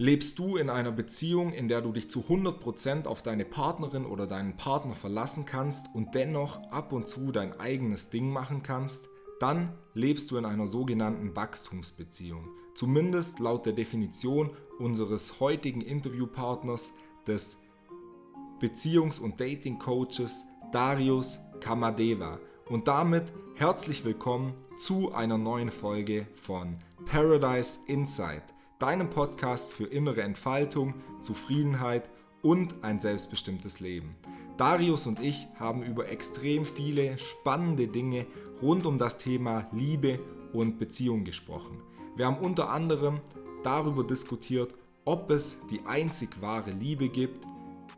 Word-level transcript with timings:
Lebst 0.00 0.38
du 0.38 0.56
in 0.56 0.70
einer 0.70 0.92
Beziehung, 0.92 1.52
in 1.52 1.68
der 1.68 1.82
du 1.82 1.92
dich 1.92 2.08
zu 2.08 2.20
100% 2.20 3.06
auf 3.06 3.20
deine 3.20 3.44
Partnerin 3.44 4.06
oder 4.06 4.26
deinen 4.26 4.56
Partner 4.56 4.94
verlassen 4.94 5.44
kannst 5.44 5.94
und 5.94 6.14
dennoch 6.14 6.56
ab 6.70 6.94
und 6.94 7.06
zu 7.06 7.32
dein 7.32 7.60
eigenes 7.60 8.08
Ding 8.08 8.32
machen 8.32 8.62
kannst? 8.62 9.10
Dann 9.40 9.74
lebst 9.92 10.30
du 10.30 10.38
in 10.38 10.46
einer 10.46 10.66
sogenannten 10.66 11.36
Wachstumsbeziehung. 11.36 12.48
Zumindest 12.74 13.40
laut 13.40 13.66
der 13.66 13.74
Definition 13.74 14.48
unseres 14.78 15.38
heutigen 15.38 15.82
Interviewpartners 15.82 16.94
des 17.26 17.58
Beziehungs- 18.58 19.20
und 19.20 19.38
Dating-Coaches 19.38 20.46
Darius 20.72 21.40
Kamadeva. 21.60 22.40
Und 22.70 22.88
damit 22.88 23.34
herzlich 23.54 24.02
willkommen 24.02 24.54
zu 24.78 25.12
einer 25.12 25.36
neuen 25.36 25.70
Folge 25.70 26.26
von 26.32 26.78
Paradise 27.04 27.80
Insight 27.86 28.44
deinem 28.80 29.10
Podcast 29.10 29.70
für 29.70 29.84
innere 29.84 30.22
Entfaltung, 30.22 30.94
Zufriedenheit 31.20 32.10
und 32.42 32.74
ein 32.82 32.98
selbstbestimmtes 32.98 33.80
Leben. 33.80 34.16
Darius 34.56 35.06
und 35.06 35.20
ich 35.20 35.48
haben 35.58 35.82
über 35.82 36.08
extrem 36.08 36.64
viele 36.64 37.18
spannende 37.18 37.86
Dinge 37.86 38.26
rund 38.62 38.86
um 38.86 38.98
das 38.98 39.18
Thema 39.18 39.66
Liebe 39.72 40.18
und 40.52 40.78
Beziehung 40.78 41.24
gesprochen. 41.24 41.82
Wir 42.16 42.26
haben 42.26 42.38
unter 42.38 42.70
anderem 42.70 43.20
darüber 43.62 44.02
diskutiert, 44.02 44.74
ob 45.04 45.30
es 45.30 45.58
die 45.70 45.84
einzig 45.86 46.40
wahre 46.40 46.70
Liebe 46.70 47.10
gibt, 47.10 47.46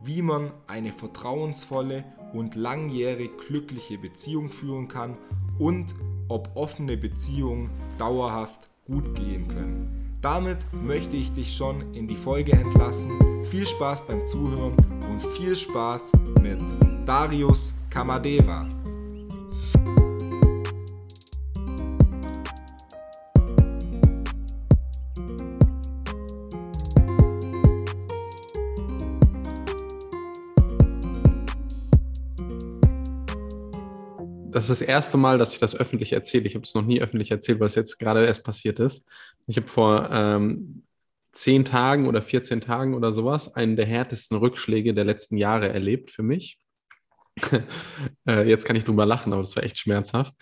wie 0.03 0.21
man 0.21 0.51
eine 0.67 0.93
vertrauensvolle 0.93 2.05
und 2.33 2.57
langjährig 2.57 3.31
glückliche 3.39 3.99
Beziehung 3.99 4.49
führen 4.49 4.89
kann 4.89 5.17
und 5.61 5.95
ob 6.29 6.51
offene 6.57 6.97
Beziehungen 6.97 7.71
dauerhaft 7.99 8.69
gut 8.85 9.15
gehen 9.15 9.47
können. 9.47 10.02
Damit 10.23 10.59
möchte 10.73 11.17
ich 11.17 11.33
dich 11.33 11.57
schon 11.57 11.93
in 11.95 12.07
die 12.07 12.15
Folge 12.15 12.53
entlassen. 12.53 13.11
Viel 13.45 13.67
Spaß 13.67 14.07
beim 14.07 14.25
Zuhören 14.25 14.77
und 15.11 15.21
viel 15.21 15.57
Spaß 15.57 16.12
mit 16.41 16.61
Darius 17.05 17.75
Kamadeva. 17.91 18.69
Das 34.53 34.64
ist 34.64 34.81
das 34.81 34.89
erste 34.89 35.17
Mal, 35.17 35.39
dass 35.39 35.53
ich 35.53 35.58
das 35.58 35.75
öffentlich 35.75 36.12
erzähle. 36.12 36.47
Ich 36.47 36.55
habe 36.55 36.64
es 36.64 36.75
noch 36.75 36.84
nie 36.84 37.00
öffentlich 37.00 37.31
erzählt, 37.31 37.61
weil 37.61 37.67
es 37.67 37.75
jetzt 37.75 37.98
gerade 37.98 38.25
erst 38.25 38.45
passiert 38.45 38.78
ist. 38.78 39.09
Ich 39.47 39.56
habe 39.56 39.69
vor 39.69 40.09
ähm, 40.11 40.84
zehn 41.33 41.64
Tagen 41.64 42.06
oder 42.06 42.22
14 42.22 42.61
Tagen 42.61 42.94
oder 42.94 43.12
sowas 43.12 43.55
einen 43.55 43.77
der 43.77 43.86
härtesten 43.86 44.36
Rückschläge 44.36 44.94
der 44.94 45.05
letzten 45.05 45.36
Jahre 45.36 45.69
erlebt 45.69 46.11
für 46.11 46.22
mich. 46.22 46.59
äh, 48.28 48.48
jetzt 48.48 48.67
kann 48.67 48.77
ich 48.77 48.84
drüber 48.84 49.06
lachen, 49.06 49.33
aber 49.33 49.42
das 49.42 49.56
war 49.56 49.62
echt 49.62 49.78
schmerzhaft. 49.78 50.34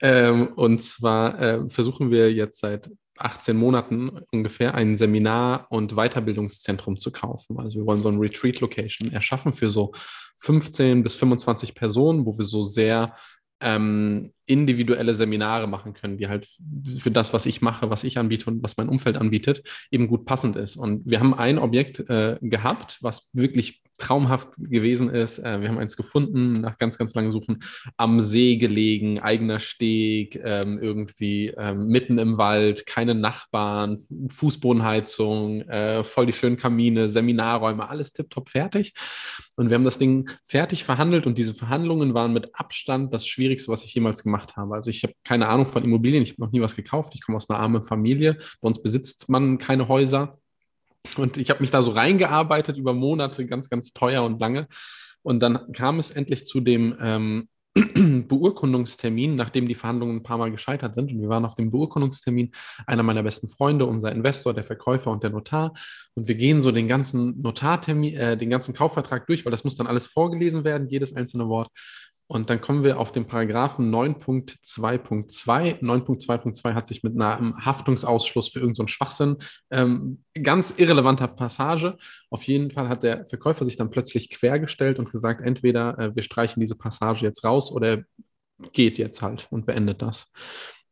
Ähm, 0.00 0.48
und 0.54 0.82
zwar 0.82 1.40
äh, 1.40 1.68
versuchen 1.68 2.10
wir 2.10 2.32
jetzt 2.32 2.60
seit 2.60 2.90
18 3.18 3.56
Monaten 3.56 4.20
ungefähr 4.30 4.74
ein 4.74 4.96
Seminar- 4.96 5.66
und 5.70 5.94
Weiterbildungszentrum 5.94 6.98
zu 6.98 7.10
kaufen. 7.10 7.58
Also 7.58 7.78
wir 7.80 7.86
wollen 7.86 8.02
so 8.02 8.08
ein 8.08 8.18
Retreat-Location 8.18 9.12
erschaffen 9.12 9.52
für 9.52 9.70
so 9.70 9.92
15 10.38 11.02
bis 11.02 11.14
25 11.14 11.74
Personen, 11.74 12.26
wo 12.26 12.36
wir 12.36 12.44
so 12.44 12.64
sehr 12.64 13.16
ähm, 13.60 14.32
individuelle 14.46 15.14
Seminare 15.14 15.66
machen 15.66 15.92
können, 15.92 16.18
die 16.18 16.28
halt 16.28 16.48
für 16.98 17.10
das, 17.10 17.32
was 17.32 17.46
ich 17.46 17.62
mache, 17.62 17.90
was 17.90 18.04
ich 18.04 18.18
anbiete 18.18 18.48
und 18.50 18.62
was 18.62 18.76
mein 18.76 18.88
Umfeld 18.88 19.16
anbietet, 19.16 19.68
eben 19.90 20.08
gut 20.08 20.24
passend 20.24 20.56
ist. 20.56 20.76
Und 20.76 21.02
wir 21.04 21.20
haben 21.20 21.34
ein 21.34 21.58
Objekt 21.58 22.08
äh, 22.08 22.38
gehabt, 22.40 22.98
was 23.02 23.30
wirklich 23.32 23.82
traumhaft 23.98 24.56
gewesen 24.58 25.10
ist. 25.10 25.38
Äh, 25.38 25.60
wir 25.60 25.68
haben 25.68 25.78
eins 25.78 25.96
gefunden, 25.96 26.60
nach 26.60 26.78
ganz, 26.78 26.98
ganz 26.98 27.14
langem 27.14 27.32
Suchen, 27.32 27.62
am 27.96 28.20
See 28.20 28.56
gelegen, 28.56 29.20
eigener 29.20 29.58
Steg, 29.58 30.38
ähm, 30.42 30.78
irgendwie 30.80 31.48
ähm, 31.56 31.86
mitten 31.86 32.18
im 32.18 32.36
Wald, 32.38 32.86
keine 32.86 33.14
Nachbarn, 33.14 33.98
Fußbodenheizung, 34.28 35.62
äh, 35.62 36.04
voll 36.04 36.26
die 36.26 36.32
schönen 36.32 36.56
Kamine, 36.56 37.08
Seminarräume, 37.08 37.88
alles 37.88 38.12
tiptop 38.12 38.50
fertig. 38.50 38.94
Und 39.56 39.70
wir 39.70 39.74
haben 39.76 39.84
das 39.84 39.98
Ding 39.98 40.28
fertig 40.44 40.84
verhandelt 40.84 41.26
und 41.26 41.38
diese 41.38 41.54
Verhandlungen 41.54 42.12
waren 42.12 42.32
mit 42.32 42.54
Abstand 42.54 43.14
das 43.14 43.26
Schwierigste, 43.26 43.72
was 43.72 43.84
ich 43.84 43.94
jemals 43.94 44.22
gemacht 44.22 44.35
habe. 44.56 44.74
Also 44.74 44.90
ich 44.90 45.02
habe 45.02 45.14
keine 45.24 45.48
Ahnung 45.48 45.66
von 45.66 45.84
Immobilien, 45.84 46.22
ich 46.22 46.32
habe 46.32 46.42
noch 46.42 46.52
nie 46.52 46.60
was 46.60 46.76
gekauft, 46.76 47.14
ich 47.14 47.22
komme 47.24 47.36
aus 47.36 47.48
einer 47.48 47.58
armen 47.58 47.84
Familie, 47.84 48.34
bei 48.60 48.68
uns 48.68 48.82
besitzt 48.82 49.28
man 49.28 49.58
keine 49.58 49.88
Häuser. 49.88 50.38
Und 51.16 51.36
ich 51.36 51.50
habe 51.50 51.60
mich 51.60 51.70
da 51.70 51.82
so 51.82 51.92
reingearbeitet 51.92 52.76
über 52.76 52.92
Monate, 52.92 53.46
ganz, 53.46 53.70
ganz 53.70 53.92
teuer 53.92 54.24
und 54.24 54.40
lange. 54.40 54.66
Und 55.22 55.40
dann 55.40 55.72
kam 55.72 55.98
es 55.98 56.10
endlich 56.10 56.46
zu 56.46 56.60
dem 56.60 56.96
ähm, 57.00 57.48
Beurkundungstermin, 58.28 59.36
nachdem 59.36 59.68
die 59.68 59.74
Verhandlungen 59.74 60.16
ein 60.16 60.22
paar 60.22 60.38
Mal 60.38 60.50
gescheitert 60.50 60.94
sind. 60.94 61.12
Und 61.12 61.20
wir 61.20 61.28
waren 61.28 61.44
auf 61.44 61.56
dem 61.56 61.70
Beurkundungstermin, 61.70 62.52
einer 62.86 63.02
meiner 63.02 63.22
besten 63.22 63.48
Freunde, 63.48 63.86
unser 63.86 64.12
Investor, 64.12 64.54
der 64.54 64.64
Verkäufer 64.64 65.10
und 65.10 65.22
der 65.22 65.30
Notar. 65.30 65.74
Und 66.14 66.26
wir 66.28 66.36
gehen 66.36 66.62
so 66.62 66.72
den 66.72 66.88
ganzen 66.88 67.40
Notartermin, 67.42 68.14
äh, 68.14 68.36
den 68.36 68.50
ganzen 68.50 68.74
Kaufvertrag 68.74 69.26
durch, 69.26 69.44
weil 69.44 69.50
das 69.50 69.64
muss 69.64 69.76
dann 69.76 69.86
alles 69.86 70.06
vorgelesen 70.06 70.64
werden, 70.64 70.88
jedes 70.88 71.14
einzelne 71.14 71.48
Wort. 71.48 71.68
Und 72.28 72.50
dann 72.50 72.60
kommen 72.60 72.82
wir 72.82 72.98
auf 72.98 73.12
den 73.12 73.26
Paragraphen 73.26 73.94
9.2.2. 73.94 75.80
9.2.2 75.80 76.74
hat 76.74 76.86
sich 76.86 77.04
mit 77.04 77.20
einem 77.20 77.64
Haftungsausschluss 77.64 78.48
für 78.48 78.58
irgendeinen 78.58 78.88
so 78.88 78.92
Schwachsinn, 78.92 79.36
ähm, 79.70 80.24
ganz 80.42 80.74
irrelevanter 80.76 81.28
Passage. 81.28 81.96
Auf 82.30 82.42
jeden 82.42 82.72
Fall 82.72 82.88
hat 82.88 83.04
der 83.04 83.26
Verkäufer 83.26 83.64
sich 83.64 83.76
dann 83.76 83.90
plötzlich 83.90 84.30
quergestellt 84.30 84.98
und 84.98 85.10
gesagt, 85.12 85.40
entweder 85.40 85.98
äh, 85.98 86.16
wir 86.16 86.24
streichen 86.24 86.58
diese 86.58 86.76
Passage 86.76 87.24
jetzt 87.24 87.44
raus 87.44 87.70
oder 87.70 87.88
er 87.88 88.04
geht 88.72 88.98
jetzt 88.98 89.22
halt 89.22 89.46
und 89.50 89.66
beendet 89.66 90.02
das. 90.02 90.32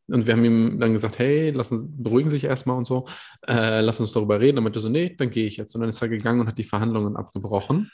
Und 0.06 0.26
wir 0.26 0.34
haben 0.34 0.44
ihm 0.44 0.78
dann 0.78 0.92
gesagt, 0.92 1.18
hey, 1.18 1.50
lassen, 1.50 2.02
beruhigen 2.02 2.28
Sie 2.28 2.36
sich 2.36 2.44
erstmal 2.44 2.76
und 2.76 2.84
so, 2.84 3.06
äh, 3.48 3.80
lass 3.80 4.00
uns 4.00 4.12
darüber 4.12 4.38
reden. 4.38 4.56
Dann 4.56 4.64
meinte 4.64 4.78
er 4.78 4.82
so, 4.82 4.88
nee, 4.88 5.14
dann 5.16 5.30
gehe 5.30 5.46
ich 5.46 5.56
jetzt. 5.56 5.74
Und 5.74 5.80
dann 5.80 5.88
ist 5.88 6.02
er 6.02 6.08
gegangen 6.08 6.40
und 6.40 6.46
hat 6.46 6.58
die 6.58 6.64
Verhandlungen 6.64 7.16
abgebrochen. 7.16 7.90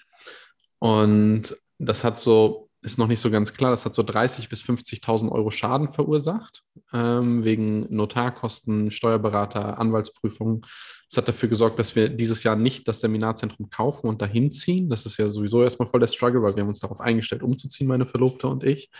Und 0.81 1.57
das 1.79 2.03
hat 2.03 2.19
so 2.19 2.70
ist 2.83 2.99
noch 2.99 3.09
nicht 3.09 3.21
so 3.21 3.31
ganz 3.31 3.53
klar. 3.53 3.71
Das 3.71 3.85
hat 3.85 3.95
so 3.95 4.03
30.000 4.03 4.49
bis 4.49 4.63
50.000 4.63 5.31
Euro 5.31 5.51
Schaden 5.51 5.89
verursacht, 5.89 6.63
ähm, 6.93 7.45
wegen 7.45 7.95
Notarkosten, 7.95 8.91
Steuerberater, 8.91 9.79
Anwaltsprüfungen. 9.79 10.63
Das 11.09 11.19
hat 11.19 11.29
dafür 11.29 11.49
gesorgt, 11.49 11.79
dass 11.79 11.97
wir 11.97 12.09
dieses 12.09 12.43
Jahr 12.45 12.57
nicht 12.57 12.87
das 12.89 13.01
Seminarzentrum 13.01 13.69
kaufen 13.69 14.09
und 14.09 14.23
dahin 14.23 14.51
ziehen. 14.51 14.89
Das 14.89 15.07
ist 15.07 15.19
ja 15.19 15.31
sowieso 15.31 15.63
erstmal 15.63 15.89
voll 15.89 16.01
der 16.01 16.07
Struggle, 16.07 16.43
weil 16.43 16.55
wir 16.57 16.63
haben 16.63 16.69
uns 16.69 16.81
darauf 16.81 17.01
eingestellt, 17.01 17.43
umzuziehen, 17.43 17.89
meine 17.89 18.07
Verlobte 18.07 18.49
und 18.49 18.65
ich. 18.65 18.91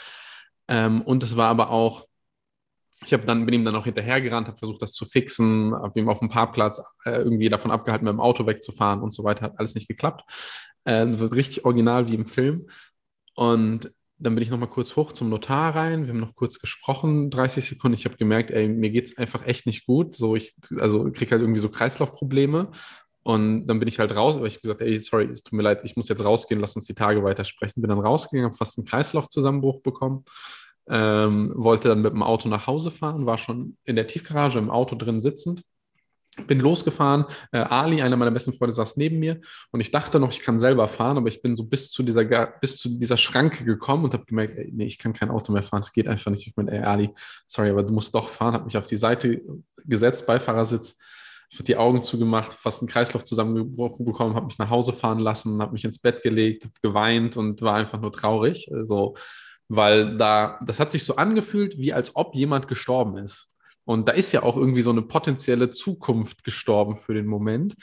Ähm, 0.69 1.03
und 1.03 1.23
es 1.23 1.37
war 1.37 1.49
aber 1.49 1.71
auch, 1.71 2.07
ich 3.03 3.11
dann 3.11 3.47
bin 3.47 3.55
ihm 3.55 3.65
dann 3.65 3.77
auch 3.77 3.85
hinterhergerannt, 3.85 4.49
habe 4.49 4.59
versucht, 4.59 4.83
das 4.83 4.93
zu 4.93 5.07
fixen, 5.07 5.75
habe 5.75 5.99
ihm 5.99 6.11
auf 6.11 6.19
dem 6.19 6.29
Parkplatz 6.29 6.83
äh, 7.07 7.23
irgendwie 7.23 7.49
davon 7.49 7.71
abgehalten, 7.71 8.05
mit 8.05 8.13
dem 8.13 8.21
Auto 8.21 8.47
wegzufahren 8.47 9.01
und 9.01 9.13
so 9.13 9.25
weiter. 9.25 9.47
Hat 9.47 9.59
alles 9.59 9.75
nicht 9.75 9.89
geklappt. 9.89 10.25
Äh, 10.85 11.07
das 11.07 11.19
wird 11.19 11.33
richtig 11.33 11.65
original 11.65 12.09
wie 12.09 12.15
im 12.15 12.27
Film. 12.27 12.67
Und 13.35 13.93
dann 14.19 14.35
bin 14.35 14.43
ich 14.43 14.51
nochmal 14.51 14.69
kurz 14.69 14.97
hoch 14.97 15.13
zum 15.13 15.31
Notar 15.31 15.75
rein. 15.75 16.05
Wir 16.05 16.13
haben 16.13 16.21
noch 16.21 16.35
kurz 16.35 16.59
gesprochen, 16.59 17.31
30 17.31 17.65
Sekunden. 17.65 17.97
Ich 17.97 18.05
habe 18.05 18.17
gemerkt, 18.17 18.51
ey, 18.51 18.69
mir 18.69 18.91
geht 18.91 19.07
es 19.07 19.19
einfach 19.19 19.47
echt 19.47 19.67
nicht 19.67 19.87
gut. 19.87 20.15
So, 20.15 20.37
ich, 20.37 20.55
also 20.79 21.11
kriege 21.11 21.31
halt 21.31 21.41
irgendwie 21.41 21.61
so 21.61 21.71
Kreislaufprobleme. 21.71 22.71
Und 23.23 23.67
dann 23.67 23.79
bin 23.79 23.89
ich 23.89 23.99
halt 23.99 24.15
raus, 24.15 24.37
aber 24.37 24.47
ich 24.47 24.55
habe 24.55 24.63
gesagt, 24.63 24.83
ey, 24.83 24.99
sorry, 24.99 25.25
es 25.27 25.43
tut 25.43 25.55
mir 25.55 25.63
leid, 25.63 25.81
ich 25.85 25.97
muss 25.97 26.09
jetzt 26.09 26.25
rausgehen, 26.25 26.61
lass 26.61 26.77
uns 26.77 26.87
die 26.87 26.95
Tage 26.95 27.23
weitersprechen. 27.23 27.81
Bin 27.81 27.91
dann 27.91 28.01
rausgegangen, 28.01 28.51
habe 28.51 28.57
fast 28.57 28.79
einen 28.79 28.87
Kreislaufzusammenbruch 28.87 29.83
bekommen. 29.83 30.25
Ähm, 30.89 31.53
wollte 31.57 31.89
dann 31.89 32.03
mit 32.03 32.13
dem 32.13 32.23
Auto 32.23 32.49
nach 32.49 32.67
Hause 32.67 32.91
fahren, 32.91 33.27
war 33.27 33.39
schon 33.39 33.77
in 33.85 33.97
der 33.97 34.07
Tiefgarage 34.07 34.59
im 34.59 34.71
Auto 34.71 34.97
drin 34.97 35.21
sitzend 35.21 35.63
bin 36.47 36.61
losgefahren. 36.61 37.25
Äh, 37.53 37.59
Ali, 37.59 38.03
einer 38.03 38.17
meiner 38.17 38.31
besten 38.31 38.53
Freunde, 38.53 38.75
saß 38.75 38.97
neben 38.97 39.19
mir 39.19 39.41
und 39.73 39.81
ich 39.81 39.91
dachte 39.91 40.21
noch, 40.21 40.31
ich 40.31 40.41
kann 40.41 40.59
selber 40.59 40.89
fahren, 40.89 41.19
aber 41.19 41.29
ich 41.29 41.43
bin 41.43 41.57
so 41.57 41.65
bis 41.65 41.91
zu 41.91 42.03
dieser, 42.03 42.25
bis 42.25 42.79
zu 42.79 42.99
dieser 42.99 43.17
Schranke 43.17 43.65
gekommen 43.65 44.05
und 44.05 44.15
habe 44.15 44.25
gemerkt, 44.25 44.55
ey, 44.55 44.71
nee, 44.73 44.87
ich 44.87 44.99
kann 44.99 45.13
kein 45.13 45.31
Auto 45.31 45.53
mehr 45.53 45.63
fahren, 45.63 45.81
es 45.81 45.93
geht 45.93 46.09
einfach 46.09 46.31
nicht. 46.31 46.47
Ich 46.47 46.55
bin, 46.55 46.69
ey, 46.69 46.81
Ali, 46.81 47.11
sorry, 47.47 47.71
aber 47.71 47.83
du 47.83 47.93
musst 47.93 48.15
doch 48.15 48.29
fahren. 48.29 48.55
Habe 48.55 48.65
mich 48.65 48.77
auf 48.77 48.87
die 48.87 48.97
Seite 48.97 49.43
gesetzt, 49.85 50.27
Beifahrersitz, 50.27 50.97
die 51.67 51.77
Augen 51.77 52.03
zugemacht, 52.03 52.53
fast 52.53 52.81
einen 52.81 52.89
Kreislauf 52.89 53.25
zusammengebrochen 53.25 54.07
bekommen, 54.07 54.37
habe 54.37 54.47
mich 54.47 54.59
nach 54.59 54.71
Hause 54.71 54.93
fahren 54.93 55.19
lassen, 55.19 55.61
habe 55.61 55.73
mich 55.73 55.85
ins 55.85 55.99
Bett 55.99 56.23
gelegt, 56.23 56.69
geweint 56.81 57.37
und 57.37 57.61
war 57.63 57.75
einfach 57.75 58.01
nur 58.01 58.13
traurig. 58.13 58.71
Also, 58.73 59.15
weil 59.69 60.17
da, 60.17 60.59
das 60.65 60.79
hat 60.79 60.91
sich 60.91 61.05
so 61.05 61.17
angefühlt, 61.17 61.79
wie 61.79 61.93
als 61.93 62.15
ob 62.15 62.35
jemand 62.35 62.69
gestorben 62.69 63.19
ist. 63.19 63.50
Und 63.91 64.07
da 64.07 64.13
ist 64.13 64.31
ja 64.31 64.45
auch 64.45 64.57
irgendwie 64.57 64.83
so 64.83 64.91
eine 64.91 65.03
potenzielle 65.03 65.69
Zukunft 65.73 66.45
gestorben 66.45 66.97
für 66.97 67.13
den 67.13 67.27
Moment. 67.27 67.75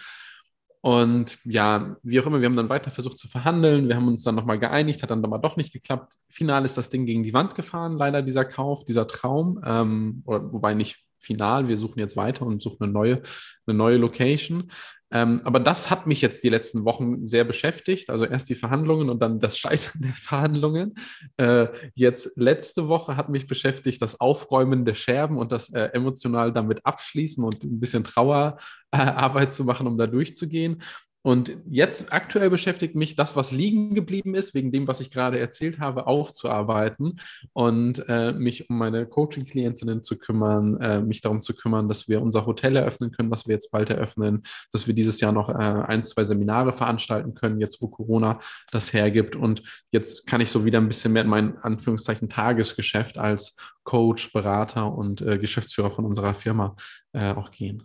Und 0.80 1.38
ja, 1.44 1.98
wie 2.01 2.21
auch 2.21 2.25
immer, 2.25 2.39
wir 2.39 2.45
haben 2.45 2.56
dann 2.56 2.69
weiter 2.69 2.92
versucht 2.92 3.19
zu 3.19 3.27
verhandeln. 3.27 3.89
Wir 3.89 3.98
haben 3.98 4.07
uns 4.07 4.24
dann 4.24 4.36
nochmal 4.36 4.57
geeinigt, 4.57 5.04
hat 5.04 5.12
dann 5.12 5.25
aber 5.25 5.38
doch 5.38 5.57
nicht 5.57 5.74
geklappt. 5.74 6.13
Final 6.30 6.63
ist 6.63 6.77
das 6.77 6.88
Ding 6.88 7.06
gegen 7.06 7.24
die 7.24 7.33
Wand 7.33 7.56
gefahren, 7.56 7.98
leider 7.98 8.21
dieser 8.21 8.45
Kauf, 8.45 8.86
dieser 8.86 9.06
Traum. 9.06 9.62
Ähm, 9.65 10.24
oder, 10.25 10.50
wobei 10.54 10.75
nicht 10.75 11.04
final, 11.19 11.68
wir 11.68 11.77
suchen 11.77 12.00
jetzt 12.00 12.15
weiter 12.15 12.45
und 12.45 12.62
suchen 12.62 12.83
eine 12.83 12.94
neue, 12.94 13.21
eine 13.65 13.77
neue 13.77 13.98
Location. 13.98 14.71
Ähm, 15.12 15.42
aber 15.45 15.59
das 15.59 15.89
hat 15.89 16.06
mich 16.06 16.21
jetzt 16.21 16.44
die 16.44 16.50
letzten 16.50 16.83
Wochen 16.83 17.25
sehr 17.25 17.45
beschäftigt. 17.45 18.09
Also 18.09 18.25
erst 18.25 18.50
die 18.50 18.56
Verhandlungen 18.56 19.09
und 19.09 19.21
dann 19.21 19.39
das 19.39 19.57
Scheitern 19.57 19.94
der 20.01 20.13
Verhandlungen. 20.13 20.95
Äh, 21.38 21.68
jetzt 21.95 22.38
letzte 22.38 22.88
Woche 22.88 23.15
hat 23.15 23.30
mich 23.30 23.48
beschäftigt 23.48 24.01
das 24.01 24.19
Aufräumen 24.19 24.86
der 24.86 24.95
Scherben 24.95 25.38
und 25.38 25.51
das 25.51 25.71
äh, 25.74 25.89
emotional 25.94 26.51
damit 26.51 26.86
abschließen 26.86 27.44
und 27.44 27.63
ein 27.63 27.80
bisschen 27.80 28.04
Trauerarbeit 28.04 29.54
zu 29.54 29.63
machen, 29.63 29.88
um 29.88 29.98
da 29.98 30.07
durchzugehen. 30.07 30.81
Und 31.28 31.58
jetzt 31.70 32.14
aktuell 32.14 32.50
beschäftigt 32.50 32.96
mich 32.96 33.18
das, 33.18 33.36
was 33.36 33.52
liegen 33.52 33.94
geblieben 33.94 34.34
ist, 34.34 34.54
wegen 34.54 34.72
dem, 34.72 34.88
was 34.88 35.02
ich 35.02 35.12
gerade 35.12 35.38
erzählt 35.38 35.78
habe, 35.78 36.08
aufzuarbeiten 36.08 37.20
und 37.52 38.02
äh, 38.08 38.32
mich 38.32 38.70
um 38.70 38.78
meine 38.78 39.06
Coaching-Klientinnen 39.06 40.04
zu 40.04 40.18
kümmern, 40.18 40.80
äh, 40.80 41.02
mich 41.02 41.20
darum 41.20 41.42
zu 41.42 41.54
kümmern, 41.54 41.90
dass 41.90 42.08
wir 42.08 42.22
unser 42.22 42.46
Hotel 42.46 42.78
eröffnen 42.78 43.12
können, 43.12 43.30
was 43.30 43.46
wir 43.46 43.56
jetzt 43.56 43.72
bald 43.72 43.90
eröffnen, 43.90 44.44
dass 44.72 44.88
wir 44.88 44.94
dieses 44.94 45.20
Jahr 45.20 45.34
noch 45.34 45.50
äh, 45.50 45.54
ein, 45.54 46.02
zwei 46.02 46.24
Seminare 46.24 46.72
veranstalten 46.72 47.34
können, 47.34 47.60
jetzt 47.60 47.82
wo 47.82 47.90
Corona 47.90 48.40
das 48.72 48.94
hergibt. 48.94 49.36
Und 49.36 49.64
jetzt 49.92 50.28
kann 50.28 50.40
ich 50.40 50.50
so 50.50 50.64
wieder 50.64 50.80
ein 50.80 50.88
bisschen 50.88 51.12
mehr 51.12 51.24
in 51.24 51.30
mein 51.30 51.58
Anführungszeichen 51.58 52.30
Tagesgeschäft 52.30 53.18
als 53.18 53.58
Coach, 53.84 54.32
Berater 54.32 54.94
und 54.98 55.22
äh, 55.22 55.38
Geschäftsführer 55.38 55.92
von 55.92 56.06
unserer 56.06 56.34
Firma 56.34 56.78
äh, 57.12 57.34
auch 57.34 57.52
gehen. 57.52 57.84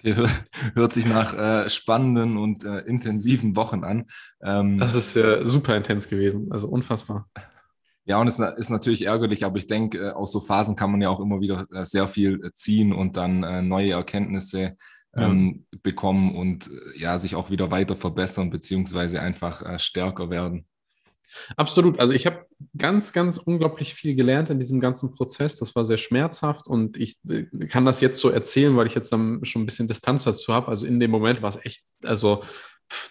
Okay, 0.00 0.14
hört 0.74 0.92
sich 0.92 1.06
nach 1.06 1.34
äh, 1.34 1.68
spannenden 1.68 2.36
und 2.36 2.64
äh, 2.64 2.80
intensiven 2.80 3.54
Wochen 3.56 3.84
an. 3.84 4.06
Ähm, 4.42 4.78
das 4.78 4.94
ist 4.94 5.16
äh, 5.16 5.44
super 5.44 5.76
intens 5.76 6.08
gewesen, 6.08 6.50
also 6.50 6.68
unfassbar. 6.68 7.28
Ja, 8.06 8.18
und 8.18 8.26
es 8.26 8.38
ist 8.38 8.70
natürlich 8.70 9.06
ärgerlich, 9.06 9.44
aber 9.44 9.58
ich 9.58 9.66
denke, 9.66 9.98
äh, 9.98 10.10
aus 10.10 10.32
so 10.32 10.40
Phasen 10.40 10.74
kann 10.74 10.90
man 10.90 11.02
ja 11.02 11.10
auch 11.10 11.20
immer 11.20 11.40
wieder 11.40 11.66
äh, 11.72 11.84
sehr 11.84 12.08
viel 12.08 12.42
äh, 12.44 12.52
ziehen 12.52 12.92
und 12.92 13.16
dann 13.16 13.68
neue 13.68 13.92
Erkenntnisse 13.92 14.76
ähm, 15.14 15.66
ja. 15.70 15.78
bekommen 15.82 16.34
und 16.34 16.70
ja, 16.96 17.18
sich 17.18 17.34
auch 17.34 17.50
wieder 17.50 17.70
weiter 17.70 17.96
verbessern, 17.96 18.50
beziehungsweise 18.50 19.20
einfach 19.20 19.78
stärker 19.80 20.30
werden. 20.30 20.66
Absolut. 21.56 22.00
Also 22.00 22.12
ich 22.12 22.26
habe 22.26 22.46
ganz, 22.76 23.12
ganz 23.12 23.38
unglaublich 23.38 23.94
viel 23.94 24.14
gelernt 24.14 24.50
in 24.50 24.58
diesem 24.58 24.80
ganzen 24.80 25.12
Prozess. 25.12 25.56
Das 25.56 25.74
war 25.74 25.84
sehr 25.86 25.98
schmerzhaft 25.98 26.66
und 26.66 26.96
ich 26.96 27.18
äh, 27.28 27.44
kann 27.68 27.84
das 27.84 28.00
jetzt 28.00 28.20
so 28.20 28.30
erzählen, 28.30 28.76
weil 28.76 28.86
ich 28.86 28.94
jetzt 28.94 29.12
dann 29.12 29.44
schon 29.44 29.62
ein 29.62 29.66
bisschen 29.66 29.88
Distanz 29.88 30.24
dazu 30.24 30.52
habe. 30.52 30.68
Also 30.68 30.86
in 30.86 31.00
dem 31.00 31.10
Moment 31.10 31.42
war 31.42 31.50
es 31.50 31.64
echt, 31.64 31.82
also 32.04 32.42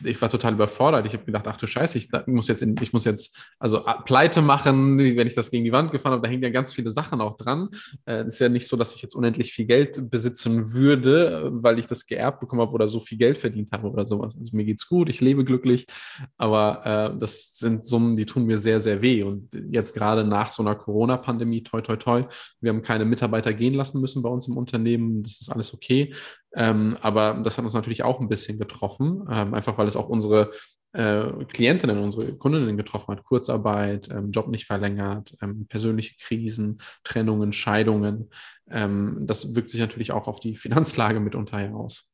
ich 0.04 0.22
war 0.22 0.30
total 0.30 0.54
überfordert. 0.54 1.06
Ich 1.06 1.14
habe 1.14 1.26
gedacht, 1.26 1.46
ach 1.48 1.58
du 1.58 1.68
Scheiße, 1.68 1.98
ich 1.98 2.10
muss 2.28 2.48
jetzt, 2.48 2.62
in, 2.62 2.76
ich 2.82 2.94
muss 2.94 3.06
jetzt 3.06 3.38
also 3.60 3.84
pleite 4.06 4.42
machen, 4.42 4.98
wenn 4.98 5.28
ich 5.28 5.36
das 5.36 5.52
gegen 5.52 5.64
die 5.64 5.72
Wand 5.72 5.92
gefahren 5.92 6.14
habe. 6.14 6.22
Da 6.22 6.30
hängen 6.30 6.44
ja 6.44 6.50
ganz 6.50 6.74
viele 6.74 6.92
Sachen 6.92 7.22
auch 7.22 7.38
dran. 7.38 7.70
Es 8.06 8.26
äh, 8.26 8.28
ist 8.28 8.40
ja 8.40 8.50
nicht 8.50 8.68
so, 8.68 8.78
dass 8.78 8.96
ich 8.96 9.02
jetzt 9.02 9.16
unendlich 9.16 9.54
viel 9.54 9.66
Geld 9.66 10.10
besitzen 10.10 10.74
würde, 10.74 11.50
weil 11.52 11.80
ich 11.80 11.88
das 11.88 12.06
geerbt 12.06 12.40
bekommen 12.40 12.62
habe 12.62 12.74
oder 12.74 12.88
so 12.88 13.00
viel 13.00 13.18
Geld 13.18 13.38
verdient 13.38 13.72
habe 13.72 13.90
oder 13.90 14.08
sowas. 14.08 14.38
Also 14.40 14.56
mir 14.56 14.66
geht's 14.66 14.88
gut, 14.88 15.10
ich 15.10 15.22
lebe 15.22 15.44
glücklich, 15.44 15.86
aber 16.38 17.14
äh, 17.14 17.20
das 17.20 17.58
sind 17.58 17.86
Summen, 17.86 18.16
die 18.16 18.26
tun 18.26 18.46
mir 18.46 18.60
sehr, 18.60 18.80
sehr 18.80 19.02
weh. 19.02 19.24
Und 19.24 19.54
jetzt 19.70 19.94
gerade 19.94 20.24
nach 20.24 20.52
so 20.52 20.64
einer 20.64 20.76
Corona-Pandemie, 20.76 21.64
toi, 21.64 21.82
toi, 21.82 21.96
toi, 21.96 22.24
wir 22.62 22.72
haben 22.72 22.82
keine 22.82 23.06
Mitarbeiter 23.06 23.54
gehen 23.54 23.74
lassen 23.74 24.02
müssen 24.02 24.22
bei 24.22 24.30
uns 24.30 24.48
im 24.48 24.58
Unternehmen. 24.58 25.24
Das 25.24 25.42
ist 25.42 25.52
alles 25.52 25.74
okay. 25.74 26.14
Ähm, 26.56 26.98
aber 27.02 27.40
das 27.44 27.58
hat 27.58 27.66
uns 27.66 27.74
natürlich 27.74 28.04
auch 28.04 28.20
ein 28.20 28.30
bisschen 28.30 28.58
getroffen, 28.58 29.28
ähm, 29.30 29.54
einfach 29.54 29.78
weil 29.78 29.88
es 29.88 29.96
auch 29.96 30.10
unsere 30.10 30.52
äh, 30.94 31.46
Klientinnen, 31.46 32.00
unsere 32.00 32.36
Kundinnen 32.38 32.78
getroffen 32.78 33.16
hat. 33.16 33.24
Kurzarbeit, 33.24 34.10
ähm, 34.10 34.32
Job 34.32 34.48
nicht 34.48 34.66
verlängert, 34.66 35.36
ähm, 35.42 35.68
persönliche 35.68 36.16
Krisen, 36.20 36.82
Trennungen, 37.04 37.54
Scheidungen. 37.54 38.32
Ähm, 38.70 39.26
das 39.28 39.54
wirkt 39.56 39.70
sich 39.70 39.80
natürlich 39.80 40.12
auch 40.12 40.28
auf 40.28 40.40
die 40.40 40.56
Finanzlage 40.58 41.20
mitunter 41.20 41.76
aus. 41.76 42.10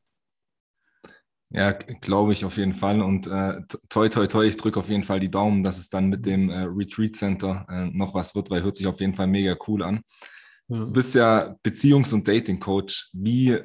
Ja, 1.52 1.72
glaube 1.72 2.34
ich 2.34 2.44
auf 2.44 2.58
jeden 2.58 2.74
Fall. 2.74 3.02
Und 3.02 3.28
äh, 3.28 3.62
toi, 3.88 4.10
toi, 4.10 4.28
toi, 4.28 4.46
ich 4.46 4.58
drücke 4.58 4.80
auf 4.80 4.90
jeden 4.90 5.04
Fall 5.04 5.20
die 5.20 5.32
Daumen, 5.32 5.64
dass 5.64 5.78
es 5.78 5.90
dann 5.90 6.10
mit 6.10 6.26
dem 6.26 6.50
äh, 6.50 6.64
Retreat 6.64 7.16
Center 7.16 7.66
äh, 7.70 7.86
noch 7.86 8.14
was 8.14 8.36
wird, 8.36 8.50
weil 8.50 8.64
hört 8.64 8.76
sich 8.76 8.88
auf 8.88 9.00
jeden 9.00 9.14
Fall 9.14 9.28
mega 9.28 9.56
cool 9.68 9.84
an. 9.84 10.02
Ja. 10.68 10.80
Du 10.80 10.92
bist 10.92 11.16
ja 11.16 11.56
Beziehungs- 11.64 12.14
und 12.14 12.28
Dating-Coach. 12.28 13.12
Wie 13.14 13.60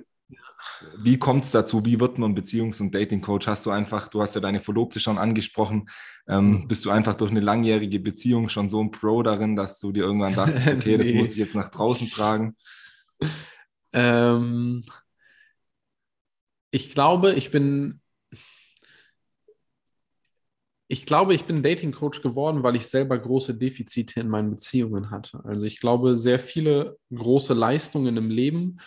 wie 0.99 1.19
kommt 1.19 1.44
es 1.44 1.50
dazu? 1.50 1.85
Wie 1.85 2.00
wird 2.00 2.19
man 2.19 2.35
Beziehungs- 2.35 2.81
und 2.81 2.94
Dating-Coach? 2.94 3.47
Hast 3.47 3.67
du 3.67 3.71
einfach, 3.71 4.09
du 4.09 4.21
hast 4.21 4.35
ja 4.35 4.41
deine 4.41 4.61
Verlobte 4.61 5.00
schon 5.00 5.19
angesprochen, 5.19 5.88
ähm, 6.29 6.50
mhm. 6.50 6.69
bist 6.69 6.85
du 6.85 6.91
einfach 6.91 7.15
durch 7.15 7.31
eine 7.31 7.41
langjährige 7.41 8.00
Beziehung 8.00 8.49
schon 8.49 8.69
so 8.69 8.82
ein 8.82 8.91
Pro 8.91 9.23
darin, 9.23 9.56
dass 9.56 9.81
du 9.81 9.93
dir 9.93 10.05
irgendwann 10.05 10.35
dachtest, 10.35 10.69
okay, 10.69 10.93
nee. 10.93 10.97
das 10.99 11.12
muss 11.12 11.32
ich 11.32 11.38
jetzt 11.38 11.55
nach 11.55 11.69
draußen 11.69 12.09
tragen? 12.09 12.56
Ähm, 13.93 14.85
ich 16.71 16.94
glaube, 16.94 17.32
ich 17.32 17.50
bin, 17.50 18.00
ich 20.88 21.06
glaube, 21.06 21.35
ich 21.35 21.44
bin 21.44 21.62
Dating-Coach 21.62 22.23
geworden, 22.23 22.62
weil 22.62 22.77
ich 22.77 22.87
selber 22.87 23.19
große 23.19 23.55
Defizite 23.55 24.21
in 24.21 24.29
meinen 24.29 24.50
Beziehungen 24.50 25.11
hatte. 25.11 25.41
Also 25.44 25.65
ich 25.65 25.81
glaube, 25.81 26.17
sehr 26.17 26.38
viele 26.38 26.99
große 27.12 27.55
Leistungen 27.55 28.17
im 28.17 28.31
Leben 28.31 28.79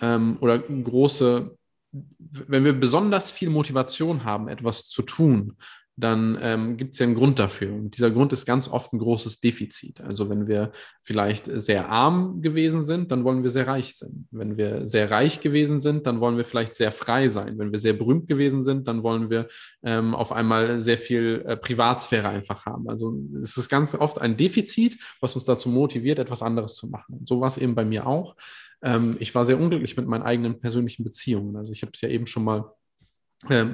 ähm, 0.00 0.38
oder 0.40 0.58
große, 0.58 1.56
wenn 1.90 2.64
wir 2.64 2.72
besonders 2.78 3.30
viel 3.30 3.50
Motivation 3.50 4.24
haben, 4.24 4.48
etwas 4.48 4.88
zu 4.88 5.02
tun, 5.02 5.56
dann 6.00 6.38
ähm, 6.40 6.76
gibt 6.76 6.92
es 6.92 7.00
ja 7.00 7.06
einen 7.06 7.16
Grund 7.16 7.40
dafür. 7.40 7.74
Und 7.74 7.96
dieser 7.96 8.12
Grund 8.12 8.32
ist 8.32 8.46
ganz 8.46 8.68
oft 8.68 8.92
ein 8.92 9.00
großes 9.00 9.40
Defizit. 9.40 10.00
Also 10.00 10.30
wenn 10.30 10.46
wir 10.46 10.70
vielleicht 11.02 11.46
sehr 11.46 11.88
arm 11.88 12.40
gewesen 12.40 12.84
sind, 12.84 13.10
dann 13.10 13.24
wollen 13.24 13.42
wir 13.42 13.50
sehr 13.50 13.66
reich 13.66 13.96
sein. 13.96 14.28
Wenn 14.30 14.56
wir 14.56 14.86
sehr 14.86 15.10
reich 15.10 15.40
gewesen 15.40 15.80
sind, 15.80 16.06
dann 16.06 16.20
wollen 16.20 16.36
wir 16.36 16.44
vielleicht 16.44 16.76
sehr 16.76 16.92
frei 16.92 17.28
sein. 17.28 17.58
Wenn 17.58 17.72
wir 17.72 17.80
sehr 17.80 17.94
berühmt 17.94 18.28
gewesen 18.28 18.62
sind, 18.62 18.86
dann 18.86 19.02
wollen 19.02 19.28
wir 19.28 19.48
ähm, 19.82 20.14
auf 20.14 20.30
einmal 20.30 20.78
sehr 20.78 20.98
viel 20.98 21.42
äh, 21.44 21.56
Privatsphäre 21.56 22.28
einfach 22.28 22.64
haben. 22.64 22.88
Also 22.88 23.18
es 23.42 23.56
ist 23.56 23.68
ganz 23.68 23.96
oft 23.96 24.20
ein 24.20 24.36
Defizit, 24.36 24.98
was 25.20 25.34
uns 25.34 25.46
dazu 25.46 25.68
motiviert, 25.68 26.20
etwas 26.20 26.42
anderes 26.42 26.76
zu 26.76 26.86
machen. 26.86 27.16
Und 27.18 27.26
so 27.26 27.40
war 27.40 27.48
es 27.48 27.58
eben 27.58 27.74
bei 27.74 27.84
mir 27.84 28.06
auch. 28.06 28.36
Ähm, 28.82 29.16
ich 29.18 29.34
war 29.34 29.44
sehr 29.44 29.58
unglücklich 29.58 29.96
mit 29.96 30.06
meinen 30.06 30.22
eigenen 30.22 30.60
persönlichen 30.60 31.02
Beziehungen. 31.02 31.56
Also 31.56 31.72
ich 31.72 31.82
habe 31.82 31.90
es 31.92 32.00
ja 32.00 32.08
eben 32.08 32.28
schon 32.28 32.44
mal 32.44 32.72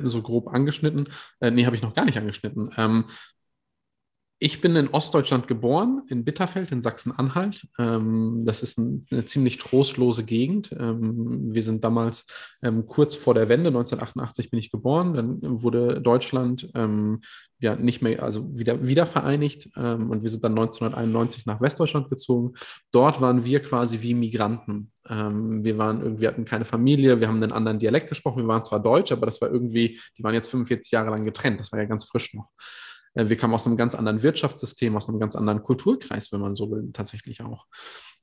so 0.05 0.23
grob 0.23 0.49
angeschnitten. 0.49 1.09
Äh, 1.41 1.51
nee, 1.51 1.67
habe 1.67 1.77
ich 1.77 1.83
noch 1.83 1.95
gar 1.95 2.05
nicht 2.05 2.19
angeschnitten. 2.19 2.71
Ähm, 2.77 3.07
ich 4.45 4.61
bin 4.61 4.77
in 4.77 4.89
Ostdeutschland 4.89 5.49
geboren, 5.49 6.03
in 6.09 6.23
Bitterfeld 6.23 6.71
in 6.71 6.83
Sachsen-Anhalt. 6.83 7.67
Ähm, 7.79 8.43
das 8.45 8.63
ist 8.63 8.77
ein, 8.77 9.07
eine 9.11 9.25
ziemlich 9.25 9.57
trostlose 9.57 10.23
Gegend. 10.23 10.71
Ähm, 10.79 11.55
wir 11.55 11.63
sind 11.63 11.83
damals 11.83 12.27
ähm, 12.63 12.85
kurz 12.87 13.17
vor 13.17 13.33
der 13.33 13.49
Wende, 13.49 13.69
1988 13.69 14.51
bin 14.51 14.61
ich 14.61 14.71
geboren. 14.71 15.15
Dann 15.15 15.39
wurde 15.41 15.99
Deutschland 16.03 16.71
ja 17.59 17.77
nicht 17.77 18.03
mehr, 18.03 18.23
also 18.23 18.59
wieder, 18.59 18.87
wieder 18.87 19.07
vereinigt 19.07 19.71
und 19.77 20.23
wir 20.23 20.29
sind 20.29 20.45
dann 20.45 20.53
1991 20.53 21.47
nach 21.47 21.61
Westdeutschland 21.61 22.11
gezogen. 22.11 22.53
Dort 22.93 23.21
waren 23.21 23.45
wir 23.45 23.61
quasi 23.63 24.03
wie 24.03 24.13
Migranten. 24.13 24.91
Wir 25.09 25.79
waren 25.79 26.03
irgendwie, 26.03 26.29
hatten 26.29 26.45
keine 26.45 26.65
Familie, 26.65 27.21
wir 27.21 27.29
haben 27.29 27.43
einen 27.43 27.53
anderen 27.53 27.79
Dialekt 27.79 28.09
gesprochen. 28.09 28.43
Wir 28.43 28.49
waren 28.49 28.65
zwar 28.65 28.81
Deutsch, 28.81 29.13
aber 29.13 29.27
das 29.27 29.41
war 29.41 29.51
irgendwie, 29.51 29.99
die 30.19 30.25
waren 30.25 30.35
jetzt 30.35 30.51
45 30.51 30.91
Jahre 30.91 31.11
lang 31.11 31.25
getrennt. 31.25 31.61
Das 31.61 31.73
war 31.73 31.79
ja 31.79 31.87
ganz 31.87 32.05
frisch 32.05 32.35
noch. 32.35 32.51
Äh, 33.15 33.29
wir 33.29 33.37
kamen 33.37 33.55
aus 33.55 33.67
einem 33.67 33.77
ganz 33.77 33.95
anderen 33.95 34.23
Wirtschaftssystem, 34.23 34.97
aus 34.97 35.09
einem 35.09 35.19
ganz 35.19 35.37
anderen 35.37 35.63
Kulturkreis, 35.63 36.33
wenn 36.33 36.41
man 36.41 36.55
so 36.55 36.71
will, 36.71 36.91
tatsächlich 36.93 37.43
auch. 37.43 37.67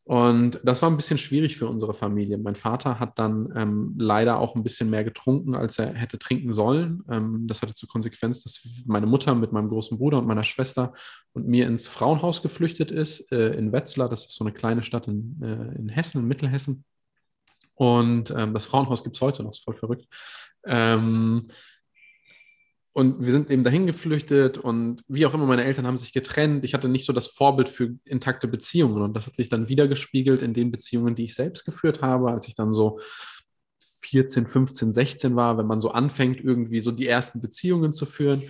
Und 0.04 0.60
das 0.64 0.82
war 0.82 0.90
ein 0.90 0.98
bisschen 0.98 1.20
schwierig 1.20 1.58
für 1.58 1.68
unsere 1.68 1.94
Familie. 1.94 2.38
Mein 2.40 2.56
Vater 2.56 3.00
hat 3.00 3.20
dann 3.20 3.54
ähm, 3.56 3.94
leider 3.98 4.40
auch 4.40 4.56
ein 4.56 4.64
bisschen 4.64 4.90
mehr 4.90 5.04
getrunken, 5.04 5.54
als 5.54 5.78
er 5.78 5.94
hätte 5.94 6.18
trinken 6.18 6.52
sollen. 6.54 7.04
Ähm, 7.08 7.48
das 7.48 7.62
hatte 7.62 7.76
zur 7.76 7.88
Konsequenz, 7.88 8.42
dass 8.42 8.68
meine 8.86 9.06
Mutter 9.06 9.36
mit 9.36 9.52
meinem 9.52 9.70
großen 9.70 10.00
Bruder 10.00 10.18
und 10.18 10.28
meiner 10.28 10.44
Schwester 10.44 10.94
und 11.34 11.48
mir 11.48 11.68
ins 11.68 11.88
Frauenhaus 11.88 12.42
geflüchtet 12.42 12.90
ist, 12.90 13.32
äh, 13.32 13.54
in 13.54 13.72
Wetzlar. 13.72 14.10
Das 14.10 14.26
ist 14.26 14.36
so 14.36 14.44
eine 14.44 14.54
kleine 14.54 14.82
Stadt 14.82 15.08
in, 15.08 15.40
äh, 15.44 15.78
in 15.78 15.88
Hessen, 15.90 16.22
in 16.22 16.28
Mittelhessen. 16.28 16.84
Und 17.76 18.32
ähm, 18.36 18.54
das 18.54 18.66
Frauenhaus 18.66 19.04
gibt 19.04 19.16
es 19.16 19.22
heute 19.22 19.44
noch, 19.44 19.52
ist 19.52 19.64
voll 19.64 19.76
verrückt. 19.76 20.08
Ähm, 20.66 21.48
und 22.94 23.26
wir 23.26 23.32
sind 23.32 23.50
eben 23.50 23.64
dahin 23.64 23.88
geflüchtet 23.88 24.58
und 24.58 25.02
wie 25.08 25.26
auch 25.26 25.34
immer, 25.34 25.46
meine 25.46 25.64
Eltern 25.64 25.88
haben 25.88 25.98
sich 25.98 26.12
getrennt. 26.12 26.66
Ich 26.66 26.74
hatte 26.74 26.90
nicht 26.90 27.06
so 27.06 27.14
das 27.14 27.28
Vorbild 27.28 27.70
für 27.70 27.96
intakte 28.04 28.48
Beziehungen 28.48 29.02
und 29.02 29.16
das 29.16 29.28
hat 29.28 29.36
sich 29.36 29.48
dann 29.48 29.70
wiedergespiegelt 29.70 30.42
in 30.42 30.54
den 30.54 30.72
Beziehungen, 30.72 31.16
die 31.16 31.24
ich 31.24 31.36
selbst 31.36 31.64
geführt 31.64 32.02
habe, 32.02 32.32
als 32.32 32.48
ich 32.48 32.56
dann 32.56 32.74
so 32.74 33.00
14, 34.04 34.46
15, 34.46 34.92
16 34.92 35.36
war, 35.38 35.58
wenn 35.58 35.68
man 35.68 35.80
so 35.80 35.92
anfängt, 35.92 36.42
irgendwie 36.42 36.82
so 36.82 36.92
die 36.92 37.08
ersten 37.08 37.40
Beziehungen 37.40 37.94
zu 37.94 38.06
führen. 38.06 38.44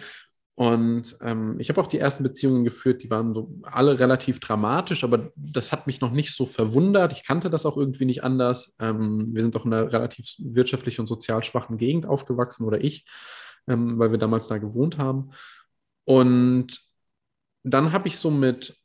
Und 0.56 1.18
ähm, 1.22 1.60
ich 1.60 1.70
habe 1.70 1.80
auch 1.80 1.88
die 1.88 2.00
ersten 2.00 2.24
Beziehungen 2.24 2.64
geführt, 2.64 3.04
die 3.04 3.10
waren 3.12 3.34
so 3.34 3.54
alle 3.64 4.00
relativ 4.00 4.40
dramatisch, 4.40 5.04
aber 5.04 5.32
das 5.36 5.72
hat 5.72 5.86
mich 5.86 6.02
noch 6.02 6.12
nicht 6.12 6.36
so 6.36 6.48
verwundert. 6.48 7.14
Ich 7.14 7.24
kannte 7.26 7.52
das 7.52 7.66
auch 7.66 7.78
irgendwie 7.78 8.06
nicht 8.06 8.24
anders. 8.24 8.76
Ähm, 8.80 9.34
wir 9.34 9.44
sind 9.44 9.54
doch 9.54 9.66
in 9.66 9.74
einer 9.74 9.94
relativ 9.94 10.26
wirtschaftlich 10.40 11.00
und 11.00 11.06
sozial 11.06 11.44
schwachen 11.44 11.78
Gegend 11.78 12.08
aufgewachsen 12.08 12.66
oder 12.66 12.84
ich 12.84 13.06
ähm, 13.68 13.98
weil 14.00 14.12
wir 14.12 14.18
damals 14.18 14.48
da 14.48 14.58
gewohnt 14.58 14.98
haben. 14.98 15.32
Und 16.06 16.82
dann 17.64 17.92
habe 17.92 18.08
ich 18.08 18.18
so 18.18 18.32
mit 18.32 18.76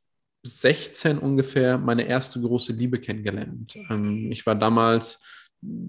16 0.42 1.18
ungefähr 1.18 1.78
meine 1.78 2.06
erste 2.06 2.40
große 2.40 2.72
Liebe 2.72 3.00
kennengelernt. 3.00 3.76
Ähm, 3.90 4.30
ich 4.30 4.46
war 4.46 4.54
damals 4.54 5.20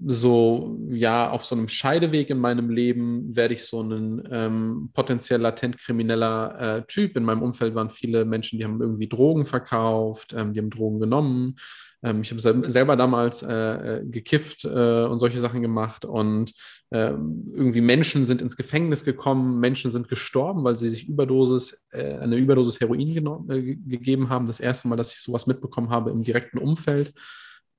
so, 0.06 0.78
ja, 0.90 1.30
auf 1.30 1.44
so 1.44 1.54
einem 1.54 1.68
Scheideweg 1.68 2.30
in 2.30 2.38
meinem 2.38 2.70
Leben 2.70 3.36
werde 3.36 3.54
ich 3.54 3.64
so 3.64 3.82
ein 3.82 4.26
ähm, 4.30 4.90
potenziell 4.94 5.40
latent 5.40 5.78
krimineller 5.78 6.78
äh, 6.78 6.82
Typ. 6.86 7.16
In 7.16 7.24
meinem 7.24 7.42
Umfeld 7.42 7.74
waren 7.74 7.90
viele 7.90 8.24
Menschen, 8.24 8.58
die 8.58 8.64
haben 8.64 8.80
irgendwie 8.80 9.08
Drogen 9.08 9.46
verkauft, 9.46 10.34
ähm, 10.36 10.52
die 10.52 10.60
haben 10.60 10.70
Drogen 10.70 11.00
genommen. 11.00 11.56
Ähm, 12.02 12.22
ich 12.22 12.30
habe 12.30 12.70
selber 12.70 12.96
damals 12.96 13.42
äh, 13.42 13.98
äh, 13.98 14.04
gekifft 14.04 14.64
äh, 14.64 15.04
und 15.04 15.18
solche 15.20 15.40
Sachen 15.40 15.62
gemacht 15.62 16.04
und 16.04 16.52
äh, 16.90 17.10
irgendwie 17.10 17.80
Menschen 17.80 18.24
sind 18.24 18.40
ins 18.40 18.56
Gefängnis 18.56 19.04
gekommen, 19.04 19.60
Menschen 19.60 19.90
sind 19.90 20.08
gestorben, 20.08 20.64
weil 20.64 20.76
sie 20.76 20.90
sich 20.90 21.08
Überdosis, 21.08 21.80
äh, 21.90 22.18
eine 22.18 22.36
Überdosis 22.36 22.80
Heroin 22.80 23.48
äh, 23.50 23.62
gegeben 23.74 24.28
haben. 24.28 24.46
Das 24.46 24.60
erste 24.60 24.88
Mal, 24.88 24.96
dass 24.96 25.12
ich 25.12 25.20
sowas 25.20 25.46
mitbekommen 25.46 25.90
habe 25.90 26.10
im 26.10 26.22
direkten 26.22 26.58
Umfeld. 26.58 27.12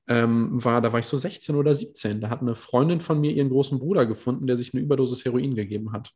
Ähm, 0.08 0.64
war, 0.64 0.82
da 0.82 0.92
war 0.92 1.00
ich 1.00 1.06
so 1.06 1.18
16 1.18 1.56
oder 1.56 1.74
17. 1.74 2.20
Da 2.20 2.30
hat 2.30 2.42
eine 2.42 2.56
Freundin 2.56 3.00
von 3.00 3.22
mir 3.22 3.32
ihren 3.32 3.50
großen 3.50 3.78
Bruder 3.78 4.08
gefunden, 4.08 4.48
der 4.48 4.58
sich 4.58 4.74
eine 4.74 4.82
Überdosis 4.82 5.24
Heroin 5.24 5.56
gegeben 5.56 5.92
hat. 5.92 6.12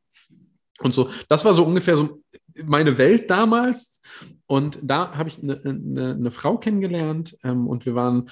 Und 0.79 0.93
so, 0.93 1.09
das 1.29 1.45
war 1.45 1.53
so 1.53 1.63
ungefähr 1.63 1.97
so 1.97 2.21
meine 2.65 2.97
Welt 2.97 3.29
damals. 3.29 4.01
Und 4.47 4.79
da 4.81 5.15
habe 5.15 5.29
ich 5.29 5.41
eine, 5.41 5.59
eine, 5.63 6.11
eine, 6.11 6.31
Frau 6.31 6.57
kennengelernt 6.57 7.37
ähm, 7.43 7.67
und 7.67 7.85
wir 7.85 7.95
waren 7.95 8.29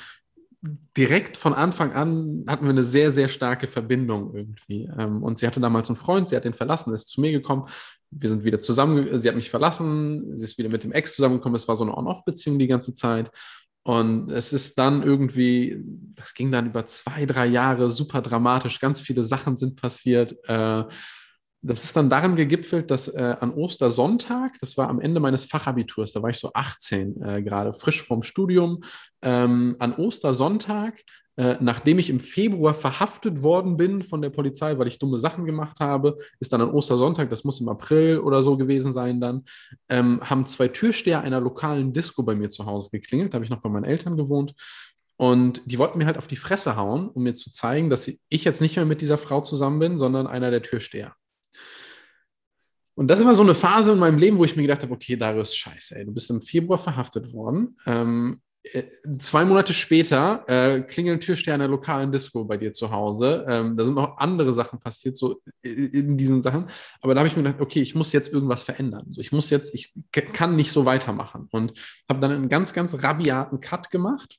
direkt 0.95 1.37
von 1.37 1.53
Anfang 1.53 1.93
an 1.93 2.45
hatten 2.47 2.65
wir 2.65 2.69
eine 2.69 2.83
sehr, 2.83 3.11
sehr 3.11 3.27
starke 3.27 3.67
Verbindung 3.67 4.35
irgendwie. 4.35 4.89
Ähm, 4.97 5.23
und 5.23 5.39
sie 5.39 5.47
hatte 5.47 5.59
damals 5.59 5.89
einen 5.89 5.95
Freund, 5.95 6.29
sie 6.29 6.35
hat 6.35 6.45
den 6.45 6.53
verlassen, 6.53 6.93
ist 6.93 7.09
zu 7.09 7.21
mir 7.21 7.31
gekommen. 7.31 7.65
Wir 8.11 8.29
sind 8.29 8.43
wieder 8.43 8.59
zusammen, 8.59 9.17
sie 9.17 9.27
hat 9.27 9.35
mich 9.35 9.49
verlassen, 9.49 10.37
sie 10.37 10.43
ist 10.43 10.57
wieder 10.57 10.69
mit 10.69 10.83
dem 10.83 10.91
Ex 10.91 11.15
zusammengekommen. 11.15 11.55
Es 11.55 11.67
war 11.67 11.77
so 11.77 11.83
eine 11.83 11.97
On-Off-Beziehung 11.97 12.59
die 12.59 12.67
ganze 12.67 12.93
Zeit. 12.93 13.31
Und 13.83 14.29
es 14.29 14.53
ist 14.53 14.77
dann 14.77 15.01
irgendwie, 15.01 15.81
das 16.13 16.35
ging 16.35 16.51
dann 16.51 16.67
über 16.67 16.85
zwei, 16.85 17.25
drei 17.25 17.47
Jahre 17.47 17.89
super 17.89 18.21
dramatisch. 18.21 18.79
Ganz 18.79 19.01
viele 19.01 19.23
Sachen 19.23 19.57
sind 19.57 19.81
passiert. 19.81 20.35
Das 21.63 21.83
ist 21.83 21.95
dann 21.95 22.09
daran 22.09 22.35
gegipfelt, 22.35 22.89
dass 22.89 23.07
äh, 23.07 23.35
an 23.39 23.53
Ostersonntag, 23.53 24.57
das 24.59 24.77
war 24.77 24.89
am 24.89 24.99
Ende 24.99 25.19
meines 25.19 25.45
Fachabiturs, 25.45 26.11
da 26.11 26.21
war 26.21 26.31
ich 26.31 26.39
so 26.39 26.51
18 26.53 27.21
äh, 27.21 27.43
gerade, 27.43 27.71
frisch 27.71 28.01
vom 28.01 28.23
Studium, 28.23 28.81
ähm, 29.21 29.75
an 29.77 29.93
Ostersonntag, 29.93 31.03
äh, 31.37 31.57
nachdem 31.59 31.99
ich 31.99 32.09
im 32.09 32.19
Februar 32.19 32.73
verhaftet 32.73 33.41
worden 33.43 33.77
bin 33.77 34.03
von 34.03 34.21
der 34.21 34.31
Polizei, 34.31 34.77
weil 34.77 34.87
ich 34.87 34.99
dumme 34.99 35.19
Sachen 35.19 35.45
gemacht 35.45 35.79
habe, 35.79 36.17
ist 36.39 36.51
dann 36.51 36.61
an 36.61 36.71
Ostersonntag, 36.71 37.29
das 37.29 37.43
muss 37.43 37.61
im 37.61 37.69
April 37.69 38.19
oder 38.19 38.43
so 38.43 38.57
gewesen 38.57 38.91
sein 38.91 39.21
dann, 39.21 39.45
ähm, 39.87 40.19
haben 40.27 40.45
zwei 40.45 40.67
Türsteher 40.67 41.21
einer 41.21 41.39
lokalen 41.39 41.93
Disco 41.93 42.23
bei 42.23 42.35
mir 42.35 42.49
zu 42.49 42.65
Hause 42.65 42.89
geklingelt, 42.91 43.33
da 43.33 43.35
habe 43.35 43.45
ich 43.45 43.51
noch 43.51 43.61
bei 43.61 43.69
meinen 43.69 43.85
Eltern 43.85 44.17
gewohnt. 44.17 44.55
Und 45.15 45.61
die 45.65 45.77
wollten 45.77 45.99
mir 45.99 46.07
halt 46.07 46.17
auf 46.17 46.27
die 46.27 46.35
Fresse 46.35 46.75
hauen, 46.75 47.07
um 47.07 47.21
mir 47.21 47.35
zu 47.35 47.51
zeigen, 47.51 47.91
dass 47.91 48.07
ich 48.07 48.43
jetzt 48.43 48.59
nicht 48.59 48.75
mehr 48.75 48.85
mit 48.85 49.01
dieser 49.01 49.19
Frau 49.19 49.41
zusammen 49.41 49.77
bin, 49.77 49.99
sondern 49.99 50.25
einer 50.25 50.49
der 50.49 50.63
Türsteher. 50.63 51.13
Und 53.01 53.07
das 53.07 53.25
war 53.25 53.33
so 53.33 53.41
eine 53.41 53.55
Phase 53.55 53.93
in 53.93 53.97
meinem 53.97 54.19
Leben, 54.19 54.37
wo 54.37 54.43
ich 54.43 54.55
mir 54.55 54.61
gedacht 54.61 54.83
habe, 54.83 54.93
okay, 54.93 55.15
Darius, 55.15 55.55
scheiße, 55.55 55.95
ey, 55.95 56.05
du 56.05 56.13
bist 56.13 56.29
im 56.29 56.39
Februar 56.39 56.77
verhaftet 56.77 57.33
worden. 57.33 57.75
Ähm, 57.87 58.41
äh, 58.61 58.83
zwei 59.17 59.43
Monate 59.43 59.73
später 59.73 60.43
äh, 60.47 60.81
klingeln 60.81 61.19
Türsteher 61.19 61.57
lokalen 61.67 62.11
Disco 62.11 62.45
bei 62.45 62.57
dir 62.57 62.73
zu 62.73 62.91
Hause. 62.91 63.43
Ähm, 63.47 63.75
da 63.75 63.85
sind 63.85 63.95
noch 63.95 64.19
andere 64.19 64.53
Sachen 64.53 64.79
passiert, 64.79 65.17
so 65.17 65.41
in 65.63 66.15
diesen 66.15 66.43
Sachen. 66.43 66.67
Aber 67.01 67.15
da 67.15 67.21
habe 67.21 67.27
ich 67.27 67.35
mir 67.35 67.41
gedacht, 67.41 67.59
okay, 67.59 67.81
ich 67.81 67.95
muss 67.95 68.13
jetzt 68.13 68.31
irgendwas 68.31 68.61
verändern. 68.61 69.07
So, 69.09 69.19
ich 69.19 69.31
muss 69.31 69.49
jetzt, 69.49 69.73
ich 69.73 69.91
kann 70.11 70.55
nicht 70.55 70.71
so 70.71 70.85
weitermachen. 70.85 71.47
Und 71.49 71.73
habe 72.07 72.19
dann 72.19 72.29
einen 72.29 72.49
ganz, 72.49 72.71
ganz 72.71 72.93
rabiaten 73.03 73.61
Cut 73.61 73.89
gemacht 73.89 74.37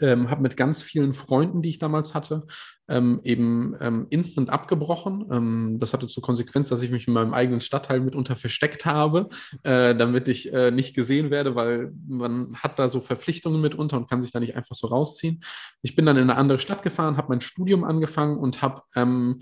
ähm, 0.00 0.30
habe 0.30 0.42
mit 0.42 0.56
ganz 0.56 0.82
vielen 0.82 1.12
Freunden, 1.12 1.62
die 1.62 1.68
ich 1.68 1.78
damals 1.78 2.14
hatte, 2.14 2.46
ähm, 2.88 3.20
eben 3.24 3.74
ähm, 3.80 4.06
instant 4.10 4.50
abgebrochen. 4.50 5.26
Ähm, 5.30 5.76
das 5.80 5.92
hatte 5.92 6.06
zur 6.06 6.22
Konsequenz, 6.22 6.68
dass 6.68 6.82
ich 6.82 6.90
mich 6.90 7.06
in 7.08 7.14
meinem 7.14 7.34
eigenen 7.34 7.60
Stadtteil 7.60 8.00
mitunter 8.00 8.36
versteckt 8.36 8.84
habe, 8.86 9.28
äh, 9.62 9.94
damit 9.94 10.28
ich 10.28 10.52
äh, 10.52 10.70
nicht 10.70 10.94
gesehen 10.94 11.30
werde, 11.30 11.54
weil 11.54 11.92
man 12.06 12.56
hat 12.56 12.78
da 12.78 12.88
so 12.88 13.00
Verpflichtungen 13.00 13.60
mitunter 13.60 13.96
und 13.96 14.08
kann 14.08 14.22
sich 14.22 14.32
da 14.32 14.40
nicht 14.40 14.56
einfach 14.56 14.76
so 14.76 14.88
rausziehen. 14.88 15.42
Ich 15.82 15.94
bin 15.96 16.06
dann 16.06 16.16
in 16.16 16.24
eine 16.24 16.36
andere 16.36 16.58
Stadt 16.58 16.82
gefahren, 16.82 17.16
habe 17.16 17.28
mein 17.30 17.40
Studium 17.40 17.84
angefangen 17.84 18.38
und 18.38 18.62
habe 18.62 18.82
ähm, 18.94 19.40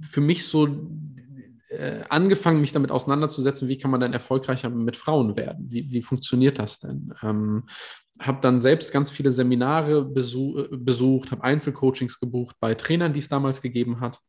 für 0.00 0.20
mich 0.20 0.46
so 0.46 0.68
äh, 1.68 2.02
angefangen, 2.08 2.60
mich 2.60 2.72
damit 2.72 2.90
auseinanderzusetzen, 2.90 3.68
wie 3.68 3.78
kann 3.78 3.90
man 3.90 4.00
denn 4.00 4.12
erfolgreicher 4.12 4.70
mit 4.70 4.96
Frauen 4.96 5.36
werden? 5.36 5.66
Wie, 5.70 5.90
wie 5.90 6.02
funktioniert 6.02 6.58
das 6.58 6.78
denn? 6.78 7.14
Ähm, 7.22 7.64
habe 8.20 8.40
dann 8.40 8.60
selbst 8.60 8.92
ganz 8.92 9.10
viele 9.10 9.30
Seminare 9.30 10.04
besuch, 10.04 10.58
äh, 10.58 10.68
besucht, 10.76 11.30
habe 11.30 11.44
Einzelcoachings 11.44 12.20
gebucht 12.20 12.56
bei 12.60 12.74
Trainern, 12.74 13.12
die 13.12 13.20
es 13.20 13.28
damals 13.28 13.62
gegeben 13.62 14.00
hat, 14.00 14.20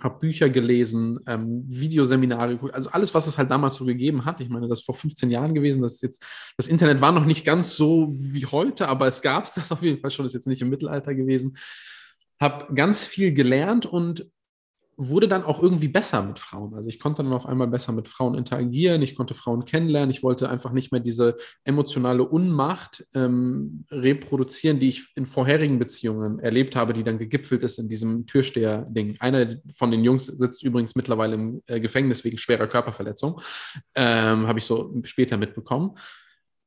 habe 0.00 0.18
Bücher 0.20 0.48
gelesen, 0.48 1.20
ähm, 1.26 1.64
Videoseminare 1.66 2.58
also 2.72 2.90
alles, 2.90 3.14
was 3.14 3.26
es 3.26 3.38
halt 3.38 3.50
damals 3.50 3.76
so 3.76 3.84
gegeben 3.84 4.24
hat. 4.24 4.40
Ich 4.40 4.48
meine, 4.48 4.68
das 4.68 4.80
ist 4.80 4.84
vor 4.84 4.94
15 4.94 5.30
Jahren 5.30 5.54
gewesen, 5.54 5.82
das 5.82 5.94
ist 5.94 6.02
jetzt, 6.02 6.24
das 6.56 6.68
Internet 6.68 7.00
war 7.00 7.12
noch 7.12 7.24
nicht 7.24 7.44
ganz 7.44 7.76
so 7.76 8.14
wie 8.16 8.46
heute, 8.46 8.88
aber 8.88 9.06
es 9.06 9.22
gab 9.22 9.46
es 9.46 9.54
das 9.54 9.72
auf 9.72 9.82
jeden 9.82 10.00
Fall 10.00 10.10
schon, 10.10 10.26
ist 10.26 10.34
jetzt 10.34 10.46
nicht 10.46 10.62
im 10.62 10.70
Mittelalter 10.70 11.14
gewesen. 11.14 11.56
Habe 12.38 12.74
ganz 12.74 13.02
viel 13.02 13.32
gelernt 13.32 13.86
und 13.86 14.26
wurde 14.96 15.28
dann 15.28 15.44
auch 15.44 15.62
irgendwie 15.62 15.88
besser 15.88 16.22
mit 16.22 16.38
Frauen. 16.38 16.74
Also 16.74 16.88
ich 16.88 16.98
konnte 16.98 17.22
dann 17.22 17.32
auf 17.32 17.46
einmal 17.46 17.66
besser 17.66 17.92
mit 17.92 18.08
Frauen 18.08 18.34
interagieren, 18.34 19.02
ich 19.02 19.14
konnte 19.14 19.34
Frauen 19.34 19.66
kennenlernen, 19.66 20.10
ich 20.10 20.22
wollte 20.22 20.48
einfach 20.48 20.72
nicht 20.72 20.90
mehr 20.90 21.00
diese 21.00 21.36
emotionale 21.64 22.24
Unmacht 22.24 23.06
ähm, 23.14 23.84
reproduzieren, 23.90 24.80
die 24.80 24.88
ich 24.88 25.06
in 25.14 25.26
vorherigen 25.26 25.78
Beziehungen 25.78 26.38
erlebt 26.38 26.76
habe, 26.76 26.94
die 26.94 27.04
dann 27.04 27.18
gegipfelt 27.18 27.62
ist 27.62 27.78
in 27.78 27.88
diesem 27.88 28.26
Türsteher-Ding. 28.26 29.16
Einer 29.20 29.56
von 29.74 29.90
den 29.90 30.02
Jungs 30.02 30.26
sitzt 30.26 30.62
übrigens 30.62 30.94
mittlerweile 30.94 31.34
im 31.34 31.62
äh, 31.66 31.78
Gefängnis 31.78 32.24
wegen 32.24 32.38
schwerer 32.38 32.66
Körperverletzung, 32.66 33.40
ähm, 33.94 34.46
habe 34.46 34.58
ich 34.58 34.64
so 34.64 34.94
später 35.04 35.36
mitbekommen. 35.36 35.98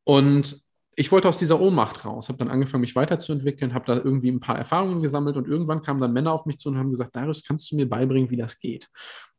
Und 0.04 0.69
ich 1.00 1.14
wollte 1.14 1.30
aus 1.30 1.38
dieser 1.38 1.62
Ohnmacht 1.62 2.04
raus, 2.04 2.28
habe 2.28 2.40
dann 2.40 2.50
angefangen, 2.50 2.82
mich 2.82 2.94
weiterzuentwickeln, 2.94 3.74
habe 3.74 3.86
da 3.86 3.96
irgendwie 3.96 4.30
ein 4.30 4.42
paar 4.42 4.58
Erfahrungen 4.58 5.00
gesammelt 5.00 5.38
und 5.38 5.48
irgendwann 5.48 5.80
kamen 5.82 6.02
dann 6.02 6.12
Männer 6.12 6.34
auf 6.34 6.46
mich 6.46 6.60
zu 6.60 6.68
und 6.68 6.78
haben 6.78 6.92
gesagt, 6.92 7.16
Darius, 7.16 7.46
kannst 7.46 7.72
du 7.72 7.78
mir 7.78 7.88
beibringen, 7.88 8.30
wie 8.30 8.36
das 8.36 8.60
geht? 8.60 8.90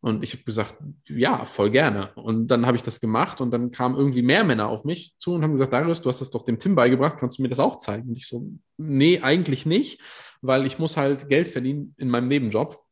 Und 0.00 0.25
ich 0.25 0.33
habe 0.33 0.43
gesagt, 0.45 0.76
ja, 1.07 1.45
voll 1.45 1.69
gerne. 1.69 2.12
Und 2.14 2.47
dann 2.47 2.64
habe 2.64 2.79
ich 2.79 2.83
das 2.83 2.99
gemacht 2.99 3.43
und 3.43 3.50
dann 3.50 3.71
kamen 3.73 3.95
irgendwie 3.95 4.23
mehr 4.23 4.43
Männer 4.43 4.69
auf 4.69 4.85
mich 4.85 5.14
zu 5.19 5.35
und 5.35 5.43
haben 5.43 5.52
gesagt, 5.52 5.75
Darius, 5.75 6.00
du 6.00 6.09
hast 6.09 6.23
das 6.23 6.31
doch 6.31 6.47
dem 6.47 6.59
Tim 6.59 6.75
beigebracht, 6.75 7.19
kannst 7.19 7.37
du 7.37 7.43
mir 7.43 7.50
das 7.50 7.61
auch 7.61 7.76
zeigen? 7.76 8.09
Und 8.09 8.17
ich 8.17 8.26
so, 8.26 8.43
nee, 8.79 9.21
eigentlich 9.21 9.67
nicht, 9.67 10.00
weil 10.40 10.64
ich 10.64 10.79
muss 10.79 10.97
halt 10.97 11.29
Geld 11.29 11.49
verdienen 11.49 11.95
in 11.99 12.09
meinem 12.09 12.29
Nebenjob. 12.29 12.83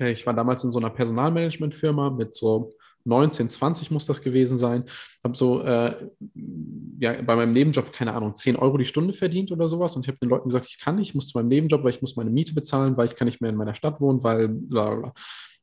Äh, 0.00 0.10
ich 0.10 0.26
war 0.26 0.34
damals 0.34 0.64
in 0.64 0.72
so 0.72 0.80
einer 0.80 0.90
Personalmanagementfirma 0.90 2.10
mit 2.10 2.34
so 2.34 2.74
19, 3.06 3.48
20 3.48 3.90
muss 3.90 4.06
das 4.06 4.22
gewesen 4.22 4.58
sein. 4.58 4.84
Habe 5.24 5.36
so 5.36 5.62
äh, 5.62 5.94
ja, 6.98 7.22
bei 7.22 7.36
meinem 7.36 7.52
Nebenjob, 7.52 7.92
keine 7.92 8.14
Ahnung, 8.14 8.34
10 8.34 8.56
Euro 8.56 8.76
die 8.76 8.84
Stunde 8.84 9.12
verdient 9.12 9.52
oder 9.52 9.68
sowas. 9.68 9.96
Und 9.96 10.04
ich 10.04 10.08
habe 10.08 10.18
den 10.18 10.28
Leuten 10.28 10.48
gesagt, 10.48 10.66
ich 10.68 10.78
kann 10.78 10.96
nicht, 10.96 11.10
ich 11.10 11.14
muss 11.14 11.28
zu 11.28 11.38
meinem 11.38 11.48
Nebenjob, 11.48 11.82
weil 11.82 11.90
ich 11.90 12.02
muss 12.02 12.16
meine 12.16 12.30
Miete 12.30 12.54
bezahlen, 12.54 12.96
weil 12.96 13.06
ich 13.06 13.16
kann 13.16 13.26
nicht 13.26 13.40
mehr 13.40 13.50
in 13.50 13.56
meiner 13.56 13.74
Stadt 13.74 14.00
wohnen, 14.00 14.22
weil 14.22 14.48
bla 14.48 14.94
bla. 14.94 15.12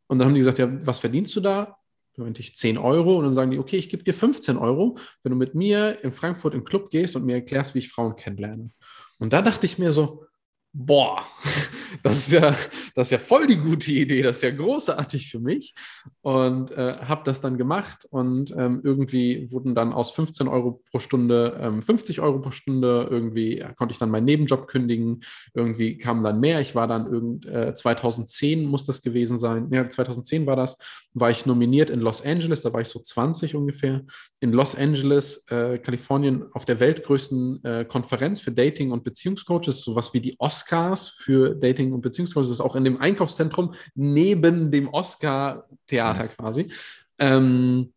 Und 0.08 0.20
dann 0.20 0.28
haben 0.28 0.36
die 0.36 0.40
gesagt, 0.40 0.60
ja, 0.60 0.70
was 0.86 1.00
verdienst 1.00 1.36
du 1.36 1.42
da? 1.42 1.78
Meinte 2.16 2.42
ich 2.42 2.56
10 2.56 2.78
Euro 2.78 3.18
und 3.18 3.26
dann 3.26 3.34
sagen 3.34 3.52
die, 3.52 3.58
okay, 3.58 3.78
ich 3.78 3.90
gebe 3.90 4.04
dir 4.04 4.14
15 4.14 4.58
Euro, 4.58 4.98
wenn 5.24 5.32
du 5.32 5.36
mit 5.36 5.56
mir 5.56 6.04
in 6.04 6.12
Frankfurt 6.12 6.54
den 6.54 6.64
Club 6.64 6.92
gehst 6.92 7.16
und 7.16 7.26
mir 7.26 7.36
erklärst, 7.36 7.74
wie 7.74 7.80
ich 7.80 7.90
Frauen 7.90 8.16
kennenlerne. 8.16 8.70
Und 9.18 9.34
da 9.34 9.42
dachte 9.42 9.66
ich 9.66 9.80
mir 9.80 9.92
so, 9.92 10.26
boah, 10.74 11.24
das 12.03 12.18
ist 12.18 12.32
ja, 12.34 12.56
das 12.96 13.08
ist 13.08 13.12
ja 13.12 13.18
voll 13.20 13.46
die 13.46 13.58
gute 13.58 13.92
Idee, 13.92 14.24
das 14.24 14.38
ist 14.38 14.42
ja 14.42 14.50
großartig 14.50 15.30
für 15.30 15.39
mich. 15.39 15.74
Und 16.22 16.72
äh, 16.72 16.98
habe 17.01 17.22
das 17.25 17.42
dann 17.42 17.58
gemacht 17.58 18.06
und 18.10 18.51
ähm, 18.58 18.82
irgendwie 18.84 19.51
wurden 19.51 19.75
dann 19.75 19.94
aus 19.94 20.12
15 20.12 20.48
Euro 20.48 20.82
pro 20.89 21.00
Stunde 21.00 21.58
ähm, 21.62 21.84
50 21.84 22.22
Euro 22.22 22.39
pro 22.39 22.51
Stunde. 22.51 23.08
Irgendwie 23.10 23.60
ja, 23.60 23.74
konnte 23.74 23.92
ich 23.92 24.00
dann 24.00 24.10
meinen 24.10 24.25
Nebenjob 24.25 24.68
kündigen. 24.68 25.22
Irgendwie 25.53 25.98
kam 25.98 26.24
dann 26.24 26.39
mehr. 26.39 26.60
Ich 26.60 26.75
war 26.75 26.88
dann 26.88 27.06
irgend, 27.06 27.46
äh, 27.46 27.75
2010 27.75 28.65
muss 28.65 28.86
das 28.86 29.01
gewesen 29.01 29.38
sein. 29.38 29.70
Ja, 29.72 29.88
2010 29.88 30.46
war 30.46 30.56
das. 30.56 30.77
War 31.15 31.29
ich 31.29 31.46
nominiert 31.46 31.89
in 31.89 32.00
Los 32.00 32.24
Angeles, 32.24 32.62
da 32.62 32.74
war 32.74 32.82
ich 32.82 32.89
so 32.89 33.00
20 33.00 33.55
ungefähr. 33.55 34.03
In 34.39 34.51
Los 34.51 34.75
Angeles, 34.75 35.43
äh, 35.50 35.77
Kalifornien, 35.77 36.46
auf 36.53 36.65
der 36.65 36.79
weltgrößten 36.79 37.63
äh, 37.63 37.86
Konferenz 37.86 38.39
für 38.39 38.51
Dating- 38.51 38.91
und 38.91 39.03
Beziehungscoaches, 39.03 39.82
sowas 39.82 40.13
wie 40.13 40.22
die 40.22 40.36
Oscar 40.39 40.74
Oscars 40.74 41.10
für 41.10 41.55
Dating 41.55 41.93
und 41.93 42.01
Beziehungscoach. 42.01 42.43
Das 42.43 42.51
ist 42.51 42.62
auch 42.62 42.75
in 42.75 42.84
dem 42.84 43.00
Einkaufszentrum 43.00 43.74
neben 43.96 44.72
dem 44.72 44.88
Oscar-Theater 44.89 46.24
yes. 46.24 46.38
quasi. 46.38 46.72
Ähm, 47.20 47.93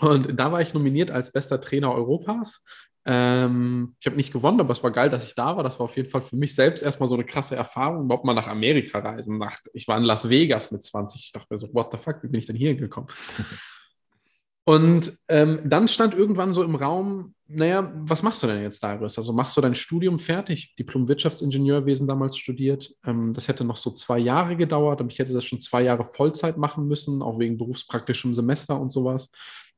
und 0.00 0.38
da 0.38 0.50
war 0.50 0.60
ich 0.60 0.72
nominiert 0.74 1.10
als 1.10 1.32
bester 1.32 1.60
Trainer 1.60 1.92
Europas. 1.92 2.62
Ähm, 3.04 3.96
ich 3.98 4.06
habe 4.06 4.16
nicht 4.16 4.32
gewonnen, 4.32 4.60
aber 4.60 4.72
es 4.72 4.82
war 4.82 4.92
geil, 4.92 5.10
dass 5.10 5.26
ich 5.26 5.34
da 5.34 5.56
war. 5.56 5.64
Das 5.64 5.78
war 5.78 5.84
auf 5.84 5.96
jeden 5.96 6.08
Fall 6.08 6.22
für 6.22 6.36
mich 6.36 6.54
selbst 6.54 6.82
erstmal 6.82 7.08
so 7.08 7.14
eine 7.14 7.24
krasse 7.24 7.56
Erfahrung, 7.56 8.04
überhaupt 8.04 8.24
mal 8.24 8.34
nach 8.34 8.46
Amerika 8.46 9.00
reisen. 9.00 9.38
Nach, 9.38 9.58
ich 9.74 9.88
war 9.88 9.98
in 9.98 10.04
Las 10.04 10.28
Vegas 10.28 10.70
mit 10.70 10.82
20. 10.82 11.20
Ich 11.24 11.32
dachte 11.32 11.48
mir 11.50 11.58
so, 11.58 11.68
what 11.72 11.90
the 11.92 11.98
fuck, 11.98 12.22
wie 12.22 12.28
bin 12.28 12.38
ich 12.38 12.46
denn 12.46 12.56
hier 12.56 12.74
gekommen? 12.74 13.08
Und 14.64 15.12
ähm, 15.26 15.60
dann 15.64 15.88
stand 15.88 16.14
irgendwann 16.14 16.52
so 16.52 16.62
im 16.62 16.76
Raum, 16.76 17.34
naja, 17.48 17.92
was 17.96 18.22
machst 18.22 18.42
du 18.42 18.46
denn 18.46 18.62
jetzt, 18.62 18.80
Darius? 18.82 19.18
Also 19.18 19.32
machst 19.32 19.56
du 19.56 19.60
dein 19.60 19.74
Studium 19.74 20.20
fertig? 20.20 20.76
Diplom 20.76 21.08
Wirtschaftsingenieurwesen 21.08 22.06
damals 22.06 22.38
studiert. 22.38 22.94
Ähm, 23.04 23.32
das 23.34 23.48
hätte 23.48 23.64
noch 23.64 23.76
so 23.76 23.90
zwei 23.90 24.20
Jahre 24.20 24.56
gedauert, 24.56 25.00
aber 25.00 25.10
ich 25.10 25.18
hätte 25.18 25.32
das 25.32 25.44
schon 25.44 25.58
zwei 25.58 25.82
Jahre 25.82 26.04
Vollzeit 26.04 26.58
machen 26.58 26.86
müssen, 26.86 27.22
auch 27.22 27.40
wegen 27.40 27.56
berufspraktischem 27.56 28.34
Semester 28.34 28.80
und 28.80 28.90
sowas. 28.90 29.32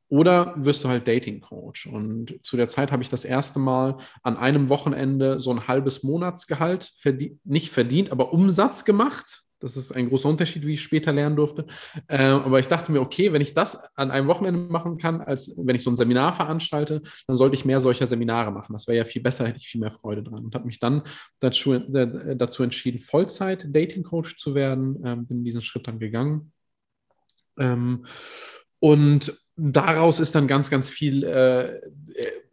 Oder 0.08 0.54
wirst 0.56 0.84
du 0.84 0.88
halt 0.88 1.08
Dating-Coach? 1.08 1.87
Und 1.87 2.38
zu 2.42 2.56
der 2.56 2.68
Zeit 2.68 2.92
habe 2.92 3.02
ich 3.02 3.08
das 3.08 3.25
erste 3.25 3.58
Mal 3.58 3.96
an 4.23 4.37
einem 4.37 4.68
Wochenende 4.68 5.40
so 5.40 5.50
ein 5.50 5.66
halbes 5.66 6.02
Monatsgehalt 6.02 6.92
verdient, 6.96 7.40
nicht 7.44 7.70
verdient, 7.70 8.12
aber 8.12 8.32
Umsatz 8.32 8.84
gemacht 8.84 9.44
das 9.64 9.78
ist 9.78 9.92
ein 9.92 10.11
großer 10.11 10.28
Unterschied, 10.28 10.66
wie 10.66 10.75
ich 10.75 10.82
später 10.82 11.11
lernen 11.11 11.37
durfte. 11.37 11.64
Äh, 12.06 12.18
aber 12.18 12.58
ich 12.58 12.68
dachte 12.68 12.92
mir, 12.92 13.00
okay, 13.00 13.32
wenn 13.32 13.40
ich 13.40 13.54
das 13.54 13.78
an 13.94 14.11
einem 14.11 14.26
Wochenende 14.26 14.61
machen 14.61 14.99
kann, 14.99 15.23
als 15.23 15.54
wenn 15.56 15.75
ich 15.75 15.82
so 15.82 15.90
ein 15.90 15.96
Seminar 15.96 16.34
veranstalte, 16.34 17.00
dann 17.26 17.37
sollte 17.37 17.54
ich 17.54 17.64
mehr 17.64 17.80
solcher 17.80 18.06
Seminare 18.06 18.52
machen. 18.52 18.75
Das 18.75 18.87
wäre 18.87 18.99
ja 18.99 19.04
viel 19.06 19.23
besser, 19.23 19.46
hätte 19.46 19.56
ich 19.56 19.66
viel 19.66 19.80
mehr 19.80 19.90
Freude 19.90 20.23
dran. 20.23 20.44
Und 20.44 20.54
habe 20.54 20.66
mich 20.66 20.80
dann 20.80 21.02
dazu, 21.40 21.73
äh, 21.73 22.37
dazu 22.37 22.62
entschieden, 22.62 23.00
Vollzeit-Dating-Coach 23.00 24.37
zu 24.37 24.54
werden. 24.54 25.00
Ähm, 25.02 25.26
bin 25.26 25.44
diesen 25.44 25.62
Schritt 25.62 25.88
dann 25.88 25.99
gegangen. 25.99 26.52
Ähm, 27.58 28.04
und 28.80 29.32
daraus 29.56 30.20
ist 30.20 30.34
dann 30.34 30.46
ganz, 30.46 30.70
ganz 30.70 30.90
viel 30.90 31.25
äh, 31.25 31.80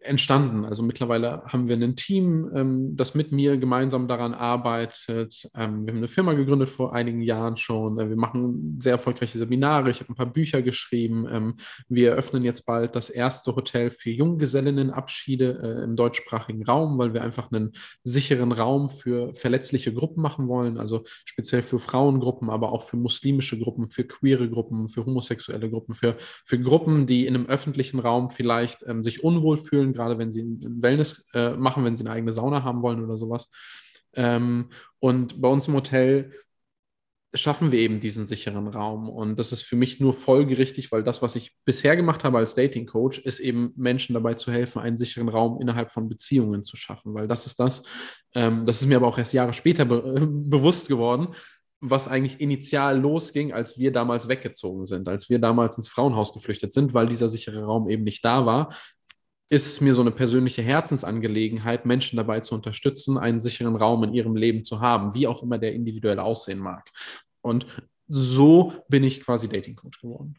entstanden. 0.04 0.66
Also 0.66 0.84
mittlerweile 0.84 1.44
haben 1.46 1.70
wir 1.70 1.76
ein 1.76 1.96
Team, 1.96 2.52
ähm, 2.56 2.96
das 2.98 3.14
mit 3.14 3.32
mir 3.32 3.58
gemeinsam 3.58 4.08
daran 4.08 4.34
arbeitet. 4.34 5.50
Ähm, 5.56 5.86
wir 5.86 5.94
haben 5.94 5.98
eine 5.98 6.08
Firma 6.08 6.34
gegründet 6.34 6.70
vor 6.70 6.94
einigen 6.94 7.22
Jahren 7.22 7.56
schon. 7.58 8.00
Äh, 8.00 8.10
wir 8.10 8.16
machen 8.16 8.80
sehr 8.80 8.94
erfolgreiche 8.94 9.38
Seminare. 9.38 9.92
Ich 9.92 10.00
habe 10.00 10.12
ein 10.12 10.16
paar 10.16 10.32
Bücher 10.32 10.62
geschrieben. 10.62 11.28
Ähm, 11.32 11.56
wir 11.88 12.12
eröffnen 12.12 12.44
jetzt 12.44 12.66
bald 12.66 12.96
das 12.96 13.10
erste 13.10 13.56
Hotel 13.56 13.92
für 13.92 14.10
Junggesellinnenabschiede 14.10 15.60
äh, 15.62 15.84
im 15.84 15.96
deutschsprachigen 15.96 16.66
Raum, 16.66 16.98
weil 16.98 17.14
wir 17.14 17.22
einfach 17.22 17.52
einen 17.52 17.72
sicheren 18.04 18.52
Raum 18.52 18.90
für 18.90 19.34
verletzliche 19.34 19.94
Gruppen 19.94 20.22
machen 20.22 20.48
wollen. 20.48 20.78
Also 20.78 21.04
speziell 21.26 21.62
für 21.62 21.80
Frauengruppen, 21.80 22.50
aber 22.50 22.72
auch 22.72 22.84
für 22.84 22.98
muslimische 22.98 23.60
Gruppen, 23.60 23.88
für 23.88 24.04
queere 24.04 24.50
Gruppen, 24.50 24.90
für 24.90 25.06
homosexuelle 25.06 25.70
Gruppen, 25.70 25.94
für, 25.94 26.18
für 26.20 26.60
Gruppen, 26.60 27.06
die 27.06 27.28
in 27.28 27.36
einem 27.36 27.46
öffentlichen 27.46 28.00
Raum 28.00 28.32
vielleicht 28.32 28.84
ähm, 28.88 29.04
sich 29.04 29.24
unwohl 29.24 29.58
fühlen 29.58 29.91
gerade 29.94 30.18
wenn 30.18 30.32
sie 30.32 30.44
Wellness 30.60 31.24
äh, 31.34 31.52
machen, 31.52 31.86
wenn 31.86 31.96
sie 31.96 32.04
eine 32.04 32.12
eigene 32.12 32.34
Sauna 32.34 32.64
haben 32.64 32.82
wollen 32.82 33.04
oder 33.04 33.18
sowas. 33.18 33.50
Ähm, 34.14 34.70
und 35.00 35.42
bei 35.42 35.48
uns 35.48 35.68
im 35.68 35.76
Hotel 35.76 36.32
schaffen 37.34 37.72
wir 37.72 37.80
eben 37.80 38.00
diesen 38.00 38.26
sicheren 38.26 38.68
Raum. 38.68 39.10
Und 39.10 39.40
das 39.40 39.52
ist 39.52 39.62
für 39.62 39.78
mich 39.78 40.00
nur 40.00 40.14
folgerichtig, 40.14 40.92
weil 40.92 41.04
das, 41.04 41.22
was 41.22 41.36
ich 41.36 41.56
bisher 41.64 41.96
gemacht 41.96 42.24
habe 42.24 42.38
als 42.38 42.56
Dating 42.56 42.86
Coach, 42.86 43.20
ist 43.20 43.40
eben 43.40 43.72
Menschen 43.78 44.14
dabei 44.14 44.34
zu 44.34 44.52
helfen, 44.52 44.82
einen 44.82 44.98
sicheren 44.98 45.30
Raum 45.30 45.62
innerhalb 45.62 45.92
von 45.92 46.10
Beziehungen 46.10 46.64
zu 46.64 46.76
schaffen. 46.76 47.14
Weil 47.14 47.28
das 47.28 47.46
ist 47.46 47.60
das, 47.60 47.84
ähm, 48.36 48.66
das 48.66 48.82
ist 48.82 48.88
mir 48.88 48.98
aber 48.98 49.08
auch 49.08 49.18
erst 49.18 49.34
Jahre 49.34 49.54
später 49.54 49.86
be 49.86 50.28
bewusst 50.28 50.90
geworden, 50.90 51.30
was 51.80 52.08
eigentlich 52.08 52.40
initial 52.42 53.00
losging, 53.00 53.54
als 53.54 53.80
wir 53.80 53.92
damals 53.92 54.28
weggezogen 54.28 54.86
sind, 54.86 55.08
als 55.08 55.30
wir 55.30 55.40
damals 55.40 55.78
ins 55.78 55.90
Frauenhaus 55.90 56.34
geflüchtet 56.34 56.74
sind, 56.74 56.94
weil 56.94 57.08
dieser 57.08 57.30
sichere 57.30 57.64
Raum 57.64 57.90
eben 57.90 58.04
nicht 58.04 58.24
da 58.26 58.46
war, 58.46 58.76
ist 59.52 59.68
es 59.68 59.82
mir 59.82 59.94
so 59.94 60.02
eine 60.02 60.12
persönliche 60.12 60.62
Herzensangelegenheit, 60.62 61.86
Menschen 61.86 62.16
dabei 62.16 62.40
zu 62.40 62.56
unterstützen, 62.56 63.18
einen 63.18 63.42
sicheren 63.42 63.76
Raum 63.76 64.02
in 64.06 64.14
ihrem 64.14 64.38
Leben 64.38 64.64
zu 64.64 64.80
haben, 64.80 65.14
wie 65.14 65.28
auch 65.28 65.44
immer 65.44 65.58
der 65.58 65.74
individuell 65.74 66.20
aussehen 66.20 66.60
mag. 66.60 66.90
Und 67.42 67.66
so 68.08 68.74
bin 68.88 69.04
ich 69.04 69.20
quasi 69.20 69.50
Dating 69.50 69.76
Coach 69.76 70.00
geworden. 70.00 70.36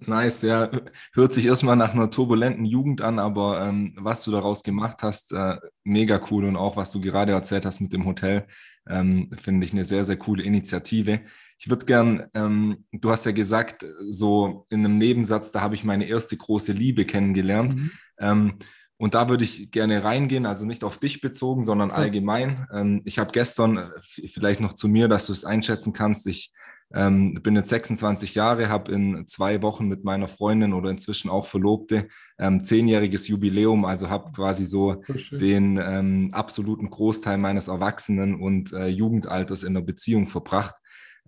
Nice, 0.00 0.42
ja. 0.42 0.70
Hört 1.12 1.32
sich 1.32 1.46
erstmal 1.46 1.76
nach 1.76 1.94
einer 1.94 2.10
turbulenten 2.10 2.64
Jugend 2.64 3.02
an, 3.02 3.18
aber 3.18 3.66
ähm, 3.66 3.94
was 3.96 4.24
du 4.24 4.30
daraus 4.30 4.62
gemacht 4.62 5.02
hast, 5.02 5.32
äh, 5.32 5.58
mega 5.84 6.20
cool. 6.30 6.44
Und 6.44 6.56
auch 6.56 6.76
was 6.76 6.90
du 6.90 7.00
gerade 7.00 7.32
erzählt 7.32 7.66
hast 7.66 7.80
mit 7.80 7.92
dem 7.92 8.06
Hotel, 8.06 8.46
ähm, 8.88 9.30
finde 9.40 9.66
ich 9.66 9.72
eine 9.72 9.84
sehr, 9.84 10.04
sehr 10.04 10.16
coole 10.16 10.42
Initiative. 10.42 11.20
Ich 11.58 11.68
würde 11.68 11.86
gern, 11.86 12.26
ähm, 12.34 12.84
du 12.92 13.10
hast 13.10 13.26
ja 13.26 13.32
gesagt, 13.32 13.86
so 14.08 14.66
in 14.70 14.84
einem 14.84 14.98
Nebensatz, 14.98 15.52
da 15.52 15.60
habe 15.60 15.74
ich 15.74 15.84
meine 15.84 16.06
erste 16.06 16.36
große 16.36 16.72
Liebe 16.72 17.04
kennengelernt. 17.04 17.74
Mhm. 17.74 17.90
Ähm, 18.18 18.58
und 18.98 19.14
da 19.14 19.28
würde 19.28 19.44
ich 19.44 19.70
gerne 19.70 20.04
reingehen, 20.04 20.46
also 20.46 20.64
nicht 20.64 20.82
auf 20.82 20.98
dich 20.98 21.20
bezogen, 21.20 21.64
sondern 21.64 21.90
allgemein. 21.90 22.66
Ähm, 22.72 23.02
ich 23.04 23.18
habe 23.18 23.32
gestern, 23.32 23.76
äh, 23.76 23.90
vielleicht 24.00 24.60
noch 24.60 24.72
zu 24.72 24.88
mir, 24.88 25.08
dass 25.08 25.26
du 25.26 25.32
es 25.32 25.44
einschätzen 25.44 25.92
kannst, 25.92 26.26
ich 26.26 26.52
ähm, 26.96 27.34
bin 27.42 27.54
jetzt 27.54 27.68
26 27.68 28.34
Jahre, 28.34 28.70
habe 28.70 28.90
in 28.90 29.26
zwei 29.26 29.60
Wochen 29.60 29.86
mit 29.86 30.02
meiner 30.02 30.28
Freundin 30.28 30.72
oder 30.72 30.88
inzwischen 30.88 31.28
auch 31.28 31.44
Verlobte 31.44 32.08
ähm, 32.38 32.64
zehnjähriges 32.64 33.28
Jubiläum, 33.28 33.84
also 33.84 34.08
habe 34.08 34.32
quasi 34.32 34.64
so 34.64 35.02
den 35.30 35.76
ähm, 35.76 36.30
absoluten 36.32 36.88
Großteil 36.88 37.36
meines 37.36 37.68
Erwachsenen- 37.68 38.40
und 38.40 38.72
äh, 38.72 38.86
Jugendalters 38.86 39.62
in 39.62 39.74
der 39.74 39.82
Beziehung 39.82 40.26
verbracht. 40.26 40.74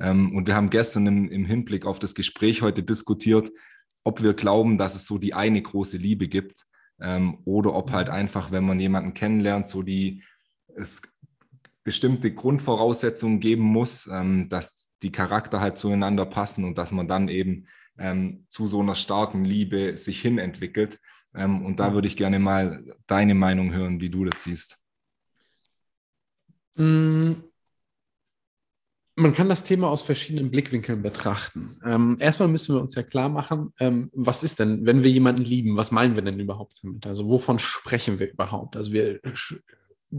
Ähm, 0.00 0.35
und 0.35 0.46
wir 0.46 0.57
haben 0.57 0.70
gestern 0.70 1.07
im, 1.07 1.28
im 1.28 1.44
Hinblick 1.44 1.85
auf 1.85 1.98
das 1.98 2.14
Gespräch 2.14 2.62
heute 2.62 2.83
diskutiert, 2.83 3.50
ob 4.04 4.22
wir 4.22 4.33
glauben, 4.33 4.78
dass 4.78 4.94
es 4.94 5.07
so 5.07 5.18
die 5.18 5.35
eine 5.35 5.61
große 5.61 5.98
Liebe 5.98 6.28
gibt 6.28 6.64
ähm, 6.98 7.42
oder 7.44 7.74
ob 7.74 7.92
halt 7.92 8.09
einfach, 8.09 8.52
wenn 8.52 8.64
man 8.64 8.81
jemanden 8.81 9.12
kennenlernt, 9.12 9.66
so 9.66 9.83
die 9.83 10.22
es 10.76 11.02
bestimmte 11.85 12.33
Grundvoraussetzungen 12.33 13.40
geben 13.40 13.64
muss, 13.64 14.09
ähm, 14.11 14.48
dass 14.48 14.88
die 15.02 15.12
Charakter 15.12 15.61
halt 15.61 15.78
zueinander 15.78 16.26
passen 16.26 16.64
und 16.64 16.78
dass 16.78 16.92
man 16.92 17.08
dann 17.08 17.28
eben 17.28 17.66
ähm, 17.98 18.44
zu 18.48 18.66
so 18.66 18.80
einer 18.80 18.94
starken 18.94 19.44
Liebe 19.44 19.96
sich 19.96 20.20
hin 20.20 20.38
entwickelt. 20.38 21.00
Ähm, 21.34 21.64
und 21.64 21.80
da 21.80 21.92
würde 21.94 22.08
ich 22.08 22.16
gerne 22.16 22.38
mal 22.38 22.84
deine 23.06 23.34
Meinung 23.34 23.72
hören, 23.72 24.00
wie 24.00 24.11
du 24.11 24.24
das 24.24 24.44
siehst. 24.44 24.78
Mm, 26.76 27.32
man 29.16 29.32
kann 29.32 29.48
das 29.48 29.64
Thema 29.64 29.88
aus 29.88 30.02
verschiedenen 30.02 30.50
Blickwinkeln 30.50 31.02
betrachten. 31.02 31.80
Ähm, 31.84 32.16
erstmal 32.20 32.48
müssen 32.48 32.76
wir 32.76 32.80
uns 32.80 32.94
ja 32.94 33.02
klar 33.02 33.28
machen, 33.28 33.72
ähm, 33.80 34.11
was 34.14 34.44
ist 34.44 34.61
denn, 34.61 34.87
wenn 34.87 35.02
wir 35.02 35.11
jemanden 35.11 35.42
lieben, 35.42 35.76
was 35.76 35.90
meinen 35.90 36.14
wir 36.14 36.22
denn 36.22 36.38
überhaupt 36.38 36.78
damit? 36.82 37.04
Also 37.04 37.26
wovon 37.28 37.58
sprechen 37.58 38.20
wir 38.20 38.30
überhaupt? 38.30 38.76
Also 38.76 38.92
wir 38.92 39.20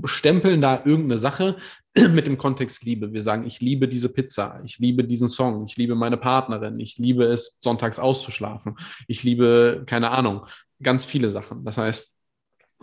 stempeln 0.06 0.62
da 0.62 0.84
irgendeine 0.86 1.18
Sache 1.18 1.58
mit 1.96 2.28
dem 2.28 2.38
Kontext 2.38 2.84
Liebe. 2.84 3.14
Wir 3.14 3.24
sagen, 3.24 3.46
ich 3.46 3.60
liebe 3.60 3.88
diese 3.88 4.10
Pizza, 4.10 4.62
ich 4.64 4.80
liebe 4.80 5.04
diesen 5.04 5.30
Song, 5.30 5.66
ich 5.66 5.78
liebe 5.78 5.96
meine 5.96 6.18
Partnerin, 6.18 6.80
ich 6.80 6.98
liebe 6.98 7.26
es, 7.26 7.58
sonntags 7.62 8.00
auszuschlafen, 8.00 8.76
ich 9.08 9.24
liebe, 9.24 9.84
keine 9.86 10.12
Ahnung, 10.12 10.46
ganz 10.82 11.06
viele 11.06 11.30
Sachen. 11.30 11.66
Das 11.66 11.78
heißt, 11.78 12.16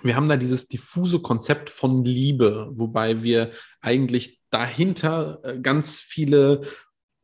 wir 0.03 0.15
haben 0.15 0.29
da 0.29 0.37
dieses 0.37 0.69
diffuse 0.69 1.21
Konzept 1.21 1.71
von 1.71 2.05
Liebe, 2.05 2.69
wobei 2.73 3.23
wir 3.23 3.51
eigentlich 3.81 4.41
dahinter 4.51 5.41
äh, 5.43 5.59
ganz 5.59 6.01
viele 6.01 6.63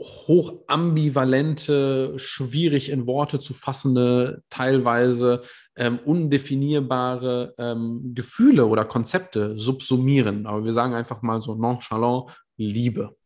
hochambivalente, 0.03 2.15
schwierig 2.17 2.91
in 2.91 3.07
Worte 3.07 3.41
zu 3.41 3.55
fassende, 3.55 4.43
teilweise 4.51 5.43
ähm, 5.77 6.01
undefinierbare 6.05 7.55
ähm, 7.59 8.13
Gefühle 8.15 8.67
oder 8.67 8.85
Konzepte 8.85 9.59
subsumieren. 9.59 10.47
Aber 10.47 10.65
wir 10.65 10.73
sagen 10.73 10.95
einfach 10.95 11.23
mal 11.23 11.43
so 11.43 11.55
nonchalant 11.55 12.31
Liebe. 12.57 13.17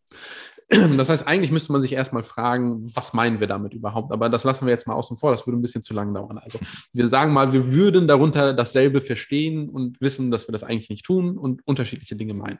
Das 0.96 1.08
heißt, 1.08 1.28
eigentlich 1.28 1.52
müsste 1.52 1.70
man 1.70 1.80
sich 1.80 1.92
erstmal 1.92 2.24
fragen, 2.24 2.80
was 2.96 3.12
meinen 3.12 3.38
wir 3.38 3.46
damit 3.46 3.72
überhaupt? 3.72 4.12
Aber 4.12 4.28
das 4.28 4.42
lassen 4.42 4.66
wir 4.66 4.72
jetzt 4.72 4.88
mal 4.88 4.94
außen 4.94 5.16
vor, 5.16 5.30
das 5.30 5.46
würde 5.46 5.58
ein 5.58 5.62
bisschen 5.62 5.82
zu 5.82 5.94
lang 5.94 6.12
dauern. 6.12 6.38
Also 6.38 6.58
wir 6.92 7.06
sagen 7.06 7.32
mal, 7.32 7.52
wir 7.52 7.72
würden 7.72 8.08
darunter 8.08 8.52
dasselbe 8.52 9.00
verstehen 9.00 9.68
und 9.68 10.00
wissen, 10.00 10.32
dass 10.32 10.48
wir 10.48 10.52
das 10.52 10.64
eigentlich 10.64 10.90
nicht 10.90 11.04
tun 11.04 11.38
und 11.38 11.62
unterschiedliche 11.66 12.16
Dinge 12.16 12.34
meinen. 12.34 12.58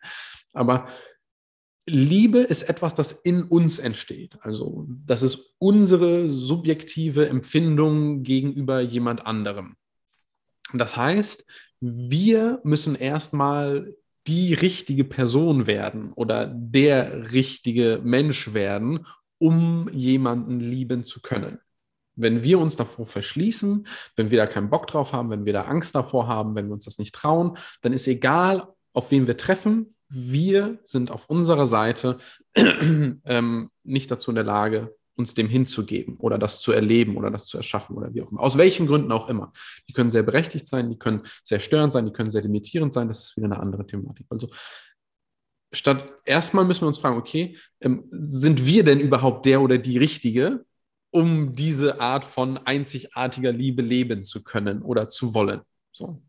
Aber 0.53 0.87
Liebe 1.89 2.39
ist 2.41 2.65
etwas, 2.65 2.95
das 2.95 3.13
in 3.13 3.45
uns 3.45 3.79
entsteht. 3.79 4.37
Also 4.41 4.87
das 5.07 5.23
ist 5.23 5.55
unsere 5.59 6.33
subjektive 6.33 7.29
Empfindung 7.29 8.23
gegenüber 8.23 8.81
jemand 8.81 9.25
anderem. 9.25 9.77
Das 10.73 10.97
heißt, 10.97 11.47
wir 11.81 12.61
müssen 12.65 12.97
erstmal 12.97 13.95
die 14.27 14.55
richtige 14.55 15.05
Person 15.05 15.69
werden 15.69 16.13
oder 16.13 16.47
der 16.47 17.33
richtige 17.33 18.01
Mensch 18.03 18.53
werden, 18.53 19.07
um 19.39 19.89
jemanden 19.93 20.59
lieben 20.59 21.05
zu 21.05 21.21
können. 21.21 21.61
Wenn 22.17 22.43
wir 22.43 22.59
uns 22.59 22.77
davor 22.77 23.07
verschließen, 23.07 23.87
wenn 24.17 24.31
wir 24.31 24.39
da 24.39 24.47
keinen 24.47 24.71
Bock 24.71 24.87
drauf 24.89 25.13
haben, 25.13 25.31
wenn 25.31 25.45
wir 25.45 25.53
da 25.53 25.63
Angst 25.63 25.95
davor 25.95 26.27
haben, 26.27 26.57
wenn 26.57 26.67
wir 26.67 26.73
uns 26.73 26.87
das 26.87 26.99
nicht 26.99 27.15
trauen, 27.15 27.57
dann 27.83 27.93
ist 27.93 28.09
egal, 28.09 28.67
auf 28.93 29.11
wen 29.11 29.27
wir 29.27 29.37
treffen, 29.37 29.95
wir 30.09 30.79
sind 30.85 31.11
auf 31.11 31.29
unserer 31.29 31.67
Seite 31.67 32.19
ähm, 32.55 33.71
nicht 33.83 34.11
dazu 34.11 34.31
in 34.31 34.37
der 34.37 34.45
Lage, 34.45 34.95
uns 35.17 35.35
dem 35.35 35.49
hinzugeben 35.49 36.17
oder 36.19 36.39
das 36.39 36.61
zu 36.61 36.73
erleben 36.73 37.17
oder 37.17 37.31
das 37.31 37.47
zu 37.47 37.57
erschaffen 37.57 37.97
oder 37.97 38.13
wie 38.15 38.23
auch 38.23 38.31
immer. 38.31 38.41
Aus 38.41 38.59
welchen 38.59 38.87
Gründen 38.87 39.11
auch 39.13 39.29
immer. 39.29 39.53
Die 39.89 39.93
können 39.93 40.11
sehr 40.11 40.23
berechtigt 40.23 40.67
sein, 40.67 40.91
die 40.91 40.99
können 40.99 41.23
sehr 41.43 41.59
störend 41.59 41.93
sein, 41.93 42.05
die 42.05 42.13
können 42.13 42.31
sehr 42.31 42.43
limitierend 42.43 42.93
sein. 42.93 43.09
Das 43.09 43.25
ist 43.25 43.37
wieder 43.37 43.47
eine 43.47 43.59
andere 43.59 43.87
Thematik. 43.87 44.27
Also 44.29 44.49
statt 45.73 46.07
erstmal 46.25 46.65
müssen 46.65 46.83
wir 46.83 46.89
uns 46.89 46.99
fragen, 46.99 47.17
okay, 47.17 47.57
ähm, 47.81 48.05
sind 48.11 48.67
wir 48.67 48.85
denn 48.85 49.01
überhaupt 49.01 49.47
der 49.47 49.63
oder 49.63 49.79
die 49.79 49.99
Richtige, 49.99 50.65
um 51.11 51.55
diese 51.55 52.01
Art 52.01 52.27
von 52.27 52.59
einzigartiger 52.59 53.53
Liebe 53.53 53.81
leben 53.81 54.23
zu 54.23 54.45
können 54.45 54.83
oder 54.83 55.09
zu 55.09 55.33
wollen. 55.33 55.63
So. 55.93 56.23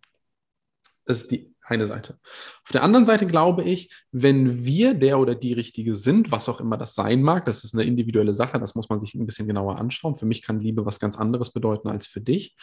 Das 1.06 1.22
ist 1.22 1.32
die 1.32 1.54
eine 1.67 1.88
Seite. 1.88 2.17
Auf 2.65 2.71
der 2.71 2.84
anderen 2.84 3.06
Seite 3.06 3.25
glaube 3.25 3.63
ich, 3.63 3.93
wenn 4.12 4.65
wir 4.65 4.93
der 4.93 5.19
oder 5.19 5.36
die 5.36 5.53
Richtige 5.53 5.95
sind, 5.95 6.32
was 6.32 6.49
auch 6.49 6.60
immer 6.60 6.77
das 6.77 6.95
sein 6.95 7.21
mag, 7.21 7.45
das 7.45 7.63
ist 7.63 7.73
eine 7.73 7.84
individuelle 7.84 8.34
Sache, 8.34 8.60
das 8.60 8.75
muss 8.75 8.89
man 8.89 8.99
sich 8.99 9.13
ein 9.15 9.25
bisschen 9.25 9.47
genauer 9.47 9.77
anschauen. 9.77 10.15
Für 10.15 10.25
mich 10.25 10.41
kann 10.41 10.60
Liebe 10.60 10.86
was 10.86 10.99
ganz 10.99 11.17
anderes 11.17 11.51
bedeuten 11.51 11.89
als 11.89 12.08
für 12.08 12.21
dich. 12.21 12.56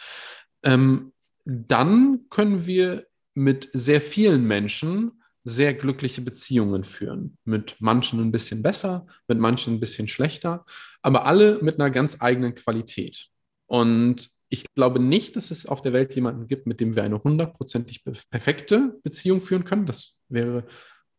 Ähm, 0.63 1.13
dann 1.45 2.21
können 2.29 2.65
wir 2.65 3.05
mit 3.33 3.69
sehr 3.73 4.01
vielen 4.01 4.45
Menschen 4.47 5.21
sehr 5.43 5.75
glückliche 5.75 6.21
Beziehungen 6.21 6.83
führen. 6.83 7.37
Mit 7.45 7.75
manchen 7.79 8.19
ein 8.19 8.31
bisschen 8.31 8.63
besser, 8.63 9.05
mit 9.27 9.39
manchen 9.39 9.75
ein 9.75 9.79
bisschen 9.79 10.07
schlechter, 10.07 10.65
aber 11.03 11.25
alle 11.27 11.59
mit 11.61 11.79
einer 11.79 11.91
ganz 11.91 12.17
eigenen 12.19 12.55
Qualität. 12.55 13.27
Und 13.67 14.31
ich 14.55 14.73
glaube 14.73 14.99
nicht, 14.99 15.35
dass 15.35 15.51
es 15.51 15.65
auf 15.65 15.81
der 15.81 15.91
Welt 15.91 16.15
jemanden 16.15 16.47
gibt, 16.47 16.65
mit 16.65 16.79
dem 16.79 16.95
wir 16.95 17.03
eine 17.03 17.21
hundertprozentig 17.21 18.05
perfekte 18.29 18.99
Beziehung 19.03 19.41
führen 19.41 19.65
können. 19.65 19.85
Das 19.85 20.17
wäre 20.29 20.65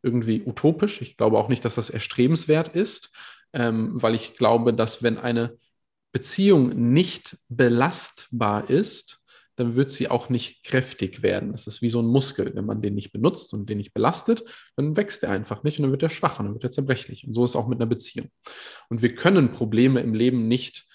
irgendwie 0.02 0.42
utopisch. 0.42 1.02
Ich 1.02 1.18
glaube 1.18 1.36
auch 1.38 1.48
nicht, 1.48 1.64
dass 1.64 1.74
das 1.74 1.90
erstrebenswert 1.90 2.68
ist, 2.68 3.10
ähm, 3.52 3.92
weil 4.00 4.14
ich 4.14 4.36
glaube, 4.36 4.72
dass 4.72 5.02
wenn 5.02 5.18
eine 5.18 5.58
Beziehung 6.12 6.92
nicht 6.92 7.36
belastbar 7.48 8.70
ist, 8.70 9.20
dann 9.56 9.74
wird 9.74 9.90
sie 9.90 10.08
auch 10.08 10.30
nicht 10.30 10.64
kräftig 10.64 11.22
werden. 11.22 11.52
Das 11.52 11.66
ist 11.66 11.82
wie 11.82 11.88
so 11.90 12.00
ein 12.00 12.06
Muskel. 12.06 12.54
Wenn 12.54 12.66
man 12.66 12.80
den 12.80 12.94
nicht 12.94 13.12
benutzt 13.12 13.52
und 13.52 13.68
den 13.68 13.78
nicht 13.78 13.92
belastet, 13.92 14.44
dann 14.76 14.96
wächst 14.96 15.22
er 15.22 15.30
einfach 15.30 15.62
nicht 15.62 15.78
und 15.78 15.84
dann 15.84 15.92
wird 15.92 16.02
er 16.02 16.10
schwach 16.10 16.40
und 16.40 16.46
dann 16.46 16.54
wird 16.54 16.64
er 16.64 16.70
zerbrechlich. 16.70 17.26
Und 17.26 17.34
so 17.34 17.44
ist 17.44 17.56
auch 17.56 17.66
mit 17.66 17.78
einer 17.78 17.88
Beziehung. 17.88 18.28
Und 18.88 19.02
wir 19.02 19.14
können 19.14 19.52
Probleme 19.52 20.00
im 20.00 20.14
Leben 20.14 20.48
nicht 20.48 20.86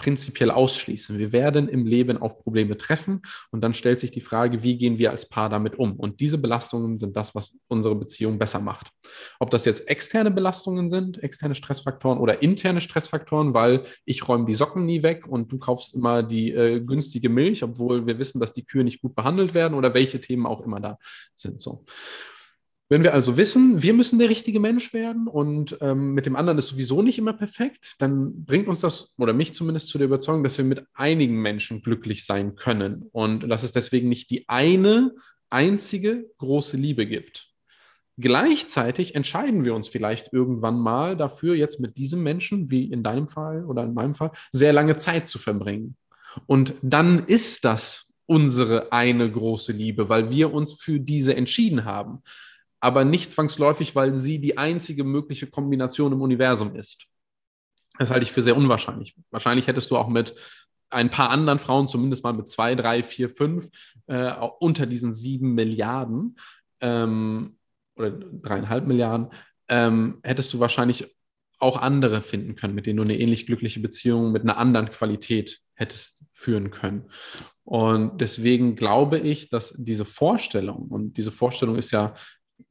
prinzipiell 0.00 0.50
ausschließen. 0.50 1.18
Wir 1.18 1.30
werden 1.30 1.68
im 1.68 1.86
Leben 1.86 2.16
auf 2.16 2.38
Probleme 2.38 2.78
treffen 2.78 3.20
und 3.50 3.60
dann 3.60 3.74
stellt 3.74 4.00
sich 4.00 4.10
die 4.10 4.22
Frage, 4.22 4.62
wie 4.62 4.78
gehen 4.78 4.96
wir 4.96 5.10
als 5.10 5.28
Paar 5.28 5.50
damit 5.50 5.78
um? 5.78 6.00
Und 6.00 6.20
diese 6.20 6.38
Belastungen 6.38 6.96
sind 6.96 7.16
das, 7.16 7.34
was 7.34 7.58
unsere 7.68 7.94
Beziehung 7.94 8.38
besser 8.38 8.60
macht. 8.60 8.90
Ob 9.38 9.50
das 9.50 9.66
jetzt 9.66 9.88
externe 9.88 10.30
Belastungen 10.30 10.88
sind, 10.88 11.22
externe 11.22 11.54
Stressfaktoren 11.54 12.18
oder 12.18 12.42
interne 12.42 12.80
Stressfaktoren, 12.80 13.52
weil 13.52 13.84
ich 14.06 14.26
räume 14.26 14.46
die 14.46 14.54
Socken 14.54 14.86
nie 14.86 15.02
weg 15.02 15.26
und 15.28 15.52
du 15.52 15.58
kaufst 15.58 15.94
immer 15.94 16.22
die 16.22 16.50
äh, 16.50 16.80
günstige 16.80 17.28
Milch, 17.28 17.62
obwohl 17.62 18.06
wir 18.06 18.18
wissen, 18.18 18.40
dass 18.40 18.54
die 18.54 18.64
Kühe 18.64 18.84
nicht 18.84 19.02
gut 19.02 19.14
behandelt 19.14 19.52
werden 19.52 19.74
oder 19.74 19.92
welche 19.92 20.18
Themen 20.18 20.46
auch 20.46 20.62
immer 20.62 20.80
da 20.80 20.98
sind. 21.34 21.60
So. 21.60 21.84
Wenn 22.92 23.04
wir 23.04 23.14
also 23.14 23.36
wissen, 23.36 23.84
wir 23.84 23.94
müssen 23.94 24.18
der 24.18 24.28
richtige 24.28 24.58
Mensch 24.58 24.92
werden 24.92 25.28
und 25.28 25.78
ähm, 25.80 26.12
mit 26.12 26.26
dem 26.26 26.34
anderen 26.34 26.58
ist 26.58 26.70
sowieso 26.70 27.02
nicht 27.02 27.18
immer 27.18 27.32
perfekt, 27.32 27.94
dann 28.00 28.44
bringt 28.44 28.66
uns 28.66 28.80
das, 28.80 29.14
oder 29.16 29.32
mich 29.32 29.54
zumindest, 29.54 29.86
zu 29.86 29.96
der 29.96 30.08
Überzeugung, 30.08 30.42
dass 30.42 30.58
wir 30.58 30.64
mit 30.64 30.84
einigen 30.94 31.40
Menschen 31.40 31.82
glücklich 31.82 32.26
sein 32.26 32.56
können 32.56 33.08
und 33.12 33.48
dass 33.48 33.62
es 33.62 33.70
deswegen 33.70 34.08
nicht 34.08 34.28
die 34.30 34.48
eine 34.48 35.12
einzige 35.50 36.26
große 36.38 36.76
Liebe 36.76 37.06
gibt. 37.06 37.50
Gleichzeitig 38.18 39.14
entscheiden 39.14 39.64
wir 39.64 39.76
uns 39.76 39.86
vielleicht 39.86 40.32
irgendwann 40.32 40.80
mal 40.80 41.16
dafür, 41.16 41.54
jetzt 41.54 41.78
mit 41.78 41.96
diesem 41.96 42.24
Menschen, 42.24 42.72
wie 42.72 42.90
in 42.90 43.04
deinem 43.04 43.28
Fall 43.28 43.66
oder 43.66 43.84
in 43.84 43.94
meinem 43.94 44.14
Fall, 44.14 44.32
sehr 44.50 44.72
lange 44.72 44.96
Zeit 44.96 45.28
zu 45.28 45.38
verbringen. 45.38 45.96
Und 46.46 46.74
dann 46.82 47.20
ist 47.20 47.64
das 47.64 48.12
unsere 48.26 48.92
eine 48.92 49.30
große 49.30 49.70
Liebe, 49.70 50.08
weil 50.08 50.32
wir 50.32 50.52
uns 50.52 50.72
für 50.72 50.98
diese 50.98 51.36
entschieden 51.36 51.84
haben 51.84 52.24
aber 52.80 53.04
nicht 53.04 53.30
zwangsläufig, 53.30 53.94
weil 53.94 54.16
sie 54.16 54.40
die 54.40 54.58
einzige 54.58 55.04
mögliche 55.04 55.46
Kombination 55.46 56.12
im 56.12 56.22
Universum 56.22 56.74
ist. 56.74 57.06
Das 57.98 58.10
halte 58.10 58.24
ich 58.24 58.32
für 58.32 58.42
sehr 58.42 58.56
unwahrscheinlich. 58.56 59.14
Wahrscheinlich 59.30 59.66
hättest 59.66 59.90
du 59.90 59.96
auch 59.96 60.08
mit 60.08 60.34
ein 60.88 61.10
paar 61.10 61.30
anderen 61.30 61.58
Frauen, 61.58 61.88
zumindest 61.88 62.24
mal 62.24 62.32
mit 62.32 62.48
zwei, 62.48 62.74
drei, 62.74 63.02
vier, 63.02 63.28
fünf, 63.28 63.68
äh, 64.06 64.32
unter 64.58 64.86
diesen 64.86 65.12
sieben 65.12 65.54
Milliarden 65.54 66.36
ähm, 66.80 67.58
oder 67.94 68.10
dreieinhalb 68.10 68.86
Milliarden, 68.86 69.28
ähm, 69.68 70.18
hättest 70.22 70.52
du 70.52 70.58
wahrscheinlich 70.58 71.14
auch 71.58 71.76
andere 71.76 72.22
finden 72.22 72.56
können, 72.56 72.74
mit 72.74 72.86
denen 72.86 72.96
du 72.96 73.02
eine 73.02 73.18
ähnlich 73.18 73.46
glückliche 73.46 73.80
Beziehung 73.80 74.32
mit 74.32 74.42
einer 74.42 74.56
anderen 74.56 74.90
Qualität 74.90 75.60
hättest 75.74 76.24
führen 76.32 76.70
können. 76.70 77.10
Und 77.64 78.20
deswegen 78.20 78.74
glaube 78.74 79.18
ich, 79.18 79.50
dass 79.50 79.74
diese 79.76 80.06
Vorstellung, 80.06 80.88
und 80.88 81.18
diese 81.18 81.30
Vorstellung 81.30 81.76
ist 81.76 81.92
ja 81.92 82.14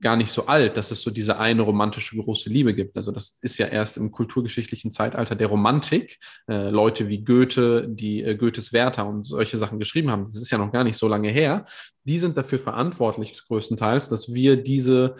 gar 0.01 0.15
nicht 0.15 0.31
so 0.31 0.45
alt, 0.47 0.77
dass 0.77 0.91
es 0.91 1.01
so 1.01 1.11
diese 1.11 1.37
eine 1.39 1.61
romantische 1.61 2.17
große 2.17 2.49
Liebe 2.49 2.73
gibt. 2.73 2.97
Also 2.97 3.11
das 3.11 3.37
ist 3.41 3.57
ja 3.57 3.67
erst 3.67 3.97
im 3.97 4.11
kulturgeschichtlichen 4.11 4.91
Zeitalter 4.91 5.35
der 5.35 5.47
Romantik. 5.47 6.19
Äh, 6.47 6.69
Leute 6.69 7.09
wie 7.09 7.23
Goethe, 7.23 7.87
die 7.87 8.23
äh, 8.23 8.35
Goethes 8.35 8.73
Werther 8.73 9.07
und 9.07 9.23
solche 9.23 9.57
Sachen 9.57 9.79
geschrieben 9.79 10.11
haben, 10.11 10.25
das 10.25 10.37
ist 10.37 10.51
ja 10.51 10.57
noch 10.57 10.71
gar 10.71 10.83
nicht 10.83 10.97
so 10.97 11.07
lange 11.07 11.29
her. 11.29 11.65
Die 12.03 12.17
sind 12.17 12.37
dafür 12.37 12.59
verantwortlich 12.59 13.41
größtenteils, 13.47 14.09
dass 14.09 14.33
wir 14.33 14.57
diese 14.57 15.15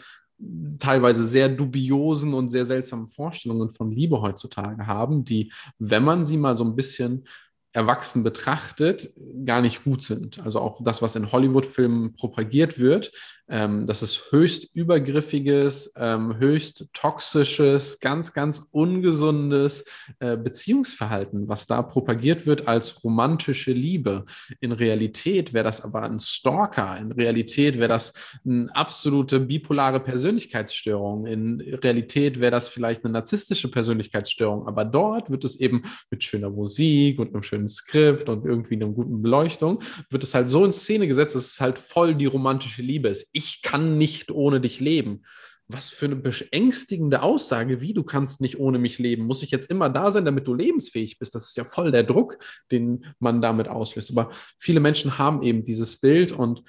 teilweise 0.79 1.27
sehr 1.27 1.49
dubiosen 1.49 2.33
und 2.33 2.49
sehr 2.49 2.65
seltsamen 2.65 3.09
Vorstellungen 3.09 3.71
von 3.71 3.91
Liebe 3.91 4.21
heutzutage 4.21 4.87
haben, 4.87 5.25
die, 5.25 5.51
wenn 5.79 6.03
man 6.03 6.23
sie 6.23 6.37
mal 6.37 6.55
so 6.55 6.63
ein 6.63 6.75
bisschen 6.75 7.25
erwachsen 7.71 8.23
betrachtet, 8.23 9.13
gar 9.45 9.61
nicht 9.61 9.83
gut 9.83 10.01
sind. 10.01 10.39
Also 10.39 10.59
auch 10.59 10.83
das, 10.83 11.01
was 11.01 11.15
in 11.15 11.31
Hollywood-Filmen 11.31 12.15
propagiert 12.15 12.79
wird, 12.79 13.11
ähm, 13.49 13.87
das 13.87 14.03
ist 14.03 14.31
höchst 14.31 14.75
übergriffiges, 14.75 15.91
ähm, 15.95 16.37
höchst 16.37 16.85
toxisches, 16.93 17.99
ganz, 17.99 18.33
ganz 18.33 18.67
ungesundes 18.71 19.85
äh, 20.19 20.37
Beziehungsverhalten, 20.37 21.47
was 21.47 21.65
da 21.65 21.81
propagiert 21.81 22.45
wird 22.45 22.67
als 22.67 23.03
romantische 23.03 23.71
Liebe. 23.71 24.25
In 24.59 24.71
Realität 24.71 25.53
wäre 25.53 25.63
das 25.63 25.81
aber 25.81 26.03
ein 26.03 26.19
Stalker. 26.19 26.97
In 26.97 27.11
Realität 27.11 27.77
wäre 27.79 27.89
das 27.89 28.13
eine 28.45 28.69
absolute 28.75 29.39
bipolare 29.39 29.99
Persönlichkeitsstörung. 29.99 31.25
In 31.25 31.59
Realität 31.61 32.39
wäre 32.39 32.51
das 32.51 32.67
vielleicht 32.67 33.03
eine 33.03 33.13
narzisstische 33.13 33.71
Persönlichkeitsstörung. 33.71 34.67
Aber 34.67 34.85
dort 34.85 35.31
wird 35.31 35.43
es 35.43 35.59
eben 35.59 35.83
mit 36.11 36.23
schöner 36.23 36.51
Musik 36.51 37.17
und 37.17 37.33
einem 37.33 37.43
schönen 37.43 37.69
Skript 37.69 38.29
und 38.29 38.45
irgendwie 38.45 38.75
einer 38.75 38.89
guten 38.89 39.23
Beleuchtung, 39.23 39.81
wird 40.09 40.23
es 40.23 40.35
halt 40.35 40.49
so 40.49 40.63
in 40.65 40.71
Szene 40.71 41.07
gesetzt, 41.07 41.33
dass 41.33 41.53
es 41.53 41.59
halt 41.59 41.79
voll 41.79 42.13
die 42.13 42.27
romantische 42.27 42.83
Liebe 42.83 43.09
ist 43.09 43.29
ich 43.39 43.61
kann 43.61 43.97
nicht 43.97 44.31
ohne 44.31 44.59
dich 44.59 44.81
leben. 44.81 45.23
Was 45.69 45.89
für 45.89 46.07
eine 46.07 46.17
beängstigende 46.17 47.21
Aussage, 47.21 47.79
wie 47.79 47.93
du 47.93 48.03
kannst 48.03 48.41
nicht 48.41 48.59
ohne 48.59 48.79
mich 48.79 48.99
leben. 48.99 49.25
Muss 49.25 49.43
ich 49.43 49.51
jetzt 49.51 49.69
immer 49.69 49.89
da 49.89 50.11
sein, 50.11 50.25
damit 50.25 50.45
du 50.45 50.53
lebensfähig 50.53 51.19
bist? 51.19 51.35
Das 51.35 51.47
ist 51.47 51.55
ja 51.55 51.63
voll 51.63 51.91
der 51.91 52.03
Druck, 52.03 52.37
den 52.69 53.05
man 53.19 53.39
damit 53.39 53.69
auslöst. 53.69 54.11
Aber 54.11 54.29
viele 54.57 54.81
Menschen 54.81 55.17
haben 55.17 55.41
eben 55.41 55.63
dieses 55.63 56.01
Bild 56.01 56.33
und 56.33 56.63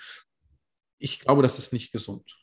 ich 0.99 1.19
glaube, 1.19 1.43
das 1.43 1.59
ist 1.59 1.73
nicht 1.73 1.91
gesund. 1.91 2.37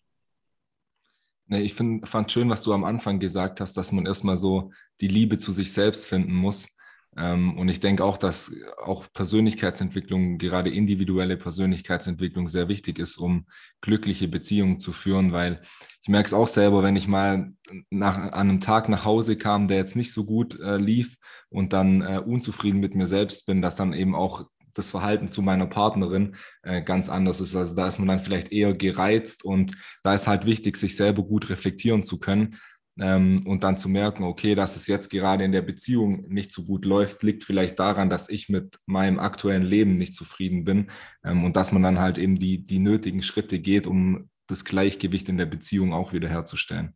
Nee, 1.46 1.62
ich 1.62 1.74
find, 1.74 2.06
fand 2.10 2.30
schön, 2.30 2.50
was 2.50 2.64
du 2.64 2.74
am 2.74 2.84
Anfang 2.84 3.20
gesagt 3.20 3.62
hast, 3.62 3.78
dass 3.78 3.94
man 3.94 4.06
erstmal 4.06 4.38
so 4.38 4.74
die 5.00 5.08
Liebe 5.08 5.38
zu 5.38 5.54
sich 5.54 5.72
selbst 5.72 6.06
finden 6.08 6.34
muss. 6.34 6.76
Ähm, 7.16 7.58
und 7.58 7.70
ich 7.70 7.80
denke 7.80 8.04
auch, 8.04 8.18
dass 8.18 8.52
auch 8.84 9.06
Persönlichkeitsentwicklung, 9.14 10.38
gerade 10.38 10.70
individuelle 10.70 11.38
Persönlichkeitsentwicklung 11.38 12.48
sehr 12.48 12.68
wichtig 12.68 13.00
ist, 13.00 13.18
um 13.18 13.46
glückliche 13.82 14.28
Beziehungen 14.28 14.80
zu 14.80 14.92
führen, 14.94 15.32
weil 15.32 15.62
ich 16.02 16.10
merke 16.10 16.28
es 16.28 16.34
auch 16.34 16.48
selber, 16.48 16.84
wenn 16.84 16.96
ich 16.96 17.08
mal 17.08 17.54
nach, 17.90 18.18
an 18.18 18.50
einem 18.50 18.62
Tag 18.62 18.90
nach 18.90 19.06
Hause 19.06 19.38
kam, 19.38 19.68
der 19.68 19.78
jetzt 19.78 19.96
nicht 19.96 20.14
so 20.14 20.26
gut 20.26 20.60
äh, 20.60 20.78
lief 20.78 21.18
und 21.50 21.74
dann 21.74 22.02
äh, 22.02 22.22
unzufrieden 22.26 22.80
mit 22.80 22.96
mir 22.96 23.08
selbst 23.08 23.46
bin, 23.46 23.62
dass 23.62 23.76
dann 23.76 23.94
eben 23.94 24.16
auch 24.16 24.48
das 24.74 24.92
Verhalten 24.92 25.32
zu 25.32 25.42
meiner 25.42 25.66
Partnerin 25.66 26.36
äh, 26.62 26.82
ganz 26.82 27.10
anders 27.10 27.42
ist. 27.42 27.56
Also 27.56 27.76
da 27.76 27.88
ist 27.88 27.98
man 27.98 28.08
dann 28.08 28.20
vielleicht 28.20 28.52
eher 28.52 28.74
gereizt 28.74 29.44
und 29.44 29.74
da 30.04 30.14
ist 30.14 30.28
halt 30.28 30.46
wichtig, 30.46 30.78
sich 30.78 30.96
selber 30.96 31.24
gut 31.24 31.50
reflektieren 31.50 32.04
zu 32.04 32.20
können 32.20 32.58
ähm, 33.00 33.46
und 33.46 33.64
dann 33.64 33.78
zu 33.78 33.90
merken, 33.90 34.24
okay, 34.24 34.56
dass 34.56 34.76
es 34.76 34.88
jetzt 34.88 35.10
gerade 35.10 35.44
in 35.44 35.52
der 35.52 35.62
Beziehung 35.62 36.28
nicht 36.28 36.52
so 36.52 36.64
gut 36.64 36.86
läuft, 36.86 37.24
liegt 37.24 37.44
vielleicht 37.44 37.80
daran, 37.80 38.10
dass 38.10 38.30
ich 38.30 38.50
mit 38.50 38.80
meinem 38.86 39.20
aktuellen 39.20 39.64
Leben 39.64 39.98
nicht 39.98 40.16
zufrieden 40.16 40.64
bin. 40.64 40.90
Ähm, 41.24 41.44
und 41.44 41.56
dass 41.56 41.72
man 41.72 41.84
dann 41.84 42.00
halt 42.00 42.18
eben 42.18 42.36
die, 42.36 42.66
die 42.66 42.80
nötigen 42.80 43.22
Schritte 43.22 43.60
geht, 43.60 43.88
um 43.88 44.30
das 44.48 44.66
Gleichgewicht 44.66 45.30
in 45.30 45.38
der 45.38 45.46
Beziehung 45.46 45.94
auch 45.94 46.14
wieder 46.14 46.30
herzustellen. 46.30 46.96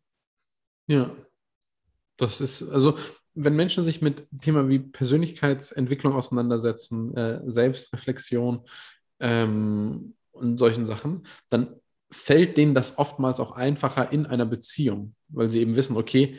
Ja, 0.88 1.14
das 2.16 2.40
ist, 2.40 2.62
also 2.62 2.98
wenn 3.34 3.56
Menschen 3.56 3.84
sich 3.84 4.02
mit 4.02 4.26
Thema 4.40 4.68
wie 4.68 4.78
Persönlichkeitsentwicklung 4.78 6.14
auseinandersetzen, 6.14 7.16
äh, 7.16 7.40
Selbstreflexion 7.46 8.66
ähm, 9.20 10.14
und 10.32 10.58
solchen 10.58 10.86
Sachen, 10.86 11.26
dann 11.48 11.76
fällt 12.10 12.56
denen 12.58 12.74
das 12.74 12.98
oftmals 12.98 13.40
auch 13.40 13.52
einfacher 13.52 14.12
in 14.12 14.26
einer 14.26 14.44
Beziehung, 14.44 15.14
weil 15.32 15.48
sie 15.48 15.60
eben 15.60 15.76
wissen, 15.76 15.96
okay, 15.96 16.38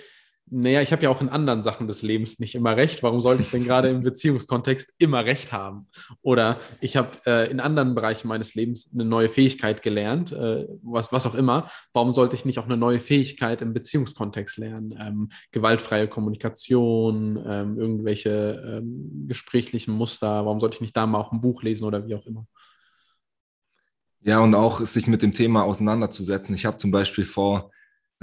naja, 0.50 0.82
ich 0.82 0.92
habe 0.92 1.04
ja 1.04 1.10
auch 1.10 1.22
in 1.22 1.30
anderen 1.30 1.62
Sachen 1.62 1.88
des 1.88 2.02
Lebens 2.02 2.40
nicht 2.40 2.54
immer 2.54 2.76
recht. 2.76 3.02
Warum 3.02 3.22
sollte 3.22 3.42
ich 3.44 3.50
denn 3.50 3.64
gerade 3.64 3.90
im 3.90 4.02
Beziehungskontext 4.04 4.94
immer 4.98 5.26
recht 5.26 5.54
haben? 5.54 5.88
Oder 6.22 6.60
ich 6.82 6.98
habe 6.98 7.12
äh, 7.26 7.50
in 7.50 7.60
anderen 7.60 7.96
Bereichen 7.96 8.28
meines 8.28 8.54
Lebens 8.54 8.92
eine 8.94 9.06
neue 9.06 9.30
Fähigkeit 9.30 9.82
gelernt, 9.82 10.32
äh, 10.34 10.68
was, 10.84 11.12
was 11.12 11.26
auch 11.26 11.36
immer. 11.36 11.70
Warum 11.94 12.14
sollte 12.14 12.36
ich 12.36 12.46
nicht 12.46 12.60
auch 12.60 12.66
eine 12.66 12.78
neue 12.78 13.00
Fähigkeit 13.00 13.62
im 13.62 13.74
Beziehungskontext 13.74 14.58
lernen? 14.58 14.94
Ähm, 15.00 15.30
gewaltfreie 15.52 16.08
Kommunikation, 16.08 17.42
ähm, 17.48 17.78
irgendwelche 17.78 18.80
ähm, 18.80 19.26
gesprächlichen 19.28 19.94
Muster. 19.94 20.46
Warum 20.46 20.60
sollte 20.60 20.76
ich 20.76 20.82
nicht 20.82 20.98
da 20.98 21.08
mal 21.08 21.20
auch 21.20 21.32
ein 21.32 21.42
Buch 21.42 21.64
lesen 21.64 21.86
oder 21.86 22.06
wie 22.06 22.16
auch 22.16 22.26
immer? 22.26 22.46
Ja, 24.22 24.40
und 24.40 24.56
auch 24.56 24.82
sich 24.82 25.08
mit 25.08 25.22
dem 25.22 25.34
Thema 25.34 25.64
auseinanderzusetzen. 25.64 26.54
Ich 26.54 26.66
habe 26.66 26.78
zum 26.78 26.92
Beispiel 26.92 27.26
vor 27.26 27.72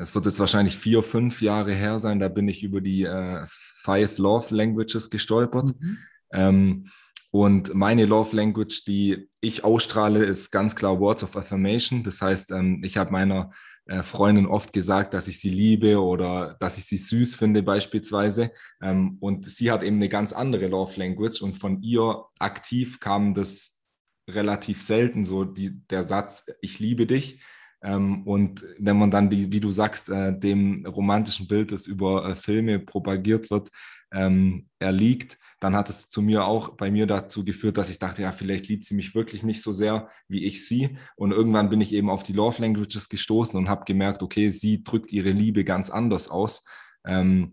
es 0.01 0.15
wird 0.15 0.27
jetzt 0.27 0.41
wahrscheinlich 0.41 0.77
vier, 0.77 1.03
fünf 1.03 1.43
Jahre 1.43 1.73
her 1.73 1.99
sein, 1.99 2.19
da 2.19 2.29
bin 2.29 2.49
ich 2.49 2.63
über 2.63 2.81
die 2.81 3.05
äh, 3.05 3.45
Five 3.47 4.19
Love 4.19 4.55
Languages 4.55 5.11
gestolpert. 5.11 5.75
Mhm. 5.79 5.99
Ähm, 6.33 6.87
und 7.31 7.75
meine 7.75 8.07
Love 8.07 8.35
Language, 8.35 8.85
die 8.87 9.29
ich 9.41 9.63
ausstrahle, 9.63 10.25
ist 10.25 10.51
ganz 10.51 10.75
klar 10.75 10.99
Words 10.99 11.23
of 11.23 11.37
Affirmation. 11.37 12.03
Das 12.03 12.21
heißt, 12.21 12.51
ähm, 12.51 12.83
ich 12.83 12.97
habe 12.97 13.13
meiner 13.13 13.53
äh, 13.87 14.03
Freundin 14.03 14.47
oft 14.47 14.73
gesagt, 14.73 15.15
dass 15.15 15.29
ich 15.29 15.39
sie 15.39 15.51
liebe 15.51 16.01
oder 16.01 16.57
dass 16.61 16.79
ich 16.79 16.87
sie 16.87 16.97
süß 16.97 17.37
finde 17.37 17.63
beispielsweise. 17.63 18.53
Ähm, 18.83 19.19
und 19.21 19.51
sie 19.51 19.71
hat 19.71 19.83
eben 19.83 19.97
eine 19.97 20.09
ganz 20.09 20.33
andere 20.33 20.67
Love 20.67 20.99
Language 20.99 21.43
und 21.43 21.59
von 21.59 21.83
ihr 21.83 22.25
aktiv 22.39 23.01
kam 23.01 23.35
das 23.35 23.83
relativ 24.29 24.81
selten 24.83 25.25
so 25.25 25.45
die, 25.45 25.87
der 25.89 26.03
Satz, 26.03 26.47
ich 26.61 26.79
liebe 26.79 27.07
dich. 27.07 27.43
Ähm, 27.83 28.23
und 28.27 28.65
wenn 28.79 28.99
man 28.99 29.11
dann, 29.11 29.31
die, 29.31 29.53
wie 29.53 29.61
du 29.61 29.71
sagst, 29.71 30.09
äh, 30.09 30.39
dem 30.39 30.85
romantischen 30.87 31.49
Bild, 31.49 31.73
das 31.73 31.87
über 31.87 32.29
äh, 32.29 32.35
Filme 32.35 32.79
propagiert 32.79 33.51
wird, 33.51 33.71
ähm, 34.13 34.67
erliegt, 34.79 35.39
dann 35.61 35.77
hat 35.77 35.91
es 35.91 36.09
zu 36.09 36.23
mir 36.23 36.47
auch 36.47 36.71
bei 36.71 36.91
mir 36.91 37.07
dazu 37.07 37.45
geführt, 37.45 37.77
dass 37.77 37.91
ich 37.91 37.99
dachte, 37.99 38.23
ja, 38.23 38.33
vielleicht 38.33 38.69
liebt 38.69 38.85
sie 38.85 38.95
mich 38.95 39.15
wirklich 39.15 39.43
nicht 39.43 39.63
so 39.63 39.73
sehr, 39.73 40.09
wie 40.27 40.45
ich 40.45 40.67
sie. 40.67 40.97
Und 41.17 41.33
irgendwann 41.33 41.69
bin 41.69 41.81
ich 41.81 41.93
eben 41.93 42.09
auf 42.09 42.23
die 42.23 42.33
Love 42.33 42.63
Languages 42.63 43.09
gestoßen 43.09 43.59
und 43.59 43.69
habe 43.69 43.85
gemerkt, 43.85 44.23
okay, 44.23 44.51
sie 44.51 44.83
drückt 44.83 45.13
ihre 45.13 45.31
Liebe 45.31 45.65
ganz 45.65 45.91
anders 45.91 46.29
aus. 46.29 46.65
Ähm, 47.05 47.53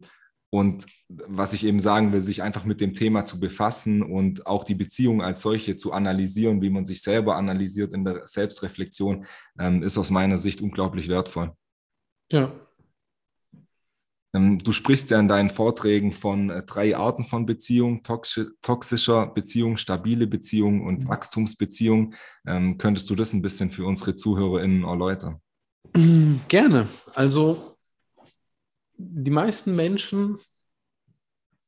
und 0.49 0.85
was 1.09 1.53
ich 1.53 1.65
eben 1.65 1.79
sagen 1.79 2.13
will, 2.13 2.21
sich 2.21 2.41
einfach 2.41 2.63
mit 2.63 2.79
dem 2.79 2.93
Thema 2.93 3.25
zu 3.25 3.39
befassen 3.39 4.01
und 4.01 4.47
auch 4.47 4.63
die 4.63 4.75
Beziehung 4.75 5.21
als 5.21 5.41
solche 5.41 5.75
zu 5.75 5.91
analysieren, 5.91 6.61
wie 6.61 6.69
man 6.69 6.85
sich 6.85 7.01
selber 7.01 7.35
analysiert 7.35 7.93
in 7.93 8.05
der 8.05 8.25
Selbstreflexion, 8.27 9.25
ähm, 9.59 9.83
ist 9.83 9.97
aus 9.97 10.09
meiner 10.09 10.37
Sicht 10.37 10.61
unglaublich 10.61 11.09
wertvoll. 11.09 11.51
Ja. 12.31 12.53
Ähm, 14.33 14.57
du 14.57 14.71
sprichst 14.71 15.09
ja 15.09 15.19
in 15.19 15.27
deinen 15.27 15.49
Vorträgen 15.49 16.13
von 16.13 16.49
äh, 16.49 16.63
drei 16.63 16.95
Arten 16.95 17.25
von 17.25 17.45
Beziehung, 17.45 18.03
toxischer 18.03 19.27
Beziehung, 19.27 19.75
stabile 19.75 20.27
Beziehung 20.27 20.85
und 20.85 21.03
mhm. 21.03 21.07
Wachstumsbeziehung. 21.09 22.13
Ähm, 22.45 22.77
könntest 22.77 23.09
du 23.09 23.15
das 23.15 23.33
ein 23.33 23.41
bisschen 23.41 23.69
für 23.69 23.85
unsere 23.85 24.15
ZuhörerInnen 24.15 24.83
erläutern? 24.83 25.41
Gerne. 26.47 26.87
Also 27.15 27.76
die 28.97 29.31
meisten 29.31 29.75
Menschen, 29.75 30.39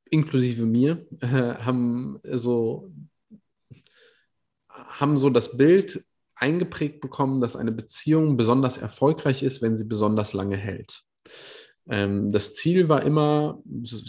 inklusive 0.09 0.65
mir, 0.65 1.05
äh, 1.21 1.27
haben 1.27 2.19
so, 2.23 2.91
haben 4.69 5.17
so 5.17 5.29
das 5.29 5.57
Bild 5.57 6.03
eingeprägt 6.35 7.01
bekommen, 7.01 7.41
dass 7.41 7.55
eine 7.55 7.71
Beziehung 7.71 8.37
besonders 8.37 8.77
erfolgreich 8.77 9.43
ist, 9.43 9.61
wenn 9.61 9.77
sie 9.77 9.83
besonders 9.83 10.33
lange 10.33 10.57
hält. 10.57 11.03
Ähm, 11.89 12.31
das 12.31 12.55
Ziel 12.55 12.89
war 12.89 13.03
immer, 13.03 13.61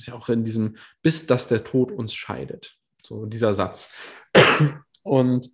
ja 0.07 0.15
auch 0.15 0.29
in 0.29 0.45
diesem, 0.45 0.77
bis 1.03 1.27
dass 1.27 1.49
der 1.49 1.65
Tod 1.65 1.91
uns 1.91 2.15
scheidet. 2.15 2.77
So 3.03 3.27
dieser 3.27 3.53
Satz. 3.53 3.93
Und 5.03 5.51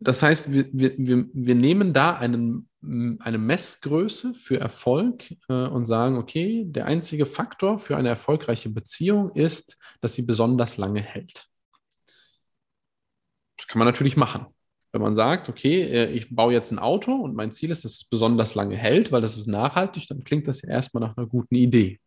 das 0.00 0.22
heißt, 0.22 0.52
wir, 0.52 0.68
wir, 0.72 1.26
wir, 1.32 1.54
nehmen 1.54 1.92
da 1.92 2.14
einen, 2.14 2.68
eine 2.80 3.38
Messgröße 3.38 4.32
für 4.34 4.60
Erfolg 4.60 5.34
äh, 5.48 5.52
und 5.52 5.86
sagen, 5.86 6.16
okay, 6.16 6.64
der 6.66 6.86
einzige 6.86 7.26
Faktor 7.26 7.78
für 7.80 7.96
eine 7.96 8.08
erfolgreiche 8.08 8.70
Beziehung 8.70 9.32
ist, 9.34 9.76
dass 10.00 10.14
sie 10.14 10.22
besonders 10.22 10.76
lange 10.76 11.00
hält. 11.00 11.48
Das 13.56 13.66
kann 13.66 13.80
man 13.80 13.86
natürlich 13.86 14.16
machen. 14.16 14.46
Wenn 14.92 15.02
man 15.02 15.16
sagt, 15.16 15.48
okay, 15.48 15.82
äh, 15.82 16.10
ich 16.12 16.34
baue 16.34 16.52
jetzt 16.52 16.70
ein 16.70 16.78
Auto 16.78 17.12
und 17.12 17.34
mein 17.34 17.50
Ziel 17.50 17.70
ist, 17.72 17.84
dass 17.84 17.94
es 17.94 18.04
besonders 18.04 18.54
lange 18.54 18.76
hält, 18.76 19.10
weil 19.10 19.20
das 19.20 19.36
ist 19.36 19.48
nachhaltig, 19.48 20.06
dann 20.08 20.22
klingt 20.22 20.46
das 20.46 20.62
ja 20.62 20.68
erstmal 20.70 21.02
nach 21.02 21.16
einer 21.16 21.26
guten 21.26 21.56
Idee. 21.56 21.98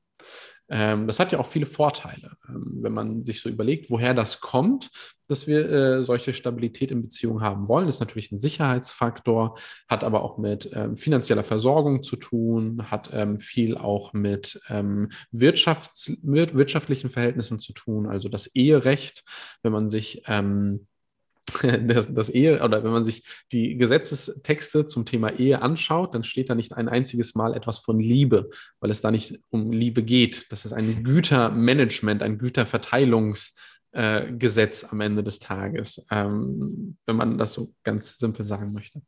Ähm, 0.71 1.05
das 1.05 1.19
hat 1.19 1.33
ja 1.33 1.39
auch 1.39 1.47
viele 1.47 1.65
Vorteile, 1.65 2.37
ähm, 2.47 2.77
wenn 2.81 2.93
man 2.93 3.23
sich 3.23 3.41
so 3.41 3.49
überlegt, 3.49 3.91
woher 3.91 4.13
das 4.13 4.39
kommt, 4.39 4.89
dass 5.27 5.45
wir 5.45 5.69
äh, 5.69 6.01
solche 6.03 6.31
Stabilität 6.33 6.91
in 6.91 7.01
Beziehungen 7.01 7.41
haben 7.41 7.67
wollen. 7.67 7.87
Das 7.87 7.95
ist 7.95 7.99
natürlich 7.99 8.31
ein 8.31 8.37
Sicherheitsfaktor, 8.37 9.57
hat 9.89 10.05
aber 10.05 10.23
auch 10.23 10.37
mit 10.37 10.71
ähm, 10.73 10.95
finanzieller 10.95 11.43
Versorgung 11.43 12.03
zu 12.03 12.15
tun, 12.15 12.89
hat 12.89 13.11
viel 13.39 13.77
auch 13.77 14.13
mit 14.13 14.61
wirtschaftlichen 15.31 17.09
Verhältnissen 17.09 17.59
zu 17.59 17.73
tun, 17.73 18.07
also 18.07 18.29
das 18.29 18.47
Eherecht, 18.47 19.23
wenn 19.63 19.73
man 19.73 19.89
sich 19.89 20.23
ähm, 20.27 20.87
das, 21.87 22.13
das, 22.13 22.29
Ehe 22.29 22.63
oder 22.63 22.83
wenn 22.83 22.91
man 22.91 23.05
sich 23.05 23.23
die 23.51 23.77
Gesetzestexte 23.77 24.85
zum 24.85 25.05
Thema 25.05 25.37
Ehe 25.37 25.61
anschaut, 25.61 26.15
dann 26.15 26.23
steht 26.23 26.49
da 26.49 26.55
nicht 26.55 26.73
ein 26.73 26.89
einziges 26.89 27.35
Mal 27.35 27.53
etwas 27.53 27.79
von 27.79 27.99
Liebe, 27.99 28.49
weil 28.79 28.91
es 28.91 29.01
da 29.01 29.11
nicht 29.11 29.39
um 29.49 29.71
Liebe 29.71 30.03
geht. 30.03 30.51
Das 30.51 30.65
ist 30.65 30.73
ein 30.73 31.03
Gütermanagement, 31.03 32.23
ein 32.23 32.37
Güterverteilungsgesetz 32.37 34.83
äh, 34.83 34.87
am 34.89 35.01
Ende 35.01 35.23
des 35.23 35.39
Tages, 35.39 36.05
ähm, 36.11 36.97
wenn 37.05 37.15
man 37.15 37.37
das 37.37 37.53
so 37.53 37.73
ganz 37.83 38.17
simpel 38.17 38.45
sagen 38.45 38.73
möchte. 38.73 39.01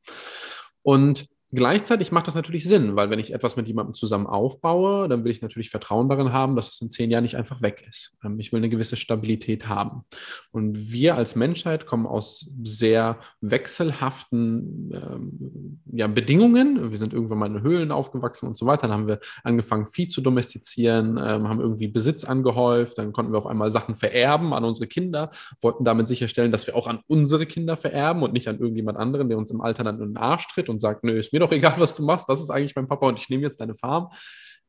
Und 0.81 1.27
Gleichzeitig 1.55 2.11
macht 2.11 2.25
das 2.25 2.33
natürlich 2.33 2.63
Sinn, 2.63 2.95
weil 2.95 3.11
wenn 3.11 3.19
ich 3.19 3.31
etwas 3.31 3.55
mit 3.55 3.67
jemandem 3.67 3.93
zusammen 3.93 4.25
aufbaue, 4.25 5.07
dann 5.07 5.23
will 5.23 5.31
ich 5.31 5.43
natürlich 5.43 5.69
Vertrauen 5.69 6.09
darin 6.09 6.33
haben, 6.33 6.55
dass 6.55 6.73
es 6.73 6.81
in 6.81 6.89
zehn 6.89 7.11
Jahren 7.11 7.21
nicht 7.21 7.37
einfach 7.37 7.61
weg 7.61 7.85
ist. 7.87 8.13
Ähm, 8.23 8.39
ich 8.39 8.51
will 8.51 8.57
eine 8.57 8.69
gewisse 8.69 8.95
Stabilität 8.95 9.67
haben. 9.67 10.03
Und 10.51 10.91
wir 10.91 11.15
als 11.15 11.35
Menschheit 11.35 11.85
kommen 11.85 12.07
aus 12.07 12.49
sehr 12.63 13.19
wechselhaften 13.41 14.91
ähm, 14.93 15.79
ja, 15.91 16.07
Bedingungen. 16.07 16.89
Wir 16.89 16.97
sind 16.97 17.13
irgendwann 17.13 17.37
mal 17.37 17.45
in 17.55 17.61
Höhlen 17.61 17.91
aufgewachsen 17.91 18.47
und 18.47 18.57
so 18.57 18.65
weiter. 18.65 18.87
Dann 18.87 18.97
haben 18.97 19.07
wir 19.07 19.19
angefangen, 19.43 19.85
Vieh 19.85 20.07
zu 20.07 20.21
domestizieren, 20.21 21.17
ähm, 21.17 21.47
haben 21.47 21.59
irgendwie 21.59 21.87
Besitz 21.87 22.23
angehäuft. 22.23 22.97
Dann 22.97 23.13
konnten 23.13 23.31
wir 23.31 23.37
auf 23.37 23.47
einmal 23.47 23.69
Sachen 23.69 23.93
vererben 23.93 24.53
an 24.53 24.63
unsere 24.63 24.87
Kinder, 24.87 25.29
wollten 25.61 25.85
damit 25.85 26.07
sicherstellen, 26.07 26.51
dass 26.51 26.65
wir 26.65 26.75
auch 26.75 26.87
an 26.87 27.01
unsere 27.05 27.45
Kinder 27.45 27.77
vererben 27.77 28.23
und 28.23 28.33
nicht 28.33 28.47
an 28.47 28.57
irgendjemand 28.57 28.97
anderen, 28.97 29.29
der 29.29 29.37
uns 29.37 29.51
im 29.51 29.61
Alter 29.61 29.83
dann 29.83 30.01
in 30.01 30.13
den 30.13 30.17
Arsch 30.17 30.47
tritt 30.47 30.67
und 30.67 30.79
sagt, 30.79 31.03
nö, 31.03 31.19
ist 31.19 31.31
mir 31.31 31.42
doch 31.43 31.51
egal, 31.51 31.75
was 31.77 31.95
du 31.95 32.03
machst, 32.03 32.27
das 32.27 32.41
ist 32.41 32.49
eigentlich 32.49 32.75
mein 32.75 32.87
Papa 32.87 33.07
und 33.07 33.19
ich 33.19 33.29
nehme 33.29 33.43
jetzt 33.43 33.59
deine 33.59 33.75
Farm. 33.75 34.09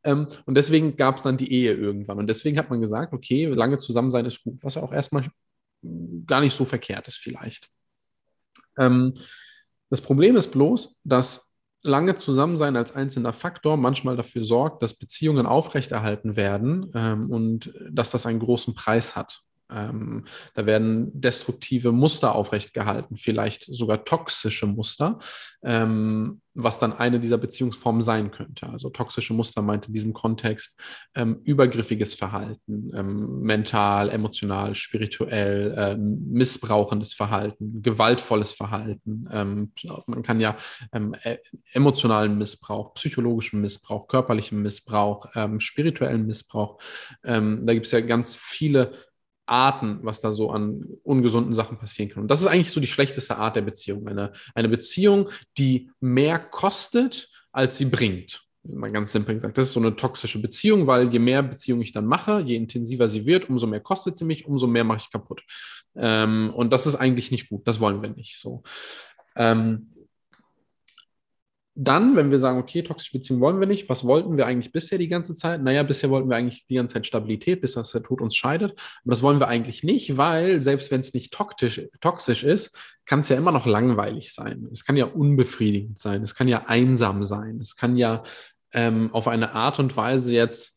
Ähm, 0.04 0.26
und 0.44 0.54
deswegen 0.56 0.96
gab 0.96 1.16
es 1.16 1.22
dann 1.22 1.36
die 1.36 1.52
Ehe 1.52 1.72
irgendwann. 1.72 2.18
Und 2.18 2.26
deswegen 2.26 2.58
hat 2.58 2.70
man 2.70 2.80
gesagt, 2.80 3.12
okay, 3.12 3.46
lange 3.46 3.78
zusammen 3.78 4.10
sein 4.10 4.26
ist 4.26 4.42
gut, 4.42 4.62
was 4.62 4.76
auch 4.76 4.92
erstmal 4.92 5.24
gar 6.26 6.40
nicht 6.40 6.54
so 6.54 6.64
verkehrt 6.64 7.08
ist 7.08 7.18
vielleicht. 7.18 7.68
Ähm, 8.78 9.14
das 9.90 10.00
Problem 10.00 10.36
ist 10.36 10.52
bloß, 10.52 10.98
dass 11.04 11.52
lange 11.82 12.16
Zusammensein 12.16 12.76
als 12.76 12.94
einzelner 12.94 13.32
Faktor 13.32 13.76
manchmal 13.76 14.16
dafür 14.16 14.42
sorgt, 14.42 14.82
dass 14.82 14.94
Beziehungen 14.94 15.46
aufrechterhalten 15.46 16.36
werden 16.36 16.90
ähm, 16.94 17.30
und 17.30 17.74
dass 17.90 18.10
das 18.10 18.26
einen 18.26 18.40
großen 18.40 18.74
Preis 18.74 19.16
hat. 19.16 19.42
Ähm, 19.74 20.24
da 20.54 20.66
werden 20.66 21.10
destruktive 21.20 21.92
Muster 21.92 22.34
aufrechtgehalten, 22.34 23.16
vielleicht 23.16 23.64
sogar 23.64 24.04
toxische 24.04 24.66
Muster, 24.66 25.18
ähm, 25.62 26.40
was 26.54 26.78
dann 26.78 26.92
eine 26.92 27.18
dieser 27.18 27.38
Beziehungsformen 27.38 28.02
sein 28.02 28.30
könnte. 28.30 28.68
Also 28.68 28.88
toxische 28.88 29.34
Muster 29.34 29.60
meint 29.60 29.88
in 29.88 29.92
diesem 29.92 30.12
Kontext 30.12 30.80
ähm, 31.14 31.40
übergriffiges 31.42 32.14
Verhalten, 32.14 32.92
ähm, 32.94 33.40
mental, 33.40 34.08
emotional, 34.10 34.74
spirituell, 34.76 35.74
ähm, 35.76 36.24
missbrauchendes 36.30 37.12
Verhalten, 37.12 37.82
gewaltvolles 37.82 38.52
Verhalten. 38.52 39.28
Ähm, 39.32 39.72
man 40.06 40.22
kann 40.22 40.38
ja 40.38 40.56
äh, 40.92 41.38
emotionalen 41.72 42.38
Missbrauch, 42.38 42.94
psychologischen 42.94 43.60
Missbrauch, 43.60 44.06
körperlichen 44.06 44.62
Missbrauch, 44.62 45.26
spirituellen 45.58 46.26
Missbrauch. 46.26 46.78
da 47.22 47.74
gibt 47.74 47.86
es 47.86 47.92
ja 47.92 48.00
ganz 48.00 48.36
viele 48.36 48.92
Arten, 49.46 49.98
was 50.02 50.20
da 50.20 50.32
so 50.32 50.50
an 50.50 50.86
ungesunden 51.02 51.54
Sachen 51.54 51.78
passieren 51.78 52.10
kann. 52.10 52.22
Und 52.22 52.28
das 52.28 52.40
ist 52.40 52.46
eigentlich 52.46 52.70
so 52.70 52.80
die 52.80 52.86
schlechteste 52.86 53.36
Art 53.36 53.56
der 53.56 53.62
Beziehung. 53.62 54.08
Eine, 54.08 54.32
eine 54.54 54.68
Beziehung, 54.68 55.28
die 55.58 55.90
mehr 56.00 56.38
kostet, 56.38 57.30
als 57.52 57.76
sie 57.76 57.86
bringt. 57.86 58.42
Mal 58.62 58.90
ganz 58.90 59.12
simpel 59.12 59.34
gesagt. 59.34 59.58
Das 59.58 59.68
ist 59.68 59.74
so 59.74 59.80
eine 59.80 59.94
toxische 59.94 60.40
Beziehung, 60.40 60.86
weil 60.86 61.12
je 61.12 61.18
mehr 61.18 61.42
Beziehung 61.42 61.82
ich 61.82 61.92
dann 61.92 62.06
mache, 62.06 62.40
je 62.40 62.56
intensiver 62.56 63.08
sie 63.08 63.26
wird, 63.26 63.50
umso 63.50 63.66
mehr 63.66 63.80
kostet 63.80 64.16
sie 64.16 64.24
mich, 64.24 64.46
umso 64.46 64.66
mehr 64.66 64.84
mache 64.84 64.98
ich 64.98 65.10
kaputt. 65.10 65.42
Ähm, 65.94 66.50
und 66.54 66.72
das 66.72 66.86
ist 66.86 66.96
eigentlich 66.96 67.30
nicht 67.30 67.50
gut. 67.50 67.68
Das 67.68 67.80
wollen 67.80 68.00
wir 68.00 68.08
nicht 68.08 68.40
so. 68.40 68.62
Ähm, 69.36 69.93
dann, 71.76 72.14
wenn 72.14 72.30
wir 72.30 72.38
sagen, 72.38 72.58
okay, 72.58 72.82
toxische 72.82 73.18
Beziehung 73.18 73.40
wollen 73.40 73.58
wir 73.58 73.66
nicht, 73.66 73.88
was 73.88 74.04
wollten 74.04 74.36
wir 74.36 74.46
eigentlich 74.46 74.70
bisher 74.70 74.96
die 74.96 75.08
ganze 75.08 75.34
Zeit? 75.34 75.60
Naja, 75.60 75.82
bisher 75.82 76.08
wollten 76.08 76.28
wir 76.28 76.36
eigentlich 76.36 76.66
die 76.66 76.76
ganze 76.76 76.94
Zeit 76.94 77.06
Stabilität, 77.06 77.60
bis 77.60 77.72
das 77.72 77.90
der 77.90 78.02
Tod 78.02 78.20
uns 78.20 78.36
scheidet. 78.36 78.72
Aber 79.02 79.10
das 79.10 79.22
wollen 79.22 79.40
wir 79.40 79.48
eigentlich 79.48 79.82
nicht, 79.82 80.16
weil 80.16 80.60
selbst 80.60 80.92
wenn 80.92 81.00
es 81.00 81.14
nicht 81.14 81.32
toxisch, 81.32 81.82
toxisch 82.00 82.44
ist, 82.44 82.78
kann 83.06 83.20
es 83.20 83.28
ja 83.28 83.36
immer 83.36 83.50
noch 83.50 83.66
langweilig 83.66 84.32
sein. 84.32 84.68
Es 84.70 84.84
kann 84.84 84.96
ja 84.96 85.06
unbefriedigend 85.06 85.98
sein, 85.98 86.22
es 86.22 86.36
kann 86.36 86.46
ja 86.46 86.64
einsam 86.66 87.24
sein, 87.24 87.58
es 87.60 87.74
kann 87.74 87.96
ja 87.96 88.22
ähm, 88.72 89.12
auf 89.12 89.26
eine 89.26 89.52
Art 89.52 89.80
und 89.80 89.96
Weise 89.96 90.32
jetzt 90.32 90.73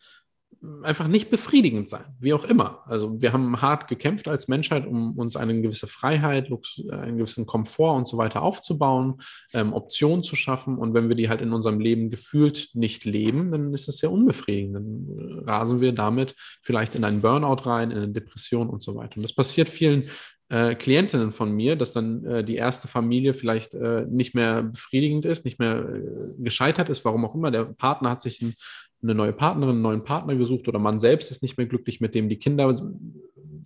einfach 0.84 1.08
nicht 1.08 1.30
befriedigend 1.30 1.88
sein, 1.89 2.06
wie 2.20 2.34
auch 2.34 2.46
immer. 2.46 2.84
Also 2.86 3.22
wir 3.22 3.34
haben 3.34 3.62
hart 3.62 3.88
gekämpft 3.88 4.28
als 4.28 4.48
Menschheit, 4.48 4.86
um 4.86 5.17
uns 5.17 5.36
eine 5.36 5.62
gewisse 5.62 5.88
Freiheit, 5.88 6.50
einen 6.91 7.17
gewissen 7.17 7.46
Komfort 7.46 7.96
und 7.96 8.08
so 8.08 8.17
weiter 8.17 8.41
aufzubauen, 8.41 9.22
ähm, 9.54 9.74
Optionen 9.74 10.24
zu 10.24 10.36
schaffen. 10.36 10.78
Und 10.78 10.93
wenn 10.93 11.10
wir 11.10 11.15
die 11.15 11.30
halt 11.30 11.41
in 11.41 11.54
unserem 11.54 11.80
Leben 11.80 12.10
gefühlt 12.10 12.70
nicht 12.74 13.06
leben, 13.06 13.52
dann 13.52 13.74
ist 13.74 13.88
es 13.88 13.98
sehr 13.98 14.12
unbefriedigend. 14.12 14.76
Dann 14.76 15.43
rasen 15.46 15.82
wir 15.82 15.93
damit 15.93 16.36
vielleicht 16.62 16.96
in 16.96 17.04
einen 17.04 17.22
Burnout 17.22 17.70
rein, 17.70 17.91
in 17.91 17.98
eine 17.98 18.10
Depression 18.10 18.70
und 18.70 18.82
so 18.82 18.96
weiter. 18.96 19.17
Und 19.17 19.24
das 19.24 19.34
passiert 19.34 19.70
vielen 19.70 20.10
äh, 20.50 20.76
Klientinnen 20.76 21.34
von 21.34 21.52
mir, 21.52 21.76
dass 21.76 21.91
dann 21.93 22.26
äh, 22.26 22.43
die 22.43 22.56
erste 22.56 22.88
Familie 22.88 23.34
vielleicht 23.34 23.74
äh, 23.74 24.06
nicht 24.10 24.34
mehr 24.34 24.63
befriedigend 24.63 25.26
ist, 25.26 25.43
nicht 25.43 25.60
mehr 25.60 25.78
äh, 25.78 26.41
gescheitert 26.41 26.89
ist, 26.89 27.04
warum 27.04 27.26
auch 27.26 27.36
immer. 27.36 27.52
Der 27.52 27.65
Partner 27.65 28.12
hat 28.12 28.22
sich 28.22 28.41
ein 28.41 28.56
eine 29.02 29.16
neue 29.16 29.34
Partnerin, 29.34 29.76
einen 29.76 29.82
neuen 29.82 30.04
Partner 30.04 30.36
gesucht 30.36 30.68
oder 30.68 30.80
man 30.80 31.00
selbst 31.00 31.32
ist 31.32 31.42
nicht 31.42 31.58
mehr 31.58 31.68
glücklich 31.68 32.02
mit 32.02 32.16
dem, 32.16 32.30
die 32.30 32.40
Kinder 32.40 32.74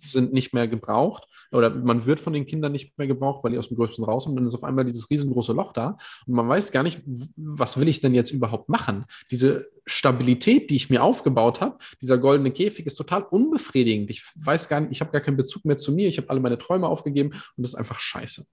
sind 0.04 0.32
nicht 0.32 0.52
mehr 0.52 0.68
gebraucht 0.68 1.24
oder 1.52 1.70
man 1.70 2.06
wird 2.06 2.20
von 2.20 2.32
den 2.32 2.46
Kindern 2.46 2.72
nicht 2.72 2.96
mehr 2.98 3.06
gebraucht, 3.06 3.44
weil 3.44 3.52
die 3.52 3.58
aus 3.58 3.68
dem 3.68 3.76
Größten 3.76 4.04
raus 4.04 4.24
sind 4.24 4.32
und 4.32 4.36
dann 4.36 4.46
ist 4.46 4.54
auf 4.54 4.64
einmal 4.64 4.84
dieses 4.84 5.10
riesengroße 5.10 5.52
Loch 5.52 5.72
da 5.72 5.96
und 6.26 6.34
man 6.34 6.48
weiß 6.48 6.72
gar 6.72 6.82
nicht, 6.82 7.02
was 7.36 7.78
will 7.78 7.88
ich 7.88 8.00
denn 8.00 8.14
jetzt 8.14 8.30
überhaupt 8.30 8.68
machen? 8.68 9.04
Diese 9.30 9.70
Stabilität, 9.86 10.70
die 10.70 10.76
ich 10.76 10.90
mir 10.90 11.02
aufgebaut 11.02 11.60
habe, 11.60 11.78
dieser 12.00 12.18
goldene 12.18 12.50
Käfig 12.50 12.86
ist 12.86 12.94
total 12.94 13.22
unbefriedigend. 13.22 14.10
Ich 14.10 14.24
weiß 14.36 14.68
gar 14.68 14.80
nicht, 14.80 14.92
ich 14.92 15.00
habe 15.00 15.12
gar 15.12 15.20
keinen 15.20 15.36
Bezug 15.36 15.64
mehr 15.64 15.76
zu 15.76 15.92
mir, 15.92 16.08
ich 16.08 16.18
habe 16.18 16.30
alle 16.30 16.40
meine 16.40 16.58
Träume 16.58 16.88
aufgegeben 16.88 17.30
und 17.30 17.62
das 17.62 17.72
ist 17.72 17.78
einfach 17.78 18.00
scheiße. 18.00 18.46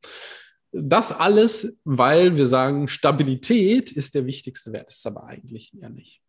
Das 0.72 1.12
alles, 1.12 1.80
weil 1.84 2.38
wir 2.38 2.46
sagen, 2.46 2.88
Stabilität 2.88 3.92
ist 3.92 4.13
der 4.13 4.28
wichtigste 4.28 4.72
Wert, 4.72 4.89
ist 4.89 5.08
aber 5.08 5.24
eigentlich 5.24 5.72
ja 5.74 5.89
nicht. 5.89 6.22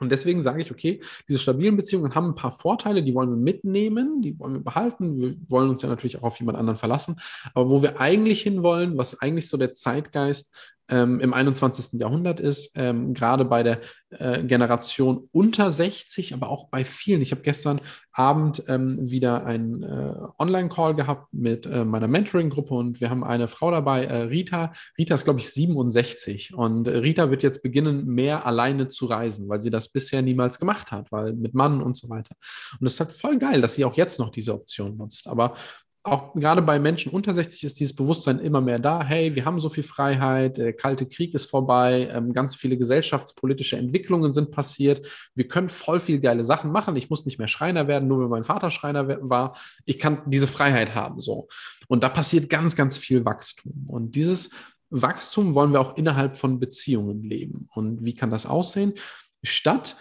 Und 0.00 0.10
deswegen 0.10 0.42
sage 0.42 0.62
ich, 0.62 0.70
okay, 0.70 1.00
diese 1.28 1.38
stabilen 1.38 1.76
Beziehungen 1.76 2.14
haben 2.14 2.30
ein 2.30 2.34
paar 2.34 2.52
Vorteile, 2.52 3.02
die 3.02 3.14
wollen 3.14 3.30
wir 3.30 3.36
mitnehmen, 3.36 4.22
die 4.22 4.38
wollen 4.38 4.54
wir 4.54 4.64
behalten. 4.64 5.18
Wir 5.18 5.36
wollen 5.48 5.70
uns 5.70 5.82
ja 5.82 5.88
natürlich 5.88 6.18
auch 6.18 6.24
auf 6.24 6.38
jemand 6.38 6.58
anderen 6.58 6.78
verlassen. 6.78 7.16
Aber 7.54 7.70
wo 7.70 7.82
wir 7.82 8.00
eigentlich 8.00 8.42
hinwollen, 8.42 8.96
was 8.96 9.20
eigentlich 9.20 9.48
so 9.48 9.56
der 9.56 9.72
Zeitgeist 9.72 10.54
ähm, 10.88 11.20
im 11.20 11.32
21. 11.32 12.00
Jahrhundert 12.00 12.40
ist, 12.40 12.72
ähm, 12.74 13.14
gerade 13.14 13.44
bei 13.44 13.62
der 13.62 13.80
äh, 14.10 14.42
Generation 14.42 15.28
unter 15.32 15.70
60, 15.70 16.34
aber 16.34 16.48
auch 16.48 16.68
bei 16.68 16.84
vielen. 16.84 17.22
Ich 17.22 17.30
habe 17.30 17.42
gestern 17.42 17.80
Abend 18.12 18.64
ähm, 18.66 18.98
wieder 19.10 19.44
einen 19.44 19.82
äh, 19.82 20.14
Online-Call 20.38 20.94
gehabt 20.94 21.32
mit 21.32 21.66
äh, 21.66 21.84
meiner 21.84 22.08
Mentoring-Gruppe 22.08 22.74
und 22.74 23.00
wir 23.00 23.08
haben 23.08 23.22
eine 23.22 23.48
Frau 23.48 23.70
dabei, 23.70 24.04
äh, 24.04 24.22
Rita. 24.22 24.72
Rita 24.98 25.14
ist, 25.14 25.24
glaube 25.24 25.40
ich, 25.40 25.50
67 25.50 26.54
und 26.54 26.88
Rita 26.88 27.30
wird 27.30 27.42
jetzt 27.42 27.62
beginnen, 27.62 28.06
mehr 28.06 28.46
alleine 28.46 28.88
zu 28.88 29.06
reisen, 29.06 29.48
weil 29.48 29.60
sie 29.60 29.70
das 29.70 29.88
bisher 29.88 30.22
niemals 30.22 30.58
gemacht 30.58 30.90
hat, 30.90 31.12
weil 31.12 31.32
mit 31.32 31.54
Mann 31.54 31.82
und 31.82 31.96
so 31.96 32.08
weiter. 32.08 32.34
Und 32.80 32.86
es 32.86 32.94
ist 32.94 33.00
halt 33.00 33.12
voll 33.12 33.38
geil, 33.38 33.60
dass 33.60 33.74
sie 33.74 33.84
auch 33.84 33.96
jetzt 33.96 34.18
noch 34.18 34.30
diese 34.30 34.54
Option 34.54 34.96
nutzt. 34.96 35.26
Aber 35.26 35.54
auch 36.02 36.32
gerade 36.34 36.62
bei 36.62 36.78
Menschen 36.78 37.12
unter 37.12 37.34
60 37.34 37.62
ist 37.64 37.78
dieses 37.78 37.94
Bewusstsein 37.94 38.38
immer 38.38 38.62
mehr 38.62 38.78
da. 38.78 39.04
Hey, 39.04 39.34
wir 39.34 39.44
haben 39.44 39.60
so 39.60 39.68
viel 39.68 39.82
Freiheit, 39.82 40.56
der 40.56 40.72
Kalte 40.72 41.06
Krieg 41.06 41.34
ist 41.34 41.44
vorbei, 41.44 42.08
ähm, 42.12 42.32
ganz 42.32 42.54
viele 42.54 42.78
gesellschaftspolitische 42.78 43.76
Entwicklungen 43.76 44.32
sind 44.32 44.50
passiert. 44.50 45.06
Wir 45.34 45.46
können 45.46 45.68
voll 45.68 46.00
viel 46.00 46.18
geile 46.18 46.44
Sachen 46.44 46.72
machen. 46.72 46.96
Ich 46.96 47.10
muss 47.10 47.26
nicht 47.26 47.38
mehr 47.38 47.48
Schreiner 47.48 47.86
werden, 47.86 48.08
nur 48.08 48.22
wenn 48.22 48.30
mein 48.30 48.44
Vater 48.44 48.70
Schreiner 48.70 49.08
war. 49.28 49.56
Ich 49.84 49.98
kann 49.98 50.22
diese 50.26 50.46
Freiheit 50.46 50.94
haben. 50.94 51.20
So. 51.20 51.48
Und 51.88 52.02
da 52.02 52.08
passiert 52.08 52.48
ganz, 52.48 52.76
ganz 52.76 52.96
viel 52.96 53.26
Wachstum. 53.26 53.84
Und 53.86 54.14
dieses 54.14 54.50
Wachstum 54.88 55.54
wollen 55.54 55.72
wir 55.72 55.80
auch 55.80 55.96
innerhalb 55.98 56.38
von 56.38 56.58
Beziehungen 56.58 57.22
leben. 57.22 57.68
Und 57.74 58.04
wie 58.04 58.14
kann 58.14 58.30
das 58.30 58.46
aussehen? 58.46 58.94
Statt 59.42 59.96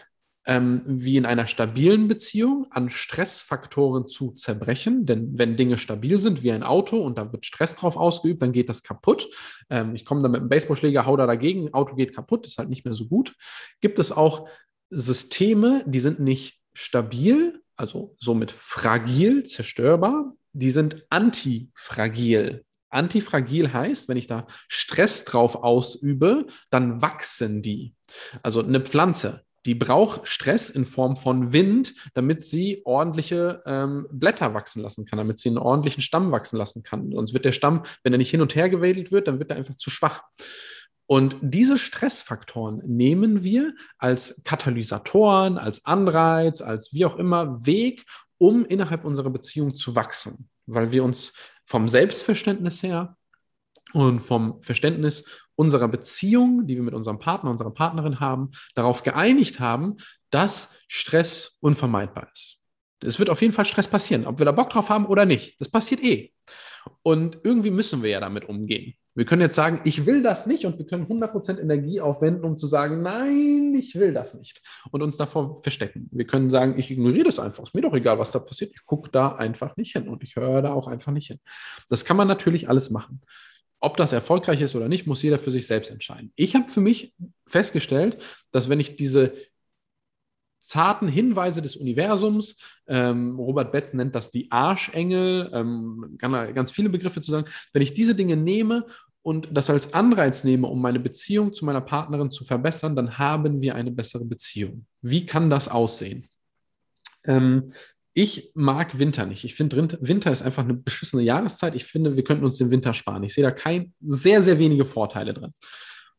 ähm, 0.49 0.81
wie 0.88 1.15
in 1.15 1.27
einer 1.27 1.45
stabilen 1.45 2.07
Beziehung 2.07 2.65
an 2.71 2.89
Stressfaktoren 2.89 4.07
zu 4.07 4.31
zerbrechen. 4.31 5.05
Denn 5.05 5.38
wenn 5.38 5.57
Dinge 5.57 5.77
stabil 5.77 6.17
sind, 6.17 6.41
wie 6.41 6.51
ein 6.51 6.63
Auto, 6.63 6.97
und 6.97 7.19
da 7.19 7.31
wird 7.31 7.45
Stress 7.45 7.75
drauf 7.75 7.95
ausgeübt, 7.95 8.41
dann 8.41 8.51
geht 8.51 8.67
das 8.67 8.81
kaputt. 8.81 9.29
Ähm, 9.69 9.93
ich 9.93 10.05
komme 10.05 10.23
da 10.23 10.27
mit 10.27 10.41
einem 10.41 10.49
Baseballschläger, 10.49 11.05
hau 11.05 11.15
da 11.17 11.27
dagegen, 11.27 11.71
Auto 11.75 11.93
geht 11.93 12.15
kaputt, 12.15 12.47
ist 12.47 12.57
halt 12.57 12.67
nicht 12.67 12.83
mehr 12.83 12.95
so 12.95 13.05
gut. 13.05 13.35
Gibt 13.79 13.99
es 13.99 14.12
auch 14.12 14.49
Systeme, 14.89 15.83
die 15.85 15.99
sind 15.99 16.19
nicht 16.19 16.59
stabil, 16.73 17.62
also 17.75 18.15
somit 18.17 18.51
fragil, 18.51 19.43
zerstörbar, 19.43 20.33
die 20.53 20.71
sind 20.71 21.05
antifragil. 21.12 22.65
Antifragil 22.89 23.71
heißt, 23.71 24.09
wenn 24.09 24.17
ich 24.17 24.25
da 24.25 24.47
Stress 24.67 25.25
drauf 25.25 25.57
ausübe, 25.57 26.47
dann 26.71 27.03
wachsen 27.03 27.62
die. 27.62 27.93
Also 28.41 28.63
eine 28.63 28.81
Pflanze, 28.81 29.43
die 29.69 29.75
braucht 29.75 30.27
Stress 30.27 30.71
in 30.71 30.84
Form 30.84 31.15
von 31.15 31.53
Wind, 31.53 31.93
damit 32.15 32.41
sie 32.41 32.82
ordentliche 32.86 33.62
ähm, 33.67 34.08
Blätter 34.10 34.55
wachsen 34.55 34.82
lassen 34.82 35.05
kann, 35.05 35.17
damit 35.17 35.38
sie 35.38 35.49
einen 35.49 35.60
ordentlichen 35.60 36.01
Stamm 36.01 36.32
wachsen 36.32 36.58
lassen 36.58 36.82
kann. 36.82 37.12
Sonst 37.12 37.34
wird 37.34 37.45
der 37.45 37.51
Stamm, 37.51 37.84
wenn 38.01 38.12
er 38.12 38.17
nicht 38.17 38.32
hin 38.32 38.41
und 38.41 38.55
her 38.55 38.67
gewedelt 38.67 39.12
wird, 39.12 39.27
dann 39.27 39.38
wird 39.38 39.51
er 39.51 39.58
einfach 39.58 39.75
zu 39.75 39.91
schwach. 39.91 40.23
Und 41.05 41.38
diese 41.41 41.77
Stressfaktoren 41.77 42.82
nehmen 42.84 43.43
wir 43.43 43.75
als 43.99 44.41
Katalysatoren, 44.43 45.60
als 45.60 45.86
Anreiz, 45.86 46.63
als 46.63 46.91
wie 46.91 47.05
auch 47.05 47.17
immer 47.17 47.63
Weg, 47.63 48.05
um 48.39 48.65
innerhalb 48.65 49.05
unserer 49.05 49.29
Beziehung 49.29 49.75
zu 49.75 49.95
wachsen, 49.95 50.49
weil 50.65 50.91
wir 50.91 51.03
uns 51.03 51.32
vom 51.67 51.88
Selbstverständnis 51.88 52.82
her 52.82 53.17
und 53.93 54.21
vom 54.21 54.63
Verständnis 54.63 55.25
unserer 55.59 55.89
Beziehung, 55.89 56.67
die 56.67 56.77
wir 56.77 56.83
mit 56.83 56.93
unserem 56.93 57.19
Partner, 57.19 57.49
unserer 57.49 57.71
Partnerin 57.71 58.21
haben, 58.21 58.51
darauf 58.75 59.03
geeinigt 59.03 59.59
haben, 59.59 59.97
dass 60.29 60.73
Stress 60.87 61.57
unvermeidbar 61.59 62.29
ist. 62.33 62.59
Es 63.03 63.19
wird 63.19 63.29
auf 63.29 63.41
jeden 63.41 63.51
Fall 63.51 63.65
Stress 63.65 63.89
passieren, 63.89 64.25
ob 64.25 64.39
wir 64.39 64.45
da 64.45 64.53
Bock 64.53 64.69
drauf 64.69 64.89
haben 64.89 65.05
oder 65.05 65.25
nicht. 65.25 65.59
Das 65.59 65.67
passiert 65.67 66.01
eh. 66.01 66.31
Und 67.03 67.39
irgendwie 67.43 67.71
müssen 67.71 68.01
wir 68.03 68.09
ja 68.09 68.21
damit 68.21 68.47
umgehen. 68.47 68.93
Wir 69.15 69.25
können 69.25 69.41
jetzt 69.41 69.55
sagen, 69.55 69.81
ich 69.83 70.05
will 70.05 70.23
das 70.23 70.45
nicht 70.45 70.65
und 70.65 70.77
wir 70.77 70.85
können 70.85 71.07
100% 71.07 71.59
Energie 71.59 71.99
aufwenden, 71.99 72.45
um 72.45 72.55
zu 72.55 72.67
sagen, 72.67 73.01
nein, 73.01 73.75
ich 73.77 73.95
will 73.95 74.13
das 74.13 74.35
nicht 74.35 74.61
und 74.91 75.01
uns 75.01 75.17
davor 75.17 75.61
verstecken. 75.61 76.07
Wir 76.13 76.25
können 76.25 76.49
sagen, 76.49 76.79
ich 76.79 76.89
ignoriere 76.89 77.25
das 77.25 77.37
einfach, 77.37 77.65
ist 77.65 77.75
mir 77.75 77.81
doch 77.81 77.93
egal, 77.93 78.17
was 78.17 78.31
da 78.31 78.39
passiert, 78.39 78.71
ich 78.73 78.85
gucke 78.85 79.09
da 79.11 79.33
einfach 79.33 79.75
nicht 79.75 79.91
hin 79.91 80.07
und 80.07 80.23
ich 80.23 80.37
höre 80.37 80.61
da 80.61 80.71
auch 80.71 80.87
einfach 80.87 81.11
nicht 81.11 81.27
hin. 81.27 81.39
Das 81.89 82.05
kann 82.05 82.15
man 82.15 82.29
natürlich 82.29 82.69
alles 82.69 82.91
machen. 82.91 83.19
Ob 83.79 83.97
das 83.97 84.13
erfolgreich 84.13 84.61
ist 84.61 84.75
oder 84.75 84.89
nicht, 84.89 85.07
muss 85.07 85.23
jeder 85.23 85.39
für 85.39 85.51
sich 85.51 85.67
selbst 85.67 85.89
entscheiden. 85.89 86.31
Ich 86.35 86.55
habe 86.55 86.69
für 86.69 86.81
mich 86.81 87.13
festgestellt, 87.45 88.21
dass 88.51 88.69
wenn 88.69 88.79
ich 88.79 88.95
diese 88.95 89.33
zarten 90.59 91.07
Hinweise 91.07 91.61
des 91.61 91.77
Universums, 91.77 92.57
ähm, 92.87 93.39
Robert 93.39 93.71
Betz 93.71 93.93
nennt 93.93 94.13
das 94.13 94.31
die 94.31 94.51
Arschengel, 94.51 95.49
ähm, 95.53 96.17
ganz 96.19 96.71
viele 96.71 96.89
Begriffe 96.89 97.21
zu 97.21 97.31
sagen, 97.31 97.47
wenn 97.73 97.81
ich 97.81 97.93
diese 97.93 98.13
Dinge 98.13 98.37
nehme 98.37 98.85
und 99.21 99.49
das 99.51 99.69
als 99.69 99.93
Anreiz 99.93 100.43
nehme, 100.43 100.67
um 100.67 100.81
meine 100.81 100.99
Beziehung 100.99 101.53
zu 101.53 101.65
meiner 101.65 101.81
Partnerin 101.81 102.29
zu 102.29 102.43
verbessern, 102.43 102.95
dann 102.95 103.17
haben 103.17 103.61
wir 103.61 103.75
eine 103.75 103.91
bessere 103.91 104.25
Beziehung. 104.25 104.85
Wie 105.01 105.25
kann 105.25 105.49
das 105.49 105.69
aussehen? 105.69 106.27
Ähm, 107.25 107.73
ich 108.21 108.51
mag 108.53 108.99
Winter 108.99 109.25
nicht. 109.25 109.45
Ich 109.45 109.55
finde, 109.55 109.97
Winter 110.01 110.29
ist 110.29 110.41
einfach 110.41 110.65
eine 110.65 110.73
beschissene 110.73 111.21
Jahreszeit. 111.21 111.73
Ich 111.73 111.86
finde, 111.86 112.17
wir 112.17 112.23
könnten 112.25 112.43
uns 112.43 112.58
den 112.58 112.69
Winter 112.69 112.93
sparen. 112.93 113.23
Ich 113.23 113.34
sehe 113.34 113.45
da 113.45 113.51
kein, 113.51 113.93
sehr, 114.01 114.43
sehr 114.43 114.60
wenige 114.60 114.84
Vorteile 114.84 115.34
drin. 115.34 115.51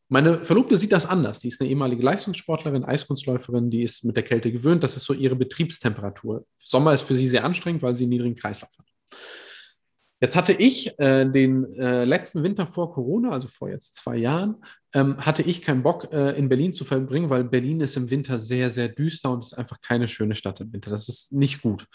Meine 0.09 0.43
Verlobte 0.43 0.77
sieht 0.77 0.93
das 0.93 1.05
anders. 1.05 1.37
Die 1.39 1.47
ist 1.47 1.61
eine 1.61 1.69
ehemalige 1.69 2.01
Leistungssportlerin, 2.01 2.83
Eiskunstläuferin, 2.83 3.69
die 3.69 3.83
ist 3.83 4.03
mit 4.03 4.15
der 4.15 4.23
Kälte 4.23 4.51
gewöhnt. 4.51 4.83
Das 4.83 4.97
ist 4.97 5.03
so 5.03 5.13
ihre 5.13 5.35
Betriebstemperatur. 5.35 6.43
Sommer 6.57 6.93
ist 6.93 7.03
für 7.03 7.13
sie 7.13 7.27
sehr 7.29 7.43
anstrengend, 7.43 7.83
weil 7.83 7.95
sie 7.95 8.05
einen 8.05 8.13
niedrigen 8.13 8.35
Kreislauf 8.35 8.71
hat. 8.79 8.87
Jetzt 10.21 10.35
hatte 10.35 10.53
ich 10.53 10.99
äh, 10.99 11.25
den 11.25 11.73
äh, 11.73 12.05
letzten 12.05 12.43
Winter 12.43 12.67
vor 12.67 12.93
Corona, 12.93 13.31
also 13.31 13.47
vor 13.47 13.69
jetzt 13.69 13.95
zwei 13.95 14.17
Jahren, 14.17 14.63
ähm, 14.93 15.17
hatte 15.17 15.41
ich 15.41 15.63
keinen 15.63 15.81
Bock, 15.81 16.13
äh, 16.13 16.37
in 16.37 16.47
Berlin 16.47 16.73
zu 16.73 16.85
verbringen, 16.85 17.31
weil 17.31 17.43
Berlin 17.43 17.81
ist 17.81 17.97
im 17.97 18.11
Winter 18.11 18.37
sehr, 18.37 18.69
sehr 18.69 18.87
düster 18.87 19.31
und 19.31 19.43
ist 19.43 19.57
einfach 19.57 19.81
keine 19.81 20.07
schöne 20.07 20.35
Stadt 20.35 20.61
im 20.61 20.71
Winter. 20.71 20.91
Das 20.91 21.09
ist 21.09 21.33
nicht 21.33 21.63
gut. 21.63 21.87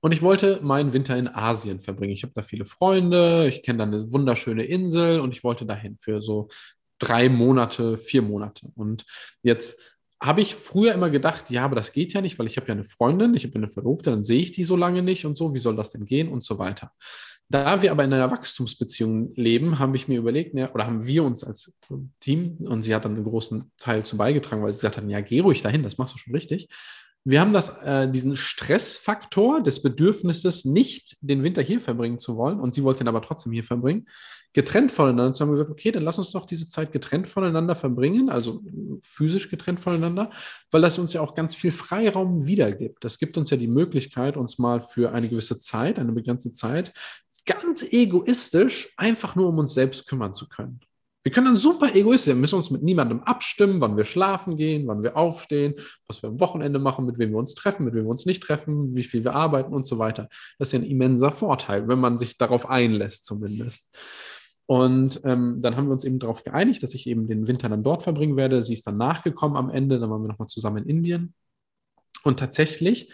Und 0.00 0.12
ich 0.12 0.22
wollte 0.22 0.60
meinen 0.62 0.92
Winter 0.92 1.16
in 1.16 1.26
Asien 1.26 1.80
verbringen. 1.80 2.12
Ich 2.12 2.22
habe 2.22 2.32
da 2.34 2.42
viele 2.42 2.66
Freunde, 2.66 3.48
ich 3.48 3.62
kenne 3.64 3.78
da 3.78 3.84
eine 3.84 4.12
wunderschöne 4.12 4.64
Insel 4.64 5.18
und 5.18 5.34
ich 5.34 5.42
wollte 5.42 5.66
dahin 5.66 5.96
für 5.98 6.22
so 6.22 6.48
drei 7.00 7.28
Monate, 7.28 7.98
vier 7.98 8.22
Monate. 8.22 8.68
Und 8.76 9.04
jetzt 9.42 9.80
habe 10.20 10.40
ich 10.40 10.54
früher 10.54 10.94
immer 10.94 11.10
gedacht, 11.10 11.50
ja, 11.50 11.64
aber 11.64 11.74
das 11.74 11.92
geht 11.92 12.12
ja 12.12 12.20
nicht, 12.20 12.38
weil 12.38 12.46
ich 12.46 12.56
habe 12.56 12.68
ja 12.68 12.74
eine 12.74 12.84
Freundin, 12.84 13.34
ich 13.34 13.44
habe 13.44 13.56
eine 13.56 13.68
Verlobte, 13.68 14.10
dann 14.10 14.22
sehe 14.22 14.40
ich 14.40 14.52
die 14.52 14.62
so 14.62 14.76
lange 14.76 15.02
nicht 15.02 15.26
und 15.26 15.36
so, 15.36 15.52
wie 15.52 15.58
soll 15.58 15.74
das 15.74 15.90
denn 15.90 16.04
gehen 16.04 16.28
und 16.28 16.44
so 16.44 16.58
weiter. 16.58 16.92
Da 17.52 17.82
wir 17.82 17.90
aber 17.90 18.02
in 18.02 18.14
einer 18.14 18.30
Wachstumsbeziehung 18.30 19.34
leben, 19.34 19.78
habe 19.78 19.94
ich 19.94 20.08
mir 20.08 20.18
überlegt, 20.18 20.54
ja, 20.54 20.72
oder 20.72 20.86
haben 20.86 21.06
wir 21.06 21.22
uns 21.22 21.44
als 21.44 21.70
Team, 22.18 22.56
und 22.60 22.82
sie 22.82 22.94
hat 22.94 23.04
dann 23.04 23.14
einen 23.14 23.24
großen 23.24 23.70
Teil 23.76 24.06
zu 24.06 24.16
beigetragen, 24.16 24.62
weil 24.62 24.72
sie 24.72 24.78
gesagt 24.78 24.96
hat, 24.96 25.06
ja, 25.06 25.20
geh 25.20 25.40
ruhig 25.40 25.60
dahin, 25.60 25.82
das 25.82 25.98
machst 25.98 26.14
du 26.14 26.18
schon 26.18 26.32
richtig. 26.34 26.68
Wir 27.24 27.42
haben 27.42 27.52
das, 27.52 27.68
äh, 27.82 28.10
diesen 28.10 28.36
Stressfaktor 28.36 29.62
des 29.62 29.82
Bedürfnisses, 29.82 30.64
nicht 30.64 31.18
den 31.20 31.42
Winter 31.42 31.60
hier 31.60 31.82
verbringen 31.82 32.18
zu 32.18 32.38
wollen, 32.38 32.58
und 32.58 32.72
sie 32.72 32.84
wollte 32.84 33.04
ihn 33.04 33.08
aber 33.08 33.20
trotzdem 33.20 33.52
hier 33.52 33.64
verbringen, 33.64 34.08
getrennt 34.54 34.90
voneinander. 34.90 35.32
zu 35.34 35.44
haben 35.44 35.52
gesagt, 35.52 35.70
okay, 35.70 35.92
dann 35.92 36.04
lass 36.04 36.18
uns 36.18 36.30
doch 36.30 36.46
diese 36.46 36.68
Zeit 36.68 36.90
getrennt 36.90 37.28
voneinander 37.28 37.74
verbringen, 37.74 38.30
also 38.30 38.62
physisch 39.02 39.50
getrennt 39.50 39.80
voneinander, 39.80 40.30
weil 40.70 40.80
das 40.80 40.98
uns 40.98 41.12
ja 41.12 41.20
auch 41.20 41.34
ganz 41.34 41.54
viel 41.54 41.70
Freiraum 41.70 42.46
wiedergibt. 42.46 43.04
Das 43.04 43.18
gibt 43.18 43.36
uns 43.36 43.50
ja 43.50 43.56
die 43.56 43.68
Möglichkeit, 43.68 44.36
uns 44.36 44.58
mal 44.58 44.80
für 44.80 45.12
eine 45.12 45.28
gewisse 45.28 45.58
Zeit, 45.58 45.98
eine 45.98 46.12
begrenzte 46.12 46.52
Zeit, 46.52 46.92
ganz 47.44 47.82
egoistisch 47.82 48.92
einfach 48.96 49.34
nur 49.36 49.48
um 49.48 49.58
uns 49.58 49.74
selbst 49.74 50.06
kümmern 50.06 50.34
zu 50.34 50.48
können. 50.48 50.80
Wir 51.24 51.30
können 51.30 51.46
dann 51.46 51.56
super 51.56 51.94
egoistisch 51.94 52.32
sein, 52.32 52.40
müssen 52.40 52.56
uns 52.56 52.70
mit 52.70 52.82
niemandem 52.82 53.20
abstimmen, 53.20 53.80
wann 53.80 53.96
wir 53.96 54.04
schlafen 54.04 54.56
gehen, 54.56 54.88
wann 54.88 55.04
wir 55.04 55.16
aufstehen, 55.16 55.74
was 56.08 56.20
wir 56.22 56.30
am 56.30 56.40
Wochenende 56.40 56.80
machen, 56.80 57.06
mit 57.06 57.18
wem 57.18 57.30
wir 57.30 57.38
uns 57.38 57.54
treffen, 57.54 57.84
mit 57.84 57.94
wem 57.94 58.04
wir 58.04 58.10
uns 58.10 58.26
nicht 58.26 58.42
treffen, 58.42 58.94
wie 58.94 59.04
viel 59.04 59.22
wir 59.22 59.34
arbeiten 59.34 59.72
und 59.72 59.86
so 59.86 59.98
weiter. 59.98 60.28
Das 60.58 60.68
ist 60.68 60.72
ja 60.72 60.80
ein 60.80 60.84
immenser 60.84 61.30
Vorteil, 61.30 61.86
wenn 61.86 62.00
man 62.00 62.18
sich 62.18 62.38
darauf 62.38 62.68
einlässt 62.68 63.24
zumindest. 63.24 63.96
Und 64.66 65.20
ähm, 65.24 65.58
dann 65.60 65.76
haben 65.76 65.86
wir 65.86 65.92
uns 65.92 66.04
eben 66.04 66.18
darauf 66.18 66.42
geeinigt, 66.42 66.82
dass 66.82 66.94
ich 66.94 67.06
eben 67.06 67.28
den 67.28 67.46
Winter 67.46 67.68
dann 67.68 67.84
dort 67.84 68.02
verbringen 68.02 68.36
werde. 68.36 68.62
Sie 68.62 68.74
ist 68.74 68.86
dann 68.86 68.96
nachgekommen 68.96 69.56
am 69.56 69.70
Ende, 69.70 70.00
dann 70.00 70.10
waren 70.10 70.22
wir 70.22 70.28
nochmal 70.28 70.48
zusammen 70.48 70.84
in 70.84 70.88
Indien. 70.88 71.34
Und 72.24 72.38
tatsächlich 72.38 73.12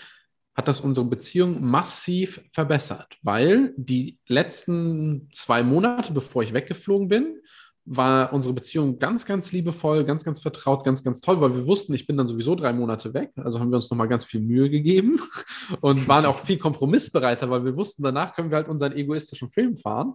hat 0.59 0.67
das 0.67 0.81
unsere 0.81 1.07
Beziehung 1.07 1.65
massiv 1.65 2.43
verbessert, 2.51 3.17
weil 3.23 3.73
die 3.77 4.19
letzten 4.27 5.29
zwei 5.33 5.63
Monate, 5.63 6.13
bevor 6.13 6.43
ich 6.43 6.53
weggeflogen 6.53 7.07
bin, 7.07 7.37
war 7.85 8.33
unsere 8.33 8.55
Beziehung 8.55 8.99
ganz, 8.99 9.25
ganz 9.25 9.53
liebevoll, 9.53 10.03
ganz, 10.03 10.25
ganz 10.25 10.41
vertraut, 10.41 10.83
ganz, 10.85 11.05
ganz 11.05 11.21
toll, 11.21 11.41
weil 11.41 11.55
wir 11.55 11.69
wussten, 11.69 11.95
ich 11.95 12.09
bin 12.09 12.17
dann 12.17 12.27
sowieso 12.27 12.57
drei 12.57 12.73
Monate 12.73 13.15
weg. 13.15 13.31
Also 13.37 13.61
haben 13.61 13.71
wir 13.71 13.77
uns 13.77 13.89
nochmal 13.89 14.09
ganz 14.09 14.25
viel 14.25 14.41
Mühe 14.41 14.69
gegeben 14.69 15.21
und 15.81 16.09
waren 16.09 16.27
auch 16.27 16.41
viel 16.41 16.59
kompromissbereiter, 16.59 17.49
weil 17.49 17.65
wir 17.65 17.77
wussten, 17.77 18.03
danach 18.03 18.35
können 18.35 18.51
wir 18.51 18.57
halt 18.57 18.69
unseren 18.69 18.97
egoistischen 18.97 19.51
Film 19.51 19.77
fahren. 19.77 20.15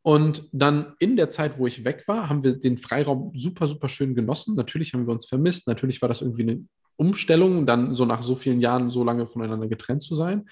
Und 0.00 0.48
dann 0.52 0.94
in 1.00 1.18
der 1.18 1.28
Zeit, 1.28 1.58
wo 1.58 1.66
ich 1.66 1.84
weg 1.84 2.04
war, 2.06 2.30
haben 2.30 2.42
wir 2.42 2.58
den 2.58 2.78
Freiraum 2.78 3.32
super, 3.34 3.68
super 3.68 3.90
schön 3.90 4.14
genossen. 4.14 4.56
Natürlich 4.56 4.94
haben 4.94 5.06
wir 5.06 5.12
uns 5.12 5.26
vermisst. 5.26 5.66
Natürlich 5.66 6.00
war 6.00 6.08
das 6.08 6.22
irgendwie 6.22 6.42
eine 6.44 6.64
Umstellung, 6.96 7.66
dann 7.66 7.94
so 7.94 8.04
nach 8.04 8.22
so 8.22 8.34
vielen 8.34 8.60
Jahren 8.60 8.90
so 8.90 9.04
lange 9.04 9.26
voneinander 9.26 9.68
getrennt 9.68 10.02
zu 10.02 10.14
sein. 10.16 10.46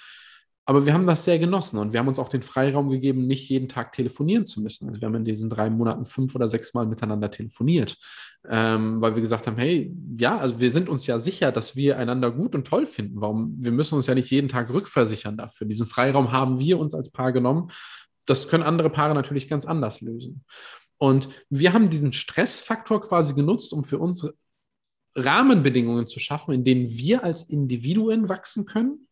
Aber 0.67 0.87
wir 0.87 0.95
haben 0.95 1.07
das 1.07 1.27
sehr 1.27 1.39
genossen 1.39 1.79
und 1.79 1.93
wir 1.93 2.01
haben 2.01 2.09
uns 2.09 2.19
auch 2.19 2.31
den 2.31 2.43
Freiraum 2.43 2.89
gegeben, 2.89 3.27
nicht 3.27 3.51
jeden 3.51 3.69
Tag 3.69 3.93
telefonieren 3.93 4.47
zu 4.47 4.63
müssen. 4.63 4.89
Also 4.89 4.99
wir 4.99 5.07
haben 5.07 5.15
in 5.15 5.25
diesen 5.27 5.51
drei 5.51 5.69
Monaten 5.69 6.07
fünf 6.07 6.35
oder 6.35 6.49
sechs 6.49 6.73
Mal 6.73 6.87
miteinander 6.87 7.31
telefoniert, 7.31 7.99
ähm, 8.49 9.03
weil 9.03 9.15
wir 9.15 9.21
gesagt 9.21 9.47
haben, 9.47 9.59
hey, 9.59 9.95
ja, 10.19 10.39
also 10.39 10.61
wir 10.61 10.71
sind 10.71 10.89
uns 10.89 11.07
ja 11.07 11.19
sicher, 11.19 11.53
dass 11.53 11.77
wir 11.77 11.99
einander 11.99 12.31
gut 12.31 12.55
und 12.55 12.67
toll 12.67 12.87
finden. 12.87 13.21
Warum? 13.21 13.57
Wir 13.61 13.73
müssen 13.73 13.95
uns 13.95 14.07
ja 14.07 14.15
nicht 14.15 14.31
jeden 14.31 14.49
Tag 14.49 14.73
rückversichern 14.73 15.37
dafür. 15.37 15.67
Diesen 15.67 15.87
Freiraum 15.87 16.33
haben 16.33 16.59
wir 16.59 16.79
uns 16.79 16.95
als 16.95 17.11
Paar 17.11 17.33
genommen. 17.33 17.71
Das 18.25 18.49
können 18.49 18.63
andere 18.63 18.89
Paare 18.89 19.15
natürlich 19.15 19.49
ganz 19.49 19.67
anders 19.67 20.01
lösen. 20.01 20.45
Und 20.97 21.29
wir 21.51 21.75
haben 21.75 21.91
diesen 21.91 22.15
Stressfaktor 22.15 23.03
quasi 23.03 23.35
genutzt, 23.35 23.75
um 23.75 23.85
für 23.85 23.99
uns 23.99 24.27
Rahmenbedingungen 25.17 26.07
zu 26.07 26.19
schaffen, 26.19 26.55
in 26.55 26.65
denen 26.65 26.89
wir 26.89 27.25
als 27.25 27.45
Individuen 27.45 28.29
wachsen 28.29 28.67
können 28.67 29.05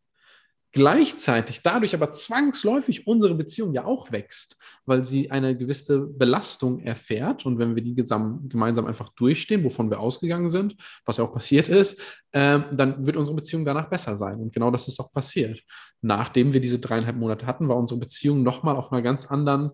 gleichzeitig 0.72 1.62
dadurch 1.62 1.94
aber 1.94 2.12
zwangsläufig 2.12 3.07
unsere 3.07 3.34
Beziehung 3.34 3.74
ja 3.74 3.84
auch 3.84 4.11
wächst, 4.11 4.57
weil 4.86 5.05
sie 5.05 5.30
eine 5.30 5.57
gewisse 5.57 6.00
Belastung 6.00 6.80
erfährt. 6.80 7.44
Und 7.44 7.59
wenn 7.59 7.74
wir 7.74 7.82
die 7.82 7.94
gemeinsam 7.94 8.86
einfach 8.86 9.11
durchstehen, 9.11 9.64
wovon 9.64 9.90
wir 9.90 10.00
ausgegangen 10.00 10.48
sind, 10.48 10.74
was 11.05 11.18
ja 11.18 11.24
auch 11.24 11.32
passiert 11.32 11.68
ist, 11.68 12.00
äh, 12.32 12.61
dann 12.72 13.07
wird 13.07 13.18
unsere 13.18 13.36
Beziehung 13.36 13.64
danach 13.64 13.90
besser 13.90 14.16
sein. 14.16 14.40
Und 14.40 14.53
genau 14.53 14.70
das 14.70 14.88
ist 14.88 14.98
auch 14.98 15.12
passiert. 15.12 15.62
Nachdem 16.00 16.55
wir 16.55 16.61
diese 16.61 16.78
dreieinhalb 16.78 17.16
Monate 17.16 17.46
hatten, 17.46 17.68
war 17.68 17.76
unsere 17.76 18.00
Beziehung 18.00 18.42
nochmal 18.42 18.76
auf 18.76 18.90
einer 18.90 19.03
ganz 19.03 19.26
anderen 19.26 19.72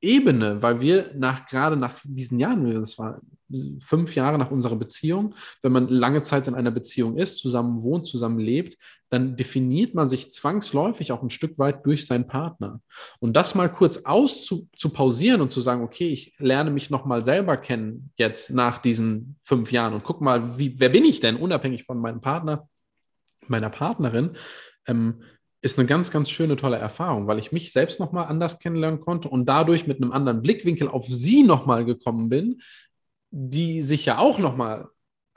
Ebene, 0.00 0.62
weil 0.62 0.80
wir 0.80 1.10
nach 1.16 1.46
gerade 1.46 1.76
nach 1.76 1.98
diesen 2.04 2.38
Jahren, 2.38 2.72
das 2.72 2.98
war 2.98 3.20
fünf 3.80 4.14
Jahre 4.14 4.38
nach 4.38 4.50
unserer 4.50 4.76
Beziehung, 4.76 5.34
wenn 5.62 5.72
man 5.72 5.88
lange 5.88 6.22
Zeit 6.22 6.48
in 6.48 6.54
einer 6.54 6.70
Beziehung 6.70 7.16
ist, 7.16 7.38
zusammen 7.38 7.82
wohnt, 7.82 8.06
zusammen 8.06 8.38
lebt, 8.38 8.76
dann 9.08 9.36
definiert 9.36 9.94
man 9.94 10.08
sich 10.08 10.32
zwangsläufig 10.32 11.12
auch 11.12 11.22
ein 11.22 11.30
Stück 11.30 11.58
weit 11.58 11.86
durch 11.86 12.06
seinen 12.06 12.26
Partner. 12.26 12.80
Und 13.20 13.36
das 13.36 13.54
mal 13.54 13.70
kurz 13.70 13.98
auszupausieren 13.98 15.40
und 15.40 15.52
zu 15.52 15.60
sagen, 15.60 15.82
okay, 15.82 16.08
ich 16.08 16.34
lerne 16.38 16.70
mich 16.70 16.90
nochmal 16.90 17.22
selber 17.22 17.56
kennen 17.56 18.10
jetzt 18.16 18.50
nach 18.50 18.78
diesen 18.78 19.36
fünf 19.44 19.70
Jahren 19.70 19.94
und 19.94 20.04
guck 20.04 20.20
mal, 20.20 20.58
wie, 20.58 20.78
wer 20.78 20.88
bin 20.88 21.04
ich 21.04 21.20
denn, 21.20 21.36
unabhängig 21.36 21.84
von 21.84 21.98
meinem 21.98 22.20
Partner, 22.20 22.68
meiner 23.48 23.70
Partnerin, 23.70 24.30
ähm, 24.86 25.22
ist 25.62 25.78
eine 25.78 25.86
ganz, 25.86 26.10
ganz 26.10 26.30
schöne, 26.30 26.56
tolle 26.56 26.76
Erfahrung, 26.76 27.26
weil 27.26 27.38
ich 27.38 27.50
mich 27.50 27.72
selbst 27.72 27.98
nochmal 27.98 28.26
anders 28.26 28.58
kennenlernen 28.58 29.00
konnte 29.00 29.28
und 29.28 29.46
dadurch 29.46 29.86
mit 29.86 30.00
einem 30.00 30.12
anderen 30.12 30.42
Blickwinkel 30.42 30.88
auf 30.88 31.06
sie 31.08 31.42
nochmal 31.42 31.84
gekommen 31.84 32.28
bin, 32.28 32.60
die 33.30 33.82
sich 33.82 34.06
ja 34.06 34.18
auch 34.18 34.38
nochmal 34.38 34.88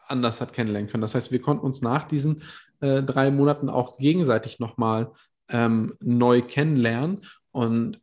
anders 0.07 0.41
hat 0.41 0.53
kennenlernen 0.53 0.89
können. 0.89 1.01
Das 1.01 1.15
heißt, 1.15 1.31
wir 1.31 1.41
konnten 1.41 1.65
uns 1.65 1.81
nach 1.81 2.05
diesen 2.05 2.43
äh, 2.81 3.03
drei 3.03 3.31
Monaten 3.31 3.69
auch 3.69 3.97
gegenseitig 3.97 4.59
nochmal 4.59 5.11
ähm, 5.49 5.95
neu 5.99 6.41
kennenlernen. 6.41 7.21
Und 7.51 8.01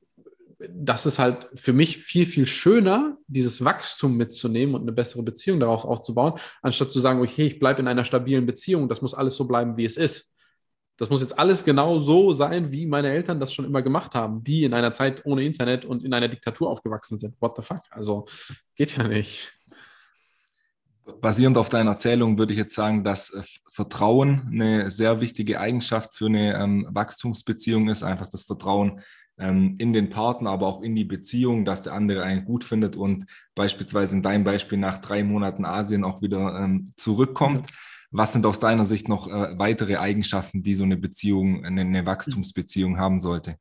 das 0.58 1.06
ist 1.06 1.18
halt 1.18 1.48
für 1.54 1.72
mich 1.72 1.98
viel, 1.98 2.26
viel 2.26 2.46
schöner, 2.46 3.18
dieses 3.26 3.64
Wachstum 3.64 4.16
mitzunehmen 4.16 4.74
und 4.74 4.82
eine 4.82 4.92
bessere 4.92 5.22
Beziehung 5.22 5.60
daraus 5.60 5.84
aufzubauen, 5.84 6.34
anstatt 6.62 6.90
zu 6.90 7.00
sagen, 7.00 7.20
okay, 7.20 7.46
ich 7.46 7.58
bleibe 7.58 7.80
in 7.80 7.88
einer 7.88 8.04
stabilen 8.04 8.46
Beziehung, 8.46 8.88
das 8.88 9.02
muss 9.02 9.14
alles 9.14 9.36
so 9.36 9.46
bleiben, 9.46 9.76
wie 9.76 9.84
es 9.84 9.96
ist. 9.96 10.32
Das 10.98 11.10
muss 11.10 11.20
jetzt 11.20 11.38
alles 11.38 11.62
genau 11.62 12.00
so 12.00 12.32
sein, 12.32 12.72
wie 12.72 12.86
meine 12.86 13.10
Eltern 13.10 13.38
das 13.38 13.52
schon 13.52 13.66
immer 13.66 13.82
gemacht 13.82 14.14
haben, 14.14 14.42
die 14.42 14.64
in 14.64 14.72
einer 14.72 14.94
Zeit 14.94 15.26
ohne 15.26 15.44
Internet 15.44 15.84
und 15.84 16.02
in 16.02 16.14
einer 16.14 16.28
Diktatur 16.28 16.70
aufgewachsen 16.70 17.18
sind. 17.18 17.36
What 17.38 17.56
the 17.56 17.62
fuck? 17.62 17.82
Also 17.90 18.24
geht 18.74 18.96
ja 18.96 19.06
nicht 19.06 19.55
basierend 21.20 21.58
auf 21.58 21.68
deiner 21.68 21.92
Erzählung 21.92 22.38
würde 22.38 22.52
ich 22.52 22.58
jetzt 22.58 22.74
sagen, 22.74 23.04
dass 23.04 23.30
äh, 23.30 23.42
Vertrauen 23.70 24.48
eine 24.50 24.90
sehr 24.90 25.20
wichtige 25.20 25.60
Eigenschaft 25.60 26.14
für 26.14 26.26
eine 26.26 26.54
ähm, 26.54 26.86
Wachstumsbeziehung 26.90 27.88
ist. 27.88 28.02
Einfach 28.02 28.28
das 28.28 28.44
Vertrauen 28.44 29.00
ähm, 29.38 29.74
in 29.78 29.92
den 29.92 30.10
Partner, 30.10 30.50
aber 30.50 30.66
auch 30.66 30.82
in 30.82 30.94
die 30.94 31.04
Beziehung, 31.04 31.64
dass 31.64 31.82
der 31.82 31.92
andere 31.92 32.22
einen 32.22 32.44
gut 32.44 32.64
findet 32.64 32.96
und 32.96 33.26
beispielsweise 33.54 34.16
in 34.16 34.22
deinem 34.22 34.44
Beispiel 34.44 34.78
nach 34.78 34.98
drei 34.98 35.22
Monaten 35.22 35.64
Asien 35.64 36.04
auch 36.04 36.22
wieder 36.22 36.58
ähm, 36.58 36.92
zurückkommt. 36.96 37.70
Was 38.10 38.32
sind 38.32 38.46
aus 38.46 38.60
deiner 38.60 38.86
Sicht 38.86 39.08
noch 39.08 39.28
äh, 39.28 39.58
weitere 39.58 39.96
Eigenschaften, 39.96 40.62
die 40.62 40.74
so 40.74 40.84
eine 40.84 40.96
Beziehung, 40.96 41.64
eine, 41.64 41.82
eine 41.82 42.06
Wachstumsbeziehung 42.06 42.98
haben 42.98 43.20
sollte? 43.20 43.58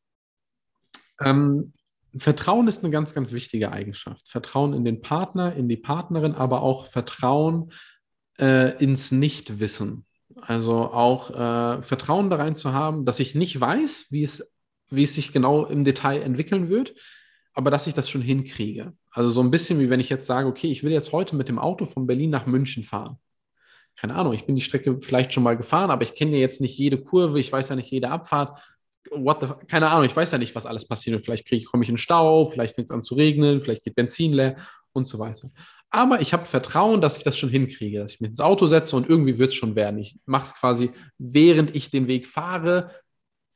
Vertrauen 2.18 2.68
ist 2.68 2.84
eine 2.84 2.92
ganz, 2.92 3.14
ganz 3.14 3.32
wichtige 3.32 3.72
Eigenschaft. 3.72 4.30
Vertrauen 4.30 4.74
in 4.74 4.86
den 4.86 5.02
Partner, 5.02 5.54
in 5.56 5.68
die 5.68 5.78
Partnerin, 5.78 6.36
aber 6.36 6.62
auch 6.62 6.86
Vertrauen 6.86 7.72
äh, 8.40 8.78
ins 8.84 9.12
Nichtwissen. 9.12 10.06
Also 10.42 10.92
auch 10.92 11.30
äh, 11.32 11.82
Vertrauen 11.82 12.30
da 12.30 12.38
rein 12.38 12.56
zu 12.56 12.74
haben, 12.74 13.06
dass 13.06 13.20
ich 13.20 13.36
nicht 13.36 13.60
weiß, 13.60 14.08
wie 14.10 14.24
es, 14.24 14.52
wie 14.90 15.04
es 15.04 15.16
sich 15.16 15.34
genau 15.34 15.66
im 15.66 15.84
Detail 15.84 16.22
entwickeln 16.22 16.70
wird, 16.70 16.94
aber 17.54 17.72
dass 17.72 17.88
ich 17.88 17.94
das 17.94 18.10
schon 18.10 18.22
hinkriege. 18.22 18.94
Also 19.12 19.30
so 19.30 19.42
ein 19.42 19.52
bisschen 19.52 19.80
wie 19.80 19.90
wenn 19.90 20.00
ich 20.00 20.10
jetzt 20.10 20.26
sage, 20.26 20.48
okay, 20.48 20.68
ich 20.68 20.84
will 20.84 20.92
jetzt 20.92 21.12
heute 21.14 21.36
mit 21.36 21.48
dem 21.48 21.60
Auto 21.60 21.86
von 21.86 22.06
Berlin 22.06 22.30
nach 22.30 22.46
München 22.46 22.84
fahren. 22.84 23.18
Keine 23.96 24.16
Ahnung, 24.16 24.34
ich 24.34 24.46
bin 24.46 24.56
die 24.56 24.62
Strecke 24.62 25.00
vielleicht 25.00 25.34
schon 25.34 25.44
mal 25.44 25.56
gefahren, 25.56 25.90
aber 25.90 26.04
ich 26.04 26.16
kenne 26.16 26.32
ja 26.32 26.40
jetzt 26.40 26.60
nicht 26.60 26.78
jede 26.78 26.98
Kurve, 26.98 27.40
ich 27.40 27.52
weiß 27.52 27.70
ja 27.70 27.78
nicht 27.78 27.92
jede 27.92 28.10
Abfahrt 28.10 28.60
what 29.12 29.42
the, 29.42 29.48
keine 29.68 29.90
Ahnung, 29.90 30.06
ich 30.06 30.16
weiß 30.16 30.32
ja 30.32 30.38
nicht, 30.38 30.56
was 30.56 30.66
alles 30.66 30.88
passiert. 30.88 31.24
Vielleicht 31.24 31.48
kriege 31.48 31.66
komme 31.66 31.84
ich 31.84 31.90
in 31.90 31.98
Stau, 31.98 32.46
vielleicht 32.46 32.76
fängt 32.76 32.90
es 32.90 32.96
an 32.96 33.04
zu 33.04 33.16
regnen, 33.16 33.62
vielleicht 33.62 33.84
geht 33.84 33.96
Benzin 33.96 34.34
leer 34.34 34.56
und 34.94 35.08
so 35.08 35.20
weiter. 35.20 35.50
Aber 35.90 36.22
ich 36.22 36.34
habe 36.34 36.46
Vertrauen, 36.46 37.02
dass 37.02 37.18
ich 37.18 37.24
das 37.24 37.38
schon 37.38 37.50
hinkriege, 37.50 38.00
dass 38.00 38.14
ich 38.14 38.22
mich 38.22 38.32
ins 38.32 38.42
Auto 38.42 38.68
setze 38.68 38.96
und 38.96 39.08
irgendwie 39.08 39.38
wird 39.38 39.50
es 39.50 39.56
schon 39.56 39.76
werden. 39.76 40.00
Ich 40.00 40.18
mache 40.26 40.48
es 40.48 40.56
quasi, 40.56 40.92
während 41.18 41.76
ich 41.76 41.90
den 41.90 42.08
Weg 42.08 42.28
fahre, 42.28 42.92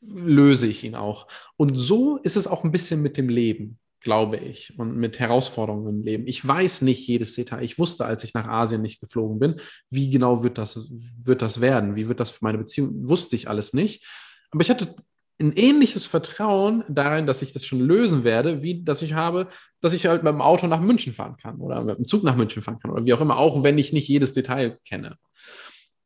löse 0.01 0.67
ich 0.67 0.83
ihn 0.83 0.95
auch. 0.95 1.27
Und 1.57 1.75
so 1.75 2.17
ist 2.17 2.37
es 2.37 2.47
auch 2.47 2.63
ein 2.63 2.71
bisschen 2.71 3.01
mit 3.01 3.17
dem 3.17 3.27
Leben, 3.27 3.77
glaube 4.01 4.37
ich, 4.37 4.77
und 4.79 4.95
mit 4.95 5.19
Herausforderungen 5.19 5.99
im 5.99 6.03
Leben. 6.03 6.27
Ich 6.27 6.45
weiß 6.47 6.83
nicht 6.83 7.05
jedes 7.07 7.35
Detail. 7.35 7.63
Ich 7.63 7.77
wusste, 7.77 8.05
als 8.05 8.23
ich 8.23 8.33
nach 8.33 8.47
Asien 8.47 8.81
nicht 8.81 9.01
geflogen 9.01 9.39
bin, 9.39 9.55
wie 9.89 10.09
genau 10.09 10.43
wird 10.43 10.57
das, 10.57 10.87
wird 10.89 11.41
das 11.41 11.59
werden, 11.59 11.97
wie 11.97 12.07
wird 12.07 12.21
das 12.21 12.29
für 12.29 12.45
meine 12.45 12.57
Beziehung, 12.57 13.09
wusste 13.09 13.35
ich 13.35 13.49
alles 13.49 13.73
nicht. 13.73 14.05
Aber 14.51 14.61
ich 14.61 14.69
hatte 14.69 14.95
ein 15.41 15.53
ähnliches 15.53 16.05
Vertrauen 16.05 16.83
darin, 16.89 17.25
dass 17.25 17.41
ich 17.41 17.53
das 17.53 17.65
schon 17.65 17.79
lösen 17.79 18.23
werde, 18.23 18.61
wie 18.61 18.83
dass 18.83 19.01
ich 19.01 19.13
habe, 19.13 19.47
dass 19.81 19.93
ich 19.93 20.05
halt 20.05 20.23
mit 20.23 20.33
dem 20.33 20.41
Auto 20.41 20.67
nach 20.67 20.81
München 20.81 21.13
fahren 21.13 21.37
kann 21.37 21.57
oder 21.61 21.83
mit 21.83 21.97
dem 21.97 22.05
Zug 22.05 22.23
nach 22.23 22.35
München 22.35 22.61
fahren 22.61 22.79
kann 22.79 22.91
oder 22.91 23.05
wie 23.05 23.13
auch 23.13 23.21
immer, 23.21 23.37
auch 23.37 23.63
wenn 23.63 23.77
ich 23.77 23.93
nicht 23.93 24.07
jedes 24.07 24.33
Detail 24.33 24.77
kenne. 24.85 25.15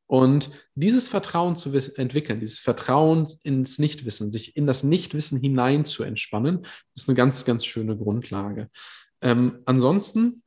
Und 0.06 0.52
dieses 0.76 1.10
Vertrauen 1.10 1.58
zu 1.58 1.72
entwickeln, 1.96 2.40
dieses 2.40 2.60
Vertrauen 2.60 3.28
ins 3.42 3.80
Nichtwissen, 3.80 4.30
sich 4.30 4.56
in 4.56 4.68
das 4.68 4.84
Nichtwissen 4.84 5.40
hinein 5.40 5.86
zu 5.86 6.04
entspannen, 6.04 6.68
ist 6.94 7.10
eine 7.10 7.16
ganz, 7.16 7.46
ganz 7.46 7.66
schöne 7.66 7.98
Grundlage. 7.98 8.70
Ähm, 9.22 9.60
ansonsten 9.66 10.44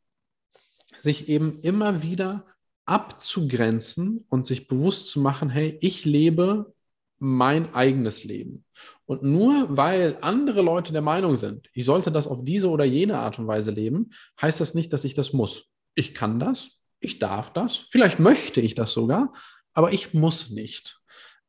sich 1.01 1.29
eben 1.29 1.59
immer 1.61 2.03
wieder 2.03 2.47
abzugrenzen 2.85 4.25
und 4.29 4.47
sich 4.47 4.69
bewusst 4.69 5.09
zu 5.09 5.19
machen, 5.19 5.51
hey, 5.51 5.77
ich 5.81 6.05
lebe 6.05 6.73
mein 7.19 7.75
eigenes 7.75 8.25
Leben. 8.25 8.65
Und 9.07 9.23
nur 9.23 9.77
weil 9.77 10.19
andere 10.21 10.63
Leute 10.63 10.93
der 10.93 11.03
Meinung 11.03 11.37
sind, 11.37 11.69
ich 11.73 11.85
sollte 11.85 12.11
das 12.11 12.27
auf 12.27 12.45
diese 12.45 12.69
oder 12.69 12.85
jene 12.85 13.19
Art 13.19 13.39
und 13.39 13.47
Weise 13.47 13.71
leben, 13.71 14.11
heißt 14.41 14.61
das 14.61 14.75
nicht, 14.75 14.93
dass 14.93 15.05
ich 15.05 15.15
das 15.15 15.33
muss. 15.33 15.67
Ich 15.95 16.15
kann 16.15 16.39
das, 16.39 16.71
ich 17.01 17.19
darf 17.19 17.53
das, 17.53 17.77
vielleicht 17.77 18.19
möchte 18.19 18.61
ich 18.61 18.75
das 18.75 18.93
sogar, 18.93 19.33
aber 19.73 19.93
ich 19.93 20.15
muss 20.15 20.51
nicht. 20.51 21.01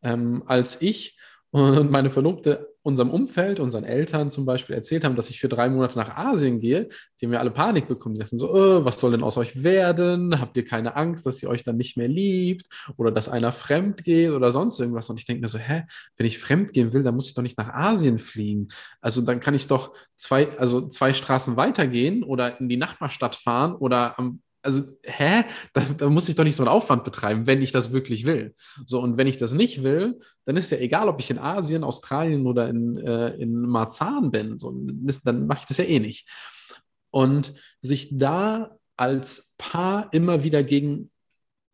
Ähm, 0.02 0.44
als 0.46 0.82
ich 0.82 1.18
und 1.52 1.90
meine 1.90 2.10
Verlobte 2.10 2.76
unserem 2.88 3.12
Umfeld, 3.12 3.60
unseren 3.60 3.84
Eltern 3.84 4.32
zum 4.32 4.46
Beispiel 4.46 4.74
erzählt 4.74 5.04
haben, 5.04 5.18
dass 5.18 5.30
ich 5.30 5.42
für 5.42 5.50
drei 5.50 5.68
Monate 5.68 5.98
nach 5.98 6.16
Asien 6.16 6.62
gehe, 6.62 6.88
die 7.20 7.26
haben 7.26 7.34
ja 7.34 7.40
alle 7.42 7.52
Panik 7.52 7.90
bekommen. 7.90 8.16
Die 8.16 8.22
dachten 8.22 8.40
so, 8.40 8.50
oh, 8.50 8.86
was 8.86 9.02
soll 9.02 9.12
denn 9.12 9.24
aus 9.24 9.36
euch 9.36 9.62
werden? 9.62 10.40
Habt 10.40 10.56
ihr 10.56 10.64
keine 10.64 10.96
Angst, 10.96 11.26
dass 11.26 11.44
ihr 11.44 11.50
euch 11.50 11.64
dann 11.64 11.76
nicht 11.76 11.98
mehr 11.98 12.08
liebt 12.08 12.66
oder 12.96 13.12
dass 13.12 13.28
einer 13.28 13.52
fremd 13.52 14.06
geht 14.06 14.32
oder 14.32 14.54
sonst 14.54 14.80
irgendwas? 14.80 15.10
Und 15.10 15.20
ich 15.20 15.26
denke 15.26 15.42
mir 15.42 15.50
so, 15.50 15.58
hä, 15.58 15.84
wenn 16.16 16.26
ich 16.26 16.40
fremd 16.40 16.72
gehen 16.72 16.94
will, 16.94 17.04
dann 17.04 17.14
muss 17.14 17.28
ich 17.28 17.34
doch 17.34 17.44
nicht 17.44 17.58
nach 17.58 17.74
Asien 17.74 18.20
fliegen. 18.20 18.70
Also 19.02 19.20
dann 19.20 19.42
kann 19.42 19.54
ich 19.54 19.68
doch 19.68 19.94
zwei, 20.16 20.58
also 20.58 20.88
zwei 20.88 21.12
Straßen 21.12 21.58
weitergehen 21.58 22.24
oder 22.24 22.58
in 22.62 22.70
die 22.70 22.78
Nachbarstadt 22.78 23.36
fahren 23.36 23.76
oder 23.76 24.18
am 24.18 24.40
also, 24.68 24.84
hä? 25.02 25.46
Da, 25.72 25.82
da, 25.98 26.10
muss 26.10 26.28
ich 26.28 26.36
doch 26.36 26.44
nicht 26.44 26.58
so 26.58 26.64
einen 26.64 26.70
Aufwand 26.70 27.06
betreiben, 27.06 27.48
wenn 27.48 27.62
ich 27.62 27.72
das 27.72 27.94
wirklich 27.94 28.26
will. 28.26 28.54
So, 28.86 29.02
und 29.02 29.18
wenn 29.18 29.26
ich 29.26 29.38
das 29.38 29.54
nicht 29.54 29.82
will, 29.82 30.20
dann 30.44 30.58
ist 30.58 30.72
ja 30.72 30.78
egal, 30.78 31.08
ob 31.08 31.22
ich 31.22 31.32
in 31.32 31.40
Asien, 31.40 31.86
Australien 31.86 32.46
oder 32.46 32.68
in, 32.68 32.98
äh, 32.98 33.30
in 33.36 33.62
Marzahn 33.62 34.30
bin. 34.30 34.60
So, 34.60 34.76
dann 35.24 35.48
mache 35.48 35.60
ich 35.62 35.66
das 35.68 35.78
ja 35.78 35.86
eh 35.86 36.00
nicht. 36.00 36.28
Und 37.12 37.54
sich 37.82 38.10
da 38.12 38.78
als 38.98 39.56
Paar 39.58 40.10
immer 40.12 40.44
wieder 40.44 40.64
gegen 40.64 41.12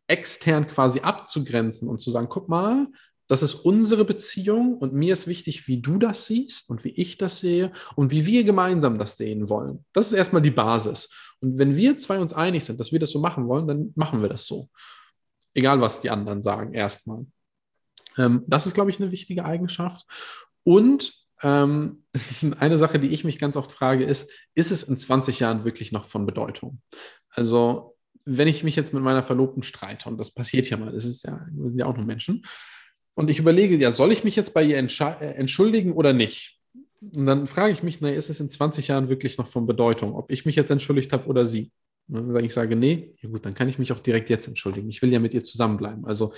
extern 0.06 0.68
quasi 0.68 1.00
abzugrenzen 1.00 1.88
und 1.88 1.98
zu 1.98 2.12
sagen, 2.12 2.28
guck 2.28 2.48
mal, 2.48 2.86
das 3.26 3.42
ist 3.42 3.54
unsere 3.54 4.04
Beziehung 4.04 4.76
und 4.76 4.92
mir 4.92 5.12
ist 5.14 5.26
wichtig, 5.26 5.66
wie 5.66 5.80
du 5.80 5.98
das 5.98 6.26
siehst 6.26 6.68
und 6.68 6.84
wie 6.84 6.90
ich 6.90 7.16
das 7.16 7.40
sehe 7.40 7.72
und 7.96 8.10
wie 8.10 8.26
wir 8.26 8.44
gemeinsam 8.44 8.98
das 8.98 9.16
sehen 9.16 9.48
wollen. 9.48 9.84
Das 9.92 10.08
ist 10.08 10.12
erstmal 10.12 10.42
die 10.42 10.50
Basis. 10.50 11.08
Und 11.40 11.58
wenn 11.58 11.74
wir 11.74 11.96
zwei 11.96 12.18
uns 12.18 12.32
einig 12.32 12.64
sind, 12.64 12.78
dass 12.80 12.92
wir 12.92 13.00
das 13.00 13.10
so 13.10 13.20
machen 13.20 13.48
wollen, 13.48 13.66
dann 13.66 13.92
machen 13.96 14.20
wir 14.20 14.28
das 14.28 14.46
so. 14.46 14.68
Egal, 15.54 15.80
was 15.80 16.00
die 16.00 16.10
anderen 16.10 16.42
sagen, 16.42 16.74
erstmal. 16.74 17.26
Ähm, 18.18 18.44
das 18.46 18.66
ist, 18.66 18.74
glaube 18.74 18.90
ich, 18.90 19.00
eine 19.00 19.10
wichtige 19.10 19.44
Eigenschaft. 19.44 20.06
Und 20.62 21.14
ähm, 21.42 22.04
eine 22.58 22.76
Sache, 22.76 22.98
die 22.98 23.08
ich 23.08 23.24
mich 23.24 23.38
ganz 23.38 23.56
oft 23.56 23.72
frage, 23.72 24.04
ist, 24.04 24.30
ist 24.54 24.70
es 24.70 24.82
in 24.82 24.96
20 24.96 25.40
Jahren 25.40 25.64
wirklich 25.64 25.92
noch 25.92 26.06
von 26.06 26.26
Bedeutung? 26.26 26.80
Also, 27.30 27.96
wenn 28.26 28.48
ich 28.48 28.64
mich 28.64 28.76
jetzt 28.76 28.94
mit 28.94 29.02
meiner 29.02 29.22
Verlobten 29.22 29.62
streite, 29.62 30.08
und 30.08 30.18
das 30.18 30.30
passiert 30.30 30.68
ja 30.68 30.76
mal, 30.76 30.92
das 30.92 31.04
ist 31.04 31.24
ja, 31.24 31.46
wir 31.52 31.68
sind 31.68 31.78
ja 31.78 31.86
auch 31.86 31.96
nur 31.96 32.06
Menschen, 32.06 32.42
und 33.14 33.30
ich 33.30 33.38
überlege, 33.38 33.76
ja, 33.76 33.92
soll 33.92 34.12
ich 34.12 34.24
mich 34.24 34.36
jetzt 34.36 34.54
bei 34.54 34.64
ihr 34.64 34.76
äh, 34.76 35.24
entschuldigen 35.34 35.92
oder 35.92 36.12
nicht? 36.12 36.58
Und 37.00 37.26
dann 37.26 37.46
frage 37.46 37.72
ich 37.72 37.82
mich, 37.82 38.00
na, 38.00 38.10
ist 38.10 38.30
es 38.30 38.40
in 38.40 38.50
20 38.50 38.88
Jahren 38.88 39.08
wirklich 39.08 39.38
noch 39.38 39.46
von 39.46 39.66
Bedeutung, 39.66 40.14
ob 40.14 40.30
ich 40.30 40.44
mich 40.46 40.56
jetzt 40.56 40.70
entschuldigt 40.70 41.12
habe 41.12 41.26
oder 41.26 41.46
sie? 41.46 41.70
Und 42.08 42.34
wenn 42.34 42.44
ich 42.44 42.52
sage, 42.52 42.76
nee, 42.76 43.14
ja 43.20 43.30
gut, 43.30 43.46
dann 43.46 43.54
kann 43.54 43.68
ich 43.68 43.78
mich 43.78 43.92
auch 43.92 43.98
direkt 43.98 44.28
jetzt 44.30 44.46
entschuldigen. 44.46 44.88
Ich 44.90 45.00
will 45.00 45.12
ja 45.12 45.20
mit 45.20 45.32
ihr 45.32 45.42
zusammenbleiben. 45.42 46.04
Also 46.04 46.32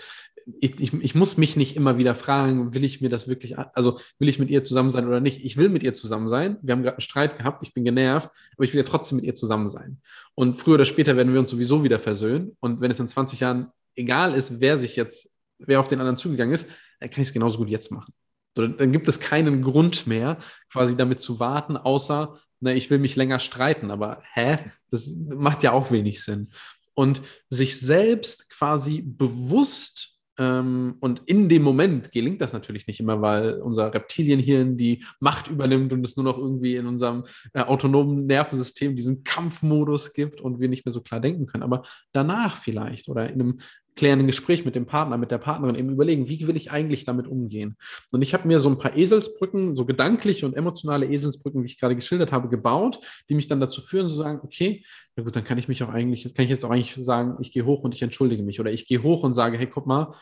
ich, 0.60 0.80
ich, 0.80 0.92
ich 0.92 1.14
muss 1.16 1.36
mich 1.36 1.56
nicht 1.56 1.74
immer 1.74 1.98
wieder 1.98 2.14
fragen, 2.14 2.72
will 2.72 2.84
ich 2.84 3.00
mir 3.00 3.08
das 3.08 3.26
wirklich, 3.26 3.58
also 3.58 3.98
will 4.18 4.28
ich 4.28 4.38
mit 4.38 4.48
ihr 4.48 4.62
zusammen 4.62 4.92
sein 4.92 5.08
oder 5.08 5.20
nicht? 5.20 5.44
Ich 5.44 5.56
will 5.56 5.68
mit 5.68 5.82
ihr 5.82 5.92
zusammen 5.92 6.28
sein. 6.28 6.58
Wir 6.62 6.72
haben 6.72 6.82
gerade 6.82 6.96
einen 6.96 7.00
Streit 7.00 7.36
gehabt, 7.36 7.64
ich 7.64 7.74
bin 7.74 7.84
genervt, 7.84 8.30
aber 8.54 8.64
ich 8.64 8.72
will 8.72 8.80
ja 8.80 8.86
trotzdem 8.88 9.16
mit 9.16 9.24
ihr 9.24 9.34
zusammen 9.34 9.66
sein. 9.66 10.00
Und 10.34 10.56
früher 10.56 10.74
oder 10.74 10.84
später 10.84 11.16
werden 11.16 11.32
wir 11.32 11.40
uns 11.40 11.50
sowieso 11.50 11.82
wieder 11.82 11.98
versöhnen. 11.98 12.56
Und 12.60 12.80
wenn 12.80 12.92
es 12.92 13.00
in 13.00 13.08
20 13.08 13.40
Jahren 13.40 13.72
egal 13.96 14.34
ist, 14.34 14.60
wer 14.60 14.78
sich 14.78 14.94
jetzt 14.94 15.30
wer 15.58 15.80
auf 15.80 15.86
den 15.86 16.00
anderen 16.00 16.16
zugegangen 16.16 16.54
ist, 16.54 16.68
dann 17.00 17.10
kann 17.10 17.22
ich 17.22 17.28
es 17.28 17.34
genauso 17.34 17.58
gut 17.58 17.68
jetzt 17.68 17.90
machen. 17.90 18.12
So, 18.56 18.66
dann 18.66 18.92
gibt 18.92 19.06
es 19.06 19.20
keinen 19.20 19.62
Grund 19.62 20.06
mehr, 20.06 20.38
quasi 20.72 20.96
damit 20.96 21.20
zu 21.20 21.38
warten, 21.40 21.76
außer, 21.76 22.38
na, 22.60 22.72
ich 22.72 22.88
will 22.90 22.98
mich 22.98 23.16
länger 23.16 23.38
streiten. 23.38 23.90
Aber 23.90 24.22
hä? 24.32 24.58
Das 24.90 25.14
macht 25.28 25.62
ja 25.62 25.72
auch 25.72 25.90
wenig 25.90 26.24
Sinn. 26.24 26.48
Und 26.94 27.20
sich 27.50 27.78
selbst 27.78 28.48
quasi 28.48 29.02
bewusst 29.02 30.16
ähm, 30.38 30.96
und 31.00 31.22
in 31.26 31.48
dem 31.48 31.62
Moment 31.62 32.12
gelingt 32.12 32.40
das 32.40 32.52
natürlich 32.52 32.86
nicht 32.86 33.00
immer, 33.00 33.20
weil 33.22 33.60
unser 33.60 33.92
Reptilienhirn 33.92 34.76
die 34.76 35.04
Macht 35.20 35.48
übernimmt 35.48 35.92
und 35.92 36.06
es 36.06 36.16
nur 36.16 36.24
noch 36.24 36.38
irgendwie 36.38 36.76
in 36.76 36.86
unserem 36.86 37.24
äh, 37.54 37.62
autonomen 37.62 38.26
Nervensystem 38.26 38.96
diesen 38.96 39.24
Kampfmodus 39.24 40.12
gibt 40.12 40.40
und 40.40 40.60
wir 40.60 40.68
nicht 40.68 40.84
mehr 40.84 40.92
so 40.92 41.00
klar 41.00 41.20
denken 41.20 41.46
können. 41.46 41.62
Aber 41.62 41.82
danach 42.12 42.56
vielleicht 42.56 43.08
oder 43.08 43.28
in 43.28 43.40
einem 43.40 43.58
klärenden 43.96 44.26
Gespräch 44.26 44.64
mit 44.64 44.74
dem 44.74 44.86
Partner, 44.86 45.16
mit 45.16 45.30
der 45.30 45.38
Partnerin 45.38 45.74
eben 45.74 45.90
überlegen, 45.90 46.28
wie 46.28 46.46
will 46.46 46.56
ich 46.56 46.70
eigentlich 46.70 47.04
damit 47.04 47.26
umgehen? 47.26 47.76
Und 48.12 48.22
ich 48.22 48.34
habe 48.34 48.46
mir 48.46 48.60
so 48.60 48.68
ein 48.68 48.78
paar 48.78 48.96
Eselsbrücken, 48.96 49.74
so 49.74 49.86
gedankliche 49.86 50.46
und 50.46 50.54
emotionale 50.54 51.06
Eselsbrücken, 51.06 51.62
wie 51.62 51.66
ich 51.66 51.80
gerade 51.80 51.96
geschildert 51.96 52.30
habe, 52.30 52.48
gebaut, 52.48 53.00
die 53.28 53.34
mich 53.34 53.48
dann 53.48 53.58
dazu 53.58 53.80
führen, 53.80 54.06
zu 54.06 54.14
sagen, 54.14 54.40
okay, 54.42 54.84
na 55.16 55.24
gut, 55.24 55.34
dann 55.34 55.44
kann 55.44 55.58
ich 55.58 55.66
mich 55.66 55.82
auch 55.82 55.88
eigentlich, 55.88 56.22
kann 56.34 56.44
ich 56.44 56.50
jetzt 56.50 56.64
auch 56.64 56.70
eigentlich 56.70 56.94
sagen, 57.04 57.36
ich 57.40 57.52
gehe 57.52 57.64
hoch 57.64 57.82
und 57.82 57.94
ich 57.94 58.02
entschuldige 58.02 58.42
mich. 58.42 58.60
Oder 58.60 58.70
ich 58.70 58.86
gehe 58.86 59.02
hoch 59.02 59.22
und 59.24 59.32
sage, 59.32 59.56
hey, 59.56 59.66
guck 59.66 59.86
mal, 59.86 60.14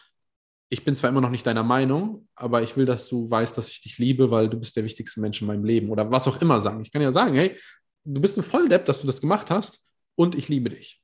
ich 0.68 0.84
bin 0.84 0.94
zwar 0.94 1.10
immer 1.10 1.20
noch 1.20 1.30
nicht 1.30 1.46
deiner 1.46 1.62
Meinung, 1.62 2.28
aber 2.34 2.62
ich 2.62 2.76
will, 2.76 2.86
dass 2.86 3.08
du 3.08 3.30
weißt, 3.30 3.58
dass 3.58 3.68
ich 3.68 3.80
dich 3.80 3.98
liebe, 3.98 4.30
weil 4.30 4.48
du 4.48 4.56
bist 4.56 4.76
der 4.76 4.84
wichtigste 4.84 5.20
Mensch 5.20 5.40
in 5.40 5.46
meinem 5.46 5.64
Leben. 5.64 5.90
Oder 5.90 6.10
was 6.10 6.26
auch 6.26 6.40
immer 6.40 6.60
sagen. 6.60 6.80
Ich 6.82 6.90
kann 6.90 7.02
ja 7.02 7.12
sagen, 7.12 7.34
hey, 7.34 7.56
du 8.04 8.20
bist 8.20 8.38
ein 8.38 8.44
Volldepp, 8.44 8.84
dass 8.86 9.00
du 9.00 9.06
das 9.06 9.20
gemacht 9.20 9.50
hast 9.50 9.80
und 10.14 10.34
ich 10.34 10.48
liebe 10.48 10.70
dich. 10.70 11.03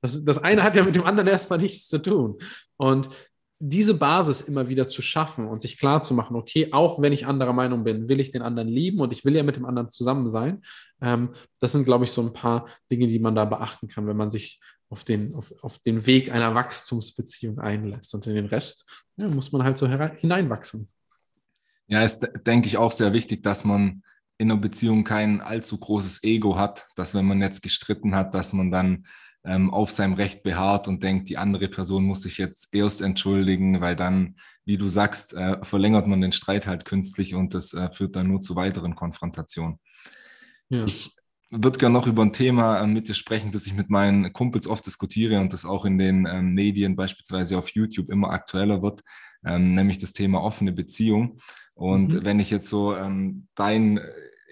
Das, 0.00 0.24
das 0.24 0.42
eine 0.42 0.62
hat 0.62 0.76
ja 0.76 0.84
mit 0.84 0.96
dem 0.96 1.04
anderen 1.04 1.28
erstmal 1.28 1.58
nichts 1.58 1.88
zu 1.88 1.98
tun. 1.98 2.38
Und 2.76 3.08
diese 3.58 3.94
Basis 3.94 4.42
immer 4.42 4.68
wieder 4.68 4.88
zu 4.88 5.00
schaffen 5.00 5.46
und 5.46 5.62
sich 5.62 5.78
klar 5.78 6.02
zu 6.02 6.12
machen, 6.12 6.36
okay, 6.36 6.72
auch 6.72 7.00
wenn 7.00 7.12
ich 7.12 7.26
anderer 7.26 7.52
Meinung 7.52 7.84
bin, 7.84 8.08
will 8.08 8.20
ich 8.20 8.30
den 8.30 8.42
anderen 8.42 8.68
lieben 8.68 9.00
und 9.00 9.12
ich 9.12 9.24
will 9.24 9.34
ja 9.34 9.42
mit 9.42 9.56
dem 9.56 9.64
anderen 9.64 9.90
zusammen 9.90 10.28
sein. 10.28 10.62
Ähm, 11.00 11.30
das 11.60 11.72
sind, 11.72 11.84
glaube 11.84 12.04
ich, 12.04 12.10
so 12.10 12.20
ein 12.20 12.32
paar 12.32 12.66
Dinge, 12.90 13.06
die 13.06 13.18
man 13.18 13.34
da 13.34 13.44
beachten 13.44 13.88
kann, 13.88 14.06
wenn 14.06 14.16
man 14.16 14.30
sich 14.30 14.60
auf 14.90 15.04
den, 15.04 15.34
auf, 15.34 15.52
auf 15.62 15.78
den 15.78 16.06
Weg 16.06 16.30
einer 16.30 16.54
Wachstumsbeziehung 16.54 17.58
einlässt. 17.58 18.14
Und 18.14 18.26
in 18.26 18.34
den 18.34 18.46
Rest 18.46 18.84
ja, 19.16 19.28
muss 19.28 19.52
man 19.52 19.64
halt 19.64 19.78
so 19.78 19.88
hineinwachsen. 19.88 20.88
Ja, 21.86 22.02
ist, 22.02 22.28
denke 22.46 22.66
ich, 22.68 22.76
auch 22.76 22.92
sehr 22.92 23.12
wichtig, 23.12 23.42
dass 23.42 23.64
man 23.64 24.02
in 24.36 24.50
einer 24.50 24.60
Beziehung 24.60 25.04
kein 25.04 25.40
allzu 25.40 25.78
großes 25.78 26.22
Ego 26.24 26.56
hat, 26.56 26.86
dass 26.96 27.14
wenn 27.14 27.24
man 27.24 27.40
jetzt 27.40 27.62
gestritten 27.62 28.14
hat, 28.14 28.34
dass 28.34 28.52
man 28.52 28.70
dann 28.70 29.06
ähm, 29.44 29.72
auf 29.72 29.90
seinem 29.90 30.14
Recht 30.14 30.42
beharrt 30.42 30.88
und 30.88 31.02
denkt, 31.02 31.28
die 31.28 31.36
andere 31.36 31.68
Person 31.68 32.04
muss 32.04 32.22
sich 32.22 32.38
jetzt 32.38 32.72
erst 32.72 33.02
entschuldigen, 33.02 33.80
weil 33.80 33.94
dann, 33.94 34.36
wie 34.64 34.78
du 34.78 34.88
sagst, 34.88 35.34
äh, 35.34 35.62
verlängert 35.62 36.06
man 36.06 36.20
den 36.20 36.32
Streit 36.32 36.66
halt 36.66 36.84
künstlich 36.84 37.34
und 37.34 37.54
das 37.54 37.74
äh, 37.74 37.90
führt 37.92 38.16
dann 38.16 38.28
nur 38.28 38.40
zu 38.40 38.56
weiteren 38.56 38.94
Konfrontationen. 38.94 39.78
Ja. 40.70 40.84
Ich 40.84 41.14
würde 41.50 41.78
gerne 41.78 41.92
noch 41.92 42.06
über 42.06 42.22
ein 42.22 42.32
Thema 42.32 42.80
äh, 42.80 42.86
mit 42.86 43.08
dir 43.08 43.14
sprechen, 43.14 43.52
das 43.52 43.66
ich 43.66 43.74
mit 43.74 43.90
meinen 43.90 44.32
Kumpels 44.32 44.66
oft 44.66 44.86
diskutiere 44.86 45.38
und 45.40 45.52
das 45.52 45.66
auch 45.66 45.84
in 45.84 45.98
den 45.98 46.26
ähm, 46.26 46.54
Medien, 46.54 46.96
beispielsweise 46.96 47.58
auf 47.58 47.68
YouTube, 47.68 48.10
immer 48.10 48.30
aktueller 48.30 48.82
wird, 48.82 49.02
ähm, 49.44 49.74
nämlich 49.74 49.98
das 49.98 50.14
Thema 50.14 50.42
offene 50.42 50.72
Beziehung. 50.72 51.38
Und 51.74 52.14
mhm. 52.14 52.24
wenn 52.24 52.40
ich 52.40 52.50
jetzt 52.50 52.68
so 52.68 52.96
ähm, 52.96 53.46
dein 53.54 54.00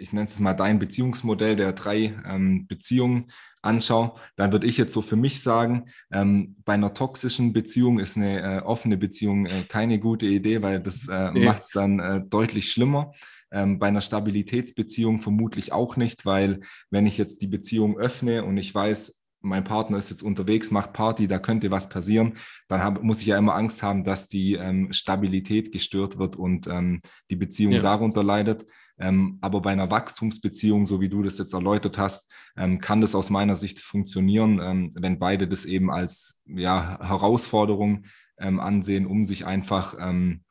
ich 0.03 0.12
nenne 0.12 0.26
es 0.26 0.40
mal 0.40 0.55
dein 0.55 0.78
Beziehungsmodell 0.78 1.55
der 1.55 1.72
drei 1.72 2.14
ähm, 2.26 2.66
Beziehungen 2.66 3.30
anschaue, 3.62 4.12
dann 4.36 4.52
würde 4.52 4.66
ich 4.66 4.76
jetzt 4.76 4.92
so 4.92 5.02
für 5.02 5.16
mich 5.16 5.42
sagen, 5.42 5.88
ähm, 6.12 6.56
bei 6.64 6.74
einer 6.74 6.94
toxischen 6.94 7.52
Beziehung 7.52 7.98
ist 7.98 8.16
eine 8.16 8.58
äh, 8.58 8.60
offene 8.60 8.96
Beziehung 8.96 9.46
äh, 9.46 9.62
keine 9.68 9.98
gute 9.98 10.26
Idee, 10.26 10.62
weil 10.62 10.80
das 10.80 11.08
äh, 11.08 11.30
nee. 11.32 11.44
macht 11.44 11.62
es 11.62 11.70
dann 11.70 11.98
äh, 12.00 12.20
deutlich 12.28 12.70
schlimmer. 12.70 13.12
Ähm, 13.52 13.78
bei 13.78 13.88
einer 13.88 14.00
Stabilitätsbeziehung 14.00 15.20
vermutlich 15.20 15.72
auch 15.72 15.96
nicht, 15.96 16.26
weil 16.26 16.60
wenn 16.90 17.06
ich 17.06 17.18
jetzt 17.18 17.42
die 17.42 17.46
Beziehung 17.46 17.98
öffne 17.98 18.44
und 18.44 18.56
ich 18.56 18.74
weiß, 18.74 19.22
mein 19.42 19.64
Partner 19.64 19.98
ist 19.98 20.10
jetzt 20.10 20.22
unterwegs, 20.22 20.70
macht 20.70 20.92
Party, 20.92 21.28
da 21.28 21.38
könnte 21.38 21.70
was 21.70 21.88
passieren, 21.88 22.34
dann 22.68 22.82
hab, 22.82 23.02
muss 23.02 23.20
ich 23.20 23.26
ja 23.26 23.38
immer 23.38 23.54
Angst 23.54 23.82
haben, 23.82 24.04
dass 24.04 24.28
die 24.28 24.54
ähm, 24.54 24.92
Stabilität 24.92 25.72
gestört 25.72 26.18
wird 26.18 26.36
und 26.36 26.66
ähm, 26.68 27.00
die 27.28 27.36
Beziehung 27.36 27.72
ja. 27.72 27.82
darunter 27.82 28.22
leidet. 28.22 28.64
Ähm, 29.03 29.38
aber 29.40 29.61
bei 29.61 29.72
einer 29.72 29.90
Wachstumsbeziehung, 29.90 30.86
so 30.86 31.00
wie 31.00 31.09
du 31.09 31.22
das 31.22 31.36
jetzt 31.36 31.53
erläutert 31.53 31.98
hast, 31.98 32.30
ähm, 32.57 32.80
kann 32.80 33.00
das 33.00 33.16
aus 33.16 33.30
meiner 33.30 33.57
Sicht 33.57 33.80
funktionieren, 33.80 34.61
ähm, 34.62 34.92
wenn 34.94 35.18
beide 35.18 35.48
das 35.48 35.64
eben 35.64 35.90
als 35.90 36.40
ja, 36.46 37.00
Herausforderung 37.00 38.05
ähm, 38.38 38.61
ansehen, 38.61 39.07
um 39.07 39.24
sich 39.24 39.44
einfach 39.44 39.96
ähm, 39.98 40.44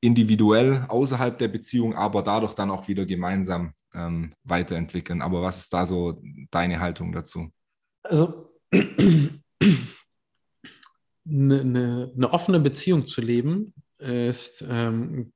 individuell 0.00 0.84
außerhalb 0.88 1.38
der 1.38 1.46
Beziehung, 1.46 1.94
aber 1.94 2.22
dadurch 2.22 2.54
dann 2.54 2.72
auch 2.72 2.88
wieder 2.88 3.06
gemeinsam 3.06 3.72
ähm, 3.94 4.34
weiterentwickeln. 4.42 5.22
Aber 5.22 5.42
was 5.42 5.58
ist 5.58 5.72
da 5.72 5.86
so 5.86 6.20
deine 6.50 6.80
Haltung 6.80 7.12
dazu? 7.12 7.52
Also 8.02 8.50
eine, 8.72 9.30
eine, 11.60 12.12
eine 12.16 12.32
offene 12.32 12.58
Beziehung 12.58 13.06
zu 13.06 13.20
leben 13.20 13.74
ist 13.98 14.64
ähm, 14.68 15.32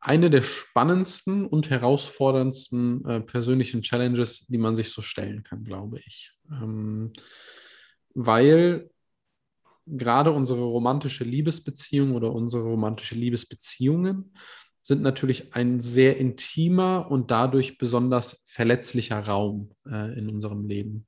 eine 0.00 0.30
der 0.30 0.42
spannendsten 0.42 1.46
und 1.46 1.68
herausforderndsten 1.68 3.04
äh, 3.04 3.20
persönlichen 3.20 3.82
Challenges, 3.82 4.46
die 4.46 4.58
man 4.58 4.74
sich 4.74 4.90
so 4.90 5.02
stellen 5.02 5.42
kann, 5.42 5.62
glaube 5.62 6.00
ich. 6.06 6.32
Ähm, 6.50 7.12
weil 8.14 8.90
gerade 9.86 10.32
unsere 10.32 10.62
romantische 10.62 11.24
Liebesbeziehung 11.24 12.14
oder 12.14 12.32
unsere 12.32 12.64
romantische 12.64 13.14
Liebesbeziehungen 13.14 14.32
sind 14.80 15.02
natürlich 15.02 15.54
ein 15.54 15.80
sehr 15.80 16.16
intimer 16.16 17.10
und 17.10 17.30
dadurch 17.30 17.76
besonders 17.76 18.42
verletzlicher 18.46 19.20
Raum 19.20 19.72
äh, 19.86 20.18
in 20.18 20.30
unserem 20.30 20.66
Leben. 20.66 21.06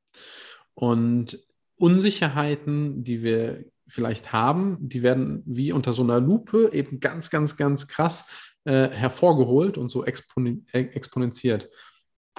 Und 0.74 1.38
Unsicherheiten, 1.76 3.02
die 3.02 3.22
wir 3.22 3.64
vielleicht 3.88 4.32
haben, 4.32 4.76
die 4.80 5.02
werden 5.02 5.42
wie 5.46 5.72
unter 5.72 5.92
so 5.92 6.02
einer 6.02 6.20
Lupe 6.20 6.70
eben 6.72 7.00
ganz, 7.00 7.30
ganz, 7.30 7.56
ganz 7.56 7.88
krass 7.88 8.26
äh, 8.64 8.88
hervorgeholt 8.88 9.78
und 9.78 9.90
so 9.90 10.04
exponen 10.04 10.66
äh, 10.72 10.80
exponentiert. 10.80 11.68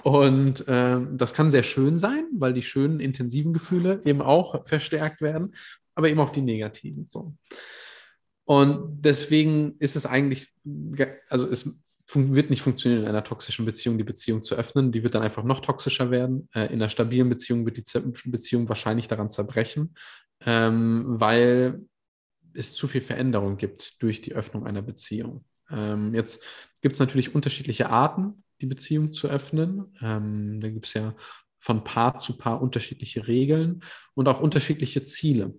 Und 0.02 0.66
äh, 0.68 1.00
das 1.12 1.34
kann 1.34 1.50
sehr 1.50 1.62
schön 1.62 1.98
sein, 1.98 2.26
weil 2.32 2.52
die 2.52 2.62
schönen, 2.62 3.00
intensiven 3.00 3.52
Gefühle 3.52 4.00
eben 4.04 4.20
auch 4.20 4.66
verstärkt 4.66 5.20
werden, 5.20 5.54
aber 5.94 6.08
eben 6.08 6.20
auch 6.20 6.30
die 6.30 6.42
negativen. 6.42 7.06
So. 7.08 7.34
Und 8.44 9.02
deswegen 9.02 9.76
ist 9.78 9.96
es 9.96 10.04
eigentlich, 10.04 10.52
also 11.28 11.48
es 11.48 11.80
wird 12.12 12.50
nicht 12.50 12.60
funktionieren, 12.60 13.04
in 13.04 13.08
einer 13.08 13.24
toxischen 13.24 13.64
Beziehung 13.64 13.96
die 13.96 14.04
Beziehung 14.04 14.44
zu 14.44 14.56
öffnen. 14.56 14.92
Die 14.92 15.02
wird 15.02 15.14
dann 15.14 15.22
einfach 15.22 15.42
noch 15.42 15.60
toxischer 15.60 16.10
werden. 16.10 16.48
Äh, 16.54 16.66
in 16.66 16.74
einer 16.74 16.90
stabilen 16.90 17.28
Beziehung 17.28 17.64
wird 17.64 17.78
die 17.78 18.30
Beziehung 18.30 18.68
wahrscheinlich 18.68 19.08
daran 19.08 19.30
zerbrechen, 19.30 19.94
ähm, 20.44 21.04
weil 21.06 21.80
es 22.52 22.74
zu 22.74 22.86
viel 22.86 23.00
Veränderung 23.00 23.56
gibt 23.56 24.02
durch 24.02 24.20
die 24.20 24.34
Öffnung 24.34 24.66
einer 24.66 24.82
Beziehung. 24.82 25.44
Ähm, 25.70 26.14
jetzt 26.14 26.40
gibt 26.82 26.94
es 26.94 27.00
natürlich 27.00 27.34
unterschiedliche 27.34 27.90
Arten, 27.90 28.44
die 28.60 28.66
Beziehung 28.66 29.12
zu 29.12 29.28
öffnen. 29.28 29.94
Ähm, 30.00 30.60
da 30.60 30.68
gibt 30.68 30.86
es 30.86 30.94
ja 30.94 31.14
von 31.58 31.82
Paar 31.82 32.18
zu 32.18 32.36
Paar 32.36 32.60
unterschiedliche 32.60 33.26
Regeln 33.26 33.82
und 34.14 34.28
auch 34.28 34.40
unterschiedliche 34.40 35.02
Ziele. 35.02 35.54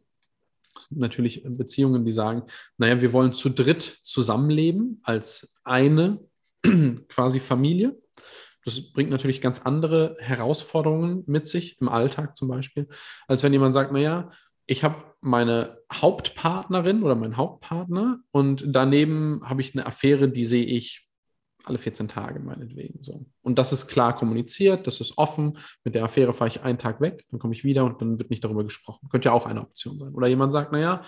Das 0.75 0.85
sind 0.85 0.99
natürlich 0.99 1.43
Beziehungen, 1.43 2.05
die 2.05 2.11
sagen, 2.11 2.43
naja, 2.77 3.01
wir 3.01 3.13
wollen 3.13 3.33
zu 3.33 3.49
dritt 3.49 3.81
zusammenleben 4.03 4.99
als 5.03 5.55
eine 5.63 6.19
quasi 7.07 7.39
Familie. 7.39 7.97
Das 8.65 8.91
bringt 8.91 9.11
natürlich 9.11 9.41
ganz 9.41 9.61
andere 9.61 10.17
Herausforderungen 10.19 11.23
mit 11.27 11.47
sich, 11.47 11.79
im 11.79 11.87
Alltag 11.87 12.35
zum 12.35 12.47
Beispiel, 12.47 12.87
als 13.27 13.43
wenn 13.43 13.53
jemand 13.53 13.73
sagt, 13.73 13.91
naja, 13.91 14.31
ich 14.67 14.83
habe 14.83 14.95
meine 15.21 15.79
Hauptpartnerin 15.91 17.03
oder 17.03 17.15
meinen 17.15 17.37
Hauptpartner 17.37 18.19
und 18.31 18.63
daneben 18.67 19.41
habe 19.43 19.61
ich 19.61 19.73
eine 19.73 19.85
Affäre, 19.85 20.29
die 20.29 20.45
sehe 20.45 20.65
ich 20.65 21.07
alle 21.63 21.77
14 21.79 22.07
Tage 22.07 22.39
meinetwegen 22.39 23.01
so. 23.01 23.25
Und 23.41 23.57
das 23.57 23.73
ist 23.73 23.87
klar 23.87 24.15
kommuniziert, 24.15 24.85
das 24.85 25.01
ist 25.01 25.17
offen. 25.17 25.57
Mit 25.83 25.95
der 25.95 26.03
Affäre 26.03 26.33
fahre 26.33 26.49
ich 26.49 26.61
einen 26.61 26.77
Tag 26.77 27.01
weg, 27.01 27.25
dann 27.31 27.39
komme 27.39 27.53
ich 27.53 27.63
wieder 27.63 27.85
und 27.85 28.01
dann 28.01 28.19
wird 28.19 28.29
nicht 28.29 28.43
darüber 28.43 28.63
gesprochen. 28.63 29.09
Könnte 29.09 29.29
ja 29.29 29.33
auch 29.33 29.47
eine 29.47 29.61
Option 29.61 29.97
sein. 29.97 30.13
Oder 30.13 30.27
jemand 30.27 30.53
sagt, 30.53 30.71
naja, 30.71 31.01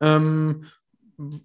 ähm, 0.00 0.66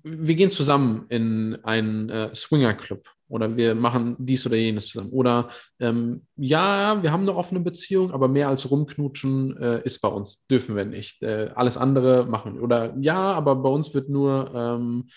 wir 0.04 0.36
gehen 0.36 0.52
zusammen 0.52 1.06
in 1.10 1.58
einen 1.64 2.10
äh, 2.10 2.34
Swinger-Club 2.34 3.10
oder 3.28 3.56
wir 3.58 3.76
machen 3.76 4.16
dies 4.20 4.46
oder 4.46 4.56
jenes 4.56 4.88
zusammen. 4.88 5.12
Oder 5.12 5.50
ähm, 5.80 6.26
ja, 6.36 7.02
wir 7.02 7.12
haben 7.12 7.22
eine 7.22 7.36
offene 7.36 7.60
Beziehung, 7.60 8.12
aber 8.12 8.28
mehr 8.28 8.50
als 8.50 8.70
rumknutschen 8.70 9.58
äh, 9.58 9.82
ist 9.84 10.00
bei 10.02 10.08
uns, 10.08 10.46
dürfen 10.48 10.76
wir 10.76 10.86
nicht. 10.86 11.24
Äh, 11.24 11.52
alles 11.56 11.78
andere 11.78 12.26
machen. 12.26 12.60
Oder 12.60 12.96
ja, 13.00 13.34
aber 13.34 13.56
bei 13.56 13.70
uns 13.70 13.94
wird 13.94 14.10
nur, 14.10 14.52
ähm, 14.54 15.08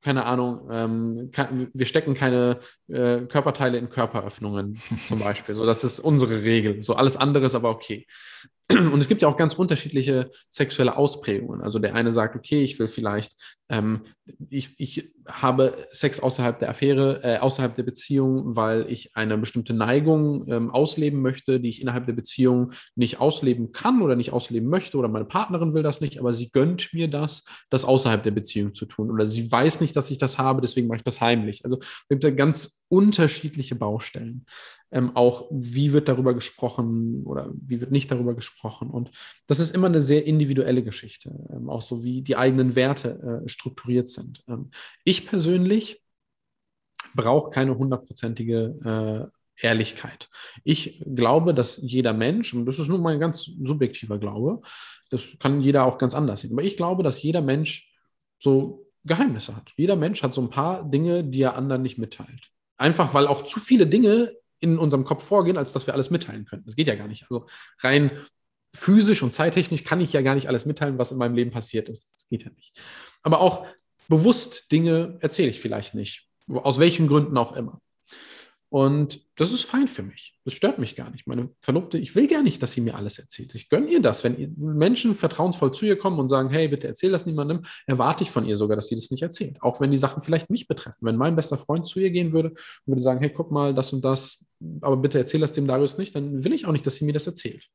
keine 0.00 0.24
Ahnung, 0.24 0.68
ähm, 0.70 1.30
kann, 1.32 1.68
wir 1.74 1.86
stecken 1.86 2.14
keine 2.14 2.60
äh, 2.88 3.20
Körperteile 3.22 3.78
in 3.78 3.88
Körperöffnungen 3.88 4.80
zum 5.08 5.18
Beispiel. 5.18 5.54
So, 5.54 5.66
das 5.66 5.84
ist 5.84 6.00
unsere 6.00 6.42
Regel. 6.42 6.82
So 6.82 6.94
alles 6.94 7.16
andere 7.16 7.46
ist 7.46 7.54
aber 7.54 7.70
okay. 7.70 8.06
Und 8.92 9.00
es 9.00 9.08
gibt 9.08 9.22
ja 9.22 9.28
auch 9.28 9.36
ganz 9.36 9.54
unterschiedliche 9.54 10.30
sexuelle 10.50 10.96
Ausprägungen. 10.96 11.62
Also 11.62 11.78
der 11.78 11.94
eine 11.94 12.12
sagt, 12.12 12.36
okay, 12.36 12.62
ich 12.62 12.78
will 12.78 12.88
vielleicht, 12.88 13.32
ähm, 13.70 14.02
ich, 14.50 14.74
ich 14.78 15.10
habe 15.26 15.74
Sex 15.90 16.20
außerhalb 16.20 16.58
der 16.58 16.68
Affäre, 16.68 17.20
äh, 17.22 17.38
außerhalb 17.38 17.74
der 17.74 17.82
Beziehung, 17.82 18.56
weil 18.56 18.86
ich 18.90 19.16
eine 19.16 19.38
bestimmte 19.38 19.72
Neigung 19.72 20.46
ähm, 20.48 20.70
ausleben 20.70 21.22
möchte, 21.22 21.60
die 21.60 21.70
ich 21.70 21.80
innerhalb 21.80 22.04
der 22.04 22.12
Beziehung 22.12 22.72
nicht 22.94 23.20
ausleben 23.20 23.72
kann 23.72 24.02
oder 24.02 24.16
nicht 24.16 24.32
ausleben 24.32 24.68
möchte 24.68 24.98
oder 24.98 25.08
meine 25.08 25.24
Partnerin 25.24 25.72
will 25.72 25.82
das 25.82 26.02
nicht, 26.02 26.18
aber 26.18 26.34
sie 26.34 26.50
gönnt 26.50 26.92
mir 26.92 27.08
das, 27.08 27.44
das 27.70 27.86
außerhalb 27.86 28.22
der 28.22 28.32
Beziehung 28.32 28.74
zu 28.74 28.84
tun. 28.84 29.10
Oder 29.10 29.26
sie 29.26 29.50
weiß 29.50 29.80
nicht, 29.80 29.96
dass 29.96 30.10
ich 30.10 30.18
das 30.18 30.36
habe, 30.36 30.60
deswegen 30.60 30.88
mache 30.88 30.98
ich 30.98 31.04
das 31.04 31.22
heimlich. 31.22 31.64
Also 31.64 31.78
es 31.80 32.08
gibt 32.10 32.24
ja 32.24 32.30
ganz 32.30 32.84
unterschiedliche 32.88 33.76
Baustellen 33.76 34.44
ähm, 34.90 35.14
auch, 35.16 35.46
wie 35.50 35.92
wird 35.92 36.08
darüber 36.08 36.34
gesprochen 36.34 37.24
oder 37.24 37.50
wie 37.52 37.80
wird 37.80 37.90
nicht 37.90 38.10
darüber 38.10 38.34
gesprochen. 38.34 38.90
Und 38.90 39.10
das 39.46 39.60
ist 39.60 39.74
immer 39.74 39.88
eine 39.88 40.00
sehr 40.00 40.24
individuelle 40.26 40.82
Geschichte, 40.82 41.30
ähm, 41.50 41.68
auch 41.68 41.82
so 41.82 42.02
wie 42.02 42.22
die 42.22 42.36
eigenen 42.36 42.76
Werte 42.76 43.42
äh, 43.44 43.48
strukturiert 43.48 44.08
sind. 44.08 44.42
Ähm, 44.48 44.70
ich 45.04 45.26
persönlich 45.26 46.02
brauche 47.14 47.50
keine 47.50 47.76
hundertprozentige 47.76 49.30
äh, 49.60 49.66
Ehrlichkeit. 49.66 50.28
Ich 50.64 51.02
glaube, 51.04 51.52
dass 51.52 51.78
jeder 51.82 52.12
Mensch, 52.12 52.54
und 52.54 52.64
das 52.66 52.78
ist 52.78 52.88
nur 52.88 52.98
mein 52.98 53.18
ganz 53.18 53.44
subjektiver 53.44 54.18
Glaube, 54.18 54.60
das 55.10 55.22
kann 55.38 55.60
jeder 55.60 55.84
auch 55.84 55.98
ganz 55.98 56.14
anders 56.14 56.40
sehen, 56.40 56.52
aber 56.52 56.62
ich 56.62 56.76
glaube, 56.76 57.02
dass 57.02 57.22
jeder 57.22 57.42
Mensch 57.42 57.92
so 58.38 58.86
Geheimnisse 59.04 59.56
hat. 59.56 59.72
Jeder 59.76 59.96
Mensch 59.96 60.22
hat 60.22 60.34
so 60.34 60.40
ein 60.40 60.50
paar 60.50 60.88
Dinge, 60.88 61.24
die 61.24 61.42
er 61.42 61.56
anderen 61.56 61.82
nicht 61.82 61.98
mitteilt. 61.98 62.50
Einfach 62.76 63.14
weil 63.14 63.26
auch 63.26 63.42
zu 63.42 63.58
viele 63.58 63.86
Dinge 63.86 64.32
in 64.60 64.78
unserem 64.78 65.04
Kopf 65.04 65.24
vorgehen, 65.24 65.56
als 65.56 65.72
dass 65.72 65.86
wir 65.86 65.94
alles 65.94 66.10
mitteilen 66.10 66.44
könnten. 66.44 66.66
Das 66.66 66.76
geht 66.76 66.88
ja 66.88 66.94
gar 66.94 67.08
nicht. 67.08 67.22
Also 67.22 67.46
rein 67.80 68.10
physisch 68.74 69.22
und 69.22 69.32
zeittechnisch 69.32 69.84
kann 69.84 70.00
ich 70.00 70.12
ja 70.12 70.22
gar 70.22 70.34
nicht 70.34 70.48
alles 70.48 70.66
mitteilen, 70.66 70.98
was 70.98 71.12
in 71.12 71.18
meinem 71.18 71.34
Leben 71.34 71.50
passiert 71.50 71.88
ist. 71.88 72.14
Das 72.14 72.28
geht 72.28 72.44
ja 72.44 72.50
nicht. 72.50 72.78
Aber 73.22 73.40
auch 73.40 73.66
bewusst 74.08 74.70
Dinge 74.72 75.18
erzähle 75.20 75.50
ich 75.50 75.60
vielleicht 75.60 75.94
nicht. 75.94 76.28
Aus 76.48 76.78
welchen 76.78 77.08
Gründen 77.08 77.36
auch 77.36 77.54
immer. 77.54 77.80
Und 78.70 79.20
das 79.36 79.50
ist 79.50 79.62
fein 79.62 79.88
für 79.88 80.02
mich. 80.02 80.38
Das 80.44 80.52
stört 80.52 80.78
mich 80.78 80.94
gar 80.94 81.10
nicht. 81.10 81.26
Meine 81.26 81.48
Verlobte, 81.62 81.96
ich 81.96 82.14
will 82.14 82.26
gar 82.26 82.42
nicht, 82.42 82.62
dass 82.62 82.72
sie 82.72 82.82
mir 82.82 82.96
alles 82.96 83.18
erzählt. 83.18 83.54
Ich 83.54 83.70
gönne 83.70 83.88
ihr 83.88 84.02
das. 84.02 84.24
Wenn 84.24 84.54
Menschen 84.58 85.14
vertrauensvoll 85.14 85.72
zu 85.72 85.86
ihr 85.86 85.96
kommen 85.96 86.18
und 86.18 86.28
sagen, 86.28 86.50
hey, 86.50 86.68
bitte 86.68 86.86
erzähl 86.86 87.10
das 87.10 87.24
niemandem, 87.24 87.62
erwarte 87.86 88.24
ich 88.24 88.30
von 88.30 88.44
ihr 88.44 88.56
sogar, 88.56 88.76
dass 88.76 88.88
sie 88.88 88.94
das 88.94 89.10
nicht 89.10 89.22
erzählt. 89.22 89.56
Auch 89.62 89.80
wenn 89.80 89.90
die 89.90 89.96
Sachen 89.96 90.22
vielleicht 90.22 90.50
mich 90.50 90.68
betreffen. 90.68 91.06
Wenn 91.06 91.16
mein 91.16 91.34
bester 91.34 91.56
Freund 91.56 91.86
zu 91.86 91.98
ihr 91.98 92.10
gehen 92.10 92.32
würde 92.32 92.50
und 92.50 92.58
würde 92.86 93.02
sagen, 93.02 93.20
hey, 93.20 93.30
guck 93.30 93.50
mal, 93.50 93.72
das 93.72 93.92
und 93.94 94.04
das, 94.04 94.44
aber 94.82 94.98
bitte 94.98 95.18
erzähl 95.18 95.40
das 95.40 95.52
dem 95.52 95.66
Darius 95.66 95.96
nicht, 95.96 96.14
dann 96.14 96.44
will 96.44 96.52
ich 96.52 96.66
auch 96.66 96.72
nicht, 96.72 96.86
dass 96.86 96.96
sie 96.96 97.06
mir 97.06 97.14
das 97.14 97.26
erzählt. 97.26 97.66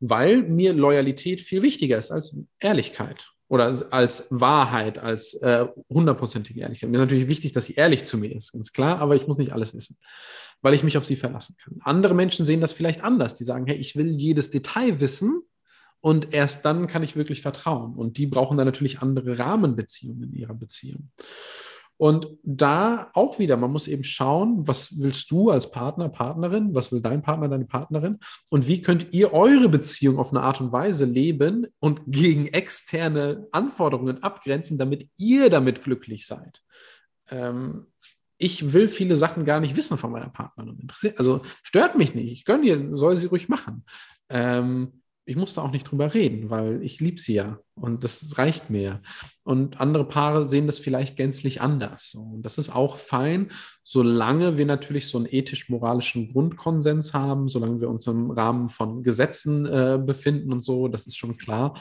Weil 0.00 0.42
mir 0.42 0.74
Loyalität 0.74 1.40
viel 1.40 1.62
wichtiger 1.62 1.96
ist 1.96 2.10
als 2.10 2.36
Ehrlichkeit 2.60 3.33
oder 3.48 3.66
als 3.90 4.26
Wahrheit, 4.30 4.98
als 4.98 5.34
äh, 5.34 5.66
hundertprozentige 5.88 6.60
äh, 6.60 6.62
Ehrlichkeit. 6.64 6.90
Mir 6.90 6.96
ist 6.96 7.02
natürlich 7.02 7.28
wichtig, 7.28 7.52
dass 7.52 7.66
sie 7.66 7.74
ehrlich 7.74 8.04
zu 8.04 8.18
mir 8.18 8.34
ist, 8.34 8.52
ganz 8.52 8.72
klar, 8.72 8.98
aber 8.98 9.14
ich 9.16 9.26
muss 9.26 9.38
nicht 9.38 9.52
alles 9.52 9.74
wissen, 9.74 9.96
weil 10.62 10.74
ich 10.74 10.82
mich 10.82 10.96
auf 10.96 11.04
sie 11.04 11.16
verlassen 11.16 11.56
kann. 11.62 11.78
Andere 11.82 12.14
Menschen 12.14 12.46
sehen 12.46 12.60
das 12.60 12.72
vielleicht 12.72 13.02
anders. 13.02 13.34
Die 13.34 13.44
sagen, 13.44 13.66
hey, 13.66 13.76
ich 13.76 13.96
will 13.96 14.10
jedes 14.10 14.50
Detail 14.50 15.00
wissen 15.00 15.42
und 16.00 16.32
erst 16.32 16.64
dann 16.64 16.86
kann 16.86 17.02
ich 17.02 17.16
wirklich 17.16 17.42
vertrauen. 17.42 17.94
Und 17.94 18.18
die 18.18 18.26
brauchen 18.26 18.56
dann 18.56 18.66
natürlich 18.66 19.00
andere 19.00 19.38
Rahmenbeziehungen 19.38 20.24
in 20.24 20.34
ihrer 20.34 20.54
Beziehung. 20.54 21.10
Und 21.96 22.26
da 22.42 23.10
auch 23.14 23.38
wieder, 23.38 23.56
man 23.56 23.70
muss 23.70 23.86
eben 23.86 24.02
schauen, 24.02 24.66
was 24.66 24.98
willst 24.98 25.30
du 25.30 25.50
als 25.50 25.70
Partner, 25.70 26.08
Partnerin, 26.08 26.74
was 26.74 26.90
will 26.90 27.00
dein 27.00 27.22
Partner, 27.22 27.48
deine 27.48 27.66
Partnerin 27.66 28.18
und 28.50 28.66
wie 28.66 28.82
könnt 28.82 29.14
ihr 29.14 29.32
eure 29.32 29.68
Beziehung 29.68 30.18
auf 30.18 30.30
eine 30.30 30.42
Art 30.42 30.60
und 30.60 30.72
Weise 30.72 31.04
leben 31.04 31.68
und 31.78 32.00
gegen 32.06 32.48
externe 32.48 33.46
Anforderungen 33.52 34.22
abgrenzen, 34.24 34.76
damit 34.76 35.08
ihr 35.16 35.50
damit 35.50 35.84
glücklich 35.84 36.26
seid. 36.26 36.62
Ähm, 37.30 37.86
ich 38.38 38.72
will 38.72 38.88
viele 38.88 39.16
Sachen 39.16 39.44
gar 39.44 39.60
nicht 39.60 39.76
wissen 39.76 39.96
von 39.96 40.10
meiner 40.10 40.28
Partnerin. 40.28 40.88
Also 41.16 41.42
stört 41.62 41.96
mich 41.96 42.14
nicht. 42.14 42.32
Ich 42.32 42.44
gönne 42.44 42.66
ihr, 42.66 42.96
soll 42.96 43.16
sie 43.16 43.26
ruhig 43.26 43.48
machen. 43.48 43.84
Ähm, 44.28 45.03
ich 45.26 45.36
muss 45.36 45.54
da 45.54 45.62
auch 45.62 45.72
nicht 45.72 45.90
drüber 45.90 46.12
reden, 46.12 46.50
weil 46.50 46.82
ich 46.82 47.00
liebe 47.00 47.18
sie 47.18 47.34
ja 47.34 47.58
und 47.74 48.04
das 48.04 48.36
reicht 48.36 48.70
mir. 48.70 49.00
Und 49.42 49.80
andere 49.80 50.06
Paare 50.06 50.46
sehen 50.46 50.66
das 50.66 50.78
vielleicht 50.78 51.16
gänzlich 51.16 51.60
anders. 51.60 52.14
Und 52.14 52.42
das 52.42 52.58
ist 52.58 52.70
auch 52.74 52.98
fein, 52.98 53.50
solange 53.82 54.58
wir 54.58 54.66
natürlich 54.66 55.08
so 55.08 55.18
einen 55.18 55.26
ethisch-moralischen 55.30 56.30
Grundkonsens 56.32 57.14
haben, 57.14 57.48
solange 57.48 57.80
wir 57.80 57.88
uns 57.88 58.06
im 58.06 58.30
Rahmen 58.30 58.68
von 58.68 59.02
Gesetzen 59.02 59.66
äh, 59.66 59.98
befinden 60.04 60.52
und 60.52 60.62
so, 60.62 60.88
das 60.88 61.06
ist 61.06 61.16
schon 61.16 61.36
klar. 61.36 61.74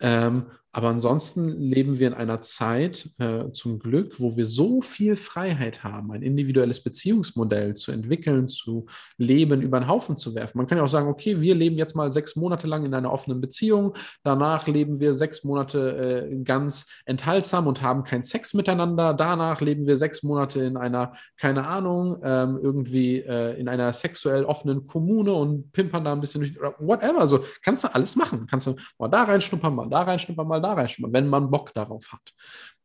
Ähm, 0.00 0.46
Aber 0.74 0.88
ansonsten 0.88 1.60
leben 1.60 2.00
wir 2.00 2.08
in 2.08 2.14
einer 2.14 2.42
Zeit 2.42 3.08
äh, 3.18 3.52
zum 3.52 3.78
Glück, 3.78 4.18
wo 4.18 4.36
wir 4.36 4.44
so 4.44 4.82
viel 4.82 5.14
Freiheit 5.14 5.84
haben, 5.84 6.10
ein 6.10 6.22
individuelles 6.22 6.82
Beziehungsmodell 6.82 7.74
zu 7.74 7.92
entwickeln, 7.92 8.48
zu 8.48 8.86
leben, 9.16 9.62
über 9.62 9.78
den 9.78 9.86
Haufen 9.86 10.16
zu 10.16 10.34
werfen. 10.34 10.58
Man 10.58 10.66
kann 10.66 10.78
ja 10.78 10.84
auch 10.84 10.88
sagen, 10.88 11.06
okay, 11.06 11.40
wir 11.40 11.54
leben 11.54 11.76
jetzt 11.76 11.94
mal 11.94 12.12
sechs 12.12 12.34
Monate 12.34 12.66
lang 12.66 12.84
in 12.84 12.92
einer 12.92 13.12
offenen 13.12 13.40
Beziehung, 13.40 13.94
danach 14.24 14.66
leben 14.66 14.98
wir 14.98 15.14
sechs 15.14 15.44
Monate 15.44 16.26
äh, 16.28 16.42
ganz 16.42 16.86
enthaltsam 17.04 17.68
und 17.68 17.80
haben 17.80 18.02
keinen 18.02 18.24
Sex 18.24 18.52
miteinander, 18.52 19.14
danach 19.14 19.60
leben 19.60 19.86
wir 19.86 19.96
sechs 19.96 20.24
Monate 20.24 20.58
in 20.64 20.76
einer, 20.76 21.12
keine 21.36 21.68
Ahnung, 21.68 22.16
ähm, 22.24 22.58
irgendwie 22.60 23.18
äh, 23.18 23.56
in 23.60 23.68
einer 23.68 23.92
sexuell 23.92 24.44
offenen 24.44 24.88
Kommune 24.88 25.34
und 25.34 25.70
pimpern 25.70 26.02
da 26.02 26.12
ein 26.12 26.20
bisschen 26.20 26.40
durch, 26.40 26.56
whatever. 26.80 27.20
Also 27.20 27.44
kannst 27.62 27.84
du 27.84 27.94
alles 27.94 28.16
machen. 28.16 28.48
Kannst 28.50 28.66
du 28.66 28.74
mal 28.98 29.06
da 29.06 29.22
reinschnuppern, 29.22 29.72
mal 29.72 29.88
da 29.88 30.02
reinschnuppern, 30.02 30.48
mal 30.48 30.63
da 30.64 30.74
reinschnuppern, 30.74 31.12
wenn 31.12 31.28
man 31.28 31.50
Bock 31.50 31.72
darauf 31.74 32.12
hat. 32.12 32.34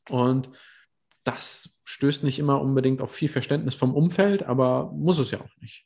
Und 0.10 0.50
das 1.24 1.78
stößt 1.86 2.24
nicht 2.24 2.40
immer 2.40 2.62
unbedingt 2.62 3.02
auf 3.02 3.12
viel 3.12 3.30
Verständnis 3.30 3.76
vom 3.76 3.94
Umfeld, 3.94 4.44
aber 4.44 4.92
muss 4.92 5.20
es 5.20 5.32
ja 5.32 5.42
auch 5.42 5.62
nicht. 5.62 5.86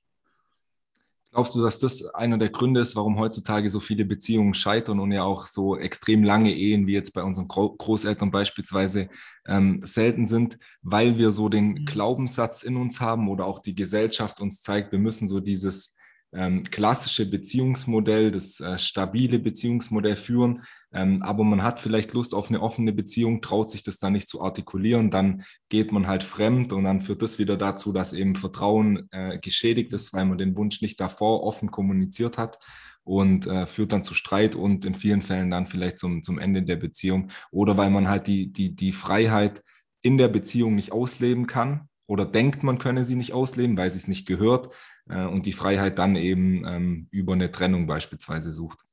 Glaubst 1.34 1.56
du, 1.56 1.64
dass 1.64 1.80
das 1.80 2.06
einer 2.14 2.38
der 2.38 2.50
Gründe 2.50 2.80
ist, 2.80 2.96
warum 2.96 3.18
heutzutage 3.18 3.68
so 3.72 3.80
viele 3.80 4.06
Beziehungen 4.06 4.54
scheitern 4.54 5.00
und 5.00 5.12
ja 5.12 5.24
auch 5.24 5.48
so 5.48 5.76
extrem 5.76 6.24
lange 6.24 6.54
Ehen 6.54 6.86
wie 6.86 6.94
jetzt 6.94 7.12
bei 7.12 7.24
unseren 7.24 7.48
Großeltern 7.48 8.30
beispielsweise 8.30 9.10
ähm, 9.48 9.80
selten 9.84 10.28
sind, 10.28 10.60
weil 10.84 11.18
wir 11.18 11.32
so 11.32 11.50
den 11.50 11.70
mhm. 11.70 11.86
Glaubenssatz 11.86 12.62
in 12.62 12.76
uns 12.78 13.02
haben 13.02 13.30
oder 13.30 13.48
auch 13.48 13.58
die 13.58 13.74
Gesellschaft 13.74 14.42
uns 14.42 14.62
zeigt, 14.62 14.92
wir 14.92 15.00
müssen 15.00 15.28
so 15.28 15.40
dieses 15.40 15.98
ähm, 16.34 16.64
klassische 16.64 17.30
Beziehungsmodell, 17.30 18.32
das 18.32 18.60
äh, 18.60 18.78
stabile 18.78 19.40
Beziehungsmodell 19.40 20.16
führen, 20.16 20.64
ähm, 20.92 21.22
aber 21.22 21.44
man 21.44 21.64
hat 21.64 21.80
vielleicht 21.80 22.14
Lust 22.14 22.34
auf 22.34 22.50
eine 22.50 22.62
offene 22.62 22.94
Beziehung, 22.94 23.42
traut 23.42 23.70
sich 23.70 23.84
das 23.84 24.00
dann 24.00 24.14
nicht 24.14 24.28
zu 24.28 24.42
artikulieren, 24.42 25.12
dann 25.12 25.44
geht 25.70 25.92
man 25.92 26.08
halt 26.08 26.24
fremd 26.24 26.74
und 26.74 26.84
dann 26.84 27.02
führt 27.02 27.22
das 27.22 27.40
wieder 27.40 27.58
dazu, 27.58 27.92
dass 27.94 28.14
eben 28.14 28.36
Vertrauen 28.36 29.08
äh, 29.12 29.40
geschädigt 29.40 29.94
ist, 29.94 30.14
weil 30.14 30.26
man 30.26 30.38
den 30.38 30.56
Wunsch 30.56 30.82
nicht 30.82 31.00
davor 31.00 31.44
offen 31.44 31.72
kommuniziert 31.72 32.38
hat 32.38 32.58
und 33.04 33.48
äh, 33.48 33.66
führt 33.66 33.92
dann 33.92 34.04
zu 34.04 34.14
Streit 34.14 34.56
und 34.56 34.86
in 34.86 34.96
vielen 34.96 35.22
Fällen 35.22 35.52
dann 35.52 35.68
vielleicht 35.68 35.98
zum, 35.98 36.24
zum 36.24 36.40
Ende 36.40 36.64
der 36.64 36.78
Beziehung 36.78 37.30
oder 37.52 37.78
weil 37.78 37.90
man 37.90 38.08
halt 38.08 38.28
die, 38.28 38.52
die, 38.52 38.76
die 38.76 38.92
Freiheit 38.92 39.64
in 40.02 40.18
der 40.18 40.28
Beziehung 40.28 40.76
nicht 40.76 40.92
ausleben 40.92 41.48
kann 41.48 41.90
oder 42.08 42.26
denkt, 42.26 42.64
man 42.64 42.80
könne 42.80 43.04
sie 43.04 43.16
nicht 43.16 43.34
ausleben, 43.34 43.78
weil 43.78 43.90
sie 43.90 43.98
es 43.98 44.08
nicht 44.08 44.26
gehört 44.26 44.74
äh, 45.10 45.26
und 45.26 45.46
die 45.46 45.54
Freiheit 45.54 46.00
dann 46.00 46.16
eben 46.16 46.66
ähm, 46.66 47.08
über 47.12 47.34
eine 47.34 47.52
Trennung 47.52 47.88
beispielsweise 47.88 48.52
sucht. 48.52 48.86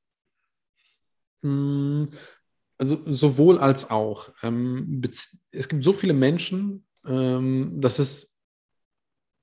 Hm, 1.43 2.09
also 2.79 3.01
sowohl 3.07 3.59
als 3.59 3.91
auch. 3.91 4.31
Ähm, 4.43 5.03
es 5.51 5.69
gibt 5.69 5.85
so 5.85 5.93
viele 5.93 6.15
Menschen, 6.15 6.87
ähm, 7.07 7.81
dass 7.81 7.99
es 7.99 8.30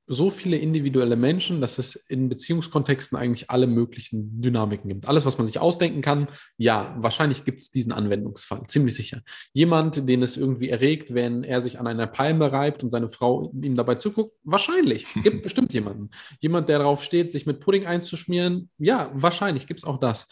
so 0.10 0.30
viele 0.30 0.56
individuelle 0.56 1.18
Menschen, 1.18 1.60
dass 1.60 1.78
es 1.78 1.96
in 1.96 2.30
Beziehungskontexten 2.30 3.18
eigentlich 3.18 3.50
alle 3.50 3.68
möglichen 3.68 4.42
Dynamiken 4.42 4.90
gibt. 4.90 5.06
Alles, 5.06 5.26
was 5.26 5.38
man 5.38 5.48
sich 5.48 5.60
ausdenken 5.60 6.02
kann, 6.02 6.30
ja, 6.58 6.96
wahrscheinlich 6.98 7.44
gibt 7.44 7.62
es 7.62 7.72
diesen 7.72 7.92
Anwendungsfall, 7.92 8.64
ziemlich 8.68 8.96
sicher. 8.96 9.22
Jemand, 9.52 10.08
den 10.08 10.24
es 10.24 10.38
irgendwie 10.38 10.70
erregt, 10.70 11.14
wenn 11.14 11.44
er 11.44 11.62
sich 11.62 11.78
an 11.78 11.88
einer 11.88 12.08
Palme 12.08 12.54
reibt 12.54 12.84
und 12.84 12.90
seine 12.90 13.10
Frau 13.10 13.52
ihm 13.62 13.76
dabei 13.76 13.96
zuguckt, 13.96 14.34
wahrscheinlich. 14.44 15.06
Gibt 15.24 15.44
bestimmt 15.44 15.74
jemanden. 15.74 16.10
Jemand, 16.40 16.70
der 16.70 16.80
darauf 16.80 17.04
steht, 17.04 17.34
sich 17.34 17.46
mit 17.46 17.60
Pudding 17.60 17.86
einzuschmieren, 17.86 18.70
ja, 18.78 19.12
wahrscheinlich 19.14 19.68
gibt 19.68 19.82
es 19.82 19.84
auch 19.84 20.00
das. 20.00 20.30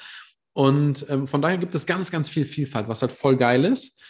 Und 0.54 1.06
ähm, 1.10 1.28
von 1.28 1.42
daher 1.42 1.58
gibt 1.58 1.76
es 1.76 1.86
ganz, 1.86 2.12
ganz 2.12 2.30
viel 2.30 2.46
Vielfalt, 2.46 2.88
was 2.88 3.02
halt 3.02 3.12
voll 3.12 3.36
geil 3.36 3.66
ist. 3.66 4.02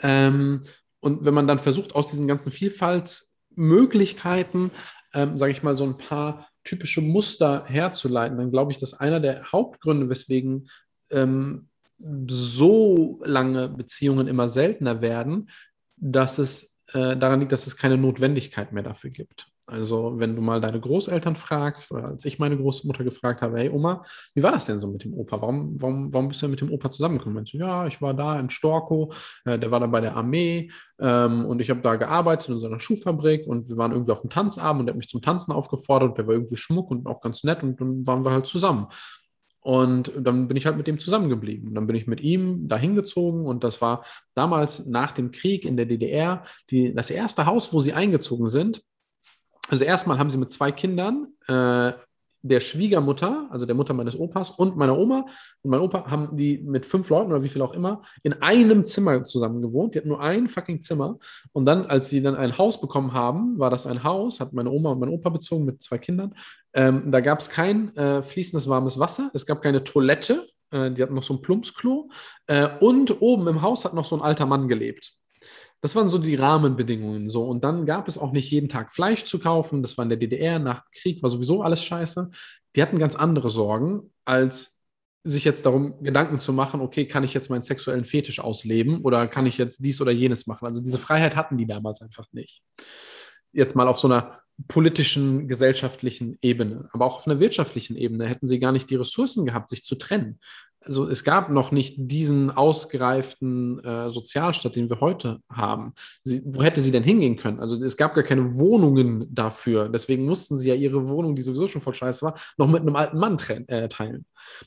Ähm, 0.00 0.64
und 1.00 1.24
wenn 1.24 1.32
man 1.32 1.46
dann 1.46 1.60
versucht, 1.60 1.94
aus 1.94 2.08
diesen 2.08 2.26
ganzen 2.26 2.52
Vielfaltsmöglichkeiten 2.52 4.70
ähm, 5.14 5.38
sage 5.38 5.52
ich 5.52 5.62
mal, 5.62 5.76
so 5.76 5.84
ein 5.84 5.96
paar 5.96 6.48
typische 6.64 7.00
Muster 7.00 7.64
herzuleiten, 7.66 8.38
dann 8.38 8.50
glaube 8.50 8.72
ich, 8.72 8.78
dass 8.78 8.94
einer 8.94 9.20
der 9.20 9.52
Hauptgründe, 9.52 10.08
weswegen 10.08 10.68
ähm, 11.10 11.68
so 12.28 13.20
lange 13.24 13.68
Beziehungen 13.68 14.26
immer 14.26 14.48
seltener 14.48 15.00
werden, 15.00 15.50
dass 15.96 16.38
es 16.38 16.74
äh, 16.88 17.16
daran 17.16 17.40
liegt, 17.40 17.52
dass 17.52 17.66
es 17.66 17.76
keine 17.76 17.96
Notwendigkeit 17.96 18.72
mehr 18.72 18.82
dafür 18.82 19.10
gibt. 19.10 19.46
Also, 19.66 20.18
wenn 20.18 20.36
du 20.36 20.42
mal 20.42 20.60
deine 20.60 20.78
Großeltern 20.78 21.36
fragst, 21.36 21.90
oder 21.90 22.08
als 22.08 22.24
ich 22.26 22.38
meine 22.38 22.56
Großmutter 22.58 23.02
gefragt 23.02 23.40
habe, 23.40 23.58
hey 23.58 23.70
Oma, 23.70 24.04
wie 24.34 24.42
war 24.42 24.52
das 24.52 24.66
denn 24.66 24.78
so 24.78 24.86
mit 24.86 25.04
dem 25.04 25.14
Opa? 25.14 25.40
Warum, 25.40 25.80
warum, 25.80 26.12
warum 26.12 26.28
bist 26.28 26.42
du 26.42 26.48
mit 26.48 26.60
dem 26.60 26.70
Opa 26.70 26.90
zusammengekommen? 26.90 27.34
Meinst 27.36 27.54
du, 27.54 27.58
ja, 27.58 27.86
ich 27.86 28.02
war 28.02 28.12
da 28.12 28.38
in 28.38 28.50
Storkow, 28.50 29.40
äh, 29.46 29.58
der 29.58 29.70
war 29.70 29.80
dann 29.80 29.90
bei 29.90 30.02
der 30.02 30.16
Armee 30.16 30.70
ähm, 30.98 31.46
und 31.46 31.60
ich 31.62 31.70
habe 31.70 31.80
da 31.80 31.96
gearbeitet 31.96 32.50
in 32.50 32.58
so 32.60 32.66
einer 32.66 32.78
Schuhfabrik 32.78 33.46
und 33.46 33.70
wir 33.70 33.76
waren 33.78 33.92
irgendwie 33.92 34.12
auf 34.12 34.20
dem 34.20 34.28
Tanzabend 34.28 34.80
und 34.80 34.86
der 34.86 34.92
hat 34.92 34.98
mich 34.98 35.08
zum 35.08 35.22
Tanzen 35.22 35.52
aufgefordert 35.52 36.10
und 36.10 36.18
der 36.18 36.26
war 36.26 36.34
irgendwie 36.34 36.58
schmuck 36.58 36.90
und 36.90 37.06
auch 37.06 37.22
ganz 37.22 37.42
nett 37.42 37.62
und 37.62 37.80
dann 37.80 38.06
waren 38.06 38.24
wir 38.24 38.32
halt 38.32 38.46
zusammen. 38.46 38.88
Und 39.60 40.12
dann 40.20 40.46
bin 40.46 40.58
ich 40.58 40.66
halt 40.66 40.76
mit 40.76 40.86
dem 40.86 40.98
zusammengeblieben. 40.98 41.72
Dann 41.74 41.86
bin 41.86 41.96
ich 41.96 42.06
mit 42.06 42.20
ihm 42.20 42.68
dahin 42.68 42.94
gezogen 42.94 43.46
und 43.46 43.64
das 43.64 43.80
war 43.80 44.04
damals 44.34 44.84
nach 44.84 45.12
dem 45.12 45.30
Krieg 45.30 45.64
in 45.64 45.78
der 45.78 45.86
DDR 45.86 46.44
die, 46.68 46.94
das 46.94 47.08
erste 47.08 47.46
Haus, 47.46 47.72
wo 47.72 47.80
sie 47.80 47.94
eingezogen 47.94 48.48
sind 48.48 48.82
also 49.68 49.84
erstmal 49.84 50.18
haben 50.18 50.30
sie 50.30 50.38
mit 50.38 50.50
zwei 50.50 50.72
Kindern, 50.72 51.28
äh, 51.48 51.92
der 52.44 52.60
Schwiegermutter, 52.60 53.48
also 53.50 53.64
der 53.64 53.74
Mutter 53.74 53.94
meines 53.94 54.18
Opas 54.18 54.50
und 54.50 54.76
meiner 54.76 54.98
Oma 54.98 55.24
und 55.62 55.70
mein 55.70 55.80
Opa 55.80 56.10
haben 56.10 56.36
die 56.36 56.58
mit 56.58 56.84
fünf 56.84 57.08
Leuten 57.08 57.32
oder 57.32 57.42
wie 57.42 57.48
viel 57.48 57.62
auch 57.62 57.72
immer 57.72 58.02
in 58.22 58.34
einem 58.42 58.84
Zimmer 58.84 59.24
zusammen 59.24 59.62
gewohnt. 59.62 59.94
Die 59.94 59.98
hatten 59.98 60.10
nur 60.10 60.20
ein 60.20 60.48
fucking 60.48 60.82
Zimmer. 60.82 61.18
Und 61.52 61.64
dann, 61.64 61.86
als 61.86 62.10
sie 62.10 62.20
dann 62.20 62.36
ein 62.36 62.58
Haus 62.58 62.82
bekommen 62.82 63.14
haben, 63.14 63.58
war 63.58 63.70
das 63.70 63.86
ein 63.86 64.04
Haus, 64.04 64.40
hat 64.40 64.52
meine 64.52 64.70
Oma 64.70 64.90
und 64.90 65.00
mein 65.00 65.08
Opa 65.08 65.30
bezogen 65.30 65.64
mit 65.64 65.82
zwei 65.82 65.96
Kindern. 65.96 66.34
Ähm, 66.74 67.10
da 67.10 67.20
gab 67.20 67.40
es 67.40 67.48
kein 67.48 67.96
äh, 67.96 68.20
fließendes 68.20 68.68
warmes 68.68 68.98
Wasser, 68.98 69.30
es 69.32 69.46
gab 69.46 69.62
keine 69.62 69.82
Toilette, 69.82 70.46
äh, 70.70 70.90
die 70.90 71.02
hatten 71.02 71.14
noch 71.14 71.22
so 71.22 71.32
ein 71.32 71.40
Plumpsklo. 71.40 72.10
Äh, 72.46 72.68
und 72.80 73.22
oben 73.22 73.48
im 73.48 73.62
Haus 73.62 73.86
hat 73.86 73.94
noch 73.94 74.04
so 74.04 74.16
ein 74.16 74.22
alter 74.22 74.44
Mann 74.44 74.68
gelebt. 74.68 75.14
Das 75.84 75.94
waren 75.94 76.08
so 76.08 76.16
die 76.16 76.34
Rahmenbedingungen 76.34 77.28
so. 77.28 77.44
Und 77.44 77.62
dann 77.62 77.84
gab 77.84 78.08
es 78.08 78.16
auch 78.16 78.32
nicht 78.32 78.50
jeden 78.50 78.70
Tag 78.70 78.90
Fleisch 78.90 79.26
zu 79.26 79.38
kaufen. 79.38 79.82
Das 79.82 79.98
war 79.98 80.04
in 80.04 80.08
der 80.08 80.16
DDR, 80.16 80.58
nach 80.58 80.90
Krieg 80.92 81.22
war 81.22 81.28
sowieso 81.28 81.60
alles 81.60 81.84
scheiße. 81.84 82.30
Die 82.74 82.80
hatten 82.80 82.98
ganz 82.98 83.14
andere 83.14 83.50
Sorgen, 83.50 84.10
als 84.24 84.80
sich 85.24 85.44
jetzt 85.44 85.66
darum 85.66 86.02
Gedanken 86.02 86.40
zu 86.40 86.54
machen, 86.54 86.80
okay, 86.80 87.06
kann 87.06 87.22
ich 87.22 87.34
jetzt 87.34 87.50
meinen 87.50 87.60
sexuellen 87.60 88.06
Fetisch 88.06 88.40
ausleben 88.40 89.02
oder 89.02 89.28
kann 89.28 89.44
ich 89.44 89.58
jetzt 89.58 89.84
dies 89.84 90.00
oder 90.00 90.10
jenes 90.10 90.46
machen? 90.46 90.64
Also 90.64 90.82
diese 90.82 90.96
Freiheit 90.96 91.36
hatten 91.36 91.58
die 91.58 91.66
damals 91.66 92.00
einfach 92.00 92.28
nicht. 92.32 92.62
Jetzt 93.52 93.76
mal 93.76 93.86
auf 93.86 93.98
so 93.98 94.08
einer 94.08 94.40
politischen, 94.68 95.48
gesellschaftlichen 95.48 96.38
Ebene, 96.40 96.88
aber 96.92 97.04
auch 97.04 97.16
auf 97.16 97.26
einer 97.26 97.40
wirtschaftlichen 97.40 97.94
Ebene 97.94 98.26
hätten 98.26 98.46
sie 98.46 98.58
gar 98.58 98.72
nicht 98.72 98.88
die 98.88 98.96
Ressourcen 98.96 99.44
gehabt, 99.44 99.68
sich 99.68 99.84
zu 99.84 99.96
trennen 99.96 100.40
also 100.84 101.08
es 101.08 101.24
gab 101.24 101.50
noch 101.50 101.72
nicht 101.72 101.94
diesen 101.98 102.50
ausgereiften 102.50 103.82
äh, 103.84 104.10
Sozialstaat, 104.10 104.76
den 104.76 104.90
wir 104.90 105.00
heute 105.00 105.40
haben. 105.50 105.94
Sie, 106.22 106.42
wo 106.44 106.62
hätte 106.62 106.80
sie 106.80 106.90
denn 106.90 107.02
hingehen 107.02 107.36
können? 107.36 107.60
Also 107.60 107.82
es 107.82 107.96
gab 107.96 108.14
gar 108.14 108.24
keine 108.24 108.54
Wohnungen 108.56 109.26
dafür. 109.30 109.88
Deswegen 109.88 110.24
mussten 110.24 110.56
sie 110.56 110.68
ja 110.68 110.74
ihre 110.74 111.08
Wohnung, 111.08 111.36
die 111.36 111.42
sowieso 111.42 111.66
schon 111.66 111.80
voll 111.80 111.94
scheiße 111.94 112.24
war, 112.24 112.34
noch 112.56 112.68
mit 112.68 112.82
einem 112.82 112.96
alten 112.96 113.18
Mann 113.18 113.38
äh, 113.68 113.88
teilen. 113.88 114.26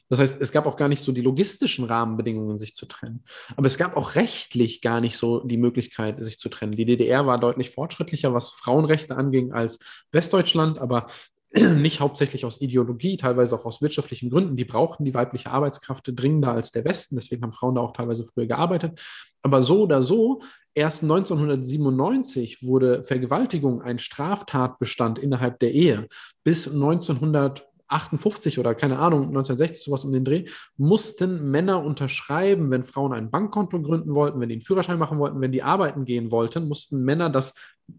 Das 0.09 0.19
heißt, 0.19 0.41
es 0.41 0.51
gab 0.51 0.65
auch 0.65 0.75
gar 0.75 0.87
nicht 0.87 1.03
so 1.03 1.11
die 1.11 1.21
logistischen 1.21 1.85
Rahmenbedingungen, 1.85 2.57
sich 2.57 2.75
zu 2.75 2.85
trennen. 2.85 3.23
Aber 3.55 3.67
es 3.67 3.77
gab 3.77 3.95
auch 3.95 4.15
rechtlich 4.15 4.81
gar 4.81 5.01
nicht 5.01 5.17
so 5.17 5.41
die 5.41 5.57
Möglichkeit, 5.57 6.23
sich 6.23 6.39
zu 6.39 6.49
trennen. 6.49 6.73
Die 6.73 6.85
DDR 6.85 7.27
war 7.27 7.39
deutlich 7.39 7.69
fortschrittlicher, 7.69 8.33
was 8.33 8.49
Frauenrechte 8.49 9.15
anging, 9.15 9.51
als 9.51 9.79
Westdeutschland, 10.11 10.79
aber 10.79 11.07
nicht 11.53 11.99
hauptsächlich 11.99 12.45
aus 12.45 12.61
Ideologie, 12.61 13.17
teilweise 13.17 13.55
auch 13.55 13.65
aus 13.65 13.81
wirtschaftlichen 13.81 14.29
Gründen. 14.29 14.57
Die 14.57 14.65
brauchten 14.65 15.05
die 15.05 15.13
weibliche 15.13 15.51
Arbeitskraft 15.51 16.05
dringender 16.07 16.51
als 16.51 16.71
der 16.71 16.85
Westen, 16.85 17.15
deswegen 17.15 17.43
haben 17.43 17.53
Frauen 17.53 17.75
da 17.75 17.81
auch 17.81 17.93
teilweise 17.93 18.25
früher 18.25 18.47
gearbeitet. 18.47 18.99
Aber 19.41 19.63
so 19.63 19.83
oder 19.83 20.01
so, 20.01 20.41
erst 20.73 21.03
1997 21.03 22.63
wurde 22.63 23.03
Vergewaltigung 23.03 23.81
ein 23.81 23.99
Straftatbestand 23.99 25.19
innerhalb 25.19 25.59
der 25.59 25.73
Ehe. 25.73 26.07
Bis 26.43 26.67
1958 26.67 28.59
oder 28.59 28.75
keine 28.75 28.99
Ahnung, 28.99 29.27
1960 29.27 29.85
sowas 29.85 30.03
um 30.03 30.11
den 30.11 30.25
Dreh, 30.25 30.45
mussten 30.75 31.49
Männer 31.49 31.81
unterschreiben, 31.81 32.71
wenn 32.71 32.83
Frauen 32.83 33.13
ein 33.13 33.31
Bankkonto 33.31 33.81
gründen 33.81 34.15
wollten, 34.15 34.41
wenn 34.41 34.49
die 34.49 34.55
einen 34.55 34.61
Führerschein 34.61 34.99
machen 34.99 35.19
wollten, 35.19 35.39
wenn 35.39 35.53
die 35.53 35.63
arbeiten 35.63 36.03
gehen 36.03 36.29
wollten, 36.29 36.67
mussten 36.67 37.03
Männer 37.03 37.29
das, 37.29 37.55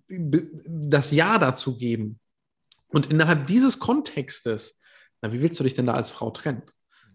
das 0.09 1.13
Ja 1.13 1.39
dazu 1.39 1.79
geben. 1.79 2.21
Und 2.89 3.11
innerhalb 3.11 3.47
dieses 3.47 3.79
Kontextes, 3.79 4.79
na, 5.21 5.33
wie 5.33 5.43
willst 5.43 5.59
du 5.59 5.65
dich 5.65 5.75
denn 5.75 5.87
da 5.87 5.95
als 5.95 6.11
Frau 6.11 6.31
trennen? 6.31 6.63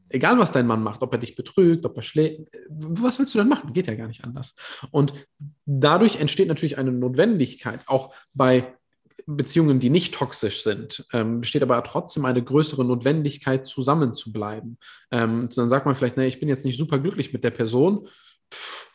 Egal, 0.10 0.38
was 0.38 0.52
dein 0.52 0.68
Mann 0.68 0.84
macht, 0.84 1.02
ob 1.02 1.12
er 1.14 1.18
dich 1.18 1.36
betrügt, 1.36 1.86
ob 1.86 1.98
er 1.98 2.04
schlägt, 2.04 2.50
was 2.70 3.18
willst 3.18 3.34
du 3.34 3.40
denn 3.40 3.48
machen? 3.48 3.74
Geht 3.74 3.88
ja 3.88 3.96
gar 3.96 4.08
nicht 4.08 4.24
anders. 4.24 4.54
Und 4.92 5.14
dadurch 5.66 6.18
entsteht 6.18 6.48
natürlich 6.48 6.78
eine 6.78 6.92
Notwendigkeit, 6.92 7.80
auch 7.88 8.14
bei 8.36 8.76
Beziehungen, 9.26 9.80
die 9.80 9.90
nicht 9.90 10.14
toxisch 10.14 10.64
sind, 10.64 11.06
ähm, 11.14 11.42
besteht 11.42 11.64
aber 11.64 11.82
trotzdem 11.84 12.26
eine 12.26 12.44
größere 12.44 12.84
Notwendigkeit, 12.86 13.66
zusammenzubleiben. 13.66 14.78
Ähm, 15.12 15.50
dann 15.56 15.70
sagt 15.70 15.86
man 15.86 15.96
vielleicht, 15.96 16.18
nee, 16.18 16.28
ich 16.28 16.40
bin 16.40 16.50
jetzt 16.50 16.66
nicht 16.66 16.78
super 16.78 17.00
glücklich 17.00 17.34
mit 17.34 17.44
der 17.44 17.52
Person. 17.52 18.08
Pff, 18.54 18.92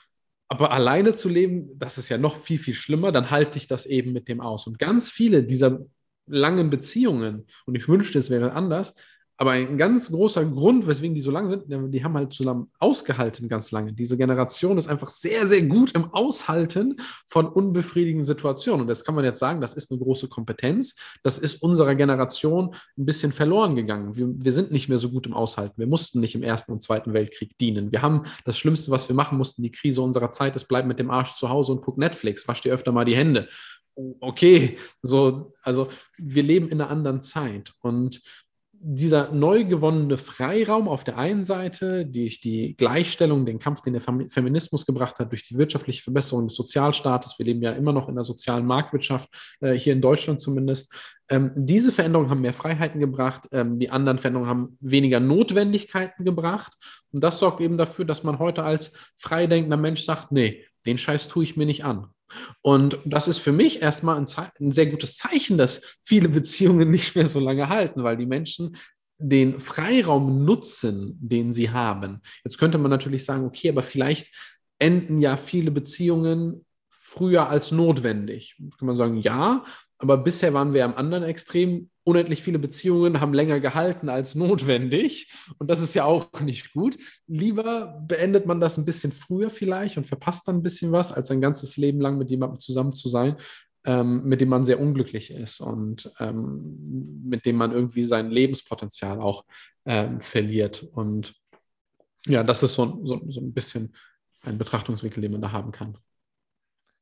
Aber 0.48 0.70
alleine 0.70 1.14
zu 1.14 1.28
leben, 1.28 1.78
das 1.78 1.98
ist 1.98 2.10
ja 2.10 2.18
noch 2.18 2.36
viel, 2.36 2.58
viel 2.58 2.74
schlimmer, 2.74 3.10
dann 3.12 3.30
halte 3.30 3.58
ich 3.58 3.66
das 3.66 3.86
eben 3.86 4.12
mit 4.12 4.28
dem 4.28 4.40
aus. 4.40 4.66
Und 4.66 4.78
ganz 4.78 5.10
viele 5.10 5.42
dieser 5.44 5.80
langen 6.28 6.70
Beziehungen, 6.70 7.46
und 7.66 7.74
ich 7.76 7.88
wünschte, 7.88 8.18
es 8.18 8.30
wäre 8.30 8.52
anders, 8.52 8.94
aber 9.40 9.52
ein 9.52 9.78
ganz 9.78 10.10
großer 10.10 10.44
Grund, 10.44 10.88
weswegen 10.88 11.14
die 11.14 11.20
so 11.20 11.30
lang 11.30 11.46
sind, 11.46 11.62
die 11.68 12.02
haben 12.02 12.14
halt 12.14 12.32
zusammen 12.32 12.72
ausgehalten 12.80 13.48
ganz 13.48 13.70
lange. 13.70 13.92
Diese 13.92 14.16
Generation 14.16 14.76
ist 14.78 14.88
einfach 14.88 15.12
sehr, 15.12 15.46
sehr 15.46 15.62
gut 15.62 15.92
im 15.92 16.12
Aushalten 16.12 16.96
von 17.24 17.46
unbefriedigenden 17.46 18.26
Situationen. 18.26 18.80
Und 18.80 18.88
das 18.88 19.04
kann 19.04 19.14
man 19.14 19.24
jetzt 19.24 19.38
sagen, 19.38 19.60
das 19.60 19.74
ist 19.74 19.92
eine 19.92 20.00
große 20.00 20.26
Kompetenz. 20.26 20.96
Das 21.22 21.38
ist 21.38 21.62
unserer 21.62 21.94
Generation 21.94 22.74
ein 22.98 23.06
bisschen 23.06 23.30
verloren 23.30 23.76
gegangen. 23.76 24.16
Wir, 24.16 24.26
wir 24.28 24.52
sind 24.52 24.72
nicht 24.72 24.88
mehr 24.88 24.98
so 24.98 25.08
gut 25.08 25.28
im 25.28 25.34
Aushalten. 25.34 25.78
Wir 25.78 25.86
mussten 25.86 26.18
nicht 26.18 26.34
im 26.34 26.42
Ersten 26.42 26.72
und 26.72 26.82
Zweiten 26.82 27.12
Weltkrieg 27.12 27.56
dienen. 27.58 27.92
Wir 27.92 28.02
haben 28.02 28.24
das 28.44 28.58
Schlimmste, 28.58 28.90
was 28.90 29.08
wir 29.08 29.14
machen 29.14 29.38
mussten, 29.38 29.62
die 29.62 29.70
Krise 29.70 30.02
unserer 30.02 30.30
Zeit 30.30 30.56
ist, 30.56 30.64
bleib 30.64 30.84
mit 30.84 30.98
dem 30.98 31.12
Arsch 31.12 31.36
zu 31.36 31.48
Hause 31.48 31.70
und 31.70 31.80
guck 31.80 31.96
Netflix, 31.96 32.48
wasch 32.48 32.62
dir 32.62 32.74
öfter 32.74 32.90
mal 32.90 33.04
die 33.04 33.16
Hände 33.16 33.46
okay, 34.20 34.78
so, 35.02 35.52
also 35.62 35.88
wir 36.16 36.42
leben 36.42 36.68
in 36.68 36.80
einer 36.80 36.90
anderen 36.90 37.20
Zeit 37.20 37.72
und 37.80 38.20
dieser 38.80 39.32
neu 39.32 39.64
gewonnene 39.64 40.18
Freiraum 40.18 40.88
auf 40.88 41.02
der 41.02 41.18
einen 41.18 41.42
Seite, 41.42 42.06
durch 42.06 42.40
die 42.40 42.76
Gleichstellung, 42.76 43.44
den 43.44 43.58
Kampf, 43.58 43.82
den 43.82 43.94
der 43.94 44.02
Feminismus 44.02 44.86
gebracht 44.86 45.18
hat, 45.18 45.32
durch 45.32 45.46
die 45.48 45.58
wirtschaftliche 45.58 46.02
Verbesserung 46.02 46.46
des 46.46 46.56
Sozialstaates, 46.56 47.38
wir 47.38 47.46
leben 47.46 47.60
ja 47.60 47.72
immer 47.72 47.92
noch 47.92 48.08
in 48.08 48.14
der 48.14 48.24
sozialen 48.24 48.66
Marktwirtschaft, 48.66 49.28
äh, 49.60 49.72
hier 49.72 49.94
in 49.94 50.00
Deutschland 50.00 50.40
zumindest, 50.40 50.92
ähm, 51.28 51.52
diese 51.56 51.90
Veränderungen 51.90 52.30
haben 52.30 52.40
mehr 52.40 52.54
Freiheiten 52.54 53.00
gebracht, 53.00 53.48
ähm, 53.52 53.80
die 53.80 53.90
anderen 53.90 54.18
Veränderungen 54.18 54.48
haben 54.48 54.78
weniger 54.80 55.18
Notwendigkeiten 55.18 56.24
gebracht. 56.24 56.72
Und 57.12 57.24
das 57.24 57.40
sorgt 57.40 57.60
eben 57.60 57.78
dafür, 57.78 58.04
dass 58.04 58.22
man 58.22 58.38
heute 58.38 58.62
als 58.62 58.92
freidenkender 59.16 59.76
Mensch 59.76 60.02
sagt, 60.02 60.30
nee, 60.30 60.64
den 60.86 60.98
Scheiß 60.98 61.28
tue 61.28 61.44
ich 61.44 61.56
mir 61.56 61.66
nicht 61.66 61.84
an. 61.84 62.08
Und 62.62 62.98
das 63.04 63.28
ist 63.28 63.38
für 63.38 63.52
mich 63.52 63.82
erstmal 63.82 64.16
ein, 64.16 64.26
ein, 64.60 64.72
sehr 64.72 64.86
gutes 64.86 65.16
Zeichen, 65.16 65.58
dass 65.58 65.98
viele 66.04 66.28
Beziehungen 66.28 66.90
nicht 66.92 67.16
mehr 67.16 67.26
so 67.26 67.40
lange 67.40 67.68
halten, 67.68 68.02
weil 68.02 68.16
die 68.16 68.26
Menschen 68.26 68.76
den 69.18 69.58
Freiraum 69.58 70.44
nutzen, 70.44 71.18
den 71.20 71.52
sie 71.52 71.70
haben. 71.70 72.20
Jetzt 72.44 72.58
könnte 72.58 72.78
man 72.78 72.90
natürlich 72.90 73.24
sagen, 73.24 73.44
okay, 73.44 73.68
aber 73.68 73.82
vielleicht 73.82 74.32
enden 74.78 75.20
ja 75.20 75.36
viele 75.36 75.72
Beziehungen 75.72 76.64
früher 76.88 77.48
als 77.48 77.72
notwendig. 77.72 78.56
Kann 78.78 78.86
man 78.86 78.96
sagen, 78.96 79.18
ja, 79.18 79.64
aber 79.98 80.18
bisher 80.18 80.54
waren 80.54 80.72
wir 80.72 80.84
am 80.84 80.94
anderen 80.94 81.24
Extrem 81.24 81.90
unendlich 82.08 82.42
viele 82.42 82.58
Beziehungen 82.58 83.20
haben 83.20 83.34
länger 83.34 83.60
gehalten 83.60 84.08
als 84.08 84.34
notwendig. 84.34 85.30
Und 85.58 85.68
das 85.70 85.82
ist 85.82 85.94
ja 85.94 86.04
auch 86.04 86.28
nicht 86.40 86.72
gut. 86.72 86.96
Lieber 87.26 88.02
beendet 88.08 88.46
man 88.46 88.60
das 88.60 88.78
ein 88.78 88.86
bisschen 88.86 89.12
früher 89.12 89.50
vielleicht 89.50 89.98
und 89.98 90.06
verpasst 90.06 90.48
dann 90.48 90.56
ein 90.56 90.62
bisschen 90.62 90.90
was, 90.90 91.12
als 91.12 91.30
ein 91.30 91.42
ganzes 91.42 91.76
Leben 91.76 92.00
lang 92.00 92.16
mit 92.16 92.30
jemandem 92.30 92.58
zusammen 92.60 92.92
zu 92.92 93.10
sein, 93.10 93.36
ähm, 93.84 94.24
mit 94.24 94.40
dem 94.40 94.48
man 94.48 94.64
sehr 94.64 94.80
unglücklich 94.80 95.30
ist 95.30 95.60
und 95.60 96.10
ähm, 96.18 97.24
mit 97.24 97.44
dem 97.44 97.56
man 97.56 97.72
irgendwie 97.72 98.04
sein 98.04 98.30
Lebenspotenzial 98.30 99.20
auch 99.20 99.44
ähm, 99.84 100.20
verliert. 100.20 100.82
Und 100.94 101.34
ja, 102.26 102.42
das 102.42 102.62
ist 102.62 102.74
so, 102.74 103.00
so, 103.04 103.20
so 103.28 103.40
ein 103.42 103.52
bisschen 103.52 103.94
ein 104.40 104.56
Betrachtungswinkel, 104.56 105.20
den 105.20 105.32
man 105.32 105.42
da 105.42 105.52
haben 105.52 105.72
kann. 105.72 105.98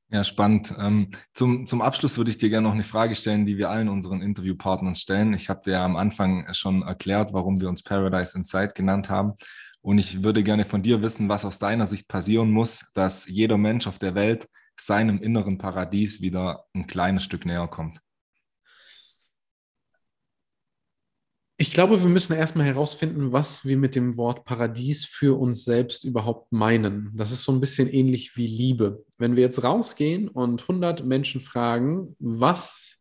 Ja, 0.09 0.23
spannend. 0.23 0.73
Ähm, 0.79 1.11
zum, 1.35 1.67
zum 1.67 1.83
Abschluss 1.83 2.17
würde 2.17 2.31
ich 2.31 2.39
dir 2.39 2.49
gerne 2.49 2.69
noch 2.69 2.75
eine 2.75 2.85
Frage 2.85 3.17
stellen, 3.17 3.45
die 3.45 3.59
wir 3.59 3.71
allen 3.71 3.89
unseren 3.89 4.23
Interviewpartnern 4.23 4.95
stellen. 4.95 5.35
Ich 5.35 5.49
habe 5.49 5.63
dir 5.65 5.73
ja 5.73 5.85
am 5.85 5.97
Anfang 5.97 6.47
schon 6.55 6.83
erklärt, 6.83 7.33
warum 7.33 7.61
wir 7.61 7.69
uns 7.69 7.83
Paradise 7.83 8.39
Inside 8.39 8.73
genannt 8.75 9.11
haben. 9.11 9.35
Und 9.81 9.99
ich 9.99 10.23
würde 10.23 10.45
gerne 10.45 10.65
von 10.65 10.83
dir 10.83 11.03
wissen, 11.03 11.29
was 11.29 11.45
aus 11.45 11.59
deiner 11.59 11.87
Sicht 11.87 12.07
passieren 12.07 12.51
muss, 12.53 12.93
dass 12.95 13.27
jeder 13.27 13.59
Mensch 13.59 13.89
auf 13.89 13.99
der 13.99 14.15
Welt 14.15 14.49
seinem 14.79 15.21
inneren 15.23 15.59
Paradies 15.59 16.21
wieder 16.21 16.67
ein 16.75 16.87
kleines 16.87 17.25
Stück 17.25 17.45
näher 17.45 17.67
kommt. 17.67 18.01
Ich 21.59 21.73
glaube, 21.73 22.03
wir 22.03 22.11
müssen 22.11 22.35
erstmal 22.35 22.67
herausfinden, 22.67 23.33
was 23.33 23.65
wir 23.65 23.79
mit 23.79 23.95
dem 23.95 24.19
Wort 24.19 24.45
Paradies 24.45 25.07
für 25.07 25.41
uns 25.41 25.65
selbst 25.65 26.05
überhaupt 26.05 26.53
meinen. 26.53 27.13
Das 27.15 27.33
ist 27.33 27.45
so 27.45 27.53
ein 27.53 27.61
bisschen 27.61 27.89
ähnlich 27.89 28.37
wie 28.37 28.47
Liebe. 28.47 29.07
Wenn 29.17 29.37
wir 29.37 29.45
jetzt 29.45 29.65
rausgehen 29.65 30.29
und 30.29 30.61
100 30.61 31.07
Menschen 31.07 31.41
fragen, 31.41 32.15
was, 32.19 32.99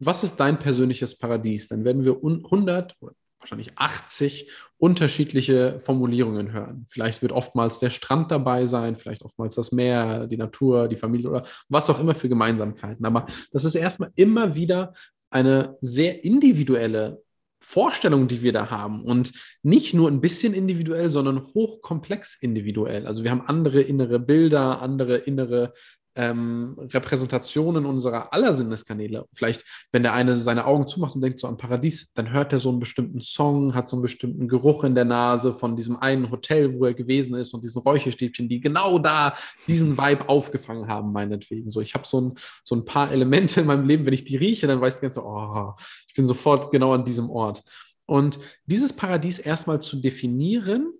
was 0.00 0.22
ist 0.22 0.36
dein 0.36 0.58
persönliches 0.58 1.16
Paradies, 1.16 1.68
dann 1.68 1.86
werden 1.86 2.04
wir 2.04 2.16
100, 2.16 2.94
wahrscheinlich 3.38 3.70
80 3.76 4.50
unterschiedliche 4.76 5.80
Formulierungen 5.80 6.52
hören. 6.52 6.84
Vielleicht 6.90 7.22
wird 7.22 7.32
oftmals 7.32 7.78
der 7.78 7.88
Strand 7.88 8.30
dabei 8.30 8.66
sein, 8.66 8.96
vielleicht 8.96 9.22
oftmals 9.22 9.54
das 9.54 9.72
Meer, 9.72 10.26
die 10.26 10.36
Natur, 10.36 10.88
die 10.88 10.96
Familie 10.96 11.30
oder 11.30 11.46
was 11.70 11.88
auch 11.88 12.00
immer 12.00 12.14
für 12.14 12.28
Gemeinsamkeiten. 12.28 13.06
Aber 13.06 13.24
das 13.50 13.64
ist 13.64 13.76
erstmal 13.76 14.10
immer 14.14 14.54
wieder 14.54 14.92
eine 15.30 15.76
sehr 15.80 16.22
individuelle 16.22 17.23
Vorstellungen, 17.74 18.28
die 18.28 18.42
wir 18.42 18.52
da 18.52 18.70
haben 18.70 19.02
und 19.02 19.32
nicht 19.64 19.94
nur 19.94 20.08
ein 20.08 20.20
bisschen 20.20 20.54
individuell, 20.54 21.10
sondern 21.10 21.44
hochkomplex 21.44 22.38
individuell. 22.40 23.04
Also 23.04 23.24
wir 23.24 23.32
haben 23.32 23.40
andere 23.40 23.80
innere 23.80 24.20
Bilder, 24.20 24.80
andere 24.80 25.16
innere 25.16 25.72
ähm, 26.16 26.76
Repräsentationen 26.78 27.86
unserer 27.86 28.32
aller 28.32 28.54
Sinneskanäle. 28.54 29.26
Vielleicht, 29.32 29.64
wenn 29.92 30.02
der 30.02 30.12
eine 30.12 30.36
seine 30.36 30.64
Augen 30.66 30.86
zumacht 30.86 31.14
und 31.14 31.20
denkt 31.20 31.40
so 31.40 31.48
an 31.48 31.56
Paradies, 31.56 32.12
dann 32.14 32.32
hört 32.32 32.52
er 32.52 32.60
so 32.60 32.70
einen 32.70 32.80
bestimmten 32.80 33.20
Song, 33.20 33.74
hat 33.74 33.88
so 33.88 33.96
einen 33.96 34.02
bestimmten 34.02 34.46
Geruch 34.48 34.84
in 34.84 34.94
der 34.94 35.04
Nase 35.04 35.54
von 35.54 35.76
diesem 35.76 35.96
einen 35.96 36.30
Hotel, 36.30 36.74
wo 36.74 36.84
er 36.84 36.94
gewesen 36.94 37.34
ist 37.34 37.52
und 37.52 37.64
diesen 37.64 37.82
Räucherstäbchen, 37.82 38.48
die 38.48 38.60
genau 38.60 38.98
da 38.98 39.34
diesen 39.66 39.98
Vibe 39.98 40.28
aufgefangen 40.28 40.88
haben, 40.88 41.12
meinetwegen. 41.12 41.70
So, 41.70 41.80
ich 41.80 41.94
habe 41.94 42.06
so 42.06 42.20
ein, 42.20 42.34
so 42.62 42.76
ein 42.76 42.84
paar 42.84 43.10
Elemente 43.10 43.60
in 43.60 43.66
meinem 43.66 43.86
Leben, 43.86 44.06
wenn 44.06 44.14
ich 44.14 44.24
die 44.24 44.36
rieche, 44.36 44.66
dann 44.66 44.80
weiß 44.80 44.96
ich 44.96 45.02
ganz 45.02 45.14
so, 45.14 45.24
oh, 45.24 45.72
ich 46.08 46.14
bin 46.14 46.26
sofort 46.26 46.70
genau 46.70 46.92
an 46.92 47.04
diesem 47.04 47.30
Ort. 47.30 47.62
Und 48.06 48.38
dieses 48.66 48.92
Paradies 48.92 49.38
erstmal 49.38 49.80
zu 49.80 49.96
definieren, 49.96 50.92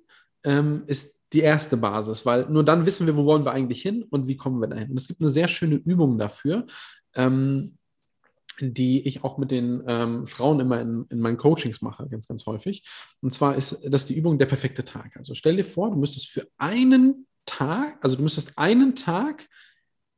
ähm, 0.42 0.84
ist 0.86 1.20
die 1.34 1.40
erste 1.40 1.76
Basis, 1.76 2.24
weil 2.24 2.46
nur 2.48 2.64
dann 2.64 2.86
wissen 2.86 3.06
wir, 3.06 3.16
wo 3.16 3.24
wollen 3.24 3.44
wir 3.44 3.52
eigentlich 3.52 3.82
hin 3.82 4.04
und 4.04 4.28
wie 4.28 4.36
kommen 4.36 4.60
wir 4.60 4.68
dahin. 4.68 4.90
Und 4.90 4.96
es 4.96 5.08
gibt 5.08 5.20
eine 5.20 5.30
sehr 5.30 5.48
schöne 5.48 5.74
Übung 5.74 6.16
dafür, 6.16 6.66
ähm, 7.14 7.76
die 8.60 9.06
ich 9.06 9.24
auch 9.24 9.36
mit 9.36 9.50
den 9.50 9.82
ähm, 9.86 10.26
Frauen 10.26 10.60
immer 10.60 10.80
in, 10.80 11.06
in, 11.10 11.20
meinen 11.20 11.36
Coachings 11.36 11.82
mache, 11.82 12.08
ganz, 12.08 12.28
ganz 12.28 12.46
häufig. 12.46 12.84
Und 13.20 13.34
zwar 13.34 13.56
ist 13.56 13.78
das 13.84 14.06
die 14.06 14.14
Übung 14.14 14.38
der 14.38 14.46
perfekte 14.46 14.84
Tag. 14.84 15.16
Also 15.16 15.34
stell 15.34 15.56
dir 15.56 15.64
vor, 15.64 15.90
du 15.90 15.96
müsstest 15.96 16.28
für 16.28 16.46
einen 16.56 17.26
Tag, 17.46 17.98
also 18.00 18.16
du 18.16 18.22
müsstest 18.22 18.56
einen 18.56 18.94
Tag 18.94 19.48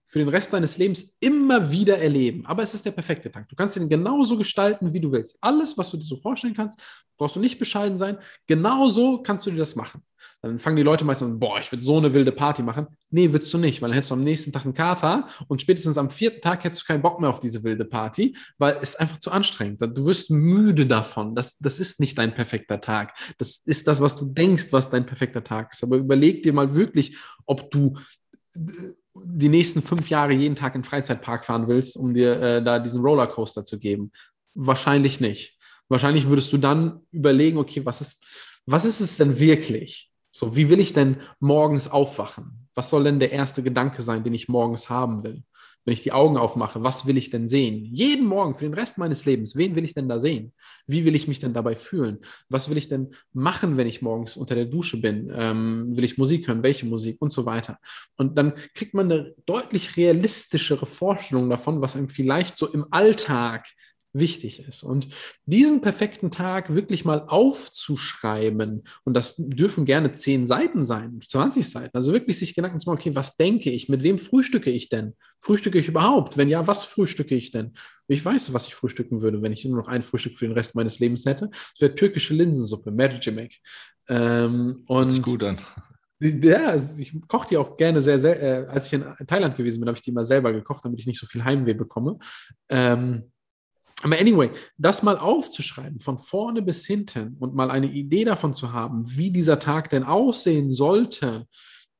für 0.08 0.20
den 0.20 0.28
Rest 0.28 0.52
deines 0.52 0.78
Lebens 0.78 1.16
immer 1.18 1.70
wieder 1.70 1.98
erleben. 1.98 2.46
Aber 2.46 2.62
es 2.62 2.74
ist 2.74 2.84
der 2.84 2.92
perfekte 2.92 3.30
Tag. 3.32 3.48
Du 3.48 3.56
kannst 3.56 3.76
ihn 3.76 3.88
genauso 3.88 4.36
gestalten, 4.36 4.92
wie 4.92 5.00
du 5.00 5.10
willst. 5.10 5.36
Alles, 5.40 5.76
was 5.76 5.90
du 5.90 5.96
dir 5.96 6.04
so 6.04 6.16
vorstellen 6.16 6.54
kannst, 6.54 6.80
brauchst 7.16 7.36
du 7.36 7.40
nicht 7.40 7.58
bescheiden 7.58 7.98
sein. 7.98 8.18
Genauso 8.46 9.22
kannst 9.22 9.46
du 9.46 9.50
dir 9.50 9.58
das 9.58 9.74
machen. 9.74 10.02
Dann 10.42 10.58
fangen 10.58 10.76
die 10.76 10.82
Leute 10.82 11.04
meistens 11.04 11.32
an, 11.32 11.38
boah, 11.38 11.58
ich 11.58 11.72
würde 11.72 11.84
so 11.84 11.96
eine 11.96 12.12
wilde 12.14 12.30
Party 12.30 12.62
machen. 12.62 12.86
Nee, 13.10 13.32
würdest 13.32 13.52
du 13.52 13.58
nicht, 13.58 13.82
weil 13.82 13.88
dann 13.88 13.94
hättest 13.94 14.10
du 14.10 14.14
am 14.14 14.22
nächsten 14.22 14.52
Tag 14.52 14.64
einen 14.64 14.74
Kater 14.74 15.28
und 15.48 15.60
spätestens 15.60 15.98
am 15.98 16.10
vierten 16.10 16.40
Tag 16.40 16.62
hättest 16.62 16.82
du 16.82 16.86
keinen 16.86 17.02
Bock 17.02 17.20
mehr 17.20 17.30
auf 17.30 17.40
diese 17.40 17.64
wilde 17.64 17.84
Party, 17.84 18.36
weil 18.58 18.78
es 18.80 18.96
einfach 18.96 19.18
zu 19.18 19.30
anstrengend. 19.30 19.80
Du 19.80 20.04
wirst 20.04 20.30
müde 20.30 20.86
davon. 20.86 21.34
Das, 21.34 21.58
das 21.58 21.80
ist 21.80 22.00
nicht 22.00 22.16
dein 22.18 22.34
perfekter 22.34 22.80
Tag. 22.80 23.14
Das 23.38 23.62
ist 23.64 23.88
das, 23.88 24.00
was 24.00 24.14
du 24.14 24.26
denkst, 24.26 24.66
was 24.70 24.90
dein 24.90 25.06
perfekter 25.06 25.42
Tag 25.42 25.72
ist. 25.72 25.82
Aber 25.82 25.96
überleg 25.96 26.42
dir 26.42 26.52
mal 26.52 26.74
wirklich, 26.74 27.16
ob 27.46 27.70
du 27.70 27.94
die 29.14 29.48
nächsten 29.48 29.82
fünf 29.82 30.10
Jahre 30.10 30.32
jeden 30.32 30.56
Tag 30.56 30.74
in 30.74 30.82
den 30.82 30.88
Freizeitpark 30.88 31.44
fahren 31.44 31.68
willst, 31.68 31.96
um 31.96 32.14
dir 32.14 32.40
äh, 32.40 32.62
da 32.62 32.78
diesen 32.78 33.00
Rollercoaster 33.00 33.64
zu 33.64 33.78
geben. 33.78 34.12
Wahrscheinlich 34.54 35.20
nicht. 35.20 35.58
Wahrscheinlich 35.88 36.28
würdest 36.28 36.52
du 36.52 36.58
dann 36.58 37.00
überlegen, 37.12 37.58
okay, 37.58 37.84
was 37.84 38.00
ist, 38.00 38.24
was 38.66 38.84
ist 38.84 39.00
es 39.00 39.16
denn 39.16 39.38
wirklich? 39.38 40.10
So, 40.36 40.54
wie 40.54 40.68
will 40.68 40.80
ich 40.80 40.92
denn 40.92 41.16
morgens 41.40 41.88
aufwachen? 41.88 42.68
Was 42.74 42.90
soll 42.90 43.04
denn 43.04 43.18
der 43.18 43.32
erste 43.32 43.62
Gedanke 43.62 44.02
sein, 44.02 44.22
den 44.22 44.34
ich 44.34 44.48
morgens 44.48 44.90
haben 44.90 45.24
will? 45.24 45.42
Wenn 45.86 45.94
ich 45.94 46.02
die 46.02 46.12
Augen 46.12 46.36
aufmache, 46.36 46.84
was 46.84 47.06
will 47.06 47.16
ich 47.16 47.30
denn 47.30 47.48
sehen? 47.48 47.86
Jeden 47.86 48.26
Morgen 48.26 48.52
für 48.52 48.64
den 48.64 48.74
Rest 48.74 48.98
meines 48.98 49.24
Lebens, 49.24 49.56
wen 49.56 49.74
will 49.74 49.84
ich 49.84 49.94
denn 49.94 50.10
da 50.10 50.20
sehen? 50.20 50.52
Wie 50.86 51.06
will 51.06 51.14
ich 51.14 51.26
mich 51.26 51.38
denn 51.38 51.54
dabei 51.54 51.74
fühlen? 51.74 52.18
Was 52.50 52.68
will 52.68 52.76
ich 52.76 52.86
denn 52.86 53.12
machen, 53.32 53.78
wenn 53.78 53.86
ich 53.86 54.02
morgens 54.02 54.36
unter 54.36 54.54
der 54.54 54.66
Dusche 54.66 55.00
bin? 55.00 55.32
Ähm, 55.34 55.96
will 55.96 56.04
ich 56.04 56.18
Musik 56.18 56.48
hören? 56.48 56.62
Welche 56.62 56.84
Musik? 56.84 57.16
Und 57.18 57.32
so 57.32 57.46
weiter. 57.46 57.78
Und 58.18 58.36
dann 58.36 58.52
kriegt 58.74 58.92
man 58.92 59.10
eine 59.10 59.34
deutlich 59.46 59.96
realistischere 59.96 60.84
Vorstellung 60.84 61.48
davon, 61.48 61.80
was 61.80 61.96
einem 61.96 62.08
vielleicht 62.08 62.58
so 62.58 62.66
im 62.66 62.84
Alltag 62.90 63.68
wichtig 64.18 64.66
ist. 64.66 64.82
Und 64.82 65.08
diesen 65.44 65.80
perfekten 65.80 66.30
Tag 66.30 66.74
wirklich 66.74 67.04
mal 67.04 67.24
aufzuschreiben, 67.26 68.84
und 69.04 69.14
das 69.14 69.34
dürfen 69.36 69.84
gerne 69.84 70.14
zehn 70.14 70.46
Seiten 70.46 70.84
sein, 70.84 71.20
20 71.26 71.68
Seiten, 71.68 71.96
also 71.96 72.12
wirklich 72.12 72.38
sich 72.38 72.54
Gedanken 72.54 72.80
zu 72.80 72.88
machen, 72.88 72.98
okay, 72.98 73.14
was 73.14 73.36
denke 73.36 73.70
ich, 73.70 73.88
mit 73.88 74.02
wem 74.02 74.18
frühstücke 74.18 74.70
ich 74.70 74.88
denn? 74.88 75.14
Frühstücke 75.40 75.78
ich 75.78 75.88
überhaupt? 75.88 76.36
Wenn 76.36 76.48
ja, 76.48 76.66
was 76.66 76.84
frühstücke 76.84 77.34
ich 77.34 77.50
denn? 77.50 77.72
Ich 78.08 78.24
weiß, 78.24 78.52
was 78.52 78.66
ich 78.66 78.74
frühstücken 78.74 79.20
würde, 79.20 79.42
wenn 79.42 79.52
ich 79.52 79.64
nur 79.64 79.78
noch 79.78 79.88
ein 79.88 80.02
Frühstück 80.02 80.36
für 80.36 80.46
den 80.46 80.54
Rest 80.54 80.74
meines 80.74 80.98
Lebens 80.98 81.24
hätte. 81.26 81.48
Das 81.50 81.80
wäre 81.80 81.94
türkische 81.94 82.34
Linsensuppe, 82.34 82.90
Mercimek. 82.90 83.60
Ähm, 84.08 84.84
und, 84.86 85.10
Hört 85.10 85.22
gut 85.22 85.42
an. 85.42 85.58
Ja, 86.18 86.76
ich 86.76 87.14
koche 87.28 87.48
die 87.48 87.56
auch 87.58 87.76
gerne 87.76 88.00
sehr, 88.00 88.18
sehr. 88.18 88.42
Äh, 88.42 88.66
als 88.68 88.86
ich 88.86 88.94
in 88.94 89.04
Thailand 89.26 89.54
gewesen 89.54 89.80
bin, 89.80 89.88
habe 89.88 89.96
ich 89.96 90.02
die 90.02 90.10
immer 90.10 90.24
selber 90.24 90.52
gekocht, 90.52 90.84
damit 90.84 90.98
ich 91.00 91.06
nicht 91.06 91.20
so 91.20 91.26
viel 91.26 91.44
Heimweh 91.44 91.74
bekomme. 91.74 92.16
Ähm, 92.70 93.30
aber 94.06 94.20
anyway, 94.20 94.50
das 94.78 95.02
mal 95.02 95.18
aufzuschreiben, 95.18 96.00
von 96.00 96.18
vorne 96.18 96.62
bis 96.62 96.86
hinten 96.86 97.36
und 97.38 97.54
mal 97.54 97.70
eine 97.70 97.88
Idee 97.88 98.24
davon 98.24 98.54
zu 98.54 98.72
haben, 98.72 99.04
wie 99.16 99.30
dieser 99.30 99.58
Tag 99.58 99.90
denn 99.90 100.04
aussehen 100.04 100.72
sollte, 100.72 101.46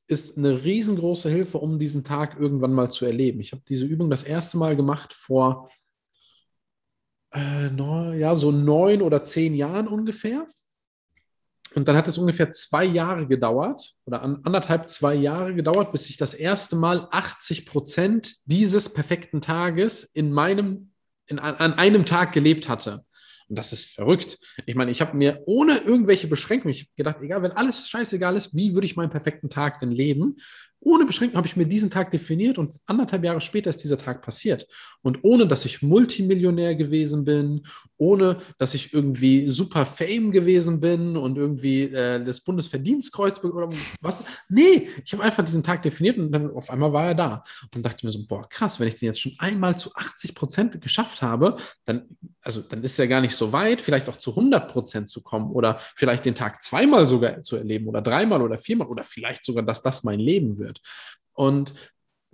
ist 0.06 0.38
eine 0.38 0.62
riesengroße 0.62 1.28
Hilfe, 1.28 1.58
um 1.58 1.78
diesen 1.78 2.04
Tag 2.04 2.38
irgendwann 2.38 2.72
mal 2.72 2.90
zu 2.90 3.06
erleben. 3.06 3.40
Ich 3.40 3.52
habe 3.52 3.62
diese 3.68 3.86
Übung 3.86 4.08
das 4.08 4.22
erste 4.22 4.56
Mal 4.56 4.76
gemacht 4.76 5.12
vor 5.12 5.68
äh, 7.32 7.70
no, 7.70 8.12
ja, 8.12 8.36
so 8.36 8.52
neun 8.52 9.02
oder 9.02 9.20
zehn 9.22 9.54
Jahren 9.54 9.88
ungefähr. 9.88 10.46
Und 11.74 11.88
dann 11.88 11.96
hat 11.96 12.08
es 12.08 12.16
ungefähr 12.16 12.50
zwei 12.52 12.84
Jahre 12.84 13.26
gedauert 13.26 13.94
oder 14.06 14.22
anderthalb, 14.22 14.88
zwei 14.88 15.14
Jahre 15.14 15.54
gedauert, 15.54 15.92
bis 15.92 16.08
ich 16.08 16.16
das 16.16 16.32
erste 16.32 16.76
Mal 16.76 17.08
80 17.10 17.66
Prozent 17.66 18.36
dieses 18.46 18.88
perfekten 18.88 19.42
Tages 19.42 20.04
in 20.04 20.32
meinem, 20.32 20.92
in, 21.26 21.38
an 21.38 21.74
einem 21.74 22.04
Tag 22.06 22.32
gelebt 22.32 22.68
hatte. 22.68 23.04
Und 23.48 23.56
das 23.56 23.72
ist 23.72 23.94
verrückt. 23.94 24.38
Ich 24.66 24.74
meine, 24.74 24.90
ich 24.90 25.00
habe 25.00 25.16
mir 25.16 25.42
ohne 25.46 25.78
irgendwelche 25.78 26.26
Beschränkungen, 26.26 26.76
gedacht, 26.96 27.18
egal, 27.22 27.42
wenn 27.42 27.52
alles 27.52 27.88
scheißegal 27.88 28.36
ist, 28.36 28.56
wie 28.56 28.74
würde 28.74 28.86
ich 28.86 28.96
meinen 28.96 29.10
perfekten 29.10 29.48
Tag 29.48 29.80
denn 29.80 29.92
leben? 29.92 30.36
ohne 30.86 31.04
Beschränkung 31.04 31.36
habe 31.36 31.48
ich 31.48 31.56
mir 31.56 31.66
diesen 31.66 31.90
Tag 31.90 32.12
definiert 32.12 32.58
und 32.58 32.76
anderthalb 32.86 33.24
Jahre 33.24 33.40
später 33.40 33.70
ist 33.70 33.82
dieser 33.82 33.98
Tag 33.98 34.22
passiert. 34.22 34.68
Und 35.02 35.18
ohne, 35.22 35.48
dass 35.48 35.64
ich 35.64 35.82
Multimillionär 35.82 36.76
gewesen 36.76 37.24
bin, 37.24 37.66
ohne, 37.98 38.40
dass 38.58 38.74
ich 38.74 38.92
irgendwie 38.92 39.48
super 39.48 39.86
Fame 39.86 40.30
gewesen 40.30 40.80
bin 40.80 41.16
und 41.16 41.38
irgendwie 41.38 41.84
äh, 41.84 42.22
das 42.24 42.40
Bundesverdienstkreuz 42.40 43.42
oder 43.42 43.68
was. 44.00 44.22
Nee, 44.48 44.88
ich 45.04 45.12
habe 45.12 45.22
einfach 45.22 45.42
diesen 45.42 45.62
Tag 45.62 45.82
definiert 45.82 46.18
und 46.18 46.32
dann 46.32 46.50
auf 46.50 46.70
einmal 46.70 46.92
war 46.92 47.06
er 47.06 47.14
da. 47.14 47.44
Und 47.74 47.84
dachte 47.84 48.04
mir 48.04 48.12
so, 48.12 48.26
boah, 48.26 48.48
krass, 48.48 48.78
wenn 48.78 48.88
ich 48.88 48.96
den 48.96 49.06
jetzt 49.06 49.20
schon 49.20 49.34
einmal 49.38 49.78
zu 49.78 49.94
80 49.94 50.34
Prozent 50.34 50.80
geschafft 50.80 51.22
habe, 51.22 51.56
dann, 51.84 52.04
also 52.42 52.60
dann 52.60 52.82
ist 52.82 52.98
er 52.98 53.08
gar 53.08 53.20
nicht 53.20 53.34
so 53.34 53.52
weit, 53.52 53.80
vielleicht 53.80 54.08
auch 54.08 54.16
zu 54.16 54.30
100 54.30 54.70
Prozent 54.70 55.08
zu 55.08 55.22
kommen 55.22 55.50
oder 55.50 55.78
vielleicht 55.94 56.24
den 56.24 56.34
Tag 56.34 56.62
zweimal 56.62 57.06
sogar 57.06 57.42
zu 57.42 57.56
erleben 57.56 57.88
oder 57.88 58.02
dreimal 58.02 58.42
oder 58.42 58.58
viermal 58.58 58.88
oder 58.88 59.02
vielleicht 59.02 59.44
sogar, 59.44 59.64
dass 59.64 59.82
das 59.82 60.04
mein 60.04 60.20
Leben 60.20 60.58
wird. 60.58 60.80
Und 61.32 61.74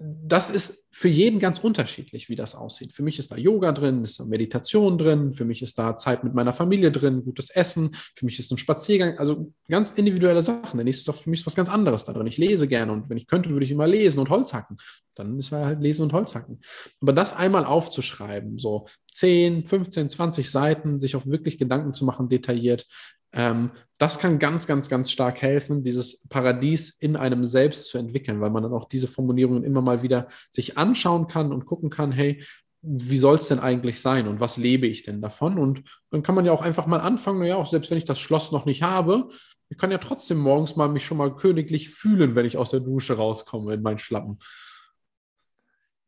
das 0.05 0.51
ist 0.51 0.87
für 0.91 1.09
jeden 1.09 1.39
ganz 1.39 1.59
unterschiedlich, 1.59 2.29
wie 2.29 2.37
das 2.37 2.55
aussieht. 2.55 2.93
Für 2.93 3.03
mich 3.03 3.19
ist 3.19 3.31
da 3.31 3.37
Yoga 3.37 3.73
drin, 3.73 4.05
ist 4.05 4.21
da 4.21 4.25
Meditation 4.25 4.99
drin, 4.99 5.33
für 5.33 5.45
mich 5.45 5.63
ist 5.63 5.79
da 5.79 5.97
Zeit 5.97 6.25
mit 6.25 6.35
meiner 6.35 6.53
Familie 6.53 6.91
drin, 6.91 7.25
gutes 7.25 7.51
Essen, 7.51 7.91
für 8.15 8.25
mich 8.25 8.39
ist 8.39 8.51
ein 8.51 8.59
Spaziergang, 8.59 9.19
also 9.19 9.53
ganz 9.69 9.91
individuelle 9.91 10.43
Sachen. 10.43 10.77
Der 10.77 10.85
nächste 10.85 11.11
ist 11.11 11.19
für 11.21 11.31
mich 11.31 11.47
was 11.47 11.55
ganz 11.55 11.69
anderes 11.69 12.05
da 12.05 12.13
drin. 12.13 12.27
Ich 12.27 12.39
lese 12.39 12.69
gerne 12.69 12.93
und 12.93 13.11
wenn 13.11 13.17
ich 13.17 13.27
könnte, 13.27 13.51
würde 13.51 13.65
ich 13.65 13.71
immer 13.71 13.87
lesen 13.87 14.19
und 14.19 14.31
Holz 14.31 14.53
hacken. 14.53 14.77
Dann 15.15 15.39
ist 15.39 15.53
er 15.53 15.67
halt 15.67 15.81
lesen 15.81 16.03
und 16.03 16.13
Holz 16.13 16.35
hacken. 16.35 16.61
Aber 17.01 17.13
das 17.13 17.35
einmal 17.35 17.65
aufzuschreiben, 17.65 18.59
so 18.59 18.87
10, 19.13 19.65
15, 19.65 20.09
20 20.09 20.51
Seiten, 20.51 21.01
sich 21.01 21.17
auch 21.17 21.27
wirklich 21.27 21.59
Gedanken 21.59 21.93
zu 21.93 22.05
machen, 22.05 22.29
detailliert, 22.29 22.87
ähm, 23.33 23.71
das 23.99 24.19
kann 24.19 24.39
ganz, 24.39 24.67
ganz, 24.67 24.89
ganz 24.89 25.11
stark 25.11 25.43
helfen, 25.43 25.85
dieses 25.85 26.27
Paradies 26.29 26.91
in 26.99 27.15
einem 27.15 27.45
selbst 27.45 27.87
zu 27.87 27.99
entwickeln, 27.99 28.41
weil 28.41 28.51
man 28.51 28.65
dann 28.65 28.73
auch 28.73 28.89
diese 28.89 29.07
Formulierungen 29.07 29.63
immer 29.63 29.81
mal 29.81 30.03
wieder 30.03 30.29
sich 30.51 30.77
anschauen 30.77 31.29
kann 31.29 31.53
und 31.53 31.67
gucken 31.67 31.89
kann, 31.89 32.11
hey, 32.11 32.43
wie 32.83 33.19
soll 33.19 33.37
es 33.37 33.47
denn 33.47 33.61
eigentlich 33.61 34.01
sein 34.01 34.27
und 34.27 34.41
was 34.41 34.57
lebe 34.57 34.89
ich 34.89 35.05
denn 35.05 35.23
davon? 35.23 35.57
Und 35.57 35.85
dann 36.11 36.25
kann 36.25 36.35
man 36.35 36.45
ja 36.45 36.51
auch 36.51 36.63
einfach 36.63 36.87
mal 36.87 36.99
anfangen, 36.99 37.39
naja, 37.39 37.55
auch 37.55 37.69
selbst 37.69 37.91
wenn 37.91 37.99
ich 37.99 38.05
das 38.05 38.19
Schloss 38.19 38.51
noch 38.51 38.67
nicht 38.67 38.83
habe, 38.83 39.29
ich 39.69 39.79
kann 39.79 39.93
ja 39.93 39.99
trotzdem 39.99 40.39
morgens 40.39 40.75
mal 40.75 40.89
mich 40.89 41.07
schon 41.07 41.17
mal 41.17 41.35
königlich 41.35 41.91
fühlen, 41.91 42.35
wenn 42.35 42.45
ich 42.45 42.59
aus 42.59 42.71
der 42.71 42.81
Dusche 42.81 43.17
rauskomme 43.17 43.73
in 43.75 43.83
meinen 43.83 43.99
Schlappen. 43.99 44.39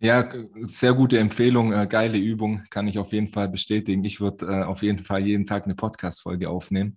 Ja, 0.05 0.31
sehr 0.67 0.93
gute 0.93 1.19
Empfehlung, 1.19 1.73
äh, 1.73 1.87
geile 1.89 2.19
Übung, 2.19 2.65
kann 2.69 2.87
ich 2.87 2.99
auf 2.99 3.15
jeden 3.15 3.31
Fall 3.31 3.49
bestätigen. 3.49 4.05
Ich 4.05 4.21
würde 4.21 4.45
äh, 4.45 4.63
auf 4.65 4.83
jeden 4.83 5.03
Fall 5.03 5.27
jeden 5.27 5.47
Tag 5.47 5.65
eine 5.65 5.75
Podcast-Folge 5.75 6.51
aufnehmen. 6.51 6.93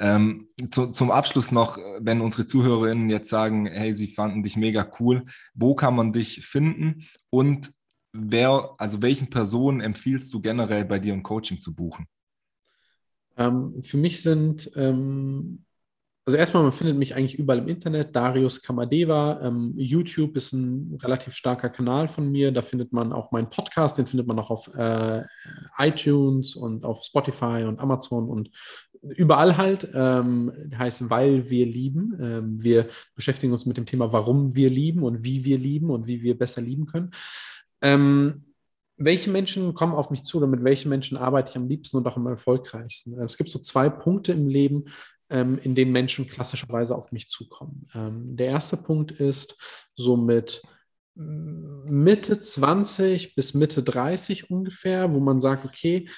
Ähm, 0.00 0.50
zu, 0.70 0.88
zum 0.88 1.10
Abschluss 1.10 1.50
noch, 1.50 1.78
wenn 1.98 2.20
unsere 2.20 2.44
Zuhörerinnen 2.44 3.08
jetzt 3.08 3.30
sagen, 3.30 3.64
hey, 3.64 3.94
sie 3.94 4.08
fanden 4.08 4.42
dich 4.42 4.58
mega 4.58 4.86
cool, 5.00 5.24
wo 5.54 5.74
kann 5.74 5.96
man 5.96 6.12
dich 6.12 6.44
finden 6.44 7.06
und 7.30 7.72
wer, 8.12 8.74
also 8.76 9.00
welchen 9.00 9.30
Personen 9.30 9.80
empfiehlst 9.80 10.30
du 10.34 10.42
generell 10.42 10.84
bei 10.84 10.98
dir 10.98 11.14
ein 11.14 11.22
Coaching 11.22 11.58
zu 11.58 11.74
buchen? 11.74 12.06
Ähm, 13.38 13.82
für 13.82 13.96
mich 13.96 14.22
sind 14.22 14.70
ähm, 14.76 15.64
also 16.26 16.38
erstmal, 16.38 16.64
man 16.64 16.72
findet 16.72 16.98
mich 16.98 17.14
eigentlich 17.14 17.38
überall 17.38 17.60
im 17.60 17.68
Internet, 17.68 18.16
Darius 18.16 18.60
Kamadeva. 18.60 19.40
Ähm, 19.42 19.74
YouTube 19.76 20.34
ist 20.34 20.52
ein 20.52 20.98
relativ 21.00 21.34
starker 21.34 21.68
Kanal 21.68 22.08
von 22.08 22.28
mir. 22.32 22.50
Da 22.50 22.62
findet 22.62 22.92
man 22.92 23.12
auch 23.12 23.30
meinen 23.30 23.48
Podcast, 23.48 23.96
den 23.96 24.06
findet 24.06 24.26
man 24.26 24.36
auch 24.40 24.50
auf 24.50 24.68
äh, 24.74 25.22
iTunes 25.78 26.56
und 26.56 26.84
auf 26.84 27.04
Spotify 27.04 27.62
und 27.64 27.78
Amazon 27.78 28.28
und 28.28 28.50
überall 29.02 29.56
halt. 29.56 29.88
Ähm, 29.94 30.52
heißt, 30.76 31.08
weil 31.08 31.48
wir 31.48 31.64
lieben. 31.64 32.18
Ähm, 32.20 32.60
wir 32.60 32.88
beschäftigen 33.14 33.52
uns 33.52 33.64
mit 33.64 33.76
dem 33.76 33.86
Thema, 33.86 34.12
warum 34.12 34.56
wir 34.56 34.68
lieben 34.68 35.04
und 35.04 35.22
wie 35.22 35.44
wir 35.44 35.58
lieben 35.58 35.90
und 35.90 36.08
wie 36.08 36.22
wir 36.22 36.36
besser 36.36 36.60
lieben 36.60 36.86
können. 36.86 37.12
Ähm, 37.82 38.46
welche 38.96 39.30
Menschen 39.30 39.74
kommen 39.74 39.92
auf 39.92 40.10
mich 40.10 40.24
zu 40.24 40.38
oder 40.38 40.46
mit 40.46 40.64
welchen 40.64 40.88
Menschen 40.88 41.18
arbeite 41.18 41.50
ich 41.50 41.56
am 41.56 41.68
liebsten 41.68 41.98
und 41.98 42.08
auch 42.08 42.16
am 42.16 42.26
erfolgreichsten? 42.26 43.20
Es 43.20 43.36
gibt 43.36 43.50
so 43.50 43.60
zwei 43.60 43.90
Punkte 43.90 44.32
im 44.32 44.48
Leben, 44.48 44.86
ähm, 45.30 45.58
in 45.58 45.74
denen 45.74 45.92
Menschen 45.92 46.26
klassischerweise 46.26 46.94
auf 46.94 47.12
mich 47.12 47.28
zukommen. 47.28 47.88
Ähm, 47.94 48.36
der 48.36 48.46
erste 48.46 48.76
Punkt 48.76 49.12
ist 49.12 49.56
so 49.94 50.16
mit 50.16 50.62
mm, 51.14 51.90
Mitte 51.90 52.40
20 52.40 53.34
bis 53.34 53.54
Mitte 53.54 53.82
30 53.82 54.50
ungefähr, 54.50 55.14
wo 55.14 55.20
man 55.20 55.40
sagt, 55.40 55.64
okay, 55.64 56.08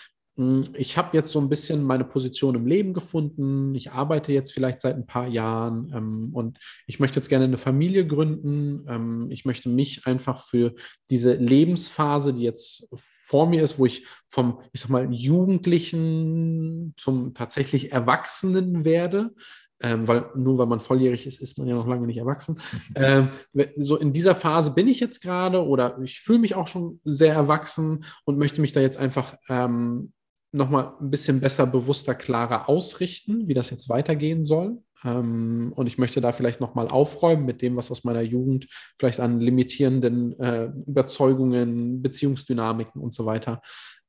ich 0.74 0.96
habe 0.96 1.16
jetzt 1.16 1.32
so 1.32 1.40
ein 1.40 1.48
bisschen 1.48 1.82
meine 1.82 2.04
Position 2.04 2.54
im 2.54 2.66
Leben 2.66 2.94
gefunden. 2.94 3.74
Ich 3.74 3.90
arbeite 3.90 4.32
jetzt 4.32 4.52
vielleicht 4.52 4.80
seit 4.80 4.94
ein 4.94 5.06
paar 5.06 5.26
Jahren 5.26 5.92
ähm, 5.92 6.30
und 6.32 6.60
ich 6.86 7.00
möchte 7.00 7.18
jetzt 7.18 7.28
gerne 7.28 7.46
eine 7.46 7.58
Familie 7.58 8.06
gründen. 8.06 8.86
Ähm, 8.88 9.26
ich 9.30 9.44
möchte 9.44 9.68
mich 9.68 10.06
einfach 10.06 10.46
für 10.46 10.74
diese 11.10 11.34
Lebensphase, 11.34 12.32
die 12.32 12.44
jetzt 12.44 12.86
vor 12.94 13.48
mir 13.48 13.64
ist, 13.64 13.80
wo 13.80 13.86
ich 13.86 14.06
vom, 14.28 14.60
ich 14.72 14.80
sag 14.80 14.90
mal, 14.90 15.12
Jugendlichen 15.12 16.94
zum 16.96 17.34
tatsächlich 17.34 17.90
Erwachsenen 17.90 18.84
werde, 18.84 19.34
ähm, 19.80 20.06
weil 20.06 20.26
nur 20.36 20.56
weil 20.58 20.66
man 20.66 20.78
volljährig 20.78 21.26
ist, 21.26 21.40
ist 21.40 21.58
man 21.58 21.66
ja 21.66 21.74
noch 21.74 21.88
lange 21.88 22.06
nicht 22.06 22.18
erwachsen. 22.18 22.60
Ähm, 22.94 23.30
so 23.76 23.96
in 23.96 24.12
dieser 24.12 24.34
Phase 24.36 24.70
bin 24.70 24.86
ich 24.86 25.00
jetzt 25.00 25.20
gerade 25.20 25.64
oder 25.64 25.98
ich 26.02 26.20
fühle 26.20 26.38
mich 26.38 26.54
auch 26.54 26.68
schon 26.68 27.00
sehr 27.04 27.34
erwachsen 27.34 28.04
und 28.24 28.38
möchte 28.38 28.60
mich 28.60 28.72
da 28.72 28.80
jetzt 28.80 28.98
einfach 28.98 29.36
ähm, 29.48 30.12
nochmal 30.52 30.94
ein 31.00 31.10
bisschen 31.10 31.40
besser, 31.40 31.66
bewusster, 31.66 32.14
klarer 32.14 32.68
ausrichten, 32.68 33.48
wie 33.48 33.54
das 33.54 33.70
jetzt 33.70 33.88
weitergehen 33.88 34.44
soll. 34.44 34.78
Ähm, 35.04 35.72
und 35.76 35.86
ich 35.86 35.98
möchte 35.98 36.20
da 36.20 36.32
vielleicht 36.32 36.60
nochmal 36.60 36.88
aufräumen 36.88 37.44
mit 37.44 37.62
dem, 37.62 37.76
was 37.76 37.90
aus 37.90 38.04
meiner 38.04 38.22
Jugend 38.22 38.66
vielleicht 38.98 39.20
an 39.20 39.40
limitierenden 39.40 40.38
äh, 40.40 40.70
Überzeugungen, 40.86 42.02
Beziehungsdynamiken 42.02 43.00
und 43.00 43.12
so 43.12 43.26
weiter 43.26 43.60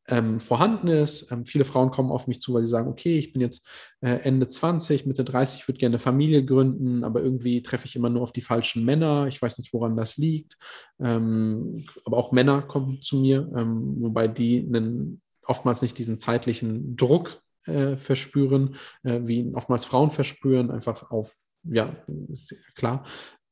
ähm, 0.09 0.39
vorhanden 0.39 0.87
ist. 0.87 1.31
Ähm, 1.31 1.45
viele 1.45 1.65
Frauen 1.65 1.91
kommen 1.91 2.11
auf 2.11 2.27
mich 2.27 2.41
zu, 2.41 2.53
weil 2.53 2.63
sie 2.63 2.69
sagen, 2.69 2.89
okay, 2.89 3.17
ich 3.17 3.31
bin 3.31 3.41
jetzt 3.41 3.67
äh, 4.01 4.15
Ende 4.23 4.47
20, 4.47 5.05
Mitte 5.05 5.23
30, 5.23 5.67
würde 5.67 5.77
gerne 5.77 5.99
Familie 5.99 6.43
gründen, 6.43 7.03
aber 7.03 7.21
irgendwie 7.21 7.61
treffe 7.61 7.85
ich 7.85 7.95
immer 7.95 8.09
nur 8.09 8.23
auf 8.23 8.31
die 8.31 8.41
falschen 8.41 8.85
Männer. 8.85 9.27
Ich 9.27 9.41
weiß 9.41 9.57
nicht, 9.59 9.73
woran 9.73 9.95
das 9.95 10.17
liegt. 10.17 10.57
Ähm, 10.99 11.85
aber 12.05 12.17
auch 12.17 12.31
Männer 12.31 12.63
kommen 12.63 13.01
zu 13.01 13.17
mir, 13.17 13.49
ähm, 13.55 13.95
wobei 13.99 14.27
die 14.27 14.65
einen 14.65 15.21
oftmals 15.49 15.81
nicht 15.81 15.97
diesen 15.97 16.19
zeitlichen 16.19 16.95
Druck 16.95 17.41
äh, 17.65 17.97
verspüren, 17.97 18.75
äh, 19.03 19.19
wie 19.23 19.51
oftmals 19.53 19.85
Frauen 19.85 20.11
verspüren, 20.11 20.71
einfach 20.71 21.11
auf, 21.11 21.33
ja, 21.63 21.95
ist 22.29 22.55
klar. 22.75 23.05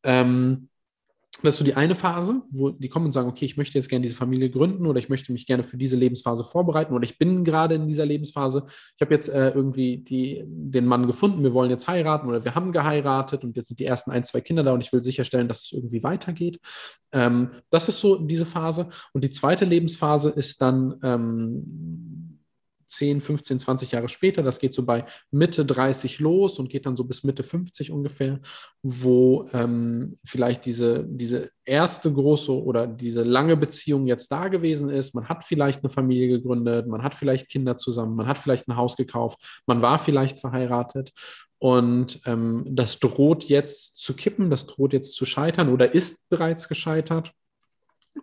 Ähm, 0.04 0.70
das 1.44 1.56
ist 1.56 1.60
so 1.60 1.66
die 1.66 1.76
eine 1.76 1.96
Phase, 1.96 2.42
wo 2.50 2.72
die 2.72 2.90
kommen 2.90 3.08
und 3.08 3.12
sagen, 3.12 3.30
okay, 3.30 3.46
ich 3.46 3.58
möchte 3.58 3.78
jetzt 3.78 3.90
gerne 3.90 4.04
diese 4.04 4.16
Familie 4.16 4.50
gründen 4.50 4.88
oder 4.88 5.00
ich 5.00 5.10
möchte 5.10 5.32
mich 5.32 5.46
gerne 5.46 5.64
für 5.64 5.78
diese 5.78 5.96
Lebensphase 5.96 6.44
vorbereiten 6.44 6.94
oder 6.94 7.04
ich 7.04 7.18
bin 7.18 7.44
gerade 7.44 7.76
in 7.76 7.88
dieser 7.88 8.06
Lebensphase. 8.06 8.64
Ich 8.96 9.02
habe 9.02 9.14
jetzt 9.14 9.30
äh, 9.30 9.52
irgendwie 9.52 9.98
die, 9.98 10.44
den 10.48 10.86
Mann 10.86 11.06
gefunden, 11.06 11.44
wir 11.44 11.54
wollen 11.54 11.70
jetzt 11.70 11.88
heiraten 11.88 12.28
oder 12.28 12.44
wir 12.44 12.56
haben 12.56 12.72
geheiratet 12.72 13.44
und 13.44 13.56
jetzt 13.56 13.68
sind 13.68 13.80
die 13.80 13.86
ersten 13.86 14.12
ein, 14.12 14.24
zwei 14.24 14.42
Kinder 14.42 14.64
da 14.64 14.74
und 14.74 14.82
ich 14.82 14.92
will 14.92 15.04
sicherstellen, 15.04 15.48
dass 15.48 15.64
es 15.64 15.72
irgendwie 15.74 16.04
weitergeht. 16.04 16.60
Ähm, 17.12 17.52
das 17.70 17.88
ist 17.88 18.00
so 18.00 18.16
diese 18.16 18.46
Phase. 18.46 18.90
Und 19.14 19.24
die 19.24 19.30
zweite 19.30 19.66
Lebensphase 19.66 20.30
ist 20.30 20.62
dann 20.62 20.96
ähm, 21.04 22.27
10, 22.88 23.22
15, 23.22 23.60
20 23.60 23.92
Jahre 23.92 24.10
später, 24.10 24.44
das 24.44 24.60
geht 24.60 24.74
so 24.74 24.84
bei 24.84 25.06
Mitte 25.32 25.66
30 25.66 26.20
los 26.20 26.60
und 26.60 26.70
geht 26.70 26.86
dann 26.86 26.98
so 26.98 27.04
bis 27.04 27.24
Mitte 27.24 27.44
50 27.44 27.92
ungefähr, 27.92 28.40
wo 28.82 29.48
ähm, 29.54 30.18
vielleicht 30.26 30.66
diese, 30.66 31.06
diese 31.08 31.52
erste 31.66 32.12
große 32.12 32.52
oder 32.52 32.88
diese 32.88 33.24
lange 33.24 33.58
Beziehung 33.58 34.08
jetzt 34.08 34.32
da 34.32 34.48
gewesen 34.48 34.90
ist. 34.90 35.14
Man 35.14 35.28
hat 35.28 35.44
vielleicht 35.44 35.84
eine 35.84 35.90
Familie 35.90 36.30
gegründet, 36.30 36.88
man 36.88 37.04
hat 37.04 37.16
vielleicht 37.16 37.50
Kinder 37.50 37.78
zusammen, 37.78 38.16
man 38.16 38.28
hat 38.28 38.38
vielleicht 38.38 38.68
ein 38.68 38.78
Haus 38.78 38.96
gekauft, 38.96 39.40
man 39.66 39.82
war 39.82 40.00
vielleicht 40.00 40.40
verheiratet 40.40 41.12
Und 41.60 42.22
ähm, 42.26 42.66
das 42.70 43.00
droht 43.00 43.46
jetzt 43.46 43.98
zu 43.98 44.16
kippen, 44.16 44.50
das 44.50 44.68
droht 44.68 44.94
jetzt 44.94 45.14
zu 45.16 45.26
scheitern 45.26 45.70
oder 45.70 45.94
ist 45.94 46.30
bereits 46.30 46.68
gescheitert. 46.68 47.34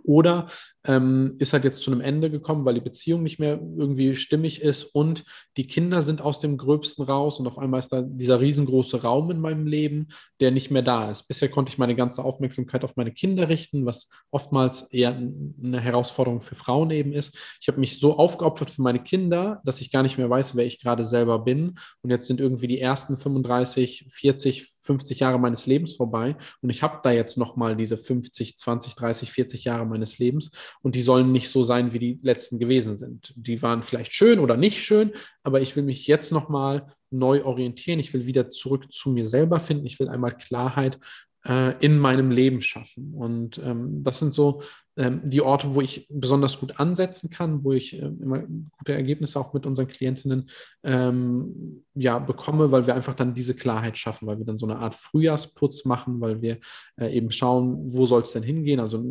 Oder 0.03 0.49
ähm, 0.86 1.36
ist 1.38 1.53
halt 1.53 1.64
jetzt 1.64 1.82
zu 1.82 1.90
einem 1.90 2.01
Ende 2.01 2.30
gekommen, 2.30 2.64
weil 2.64 2.74
die 2.74 2.80
Beziehung 2.80 3.22
nicht 3.22 3.38
mehr 3.38 3.53
irgendwie 3.55 4.14
stimmig 4.16 4.61
ist 4.61 4.84
und 4.84 5.24
die 5.57 5.66
Kinder 5.66 6.03
sind 6.03 6.20
aus 6.20 6.40
dem 6.40 6.57
Gröbsten 6.57 7.05
raus 7.05 7.40
und 7.40 7.47
auf 7.47 7.59
einmal 7.59 7.80
ist 7.80 7.92
da 7.92 8.03
dieser 8.03 8.40
riesengroße 8.40 9.03
Raum 9.03 9.30
in 9.30 9.40
meinem 9.40 9.66
Leben, 9.66 10.09
der 10.40 10.51
nicht 10.51 10.70
mehr 10.70 10.82
da 10.82 11.11
ist. 11.11 11.26
Bisher 11.28 11.49
konnte 11.49 11.70
ich 11.70 11.78
meine 11.78 11.95
ganze 11.95 12.22
Aufmerksamkeit 12.22 12.84
auf 12.84 12.97
meine 12.97 13.12
Kinder 13.12 13.49
richten, 13.49 13.86
was 13.86 14.09
oftmals 14.30 14.82
eher 14.90 15.16
eine 15.16 15.80
Herausforderung 15.80 16.40
für 16.40 16.55
Frauen 16.55 16.90
eben 16.90 17.12
ist. 17.12 17.36
Ich 17.61 17.68
habe 17.68 17.80
mich 17.80 17.99
so 17.99 18.18
aufgeopfert 18.18 18.70
für 18.70 18.82
meine 18.82 19.03
Kinder, 19.03 19.62
dass 19.64 19.80
ich 19.80 19.90
gar 19.90 20.03
nicht 20.03 20.18
mehr 20.18 20.28
weiß, 20.28 20.55
wer 20.55 20.66
ich 20.66 20.80
gerade 20.80 21.05
selber 21.05 21.38
bin. 21.38 21.78
Und 22.03 22.11
jetzt 22.11 22.26
sind 22.26 22.40
irgendwie 22.40 22.66
die 22.66 22.80
ersten 22.80 23.16
35, 23.16 24.07
40, 24.09 24.74
50 24.85 25.20
Jahre 25.20 25.39
meines 25.39 25.66
Lebens 25.66 25.95
vorbei 25.95 26.37
und 26.61 26.70
ich 26.70 26.82
habe 26.82 27.01
da 27.03 27.11
jetzt 27.11 27.37
nochmal 27.37 27.76
diese 27.76 27.97
50, 27.97 28.57
20, 28.57 28.95
30, 28.95 29.32
40 29.32 29.64
Jahre 29.64 29.87
meines 29.87 30.18
Lebens 30.18 30.51
und 30.82 30.95
die 30.95 31.03
sollen 31.03 31.32
nicht 31.32 31.49
so 31.49 31.62
sein, 31.62 31.93
wie 31.93 31.99
die 31.99 32.20
letzten 32.22 32.59
gewesen 32.59 32.97
sind. 32.97 33.32
Die 33.37 33.62
waren 33.62 33.82
vielleicht 33.82 34.14
schön 34.14 34.39
oder 34.39 34.57
nicht 34.57 34.82
schön, 34.82 35.12
aber 35.43 35.61
ich 35.61 35.74
will 35.76 35.85
mich 35.85 36.07
jetzt 36.07 36.32
nochmal 36.32 36.95
neu 37.11 37.45
orientieren. 37.45 38.01
Ich 38.01 38.12
will 38.12 38.26
wieder 38.26 38.51
zurück 38.51 38.93
zu 38.93 39.11
mir 39.11 39.26
selber 39.26 39.61
finden. 39.61 39.87
Ich 39.87 39.99
will 40.01 40.09
einmal 40.09 40.37
Klarheit 40.37 40.99
äh, 41.47 41.74
in 41.85 41.99
meinem 41.99 42.30
Leben 42.30 42.61
schaffen. 42.61 43.14
Und 43.14 43.59
ähm, 43.59 44.03
das 44.03 44.18
sind 44.18 44.35
so 44.35 44.62
die 44.97 45.42
Orte, 45.42 45.74
wo 45.74 45.80
ich 45.80 46.07
besonders 46.09 46.61
gut 46.61 46.78
ansetzen 46.78 47.28
kann, 47.28 47.64
wo 47.64 47.72
ich 47.72 47.95
äh, 47.95 48.07
immer 48.07 48.45
gute 48.78 48.92
Ergebnisse 48.92 49.40
auch 49.40 49.53
mit 49.53 49.66
unseren 49.66 49.88
Klientinnen 49.88 50.49
ähm, 50.84 51.84
ja, 51.95 52.20
bekomme, 52.20 52.70
weil 52.70 52.86
wir 52.86 52.95
einfach 52.95 53.14
dann 53.14 53.34
diese 53.34 53.55
Klarheit 53.55 53.99
schaffen, 53.99 54.28
weil 54.28 54.38
wir 54.38 54.45
dann 54.45 54.59
so 54.59 54.66
eine 54.66 54.78
Art 54.78 54.95
Frühjahrsputz 54.95 55.84
machen, 55.84 56.20
weil 56.20 56.42
wir 56.42 56.59
äh, 56.97 57.12
eben 57.12 57.32
schauen, 57.32 57.78
wo 57.82 58.07
soll 58.07 58.22
es 58.22 58.30
denn 58.32 58.45
hingehen, 58.45 58.78
also 58.78 59.03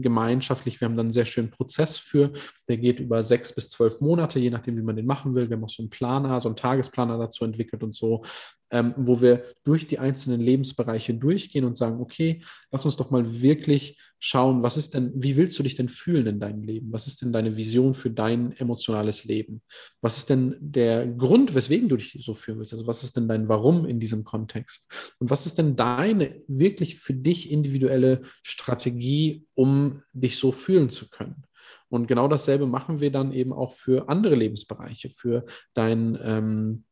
gemeinschaftlich, 0.00 0.80
wir 0.80 0.86
haben 0.86 0.96
dann 0.96 1.06
einen 1.06 1.12
sehr 1.12 1.24
schönen 1.24 1.50
Prozess 1.50 1.98
für, 1.98 2.32
der 2.68 2.76
geht 2.76 3.00
über 3.00 3.24
sechs 3.24 3.52
bis 3.52 3.70
zwölf 3.70 4.00
Monate, 4.00 4.38
je 4.38 4.50
nachdem, 4.50 4.76
wie 4.76 4.82
man 4.82 4.96
den 4.96 5.06
machen 5.06 5.34
will. 5.34 5.50
Wir 5.50 5.56
haben 5.56 5.64
auch 5.64 5.68
so 5.68 5.82
einen 5.82 5.90
Planer, 5.90 6.40
so 6.40 6.48
einen 6.48 6.56
Tagesplaner 6.56 7.18
dazu 7.18 7.44
entwickelt 7.44 7.82
und 7.82 7.96
so, 7.96 8.22
ähm, 8.70 8.94
wo 8.96 9.20
wir 9.20 9.42
durch 9.64 9.86
die 9.86 9.98
einzelnen 9.98 10.40
Lebensbereiche 10.40 11.14
durchgehen 11.14 11.64
und 11.64 11.76
sagen, 11.76 12.00
okay, 12.00 12.42
lass 12.70 12.84
uns 12.84 12.96
doch 12.96 13.10
mal 13.10 13.42
wirklich 13.42 13.98
schauen, 14.24 14.62
was 14.62 14.76
ist 14.76 14.94
denn, 14.94 15.10
wie 15.16 15.36
willst 15.36 15.58
du 15.58 15.64
dich 15.64 15.74
denn 15.74 15.88
fühlen 15.88 16.28
in 16.28 16.38
deinem 16.38 16.62
Leben? 16.62 16.92
Was 16.92 17.08
ist 17.08 17.22
denn 17.22 17.32
deine 17.32 17.56
Vision 17.56 17.92
für 17.92 18.08
dein 18.08 18.52
emotionales 18.52 19.24
Leben? 19.24 19.62
Was 20.00 20.16
ist 20.16 20.30
denn 20.30 20.54
der 20.60 21.08
Grund, 21.08 21.56
weswegen 21.56 21.88
du 21.88 21.96
dich 21.96 22.16
so 22.20 22.32
fühlen 22.32 22.60
willst? 22.60 22.72
Also 22.72 22.86
was 22.86 23.02
ist 23.02 23.16
denn 23.16 23.26
dein 23.26 23.48
Warum 23.48 23.84
in 23.84 23.98
diesem 23.98 24.22
Kontext? 24.22 24.86
Und 25.18 25.30
was 25.30 25.44
ist 25.44 25.58
denn 25.58 25.74
deine 25.74 26.40
wirklich 26.46 27.00
für 27.00 27.14
dich 27.14 27.50
individuelle 27.50 28.22
Strategie, 28.42 29.44
um 29.54 30.02
dich 30.12 30.38
so 30.38 30.52
fühlen 30.52 30.88
zu 30.88 31.10
können? 31.10 31.42
Und 31.88 32.06
genau 32.06 32.28
dasselbe 32.28 32.68
machen 32.68 33.00
wir 33.00 33.10
dann 33.10 33.32
eben 33.32 33.52
auch 33.52 33.72
für 33.72 34.08
andere 34.08 34.36
Lebensbereiche, 34.36 35.10
für 35.10 35.44
dein 35.74 36.16
ähm, 36.22 36.84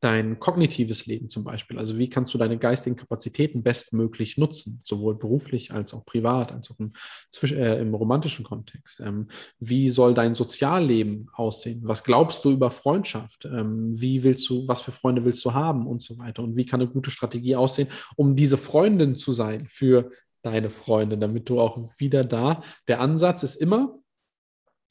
dein 0.00 0.38
kognitives 0.38 1.06
Leben 1.06 1.28
zum 1.28 1.44
Beispiel. 1.44 1.78
Also 1.78 1.98
wie 1.98 2.10
kannst 2.10 2.34
du 2.34 2.38
deine 2.38 2.58
geistigen 2.58 2.96
Kapazitäten 2.96 3.62
bestmöglich 3.62 4.36
nutzen, 4.36 4.82
sowohl 4.84 5.16
beruflich 5.16 5.72
als 5.72 5.94
auch 5.94 6.04
privat, 6.04 6.52
als 6.52 6.70
auch 6.70 6.78
im, 6.78 6.92
äh, 7.42 7.80
im 7.80 7.94
romantischen 7.94 8.44
Kontext. 8.44 9.00
Ähm, 9.00 9.28
wie 9.58 9.88
soll 9.88 10.12
dein 10.12 10.34
Sozialleben 10.34 11.30
aussehen? 11.32 11.80
Was 11.84 12.04
glaubst 12.04 12.44
du 12.44 12.50
über 12.50 12.70
Freundschaft? 12.70 13.46
Ähm, 13.46 13.98
wie 13.98 14.22
willst 14.22 14.48
du, 14.50 14.68
was 14.68 14.82
für 14.82 14.92
Freunde 14.92 15.24
willst 15.24 15.44
du 15.44 15.54
haben 15.54 15.86
und 15.86 16.02
so 16.02 16.18
weiter? 16.18 16.42
Und 16.42 16.56
wie 16.56 16.66
kann 16.66 16.80
eine 16.80 16.90
gute 16.90 17.10
Strategie 17.10 17.56
aussehen, 17.56 17.88
um 18.16 18.36
diese 18.36 18.58
Freundin 18.58 19.16
zu 19.16 19.32
sein 19.32 19.66
für 19.66 20.10
deine 20.42 20.70
Freundin, 20.70 21.20
damit 21.20 21.48
du 21.48 21.58
auch 21.58 21.90
wieder 21.98 22.22
da, 22.22 22.62
der 22.86 23.00
Ansatz 23.00 23.42
ist 23.42 23.56
immer, 23.56 23.98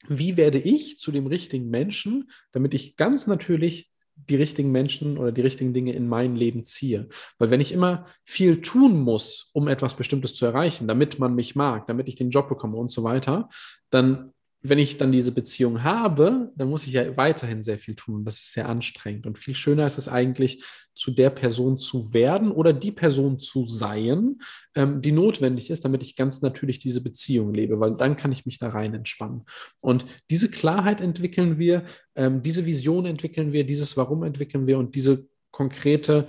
wie 0.08 0.36
werde 0.36 0.58
ich 0.58 0.98
zu 0.98 1.10
dem 1.10 1.26
richtigen 1.26 1.70
Menschen, 1.70 2.30
damit 2.52 2.74
ich 2.74 2.96
ganz 2.96 3.26
natürlich 3.26 3.90
die 4.16 4.36
richtigen 4.36 4.72
Menschen 4.72 5.18
oder 5.18 5.30
die 5.30 5.42
richtigen 5.42 5.72
Dinge 5.72 5.92
in 5.92 6.08
mein 6.08 6.34
Leben 6.36 6.64
ziehe. 6.64 7.08
Weil 7.38 7.50
wenn 7.50 7.60
ich 7.60 7.72
immer 7.72 8.06
viel 8.24 8.60
tun 8.60 9.00
muss, 9.00 9.50
um 9.52 9.68
etwas 9.68 9.94
Bestimmtes 9.94 10.34
zu 10.34 10.46
erreichen, 10.46 10.88
damit 10.88 11.18
man 11.18 11.34
mich 11.34 11.54
mag, 11.54 11.86
damit 11.86 12.08
ich 12.08 12.16
den 12.16 12.30
Job 12.30 12.48
bekomme 12.48 12.76
und 12.76 12.90
so 12.90 13.04
weiter, 13.04 13.48
dann 13.90 14.32
wenn 14.62 14.78
ich 14.78 14.96
dann 14.96 15.12
diese 15.12 15.32
Beziehung 15.32 15.84
habe, 15.84 16.50
dann 16.56 16.68
muss 16.70 16.86
ich 16.86 16.94
ja 16.94 17.16
weiterhin 17.16 17.62
sehr 17.62 17.78
viel 17.78 17.94
tun. 17.94 18.24
Das 18.24 18.38
ist 18.38 18.52
sehr 18.52 18.68
anstrengend. 18.68 19.26
Und 19.26 19.38
viel 19.38 19.54
schöner 19.54 19.86
ist 19.86 19.98
es 19.98 20.08
eigentlich, 20.08 20.64
zu 20.94 21.10
der 21.10 21.30
Person 21.30 21.78
zu 21.78 22.14
werden 22.14 22.50
oder 22.50 22.72
die 22.72 22.90
Person 22.90 23.38
zu 23.38 23.66
sein, 23.66 24.38
ähm, 24.74 25.02
die 25.02 25.12
notwendig 25.12 25.68
ist, 25.68 25.84
damit 25.84 26.02
ich 26.02 26.16
ganz 26.16 26.40
natürlich 26.40 26.78
diese 26.78 27.02
Beziehung 27.02 27.52
lebe, 27.52 27.78
weil 27.78 27.96
dann 27.96 28.16
kann 28.16 28.32
ich 28.32 28.46
mich 28.46 28.58
da 28.58 28.70
rein 28.70 28.94
entspannen. 28.94 29.44
Und 29.80 30.06
diese 30.30 30.50
Klarheit 30.50 31.02
entwickeln 31.02 31.58
wir, 31.58 31.84
ähm, 32.14 32.42
diese 32.42 32.64
Vision 32.64 33.04
entwickeln 33.04 33.52
wir, 33.52 33.64
dieses 33.64 33.96
Warum 33.98 34.22
entwickeln 34.22 34.66
wir 34.66 34.78
und 34.78 34.94
diese 34.94 35.26
konkrete 35.50 36.26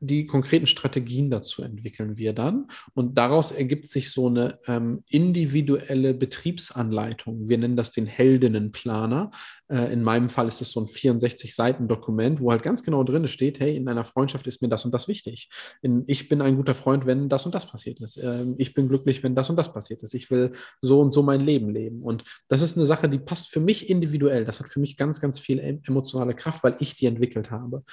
die 0.00 0.26
konkreten 0.26 0.66
Strategien 0.66 1.30
dazu 1.30 1.62
entwickeln 1.62 2.16
wir 2.16 2.32
dann. 2.32 2.68
Und 2.94 3.18
daraus 3.18 3.52
ergibt 3.52 3.88
sich 3.88 4.10
so 4.10 4.28
eine 4.28 4.58
ähm, 4.66 5.04
individuelle 5.08 6.14
Betriebsanleitung. 6.14 7.48
Wir 7.48 7.58
nennen 7.58 7.76
das 7.76 7.92
den 7.92 8.06
Heldinnenplaner. 8.06 9.30
Äh, 9.68 9.92
in 9.92 10.02
meinem 10.02 10.30
Fall 10.30 10.48
ist 10.48 10.60
das 10.60 10.72
so 10.72 10.80
ein 10.80 10.86
64-Seiten-Dokument, 10.86 12.40
wo 12.40 12.50
halt 12.50 12.62
ganz 12.62 12.82
genau 12.82 13.04
drin 13.04 13.28
steht, 13.28 13.60
hey, 13.60 13.76
in 13.76 13.88
einer 13.88 14.04
Freundschaft 14.04 14.46
ist 14.46 14.62
mir 14.62 14.68
das 14.68 14.84
und 14.84 14.94
das 14.94 15.08
wichtig. 15.08 15.50
In, 15.82 16.04
ich 16.06 16.28
bin 16.28 16.40
ein 16.40 16.56
guter 16.56 16.74
Freund, 16.74 17.06
wenn 17.06 17.28
das 17.28 17.44
und 17.44 17.54
das 17.54 17.66
passiert 17.66 18.00
ist. 18.00 18.16
Ähm, 18.16 18.54
ich 18.56 18.72
bin 18.72 18.88
glücklich, 18.88 19.22
wenn 19.22 19.34
das 19.34 19.50
und 19.50 19.56
das 19.56 19.72
passiert 19.72 20.02
ist. 20.02 20.14
Ich 20.14 20.30
will 20.30 20.52
so 20.80 21.00
und 21.00 21.12
so 21.12 21.22
mein 21.22 21.42
Leben 21.42 21.70
leben. 21.70 22.02
Und 22.02 22.24
das 22.48 22.62
ist 22.62 22.76
eine 22.76 22.86
Sache, 22.86 23.08
die 23.08 23.18
passt 23.18 23.50
für 23.50 23.60
mich 23.60 23.90
individuell. 23.90 24.44
Das 24.44 24.58
hat 24.60 24.68
für 24.68 24.80
mich 24.80 24.96
ganz, 24.96 25.20
ganz 25.20 25.38
viel 25.38 25.58
emotionale 25.86 26.34
Kraft, 26.34 26.64
weil 26.64 26.76
ich 26.80 26.96
die 26.96 27.06
entwickelt 27.06 27.50
habe. 27.50 27.84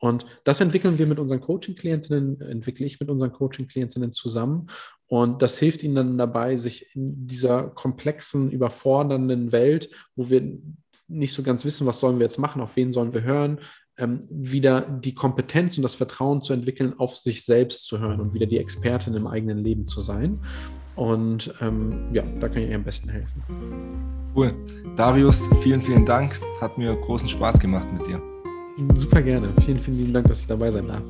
Und 0.00 0.24
das 0.44 0.60
entwickeln 0.60 0.98
wir 0.98 1.06
mit 1.06 1.18
unseren 1.18 1.40
Coaching-Klientinnen, 1.40 2.40
entwickle 2.40 2.86
ich 2.86 2.98
mit 2.98 3.10
unseren 3.10 3.32
Coaching-Klientinnen 3.32 4.12
zusammen. 4.12 4.68
Und 5.06 5.42
das 5.42 5.58
hilft 5.58 5.82
ihnen 5.82 5.94
dann 5.94 6.18
dabei, 6.18 6.56
sich 6.56 6.94
in 6.94 7.26
dieser 7.26 7.64
komplexen, 7.64 8.50
überfordernden 8.50 9.52
Welt, 9.52 9.90
wo 10.16 10.30
wir 10.30 10.58
nicht 11.06 11.34
so 11.34 11.42
ganz 11.42 11.64
wissen, 11.64 11.86
was 11.86 12.00
sollen 12.00 12.18
wir 12.18 12.24
jetzt 12.24 12.38
machen, 12.38 12.62
auf 12.62 12.76
wen 12.76 12.92
sollen 12.92 13.12
wir 13.12 13.22
hören, 13.22 13.58
ähm, 13.98 14.20
wieder 14.30 14.80
die 14.80 15.14
Kompetenz 15.14 15.76
und 15.76 15.82
das 15.82 15.96
Vertrauen 15.96 16.40
zu 16.40 16.52
entwickeln, 16.52 16.94
auf 16.98 17.16
sich 17.16 17.44
selbst 17.44 17.86
zu 17.86 17.98
hören 17.98 18.20
und 18.20 18.32
wieder 18.32 18.46
die 18.46 18.58
Expertin 18.58 19.14
im 19.14 19.26
eigenen 19.26 19.58
Leben 19.58 19.86
zu 19.86 20.00
sein. 20.00 20.40
Und 20.96 21.54
ähm, 21.60 22.08
ja, 22.12 22.22
da 22.40 22.48
kann 22.48 22.62
ich 22.62 22.70
ihr 22.70 22.76
am 22.76 22.84
besten 22.84 23.08
helfen. 23.08 23.42
Cool. 24.34 24.54
Darius, 24.96 25.48
vielen, 25.62 25.82
vielen 25.82 26.06
Dank. 26.06 26.38
Hat 26.60 26.78
mir 26.78 26.94
großen 26.94 27.28
Spaß 27.28 27.58
gemacht 27.58 27.88
mit 27.92 28.06
dir. 28.06 28.29
Super 28.94 29.22
gerne. 29.22 29.48
Vielen, 29.64 29.80
vielen 29.80 29.98
lieben 29.98 30.12
Dank, 30.12 30.28
dass 30.28 30.40
ich 30.40 30.46
dabei 30.46 30.70
sein 30.70 30.88
darf. 30.88 31.02